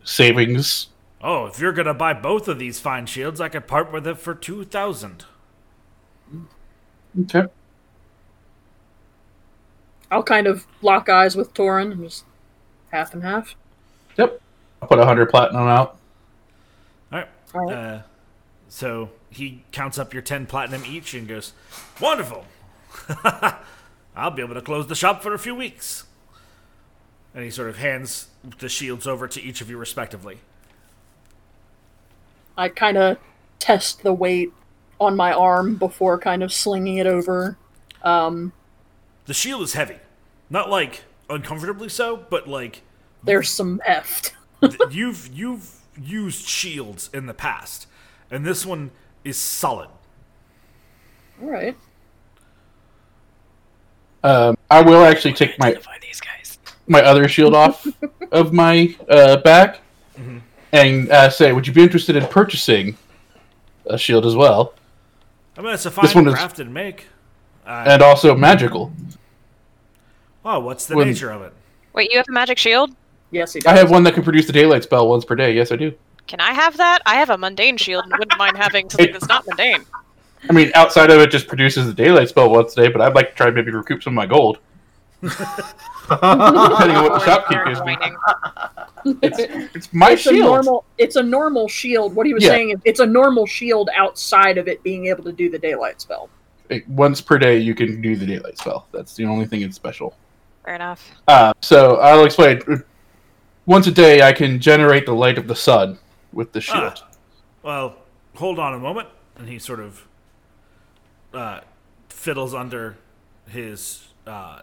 savings? 0.04 0.88
Oh, 1.22 1.46
if 1.46 1.60
you're 1.60 1.72
gonna 1.72 1.94
buy 1.94 2.14
both 2.14 2.48
of 2.48 2.58
these 2.58 2.80
fine 2.80 3.06
shields, 3.06 3.40
I 3.40 3.48
could 3.48 3.66
part 3.66 3.92
with 3.92 4.06
it 4.06 4.18
for 4.18 4.34
two 4.34 4.64
thousand. 4.64 5.24
Okay. 7.22 7.44
I'll 10.10 10.22
kind 10.22 10.46
of 10.46 10.66
lock 10.82 11.08
eyes 11.08 11.36
with 11.36 11.54
Torin 11.54 11.92
and 11.92 12.02
just 12.02 12.24
half 12.90 13.14
and 13.14 13.22
half. 13.22 13.54
Yep. 14.16 14.40
I'll 14.82 14.88
put 14.88 14.98
a 14.98 15.04
hundred 15.04 15.28
platinum 15.30 15.68
out. 15.68 15.98
All 17.12 17.18
right. 17.18 17.28
All 17.54 17.60
right. 17.66 17.76
Uh, 17.76 18.02
so 18.68 19.10
he 19.30 19.64
counts 19.72 19.98
up 19.98 20.12
your 20.12 20.22
10 20.22 20.46
platinum 20.46 20.82
each 20.86 21.14
and 21.14 21.26
goes, 21.26 21.52
Wonderful! 22.00 22.44
I'll 24.16 24.30
be 24.30 24.42
able 24.42 24.54
to 24.54 24.62
close 24.62 24.86
the 24.86 24.94
shop 24.94 25.22
for 25.22 25.34
a 25.34 25.38
few 25.38 25.54
weeks. 25.54 26.04
And 27.34 27.44
he 27.44 27.50
sort 27.50 27.68
of 27.68 27.78
hands 27.78 28.28
the 28.58 28.68
shields 28.68 29.06
over 29.06 29.28
to 29.28 29.40
each 29.40 29.60
of 29.60 29.70
you 29.70 29.76
respectively. 29.76 30.38
I 32.60 32.68
kind 32.68 32.98
of 32.98 33.16
test 33.58 34.02
the 34.02 34.12
weight 34.12 34.52
on 35.00 35.16
my 35.16 35.32
arm 35.32 35.76
before 35.76 36.18
kind 36.18 36.42
of 36.42 36.52
slinging 36.52 36.98
it 36.98 37.06
over. 37.06 37.56
Um, 38.02 38.52
The 39.24 39.32
shield 39.32 39.62
is 39.62 39.72
heavy. 39.72 39.96
Not 40.50 40.68
like 40.68 41.04
uncomfortably 41.30 41.88
so, 41.88 42.18
but 42.28 42.46
like 42.46 42.82
there's 43.24 43.48
some 43.48 43.80
heft. 43.86 44.34
you've 44.90 45.30
you've 45.32 45.74
used 45.98 46.46
shields 46.46 47.08
in 47.14 47.24
the 47.24 47.32
past, 47.32 47.86
and 48.30 48.44
this 48.44 48.66
one 48.66 48.90
is 49.24 49.38
solid. 49.38 49.88
All 51.42 51.48
right. 51.48 51.76
Um, 54.22 54.58
I 54.70 54.82
will 54.82 55.02
actually 55.02 55.32
take 55.32 55.58
my 55.58 55.78
these 56.02 56.20
guys. 56.20 56.58
my 56.86 57.00
other 57.00 57.26
shield 57.26 57.54
off 57.54 57.86
of 58.32 58.52
my 58.52 58.94
uh, 59.08 59.38
back 59.38 59.80
and 60.72 61.10
uh, 61.10 61.30
say, 61.30 61.52
"Would 61.52 61.66
you 61.66 61.72
be 61.72 61.82
interested 61.82 62.16
in 62.16 62.26
purchasing 62.26 62.96
a 63.86 63.98
shield 63.98 64.24
as 64.26 64.34
well, 64.36 64.74
I 65.56 65.62
mean, 65.62 65.72
it's 65.74 65.86
a 65.86 65.90
This 65.90 66.12
fine 66.12 66.24
one 66.24 66.34
is- 66.34 66.38
crafted 66.40 66.70
make. 66.70 67.06
Uh, 67.66 67.84
and 67.86 68.02
also 68.02 68.34
magical?" 68.34 68.92
oh, 70.44 70.60
what's 70.60 70.86
the 70.86 70.96
when- 70.96 71.08
nature 71.08 71.30
of 71.30 71.42
it? 71.42 71.52
Wait, 71.92 72.10
you 72.10 72.16
have 72.18 72.26
a 72.28 72.32
magic 72.32 72.56
shield? 72.58 72.90
Yes, 73.32 73.52
he 73.52 73.60
I 73.66 73.76
have 73.76 73.90
one 73.90 74.02
that 74.04 74.14
can 74.14 74.22
produce 74.22 74.46
the 74.46 74.52
daylight 74.52 74.82
spell 74.84 75.08
once 75.08 75.24
per 75.24 75.34
day. 75.36 75.52
Yes, 75.54 75.70
I 75.72 75.76
do. 75.76 75.92
Can 76.26 76.40
I 76.40 76.52
have 76.52 76.76
that? 76.76 77.00
I 77.06 77.16
have 77.16 77.30
a 77.30 77.38
mundane 77.38 77.76
shield 77.76 78.04
and 78.04 78.12
wouldn't 78.18 78.38
mind 78.38 78.56
having 78.56 78.88
something 78.90 79.12
that's 79.12 79.28
not 79.28 79.44
mundane. 79.46 79.84
I 80.48 80.52
mean, 80.52 80.70
outside 80.74 81.10
of 81.10 81.20
it, 81.20 81.30
just 81.30 81.46
produces 81.48 81.86
the 81.86 81.92
daylight 81.92 82.28
spell 82.28 82.48
once 82.50 82.76
a 82.76 82.82
day. 82.82 82.88
But 82.88 83.00
I'd 83.02 83.14
like 83.14 83.30
to 83.30 83.34
try 83.34 83.46
and 83.48 83.56
maybe 83.56 83.70
recoup 83.72 84.02
some 84.02 84.12
of 84.12 84.16
my 84.16 84.26
gold. 84.26 84.58
Depending 86.10 86.96
on 86.96 87.04
what 87.04 87.20
the 87.24 87.30
shopkeep 87.30 87.66
gives 87.66 87.80
me. 87.84 87.96
Whining. 87.96 88.16
It's, 89.22 89.38
it's 89.74 89.92
my 89.94 90.12
it's 90.12 90.26
a 90.26 90.30
shield. 90.30 90.46
normal. 90.46 90.84
It's 90.98 91.16
a 91.16 91.22
normal 91.22 91.68
shield. 91.68 92.14
What 92.14 92.26
he 92.26 92.34
was 92.34 92.42
Yeah. 92.44 92.50
saying 92.50 92.70
is, 92.70 92.78
it's 92.84 93.00
a 93.00 93.06
normal 93.06 93.46
shield 93.46 93.88
outside 93.96 94.58
of 94.58 94.68
it 94.68 94.82
being 94.82 95.06
able 95.06 95.24
to 95.24 95.32
do 95.32 95.48
the 95.48 95.58
daylight 95.58 96.00
spell. 96.00 96.28
Like, 96.68 96.84
Once 96.88 97.20
per 97.20 97.38
day, 97.38 97.58
you 97.58 97.74
can 97.74 98.00
do 98.02 98.16
the 98.16 98.26
daylight 98.26 98.58
spell. 98.58 98.86
That's 98.92 99.14
the 99.14 99.24
only 99.24 99.46
thing 99.46 99.62
it's 99.62 99.76
special. 99.76 100.14
Fair 100.64 100.74
enough. 100.74 101.10
Uh, 101.28 101.52
so 101.62 101.96
I'll 101.96 102.24
explain. 102.24 102.60
Once 103.66 103.86
a 103.86 103.90
day, 103.92 104.22
I 104.22 104.32
can 104.32 104.58
generate 104.60 105.06
the 105.06 105.14
light 105.14 105.38
of 105.38 105.46
the 105.46 105.54
sun 105.56 105.98
with 106.32 106.52
the 106.52 106.60
shield. 106.60 106.94
Ah, 107.02 107.08
well, 107.62 107.96
hold 108.36 108.58
on 108.58 108.74
a 108.74 108.78
moment. 108.78 109.08
And 109.36 109.48
he 109.48 109.58
sort 109.58 109.80
of 109.80 110.06
uh, 111.32 111.60
fiddles 112.08 112.54
under 112.54 112.96
his 113.48 114.08
uh, 114.26 114.60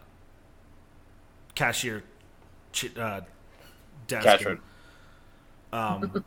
cashier 1.58 2.04
chi- 2.72 2.90
uh, 3.02 3.22
desk. 4.08 4.24
Cash 4.26 4.46
and, 4.46 4.60
um, 5.74 6.24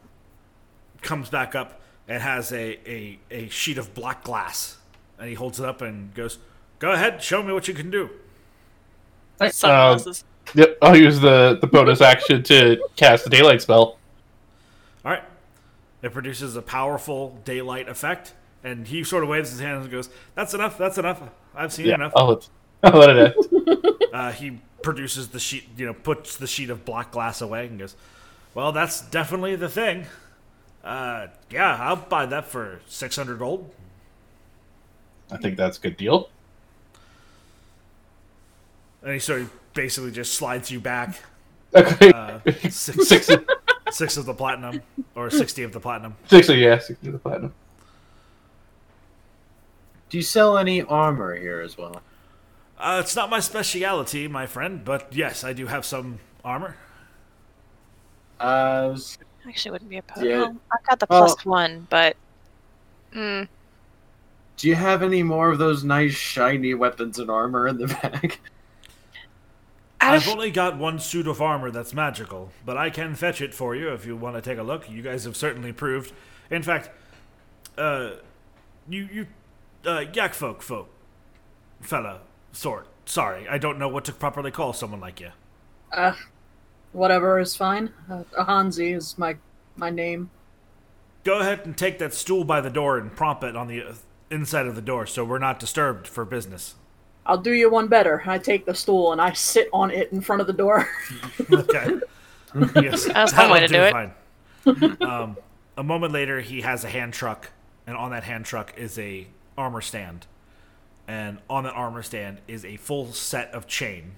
comes 1.02 1.30
back 1.30 1.54
up 1.54 1.80
and 2.08 2.20
has 2.22 2.52
a, 2.52 2.78
a, 2.90 3.18
a 3.30 3.48
sheet 3.48 3.78
of 3.78 3.94
black 3.94 4.24
glass. 4.24 4.76
And 5.18 5.28
he 5.28 5.34
holds 5.34 5.60
it 5.60 5.66
up 5.66 5.80
and 5.82 6.12
goes, 6.14 6.38
Go 6.80 6.90
ahead, 6.92 7.22
show 7.22 7.42
me 7.42 7.52
what 7.52 7.68
you 7.68 7.74
can 7.74 7.90
do. 7.90 8.10
Uh, 9.40 9.48
Sunglasses. 9.50 10.24
yep, 10.54 10.76
I'll 10.82 10.96
use 10.96 11.20
the, 11.20 11.58
the 11.60 11.66
bonus 11.66 12.00
action 12.00 12.42
to 12.44 12.82
cast 12.96 13.24
the 13.24 13.30
daylight 13.30 13.62
spell. 13.62 13.98
All 15.04 15.12
right. 15.12 15.22
It 16.02 16.12
produces 16.12 16.56
a 16.56 16.62
powerful 16.62 17.38
daylight 17.44 17.88
effect. 17.88 18.34
And 18.64 18.86
he 18.88 19.04
sort 19.04 19.22
of 19.22 19.28
waves 19.28 19.50
his 19.50 19.60
hands 19.60 19.84
and 19.84 19.92
goes, 19.92 20.10
That's 20.34 20.54
enough. 20.54 20.76
That's 20.76 20.98
enough. 20.98 21.22
I've 21.54 21.72
seen 21.72 21.86
Yeah, 21.86 21.94
enough. 21.94 22.12
I'll 22.16 22.28
let, 22.28 22.48
I'll 22.82 22.98
let 22.98 23.10
it 23.16 23.36
end. 23.36 23.76
Uh, 24.12 24.32
he 24.32 24.58
produces 24.82 25.28
the 25.28 25.40
sheet, 25.40 25.68
you 25.76 25.86
know, 25.86 25.94
puts 25.94 26.36
the 26.36 26.46
sheet 26.46 26.70
of 26.70 26.84
black 26.84 27.10
glass 27.10 27.40
away 27.40 27.66
and 27.66 27.78
goes, 27.78 27.94
"Well, 28.54 28.72
that's 28.72 29.00
definitely 29.00 29.56
the 29.56 29.68
thing. 29.68 30.06
Uh, 30.84 31.28
yeah, 31.50 31.76
I'll 31.80 31.96
buy 31.96 32.26
that 32.26 32.46
for 32.46 32.80
six 32.86 33.16
hundred 33.16 33.38
gold." 33.38 33.70
I 35.30 35.36
think 35.36 35.56
that's 35.56 35.78
a 35.78 35.80
good 35.80 35.96
deal. 35.96 36.28
And 39.02 39.12
he 39.12 39.18
sort 39.18 39.42
of 39.42 39.52
basically 39.74 40.10
just 40.10 40.34
slides 40.34 40.70
you 40.70 40.80
back 40.80 41.20
Okay. 41.74 42.10
uh, 42.12 42.40
six, 42.68 43.06
Six, 43.08 43.30
six 43.90 44.16
of 44.16 44.26
the 44.26 44.34
platinum 44.34 44.82
or 45.14 45.30
sixty 45.30 45.62
of 45.62 45.72
the 45.72 45.80
platinum. 45.80 46.16
six, 46.26 46.48
yeah, 46.48 46.78
six 46.78 47.00
of 47.06 47.12
the 47.12 47.18
platinum. 47.18 47.54
Do 50.08 50.16
you 50.18 50.22
sell 50.24 50.58
any 50.58 50.82
armor 50.82 51.36
here 51.36 51.60
as 51.60 51.78
well? 51.78 52.02
Uh, 52.80 53.00
it's 53.04 53.14
not 53.14 53.28
my 53.28 53.40
speciality, 53.40 54.26
my 54.26 54.46
friend, 54.46 54.84
but 54.84 55.08
yes, 55.14 55.44
I 55.44 55.52
do 55.52 55.66
have 55.66 55.84
some 55.84 56.18
armor. 56.44 56.76
Uh, 58.38 58.88
was- 58.92 59.18
Actually, 59.46 59.72
wouldn't 59.72 59.90
be 59.90 59.96
opposed. 59.98 60.24
Yeah. 60.26 60.38
Well, 60.38 60.56
I've 60.72 60.86
got 60.86 60.98
the 61.00 61.06
Well- 61.10 61.24
plus 61.26 61.44
one, 61.44 61.86
but 61.90 62.16
mm, 63.14 63.48
do 64.56 64.68
you 64.68 64.74
have 64.74 65.02
any 65.02 65.22
more 65.22 65.50
of 65.50 65.58
those 65.58 65.82
nice 65.84 66.12
shiny 66.14 66.74
weapons 66.74 67.18
and 67.18 67.30
armor 67.30 67.66
in 67.68 67.78
the 67.78 67.86
bag? 68.02 68.38
out 70.02 70.14
I've 70.14 70.28
only 70.28 70.50
got 70.50 70.78
one 70.78 70.98
suit 70.98 71.26
of 71.26 71.40
armor 71.42 71.70
that's 71.70 71.92
magical, 71.94 72.50
but 72.64 72.76
I 72.78 72.88
can 72.90 73.14
fetch 73.14 73.40
it 73.42 73.54
for 73.54 73.74
you 73.74 73.92
if 73.92 74.06
you 74.06 74.16
want 74.16 74.36
to 74.36 74.42
take 74.42 74.58
a 74.58 74.62
look. 74.62 74.88
You 74.90 75.02
guys 75.02 75.24
have 75.24 75.36
certainly 75.36 75.72
proved. 75.72 76.12
In 76.50 76.62
fact, 76.62 76.90
uh, 77.76 78.12
you 78.88 79.08
you 79.12 79.26
uh, 79.86 80.04
yak 80.14 80.32
folk 80.34 80.62
folk 80.62 80.88
fella 81.82 82.20
sort. 82.52 82.86
Sorry, 83.06 83.48
I 83.48 83.58
don't 83.58 83.78
know 83.78 83.88
what 83.88 84.04
to 84.06 84.12
properly 84.12 84.50
call 84.50 84.72
someone 84.72 85.00
like 85.00 85.20
you. 85.20 85.30
Uh, 85.92 86.14
whatever 86.92 87.38
is 87.40 87.56
fine. 87.56 87.92
Uh, 88.10 88.22
Hanzi 88.38 88.94
is 88.96 89.18
my 89.18 89.36
my 89.76 89.90
name. 89.90 90.30
Go 91.24 91.40
ahead 91.40 91.60
and 91.64 91.76
take 91.76 91.98
that 91.98 92.14
stool 92.14 92.44
by 92.44 92.60
the 92.60 92.70
door 92.70 92.96
and 92.98 93.14
prop 93.14 93.42
it 93.44 93.56
on 93.56 93.66
the 93.68 93.82
uh, 93.82 93.94
inside 94.30 94.66
of 94.66 94.74
the 94.74 94.82
door, 94.82 95.06
so 95.06 95.24
we're 95.24 95.38
not 95.38 95.58
disturbed 95.58 96.06
for 96.06 96.24
business. 96.24 96.74
I'll 97.26 97.36
do 97.38 97.52
you 97.52 97.70
one 97.70 97.88
better. 97.88 98.22
I 98.26 98.38
take 98.38 98.64
the 98.64 98.74
stool 98.74 99.12
and 99.12 99.20
I 99.20 99.32
sit 99.32 99.68
on 99.72 99.90
it 99.90 100.10
in 100.12 100.20
front 100.20 100.40
of 100.40 100.46
the 100.46 100.52
door. 100.52 100.88
Okay. 101.52 101.98
yes, 102.82 103.04
That's 103.04 103.32
one 103.36 103.50
way 103.50 103.60
to 103.66 103.68
that'll 103.68 103.68
do 103.68 103.82
it. 103.82 104.96
fine. 105.00 105.02
um, 105.02 105.36
a 105.76 105.82
moment 105.82 106.12
later, 106.12 106.40
he 106.40 106.62
has 106.62 106.84
a 106.84 106.88
hand 106.88 107.12
truck, 107.12 107.50
and 107.86 107.96
on 107.96 108.10
that 108.10 108.24
hand 108.24 108.44
truck 108.44 108.74
is 108.76 108.98
a 108.98 109.26
armor 109.56 109.80
stand, 109.80 110.26
and 111.08 111.38
on 111.48 111.64
that 111.64 111.74
armor 111.74 112.02
stand 112.02 112.38
is 112.46 112.64
a 112.64 112.76
full 112.76 113.12
set 113.12 113.52
of 113.52 113.66
chain. 113.66 114.12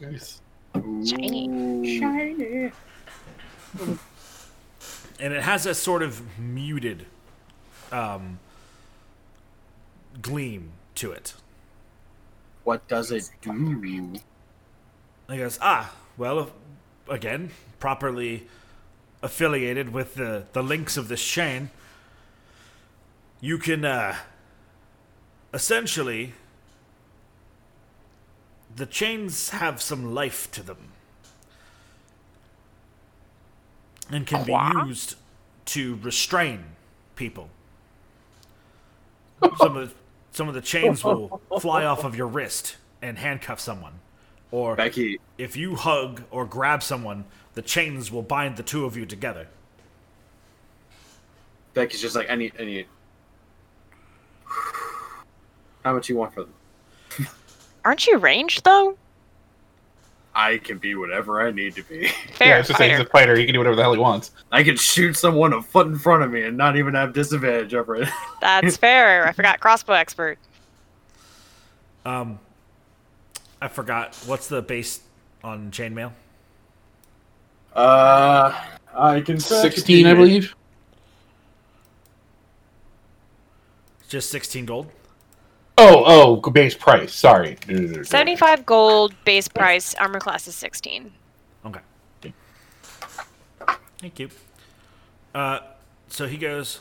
Nice. 0.00 0.40
shiny. 0.74 1.98
Shiny. 1.98 2.72
and 5.20 5.32
it 5.32 5.42
has 5.42 5.66
a 5.66 5.74
sort 5.74 6.02
of 6.02 6.38
muted 6.38 7.06
um, 7.92 8.38
gleam 10.20 10.72
to 10.96 11.12
it. 11.12 11.34
What 12.64 12.86
does 12.88 13.10
it 13.10 13.28
do? 13.40 14.14
I 15.28 15.36
guess, 15.36 15.58
ah, 15.62 15.92
well, 16.16 16.50
again, 17.08 17.50
properly 17.80 18.46
affiliated 19.22 19.92
with 19.92 20.14
the, 20.14 20.46
the 20.52 20.62
links 20.62 20.96
of 20.96 21.08
this 21.08 21.24
chain, 21.24 21.70
you 23.40 23.58
can 23.58 23.84
uh, 23.84 24.16
essentially. 25.52 26.34
The 28.74 28.86
chains 28.86 29.50
have 29.50 29.82
some 29.82 30.14
life 30.14 30.50
to 30.52 30.62
them 30.62 30.92
and 34.10 34.26
can 34.26 34.44
be 34.44 34.56
used 34.86 35.16
to 35.66 35.98
restrain 36.02 36.64
people. 37.16 37.50
Some 39.58 39.76
of 39.76 39.88
the, 39.88 39.94
some 40.30 40.48
of 40.48 40.54
the 40.54 40.60
chains 40.60 41.02
will 41.02 41.40
fly 41.60 41.84
off 41.84 42.04
of 42.04 42.14
your 42.16 42.28
wrist 42.28 42.76
and 43.02 43.18
handcuff 43.18 43.58
someone. 43.58 43.94
Or 44.52 44.76
Becky, 44.76 45.18
if 45.36 45.56
you 45.56 45.74
hug 45.74 46.22
or 46.30 46.46
grab 46.46 46.82
someone, 46.82 47.24
the 47.54 47.62
chains 47.62 48.12
will 48.12 48.22
bind 48.22 48.56
the 48.56 48.62
two 48.62 48.84
of 48.84 48.96
you 48.96 49.04
together. 49.04 49.48
Becky's 51.74 52.00
just 52.00 52.14
like 52.14 52.30
I 52.30 52.36
need, 52.36 52.52
I 52.58 52.64
need. 52.64 52.86
How 55.84 55.94
much 55.94 56.08
you 56.08 56.16
want 56.16 56.34
for 56.34 56.42
them? 56.44 56.54
Aren't 57.84 58.06
you 58.06 58.18
ranged 58.18 58.64
though? 58.64 58.96
I 60.34 60.58
can 60.58 60.78
be 60.78 60.94
whatever 60.94 61.46
I 61.46 61.50
need 61.50 61.74
to 61.74 61.82
be. 61.82 62.08
Fair. 62.34 62.48
yeah, 62.48 62.58
it's 62.58 62.68
just 62.68 62.78
saying 62.78 62.92
he's 62.92 63.00
a 63.00 63.10
fighter. 63.10 63.36
He 63.36 63.44
can 63.44 63.52
do 63.52 63.58
whatever 63.58 63.76
the 63.76 63.82
hell 63.82 63.92
he 63.92 63.98
wants. 63.98 64.30
I 64.50 64.62
can 64.62 64.76
shoot 64.76 65.14
someone 65.14 65.52
a 65.52 65.60
foot 65.60 65.88
in 65.88 65.98
front 65.98 66.22
of 66.22 66.30
me 66.30 66.44
and 66.44 66.56
not 66.56 66.76
even 66.76 66.94
have 66.94 67.12
disadvantage 67.12 67.74
over 67.74 67.96
it. 67.96 68.08
That's 68.40 68.76
fair. 68.76 69.26
I 69.26 69.32
forgot 69.32 69.60
crossbow 69.60 69.92
expert. 69.92 70.38
Um, 72.06 72.38
I 73.60 73.68
forgot. 73.68 74.14
What's 74.26 74.46
the 74.46 74.62
base 74.62 75.00
on 75.44 75.70
chainmail? 75.70 76.12
Uh, 77.74 78.58
I 78.94 79.20
can 79.20 79.38
Sixteen, 79.38 80.06
I 80.06 80.14
believe. 80.14 80.54
Just 84.08 84.30
16 84.30 84.66
gold? 84.66 84.90
Oh, 85.84 86.04
oh, 86.06 86.50
base 86.50 86.76
price. 86.76 87.12
Sorry. 87.12 87.56
75 87.66 88.64
gold 88.64 89.14
base 89.24 89.48
price. 89.48 89.94
Armor 89.94 90.20
class 90.20 90.46
is 90.46 90.54
16. 90.54 91.12
Okay. 91.66 91.80
Thank 93.98 94.20
you. 94.20 94.30
Uh, 95.34 95.58
so 96.06 96.28
he 96.28 96.36
goes, 96.36 96.78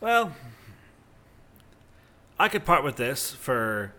Well, 0.00 0.32
I 2.38 2.48
could 2.48 2.64
part 2.64 2.84
with 2.84 2.94
this 2.96 3.32
for 3.32 3.92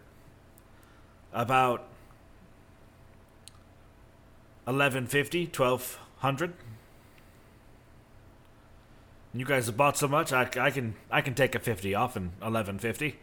about 1.34 1.82
1150, 4.64 5.46
1200. 5.48 6.54
You 9.34 9.46
guys 9.46 9.66
have 9.66 9.76
bought 9.76 9.98
so 9.98 10.08
much, 10.08 10.32
I, 10.32 10.50
I 10.58 10.72
can 10.72 10.96
I 11.12 11.20
can 11.20 11.34
take 11.34 11.54
a 11.56 11.60
50 11.60 11.94
off 11.94 12.16
in 12.16 12.32
1150. 12.40 13.20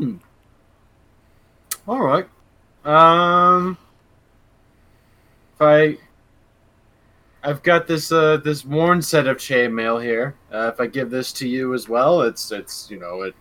Hmm. 0.00 0.16
All 1.86 2.00
right. 2.00 2.26
Um, 2.84 3.76
if 5.54 5.60
I, 5.60 5.98
I've 7.42 7.62
got 7.62 7.86
this 7.86 8.10
uh 8.12 8.38
this 8.38 8.64
worn 8.64 9.02
set 9.02 9.26
of 9.26 9.36
chainmail 9.36 10.02
here. 10.02 10.34
Uh, 10.52 10.70
if 10.72 10.80
I 10.80 10.86
give 10.86 11.10
this 11.10 11.32
to 11.34 11.48
you 11.48 11.74
as 11.74 11.88
well, 11.88 12.22
it's 12.22 12.50
it's 12.52 12.90
you 12.90 12.98
know 12.98 13.22
it, 13.22 13.34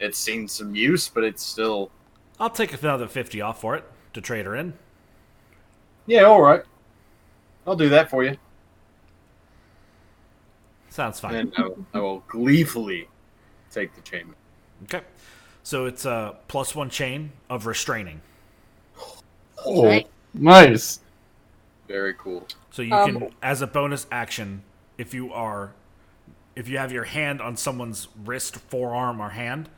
it's 0.00 0.18
seen 0.18 0.48
some 0.48 0.74
use, 0.74 1.08
but 1.08 1.22
it's 1.24 1.42
still 1.44 1.90
I'll 2.40 2.50
take 2.50 2.72
another 2.82 3.06
50 3.06 3.40
off 3.42 3.60
for 3.60 3.76
it 3.76 3.84
to 4.14 4.20
trade 4.20 4.46
her 4.46 4.56
in. 4.56 4.72
yeah. 6.06 6.22
All 6.22 6.40
right. 6.42 6.62
I'll 7.66 7.76
do 7.76 7.88
that 7.90 8.10
for 8.10 8.22
you, 8.24 8.36
Sounds 10.90 11.18
fine. 11.18 11.34
and 11.34 11.52
I 11.56 11.62
will, 11.62 11.86
I 11.94 11.98
will 12.00 12.18
gleefully 12.28 13.08
take 13.70 13.94
the 13.94 14.02
chainmail. 14.02 14.34
Okay. 14.84 15.00
So 15.64 15.86
it's 15.86 16.04
a 16.04 16.36
plus 16.46 16.74
one 16.76 16.90
chain 16.90 17.32
of 17.50 17.66
restraining. 17.66 18.20
Oh, 19.66 20.00
nice. 20.34 21.00
Very 21.88 22.14
cool. 22.14 22.46
So 22.70 22.82
you 22.82 22.94
Um, 22.94 23.18
can, 23.20 23.34
as 23.42 23.62
a 23.62 23.66
bonus 23.66 24.06
action, 24.12 24.62
if 24.98 25.14
you 25.14 25.32
are, 25.32 25.72
if 26.54 26.68
you 26.68 26.78
have 26.78 26.92
your 26.92 27.04
hand 27.04 27.40
on 27.40 27.56
someone's 27.56 28.08
wrist, 28.24 28.56
forearm, 28.56 29.20
or 29.20 29.30
hand, 29.30 29.70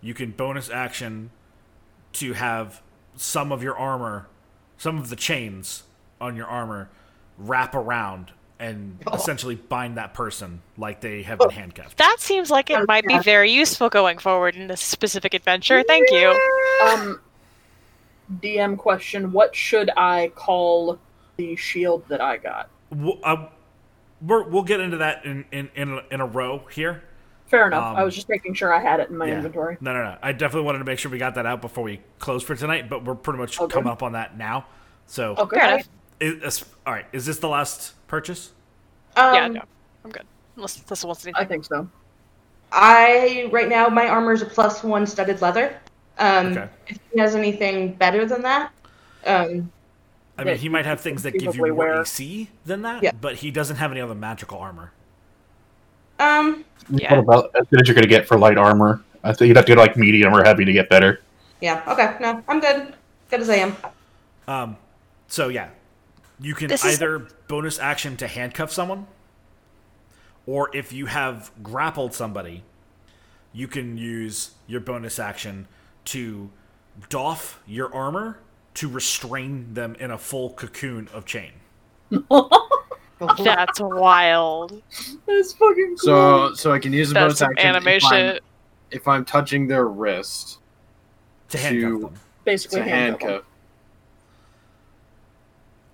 you 0.00 0.14
can 0.14 0.30
bonus 0.30 0.70
action 0.70 1.30
to 2.14 2.34
have 2.34 2.80
some 3.16 3.50
of 3.50 3.62
your 3.62 3.76
armor, 3.76 4.28
some 4.78 4.96
of 4.96 5.10
the 5.10 5.16
chains 5.16 5.82
on 6.20 6.36
your 6.36 6.46
armor, 6.46 6.88
wrap 7.36 7.74
around 7.74 8.32
and 8.58 8.98
essentially 9.12 9.54
bind 9.54 9.96
that 9.98 10.14
person 10.14 10.62
like 10.76 11.00
they 11.00 11.22
have 11.22 11.38
been 11.38 11.50
handcuffed. 11.50 11.98
That 11.98 12.16
seems 12.18 12.50
like 12.50 12.70
it 12.70 12.86
might 12.86 13.06
be 13.06 13.18
very 13.18 13.50
useful 13.50 13.88
going 13.88 14.18
forward 14.18 14.56
in 14.56 14.66
this 14.68 14.80
specific 14.80 15.34
adventure. 15.34 15.82
Thank 15.82 16.10
you. 16.10 16.28
Um, 16.84 17.20
DM 18.40 18.76
question: 18.76 19.32
What 19.32 19.54
should 19.54 19.90
I 19.96 20.32
call 20.34 20.98
the 21.36 21.54
shield 21.56 22.08
that 22.08 22.20
I 22.20 22.38
got? 22.38 22.68
We'll, 22.90 23.18
uh, 23.22 23.48
we're, 24.20 24.42
we'll 24.44 24.62
get 24.62 24.80
into 24.80 24.96
that 24.98 25.24
in 25.24 25.44
in 25.52 25.70
in 25.74 25.92
a, 25.92 26.02
in 26.10 26.20
a 26.20 26.26
row 26.26 26.62
here. 26.72 27.04
Fair 27.46 27.68
enough. 27.68 27.96
I 27.96 28.00
Um, 28.00 28.04
was 28.04 28.14
just 28.16 28.28
making 28.28 28.54
sure 28.54 28.74
I 28.74 28.80
had 28.80 28.98
it 28.98 29.08
in 29.10 29.16
my 29.16 29.26
Yeah. 29.28 29.34
inventory. 29.36 29.76
No, 29.80 29.92
no, 29.92 30.02
no. 30.02 30.16
I 30.20 30.32
definitely 30.32 30.66
wanted 30.66 30.78
to 30.78 30.84
make 30.84 30.98
sure 30.98 31.12
we 31.12 31.18
got 31.18 31.36
that 31.36 31.46
out 31.46 31.60
before 31.60 31.84
we 31.84 32.00
close 32.18 32.42
for 32.42 32.56
tonight, 32.56 32.88
but 32.88 33.04
we're 33.04 33.14
pretty 33.14 33.38
much 33.38 33.60
Okay. 33.60 33.72
coming 33.72 33.92
up 33.92 34.02
on 34.02 34.12
that 34.12 34.36
now. 34.36 34.66
So, 35.06 35.36
Okay. 35.38 35.84
Fair 36.20 36.34
is, 36.44 36.64
all 36.86 36.92
right. 36.92 37.06
Is 37.12 37.26
this 37.26 37.38
the 37.38 37.48
last 37.48 37.94
purchase? 38.08 38.52
Um, 39.16 39.34
yeah, 39.34 39.48
no. 39.48 39.62
I'm 40.04 40.10
good. 40.10 40.24
Unless 40.56 40.76
this 40.76 41.04
wants 41.04 41.24
anything. 41.24 41.42
I 41.42 41.44
think 41.46 41.64
so. 41.64 41.88
I 42.72 43.48
right 43.52 43.68
now 43.68 43.88
my 43.88 44.08
armor 44.08 44.32
is 44.32 44.42
a 44.42 44.46
plus 44.46 44.82
one 44.82 45.06
studded 45.06 45.40
leather. 45.40 45.78
Um, 46.18 46.46
Okay. 46.48 46.68
If 46.88 46.98
he 47.12 47.20
has 47.20 47.34
anything 47.34 47.92
better 47.94 48.26
than 48.26 48.42
that, 48.42 48.72
um, 49.26 49.70
I 50.38 50.44
mean, 50.44 50.56
he 50.56 50.68
might 50.68 50.84
have 50.84 51.00
things 51.00 51.22
that 51.22 51.32
give 51.32 51.42
you 51.42 51.46
conceivably 51.48 51.70
more 51.70 51.78
wear. 51.78 52.00
AC 52.02 52.50
than 52.66 52.82
that, 52.82 53.02
Yeah. 53.02 53.12
but 53.20 53.36
he 53.36 53.50
doesn't 53.50 53.76
have 53.76 53.90
any 53.90 54.00
other 54.00 54.14
magical 54.14 54.58
armor. 54.58 54.92
um, 56.18 56.64
Yeah. 56.88 57.10
What 57.14 57.18
about 57.20 57.50
as 57.60 57.66
good 57.68 57.80
as 57.82 57.88
you're 57.88 57.94
gonna 57.94 58.06
get 58.06 58.26
for 58.26 58.38
light 58.38 58.58
armor? 58.58 59.02
I 59.24 59.32
think 59.32 59.48
you'd 59.48 59.56
have 59.56 59.66
to 59.66 59.74
go 59.74 59.80
like 59.80 59.96
medium 59.96 60.34
or 60.34 60.44
heavy 60.44 60.64
to 60.64 60.72
get 60.72 60.88
better. 60.88 61.20
yeah, 61.60 61.82
okay, 61.88 62.16
no, 62.20 62.42
I'm 62.48 62.60
good, 62.60 62.94
good 63.30 63.40
as 63.40 63.48
I 63.50 63.56
am. 63.56 63.76
Um, 64.46 64.76
so 65.28 65.48
yeah, 65.48 65.68
you 66.40 66.54
can 66.54 66.68
This 66.68 66.84
is- 66.84 66.94
either 66.94 67.26
bonus 67.48 67.78
action 67.78 68.16
to 68.18 68.26
handcuff 68.26 68.72
someone, 68.72 69.06
or 70.46 70.70
if 70.74 70.92
you 70.92 71.06
have 71.06 71.50
grappled 71.62 72.14
somebody, 72.14 72.62
you 73.52 73.66
can 73.68 73.96
use 73.96 74.50
your 74.66 74.80
bonus 74.80 75.18
action 75.18 75.66
to 76.06 76.50
doff 77.08 77.60
your 77.66 77.92
armor 77.94 78.38
to 78.74 78.88
restrain 78.88 79.72
them 79.74 79.94
in 79.98 80.10
a 80.10 80.18
full 80.18 80.50
cocoon 80.50 81.08
of 81.12 81.24
chain. 81.24 81.52
That's 83.38 83.80
wild. 83.80 84.82
That's 85.26 85.52
fucking 85.54 85.96
cool. 86.00 86.50
So 86.50 86.54
so 86.54 86.72
I 86.72 86.78
can 86.78 86.92
use 86.92 87.08
the 87.08 87.14
bonus 87.14 87.40
action 87.40 87.58
anime 87.66 87.88
if 87.88 88.04
I'm, 88.04 88.38
if 88.90 89.08
I'm 89.08 89.24
touching 89.24 89.66
their 89.66 89.86
wrist 89.86 90.58
To 91.48 91.58
handcuff 91.58 91.90
To- 91.92 92.00
them. 92.00 92.14
Basically, 92.44 92.78
to 92.80 92.84
handcuff 92.84 93.22
'em. 93.22 93.28
handcuff. 93.30 93.46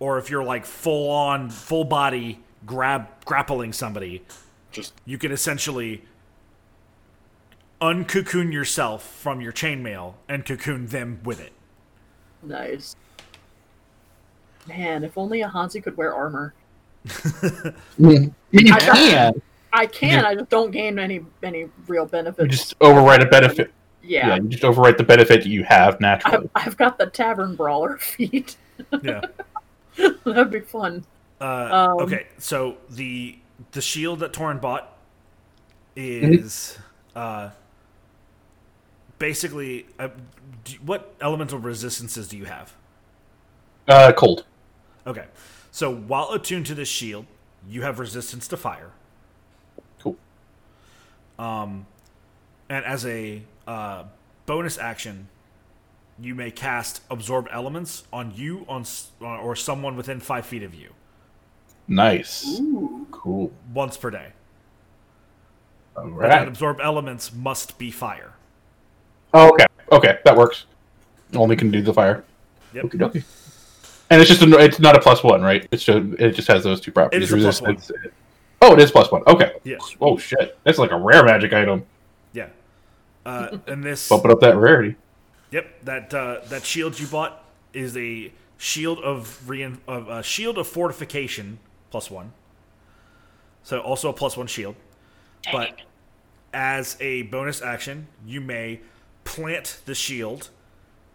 Or 0.02 0.18
if 0.18 0.30
you're 0.30 0.42
like 0.42 0.66
full 0.66 1.08
on, 1.10 1.48
full 1.48 1.84
body 1.84 2.40
grab 2.66 3.06
grappling 3.24 3.72
somebody, 3.72 4.24
Just 4.72 4.94
you 5.06 5.16
can 5.16 5.30
essentially 5.30 6.02
uncocoon 7.80 8.50
yourself 8.52 9.04
from 9.08 9.40
your 9.40 9.52
chainmail 9.52 10.14
and 10.28 10.44
cocoon 10.44 10.86
them 10.86 11.20
with 11.22 11.40
it. 11.40 11.52
Nice. 12.42 12.96
Man, 14.66 15.04
if 15.04 15.16
only 15.16 15.40
Ahanzi 15.40 15.80
could 15.80 15.96
wear 15.96 16.12
armor. 16.12 16.52
You 17.98 18.34
I- 18.74 18.80
can. 18.80 19.42
I 19.72 19.86
can. 19.86 20.24
I 20.24 20.34
just 20.34 20.50
don't 20.50 20.72
gain 20.72 20.98
any 20.98 21.24
any 21.44 21.68
real 21.86 22.02
You 22.02 22.08
benefits. 22.08 22.50
just 22.56 22.78
overwrite 22.80 23.22
a 23.24 23.26
benefit. 23.30 23.72
Yeah. 24.02 24.30
yeah. 24.30 24.34
you 24.34 24.48
just 24.48 24.64
overwrite 24.64 24.96
the 24.96 25.04
benefit 25.04 25.46
you 25.46 25.62
have 25.62 26.00
naturally. 26.00 26.50
I've, 26.56 26.66
I've 26.66 26.76
got 26.76 26.98
the 26.98 27.06
tavern 27.06 27.54
brawler 27.54 27.96
feat. 27.98 28.56
Yeah. 29.00 29.22
That'd 30.24 30.50
be 30.50 30.60
fun. 30.60 31.04
Uh, 31.40 31.70
Um, 31.70 31.98
okay, 32.00 32.28
so 32.38 32.78
the 32.88 33.38
the 33.72 33.80
shield 33.80 34.20
that 34.20 34.32
Torin 34.32 34.60
bought 34.60 34.96
is 35.96 36.78
uh, 37.14 37.50
basically 39.18 39.86
uh, 39.98 40.08
do, 40.64 40.74
what 40.84 41.14
elemental 41.20 41.58
resistances 41.58 42.28
do 42.28 42.36
you 42.36 42.44
have? 42.44 42.74
Uh, 43.88 44.12
cold. 44.12 44.44
Okay, 45.06 45.26
so 45.70 45.92
while 45.94 46.30
attuned 46.32 46.66
to 46.66 46.74
this 46.74 46.88
shield, 46.88 47.26
you 47.68 47.82
have 47.82 47.98
resistance 47.98 48.46
to 48.48 48.56
fire. 48.56 48.90
Cool. 50.00 50.16
Um, 51.38 51.86
and 52.68 52.84
as 52.84 53.04
a 53.06 53.42
uh, 53.66 54.04
bonus 54.46 54.78
action, 54.78 55.28
you 56.20 56.34
may 56.34 56.50
cast 56.50 57.02
absorb 57.10 57.48
elements 57.50 58.04
on 58.12 58.32
you 58.34 58.64
on 58.68 58.84
or 59.20 59.56
someone 59.56 59.96
within 59.96 60.20
five 60.20 60.46
feet 60.46 60.62
of 60.62 60.74
you 60.74 60.90
Nice. 61.88 62.58
Ooh. 62.60 63.06
Cool. 63.10 63.52
once 63.74 63.96
per 63.96 64.10
day. 64.10 64.28
All 65.96 66.08
But 66.10 66.28
that 66.28 66.48
absorb 66.48 66.80
elements 66.80 67.32
must 67.32 67.78
be 67.78 67.90
fire. 67.90 68.32
Oh, 69.34 69.50
okay. 69.50 69.66
Okay, 69.90 70.18
that 70.24 70.36
works. 70.36 70.66
Only 71.34 71.56
can 71.56 71.70
do 71.70 71.82
the 71.82 71.92
fire. 71.92 72.24
Yep. 72.72 72.84
Okie 72.84 72.98
dokie. 72.98 73.24
And 74.10 74.20
it's 74.20 74.28
just 74.28 74.42
a, 74.42 74.58
it's 74.58 74.78
not 74.78 74.96
a 74.96 75.00
plus 75.00 75.22
one, 75.22 75.42
right? 75.42 75.66
It's 75.70 75.84
just 75.84 75.98
it 76.18 76.32
just 76.32 76.48
has 76.48 76.64
those 76.64 76.80
two 76.80 76.92
properties. 76.92 77.32
is 77.32 77.44
a 77.44 77.62
plus 77.62 77.62
one. 77.62 77.78
Oh, 78.60 78.72
it 78.74 78.78
is 78.80 78.90
plus 78.90 79.10
one. 79.10 79.22
Okay. 79.26 79.52
Yeah. 79.64 79.76
Oh 80.00 80.18
shit, 80.18 80.58
that's 80.64 80.78
like 80.78 80.90
a 80.90 80.96
rare 80.96 81.24
magic 81.24 81.52
item. 81.52 81.84
Yeah. 82.32 82.48
Uh, 83.24 83.58
and 83.66 83.82
this, 83.84 84.08
Bumping 84.08 84.30
up 84.30 84.40
that 84.40 84.56
rarity. 84.56 84.96
Yep, 85.52 85.84
that 85.84 86.12
uh, 86.12 86.40
that 86.48 86.64
shield 86.64 86.98
you 86.98 87.06
bought 87.06 87.44
is 87.72 87.96
a 87.96 88.32
shield 88.58 88.98
of 88.98 89.48
rein, 89.48 89.78
of 89.86 90.08
uh, 90.08 90.22
shield 90.22 90.58
of 90.58 90.66
fortification 90.66 91.58
plus 91.90 92.10
one. 92.10 92.32
So 93.62 93.78
also 93.78 94.08
a 94.08 94.12
plus 94.12 94.36
one 94.36 94.48
shield, 94.48 94.74
but 95.52 95.82
as 96.52 96.96
a 97.00 97.22
bonus 97.22 97.62
action, 97.62 98.08
you 98.26 98.40
may 98.40 98.80
plant 99.24 99.80
the 99.84 99.94
shield, 99.94 100.50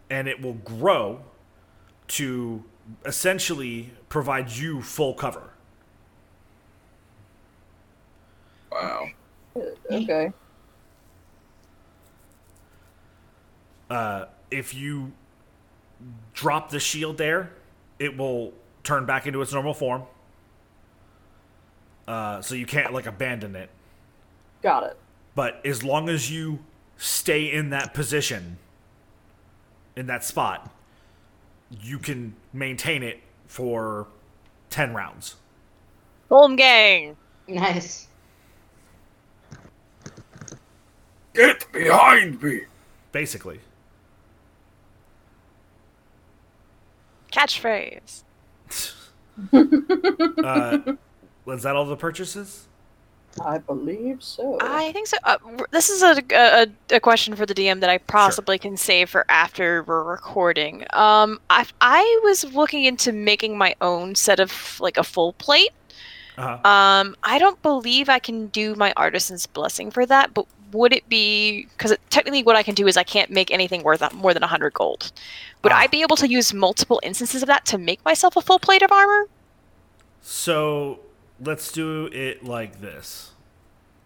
and 0.08 0.26
it 0.26 0.40
will 0.40 0.54
grow 0.54 1.20
to 2.08 2.64
essentially 3.04 3.90
provide 4.08 4.50
you 4.50 4.80
full 4.80 5.12
cover. 5.12 5.50
Wow. 8.72 9.08
Okay. 9.90 10.32
Uh, 13.90 14.26
if 14.50 14.74
you 14.74 15.12
drop 16.34 16.70
the 16.70 16.80
shield 16.80 17.18
there, 17.18 17.52
it 17.98 18.16
will 18.16 18.52
turn 18.84 19.06
back 19.06 19.26
into 19.26 19.40
its 19.42 19.52
normal 19.52 19.74
form. 19.74 20.02
Uh, 22.06 22.40
so 22.40 22.54
you 22.54 22.66
can't 22.66 22.92
like 22.92 23.06
abandon 23.06 23.54
it. 23.54 23.70
Got 24.62 24.84
it. 24.84 24.98
But 25.34 25.64
as 25.64 25.84
long 25.84 26.08
as 26.08 26.30
you 26.30 26.60
stay 26.96 27.52
in 27.52 27.70
that 27.70 27.94
position, 27.94 28.58
in 29.94 30.06
that 30.06 30.24
spot, 30.24 30.70
you 31.82 31.98
can 31.98 32.34
maintain 32.52 33.02
it 33.02 33.20
for 33.46 34.06
10 34.70 34.94
rounds. 34.94 35.36
Home 36.30 36.56
gang. 36.56 37.16
Nice. 37.46 38.08
Get 41.34 41.70
behind 41.72 42.42
me! 42.42 42.62
Basically. 43.12 43.60
Catchphrase. 47.38 48.24
Uh, 49.52 50.94
was 51.44 51.62
that 51.62 51.76
all 51.76 51.84
the 51.84 51.96
purchases? 51.96 52.66
I 53.44 53.58
believe 53.58 54.20
so. 54.20 54.58
I 54.60 54.90
think 54.90 55.06
so. 55.06 55.16
Uh, 55.22 55.38
this 55.70 55.90
is 55.90 56.02
a, 56.02 56.20
a 56.34 56.66
a 56.96 56.98
question 56.98 57.36
for 57.36 57.46
the 57.46 57.54
DM 57.54 57.78
that 57.80 57.88
I 57.88 57.98
possibly 57.98 58.58
can 58.58 58.76
save 58.76 59.10
for 59.10 59.24
after 59.28 59.84
we're 59.84 60.02
recording. 60.02 60.82
Um, 60.92 61.40
I 61.50 61.66
I 61.80 62.20
was 62.24 62.52
looking 62.52 62.84
into 62.84 63.12
making 63.12 63.56
my 63.56 63.76
own 63.80 64.16
set 64.16 64.40
of 64.40 64.80
like 64.80 64.96
a 64.96 65.04
full 65.04 65.34
plate. 65.34 65.70
Uh-huh. 66.36 66.68
Um, 66.68 67.16
I 67.22 67.38
don't 67.38 67.60
believe 67.62 68.08
I 68.08 68.18
can 68.18 68.48
do 68.48 68.74
my 68.74 68.92
artisan's 68.96 69.46
blessing 69.46 69.90
for 69.92 70.04
that, 70.06 70.34
but 70.34 70.46
would 70.72 70.92
it 70.92 71.08
be 71.08 71.66
because 71.76 71.96
technically 72.10 72.42
what 72.42 72.56
I 72.56 72.62
can 72.62 72.74
do 72.74 72.86
is 72.86 72.96
I 72.96 73.02
can't 73.04 73.30
make 73.30 73.50
anything 73.50 73.82
worth 73.82 74.12
more 74.14 74.34
than 74.34 74.42
hundred 74.42 74.74
gold. 74.74 75.12
Would 75.62 75.72
Ah. 75.72 75.78
I 75.78 75.86
be 75.86 76.02
able 76.02 76.16
to 76.16 76.28
use 76.28 76.52
multiple 76.54 77.00
instances 77.02 77.42
of 77.42 77.46
that 77.48 77.64
to 77.66 77.78
make 77.78 78.04
myself 78.04 78.36
a 78.36 78.40
full 78.40 78.58
plate 78.58 78.82
of 78.82 78.92
armor? 78.92 79.28
So 80.20 81.00
let's 81.40 81.72
do 81.72 82.06
it 82.06 82.44
like 82.44 82.80
this. 82.80 83.32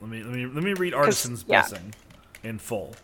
Let 0.00 0.10
me 0.10 0.22
let 0.22 0.32
me 0.34 0.46
let 0.46 0.62
me 0.64 0.72
read 0.74 0.94
Artisan's 0.94 1.44
yeah. 1.46 1.60
Blessing 1.62 1.94
in 2.42 2.58
full. 2.58 2.94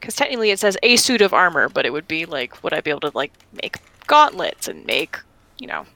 Because 0.00 0.16
technically 0.16 0.50
it 0.50 0.58
says 0.58 0.76
a 0.82 0.96
suit 0.96 1.22
of 1.22 1.32
armor, 1.32 1.68
but 1.68 1.86
it 1.86 1.92
would 1.92 2.06
be 2.06 2.26
like, 2.26 2.62
would 2.62 2.72
I 2.74 2.80
be 2.80 2.90
able 2.90 3.00
to 3.00 3.12
like 3.14 3.32
make 3.62 3.78
gauntlets 4.06 4.68
and 4.68 4.84
make, 4.84 5.18
you 5.58 5.66
know, 5.66 5.86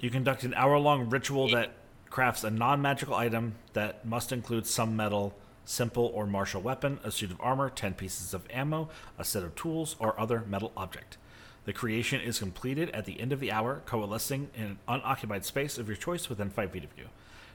You 0.00 0.10
conduct 0.10 0.44
an 0.44 0.54
hour-long 0.54 1.10
ritual 1.10 1.48
that 1.48 1.72
crafts 2.08 2.44
a 2.44 2.50
non-magical 2.50 3.14
item 3.14 3.56
that 3.72 4.06
must 4.06 4.30
include 4.30 4.64
some 4.66 4.94
metal, 4.94 5.34
simple 5.64 6.12
or 6.14 6.24
martial 6.24 6.62
weapon, 6.62 7.00
a 7.02 7.10
suit 7.10 7.32
of 7.32 7.40
armor, 7.40 7.68
10 7.68 7.94
pieces 7.94 8.32
of 8.32 8.44
ammo, 8.48 8.88
a 9.18 9.24
set 9.24 9.42
of 9.42 9.56
tools, 9.56 9.96
or 9.98 10.18
other 10.18 10.44
metal 10.48 10.70
object. 10.76 11.16
The 11.64 11.72
creation 11.72 12.20
is 12.20 12.38
completed 12.38 12.90
at 12.90 13.06
the 13.06 13.18
end 13.20 13.32
of 13.32 13.40
the 13.40 13.50
hour, 13.50 13.82
coalescing 13.86 14.50
in 14.54 14.62
an 14.62 14.78
unoccupied 14.86 15.44
space 15.44 15.78
of 15.78 15.88
your 15.88 15.96
choice 15.96 16.28
within 16.28 16.48
5 16.48 16.70
feet 16.70 16.84
of 16.84 16.96
you. 16.96 17.06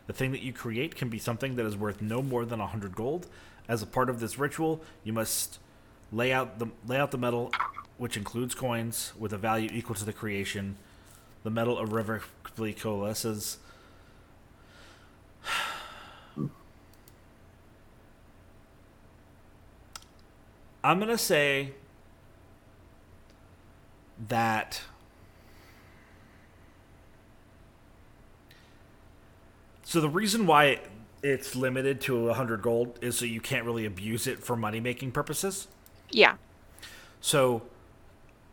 The 0.07 0.13
thing 0.13 0.33
that 0.33 0.41
you 0.41 0.51
create 0.51 0.95
can 0.95 1.07
be 1.07 1.19
something 1.19 1.55
that 1.55 1.65
is 1.65 1.77
worth 1.77 2.01
no 2.01 2.21
more 2.21 2.43
than 2.43 2.59
100 2.59 2.93
gold. 2.93 3.27
As 3.69 3.81
a 3.81 3.87
part 3.87 4.09
of 4.09 4.19
this 4.19 4.37
ritual, 4.37 4.81
you 5.05 5.13
must 5.13 5.59
lay 6.11 6.33
out 6.33 6.59
the 6.59 6.67
lay 6.85 6.97
out 6.97 7.11
the 7.11 7.17
metal, 7.17 7.53
which 7.97 8.17
includes 8.17 8.53
coins 8.53 9.13
with 9.17 9.31
a 9.31 9.37
value 9.37 9.69
equal 9.71 9.95
to 9.95 10.03
the 10.03 10.11
creation. 10.11 10.75
The 11.43 11.49
metal 11.49 11.79
irrevocably 11.79 12.73
coalesces. 12.73 13.57
I'm 20.83 20.99
gonna 20.99 21.17
say 21.17 21.71
that 24.27 24.81
so 29.83 30.01
the 30.01 30.09
reason 30.09 30.45
why 30.45 30.79
it's 31.21 31.55
limited 31.55 32.01
to 32.01 32.25
100 32.25 32.61
gold 32.61 32.99
is 33.01 33.17
so 33.17 33.25
you 33.25 33.39
can't 33.39 33.65
really 33.65 33.85
abuse 33.85 34.27
it 34.27 34.43
for 34.43 34.55
money 34.57 34.79
making 34.79 35.11
purposes. 35.11 35.67
yeah. 36.11 36.35
So, 37.21 37.61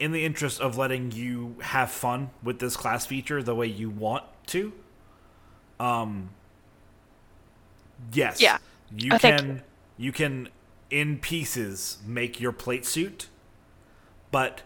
in 0.00 0.12
the 0.12 0.24
interest 0.24 0.60
of 0.60 0.76
letting 0.76 1.12
you 1.12 1.54
have 1.60 1.90
fun 1.90 2.30
with 2.42 2.58
this 2.58 2.76
class 2.76 3.06
feature 3.06 3.42
the 3.42 3.54
way 3.54 3.66
you 3.66 3.88
want 3.90 4.24
to, 4.46 4.72
um, 5.78 6.30
yes, 8.12 8.40
Yeah. 8.40 8.58
you 8.96 9.10
think- 9.18 9.20
can 9.38 9.62
you 9.98 10.10
can 10.12 10.48
in 10.90 11.18
pieces 11.18 11.98
make 12.06 12.40
your 12.40 12.52
plate 12.52 12.86
suit, 12.86 13.28
but 14.30 14.62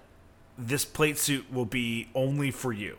this 0.56 0.84
plate 0.84 1.18
suit 1.18 1.52
will 1.52 1.64
be 1.66 2.08
only 2.14 2.50
for 2.52 2.72
you. 2.72 2.96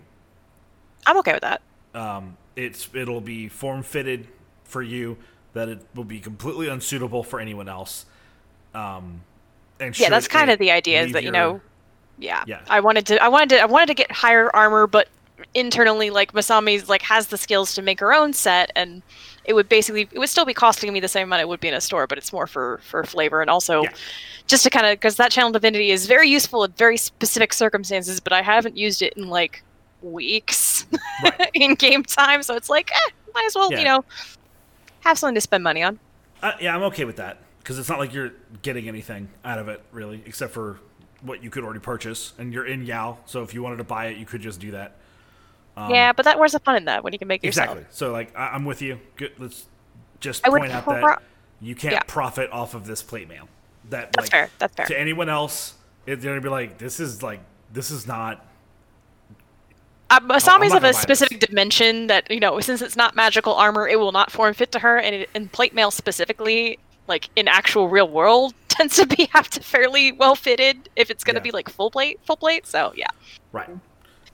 I'm 1.07 1.17
okay 1.19 1.33
with 1.33 1.41
that. 1.41 1.61
Um, 1.93 2.35
it's 2.57 2.89
it'll 2.93 3.21
be 3.21 3.47
form 3.47 3.81
fitted 3.83 4.27
for 4.65 4.81
you 4.81 5.17
that 5.53 5.69
it 5.69 5.79
will 5.95 6.03
be 6.03 6.19
completely 6.19 6.67
unsuitable 6.67 7.23
for 7.23 7.39
anyone 7.39 7.69
else. 7.69 8.05
Um, 8.73 9.21
and 9.79 9.97
Yeah, 9.97 10.09
that's 10.09 10.27
kind 10.27 10.51
of 10.51 10.59
the 10.59 10.71
idea 10.71 11.01
is 11.01 11.13
that, 11.13 11.23
you 11.23 11.31
know, 11.31 11.61
yeah. 12.17 12.43
Yeah. 12.47 12.61
I 12.69 12.79
wanted 12.79 13.05
to 13.07 13.21
I 13.23 13.27
wanted 13.27 13.49
to 13.49 13.59
I 13.61 13.65
wanted 13.65 13.87
to 13.87 13.93
get 13.93 14.11
higher 14.11 14.53
armor, 14.55 14.87
but 14.87 15.07
internally 15.53 16.09
like 16.09 16.31
Masami's 16.33 16.87
like 16.89 17.01
has 17.01 17.27
the 17.27 17.37
skills 17.37 17.73
to 17.75 17.81
make 17.81 17.99
her 17.99 18.13
own 18.13 18.31
set 18.33 18.71
and 18.75 19.01
it 19.43 19.53
would 19.53 19.67
basically 19.69 20.07
it 20.11 20.17
would 20.19 20.29
still 20.29 20.45
be 20.45 20.53
costing 20.53 20.91
me 20.93 20.99
the 20.99 21.07
same 21.09 21.27
amount 21.27 21.41
it 21.41 21.47
would 21.47 21.59
be 21.59 21.67
in 21.67 21.73
a 21.73 21.81
store, 21.81 22.07
but 22.07 22.17
it's 22.17 22.31
more 22.33 22.47
for 22.47 22.79
for 22.83 23.03
flavor 23.03 23.41
and 23.41 23.49
also 23.49 23.83
Yeah. 23.83 23.89
just 24.47 24.63
to 24.63 24.69
kind 24.69 24.85
of 24.85 24.93
because 24.93 25.17
that 25.17 25.31
channel 25.31 25.51
divinity 25.51 25.91
is 25.91 26.05
very 26.07 26.29
useful 26.29 26.63
in 26.63 26.71
very 26.73 26.97
specific 26.97 27.53
circumstances, 27.53 28.19
but 28.19 28.31
I 28.33 28.41
haven't 28.41 28.77
used 28.77 29.01
it 29.01 29.13
in 29.13 29.27
like 29.29 29.61
weeks 30.01 30.85
Right. 31.23 31.49
in 31.53 31.75
game 31.75 32.03
time, 32.03 32.41
so 32.43 32.55
it's 32.55 32.69
like 32.69 32.91
eh, 32.93 33.11
might 33.33 33.45
as 33.45 33.55
well 33.55 33.71
Yeah. 33.71 33.79
you 33.79 33.85
know 33.85 34.05
have 35.01 35.17
something 35.19 35.35
to 35.35 35.41
spend 35.41 35.63
money 35.63 35.83
on. 35.83 35.99
Uh, 36.41 36.53
yeah, 36.59 36.75
I'm 36.75 36.83
okay 36.83 37.05
with 37.05 37.17
that 37.17 37.37
because 37.59 37.77
it's 37.77 37.89
not 37.89 37.99
like 37.99 38.13
you're 38.13 38.31
getting 38.61 38.87
anything 38.87 39.29
out 39.43 39.59
of 39.59 39.67
it 39.67 39.81
really, 39.91 40.23
except 40.25 40.53
for 40.53 40.79
what 41.26 41.43
you 41.43 41.49
could 41.49 41.64
already 41.64 41.80
purchase, 41.80 42.34
and 42.38 42.53
you're 42.53 42.65
in 42.65 42.85
Yao, 42.85 43.18
so 43.26 43.43
if 43.43 43.53
you 43.53 43.64
wanted 43.64 43.77
to 43.77 43.84
buy 43.84 44.07
it, 44.07 44.18
you 44.18 44.26
could 44.26 44.41
just 44.41 44.60
do 44.60 44.72
that. 44.72 44.95
Um, 45.77 45.91
yeah, 45.91 46.14
but 46.14 46.23
that 46.26 46.39
where's 46.39 46.53
the 46.53 46.60
fun 46.60 46.77
in 46.77 46.85
that 46.85 47.03
when 47.03 47.14
you 47.14 47.19
can 47.19 47.27
make 47.27 47.43
it 47.43 47.47
yourself? 47.47 47.72
exactly. 47.72 47.85
So 47.91 48.11
like, 48.11 48.35
I- 48.38 48.49
I'm 48.49 48.65
with 48.65 48.81
you. 48.81 48.99
Good. 49.18 49.34
Let's 49.38 49.65
just 50.19 50.45
I 50.45 50.49
point 50.49 50.72
out 50.72 50.84
pro- 50.84 51.02
that 51.02 51.22
you 51.61 51.76
can't 51.76 51.93
yeah. 51.93 52.02
profit 52.07 52.49
off 52.52 52.73
of 52.73 52.85
this 52.85 53.02
plate 53.02 53.27
mail. 53.27 53.47
That 53.89 54.11
That's 54.14 54.26
like 54.26 54.31
fair. 54.31 54.49
That's 54.57 54.76
fair. 54.76 54.85
to 54.85 54.99
anyone 54.99 55.30
else, 55.30 55.76
it, 56.06 56.22
they're 56.22 56.31
gonna 56.31 56.41
be 56.41 56.49
like, 56.49 56.77
this 56.77 56.99
is 56.99 57.22
like, 57.22 57.39
this 57.72 57.91
is 57.91 58.07
not. 58.07 58.45
Uh, 60.10 60.19
Masami's 60.19 60.73
of 60.73 60.84
a 60.84 60.93
specific 60.93 61.39
dimension 61.39 62.07
that 62.07 62.30
you 62.30 62.39
know, 62.39 62.60
since 62.60 62.81
it's 62.81 62.95
not 62.95 63.15
magical 63.15 63.53
armor, 63.53 63.88
it 63.88 63.99
will 63.99 64.11
not 64.11 64.31
form 64.31 64.53
fit 64.53 64.72
to 64.72 64.80
her, 64.80 64.97
and 64.97 65.15
it, 65.15 65.30
and 65.34 65.52
plate 65.52 65.73
mail 65.73 65.91
specifically, 65.91 66.80
like 67.07 67.30
in 67.36 67.48
actual 67.48 67.88
real 67.90 68.07
world, 68.07 68.53
tends 68.68 68.95
to 68.98 69.06
be 69.07 69.30
have 69.34 69.49
to 69.52 69.61
fairly 69.61 70.11
well 70.11 70.36
fitted 70.36 70.90
if 70.95 71.10
it's 71.10 71.23
going 71.23 71.36
to 71.36 71.40
Yeah. 71.40 71.44
be 71.44 71.52
like 71.52 71.69
full 71.69 71.90
plate, 71.91 72.19
full 72.26 72.38
plate. 72.38 72.65
So 72.68 72.94
yeah. 72.95 73.07
Right. 73.52 73.69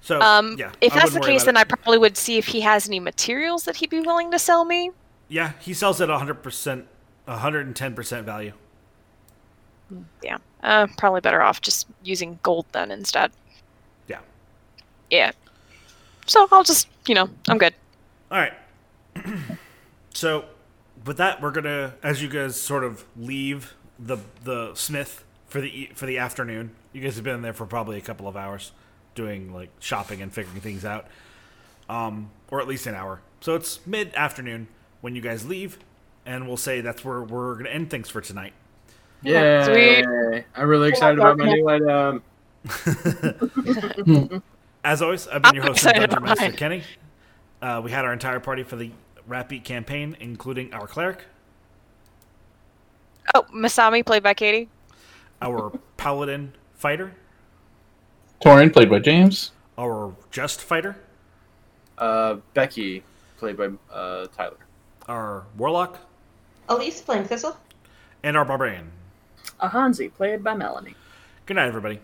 So 0.01 0.19
Um, 0.19 0.55
yeah, 0.57 0.71
if 0.81 0.93
I 0.93 0.99
that's 0.99 1.13
the 1.13 1.19
case, 1.19 1.43
then 1.43 1.57
I 1.57 1.63
probably 1.63 1.99
would 1.99 2.17
see 2.17 2.37
if 2.39 2.47
he 2.47 2.61
has 2.61 2.87
any 2.87 2.99
materials 2.99 3.65
that 3.65 3.75
he'd 3.75 3.89
be 3.91 3.99
willing 3.99 4.31
to 4.31 4.39
sell 4.39 4.65
me. 4.65 4.91
yeah, 5.27 5.53
he 5.59 5.73
sells 5.75 6.01
at 6.01 6.09
100 6.09 6.41
percent, 6.41 6.87
110 7.25 7.93
percent 7.93 8.25
value. 8.25 8.53
Yeah, 10.23 10.37
uh, 10.63 10.87
probably 10.97 11.21
better 11.21 11.41
off 11.41 11.61
just 11.61 11.85
using 12.03 12.39
gold 12.43 12.65
then 12.71 12.89
instead. 12.91 13.31
Yeah. 14.07 14.19
Yeah. 15.11 15.31
So 16.25 16.47
I'll 16.51 16.63
just, 16.63 16.87
you 17.07 17.13
know, 17.13 17.29
I'm 17.49 17.57
good. 17.57 17.73
All 18.31 18.37
right. 18.39 18.53
so, 20.13 20.45
with 21.05 21.17
that, 21.17 21.41
we're 21.41 21.51
gonna, 21.51 21.93
as 22.03 22.21
you 22.21 22.29
guys 22.29 22.55
sort 22.59 22.83
of 22.83 23.03
leave 23.17 23.73
the 23.99 24.17
the 24.43 24.73
smith 24.75 25.23
for 25.47 25.61
the 25.61 25.67
e- 25.81 25.91
for 25.95 26.05
the 26.05 26.17
afternoon. 26.17 26.71
You 26.93 27.01
guys 27.01 27.15
have 27.15 27.23
been 27.23 27.41
there 27.41 27.53
for 27.53 27.65
probably 27.65 27.97
a 27.97 28.01
couple 28.01 28.27
of 28.27 28.35
hours, 28.35 28.71
doing 29.15 29.53
like 29.53 29.69
shopping 29.79 30.21
and 30.21 30.31
figuring 30.33 30.61
things 30.61 30.83
out, 30.85 31.07
um, 31.89 32.29
or 32.49 32.59
at 32.61 32.67
least 32.67 32.85
an 32.87 32.95
hour. 32.95 33.21
So 33.39 33.55
it's 33.55 33.85
mid 33.87 34.13
afternoon 34.15 34.67
when 35.01 35.15
you 35.15 35.21
guys 35.21 35.45
leave, 35.45 35.77
and 36.25 36.47
we'll 36.47 36.57
say 36.57 36.81
that's 36.81 37.03
where 37.05 37.21
we're 37.21 37.55
gonna 37.55 37.69
end 37.69 37.89
things 37.89 38.09
for 38.09 38.21
tonight. 38.21 38.53
Yeah, 39.23 39.65
Sweet. 39.65 40.43
I'm 40.55 40.67
really 40.67 40.89
excited 40.89 41.19
about 41.19 41.37
my 41.37 41.45
new 41.45 41.69
item. 41.69 42.23
As 44.83 45.01
always, 45.01 45.27
I've 45.27 45.43
been 45.43 45.53
your 45.55 45.63
host, 45.63 45.85
and 45.85 45.91
excited 45.95 46.09
Dungeon 46.09 46.23
Master. 46.23 46.51
Kenny, 46.53 46.83
Uh, 47.61 47.81
we 47.83 47.91
had 47.91 48.03
our 48.03 48.13
entire 48.13 48.39
party 48.39 48.63
for 48.63 48.75
the 48.75 48.89
Ratbeak 49.31 49.63
campaign, 49.63 50.17
including 50.19 50.73
our 50.73 50.85
cleric, 50.87 51.23
Oh, 53.33 53.43
Masami, 53.53 54.05
played 54.05 54.23
by 54.23 54.33
Katie. 54.33 54.67
our 55.41 55.71
paladin 55.95 56.51
fighter, 56.75 57.13
Torin, 58.43 58.73
played 58.73 58.89
by 58.89 58.99
James. 58.99 59.51
our 59.77 60.13
just 60.31 60.59
fighter, 60.61 60.97
Uh, 61.97 62.35
Becky, 62.53 63.03
played 63.37 63.55
by 63.55 63.69
uh, 63.91 64.27
Tyler. 64.35 64.57
our 65.07 65.45
warlock, 65.57 65.99
Elise 66.67 66.99
playing 67.01 67.23
Thistle. 67.25 67.55
and 68.23 68.35
our 68.35 68.43
barbarian. 68.43 68.91
Ahanzi, 69.61 70.13
played 70.13 70.43
by 70.43 70.53
Melanie. 70.55 70.95
Good 71.45 71.53
night, 71.55 71.67
everybody. 71.67 71.99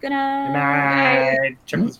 Good 0.00 0.10
night. 0.10 1.56
Check 1.66 1.80
this 1.80 1.96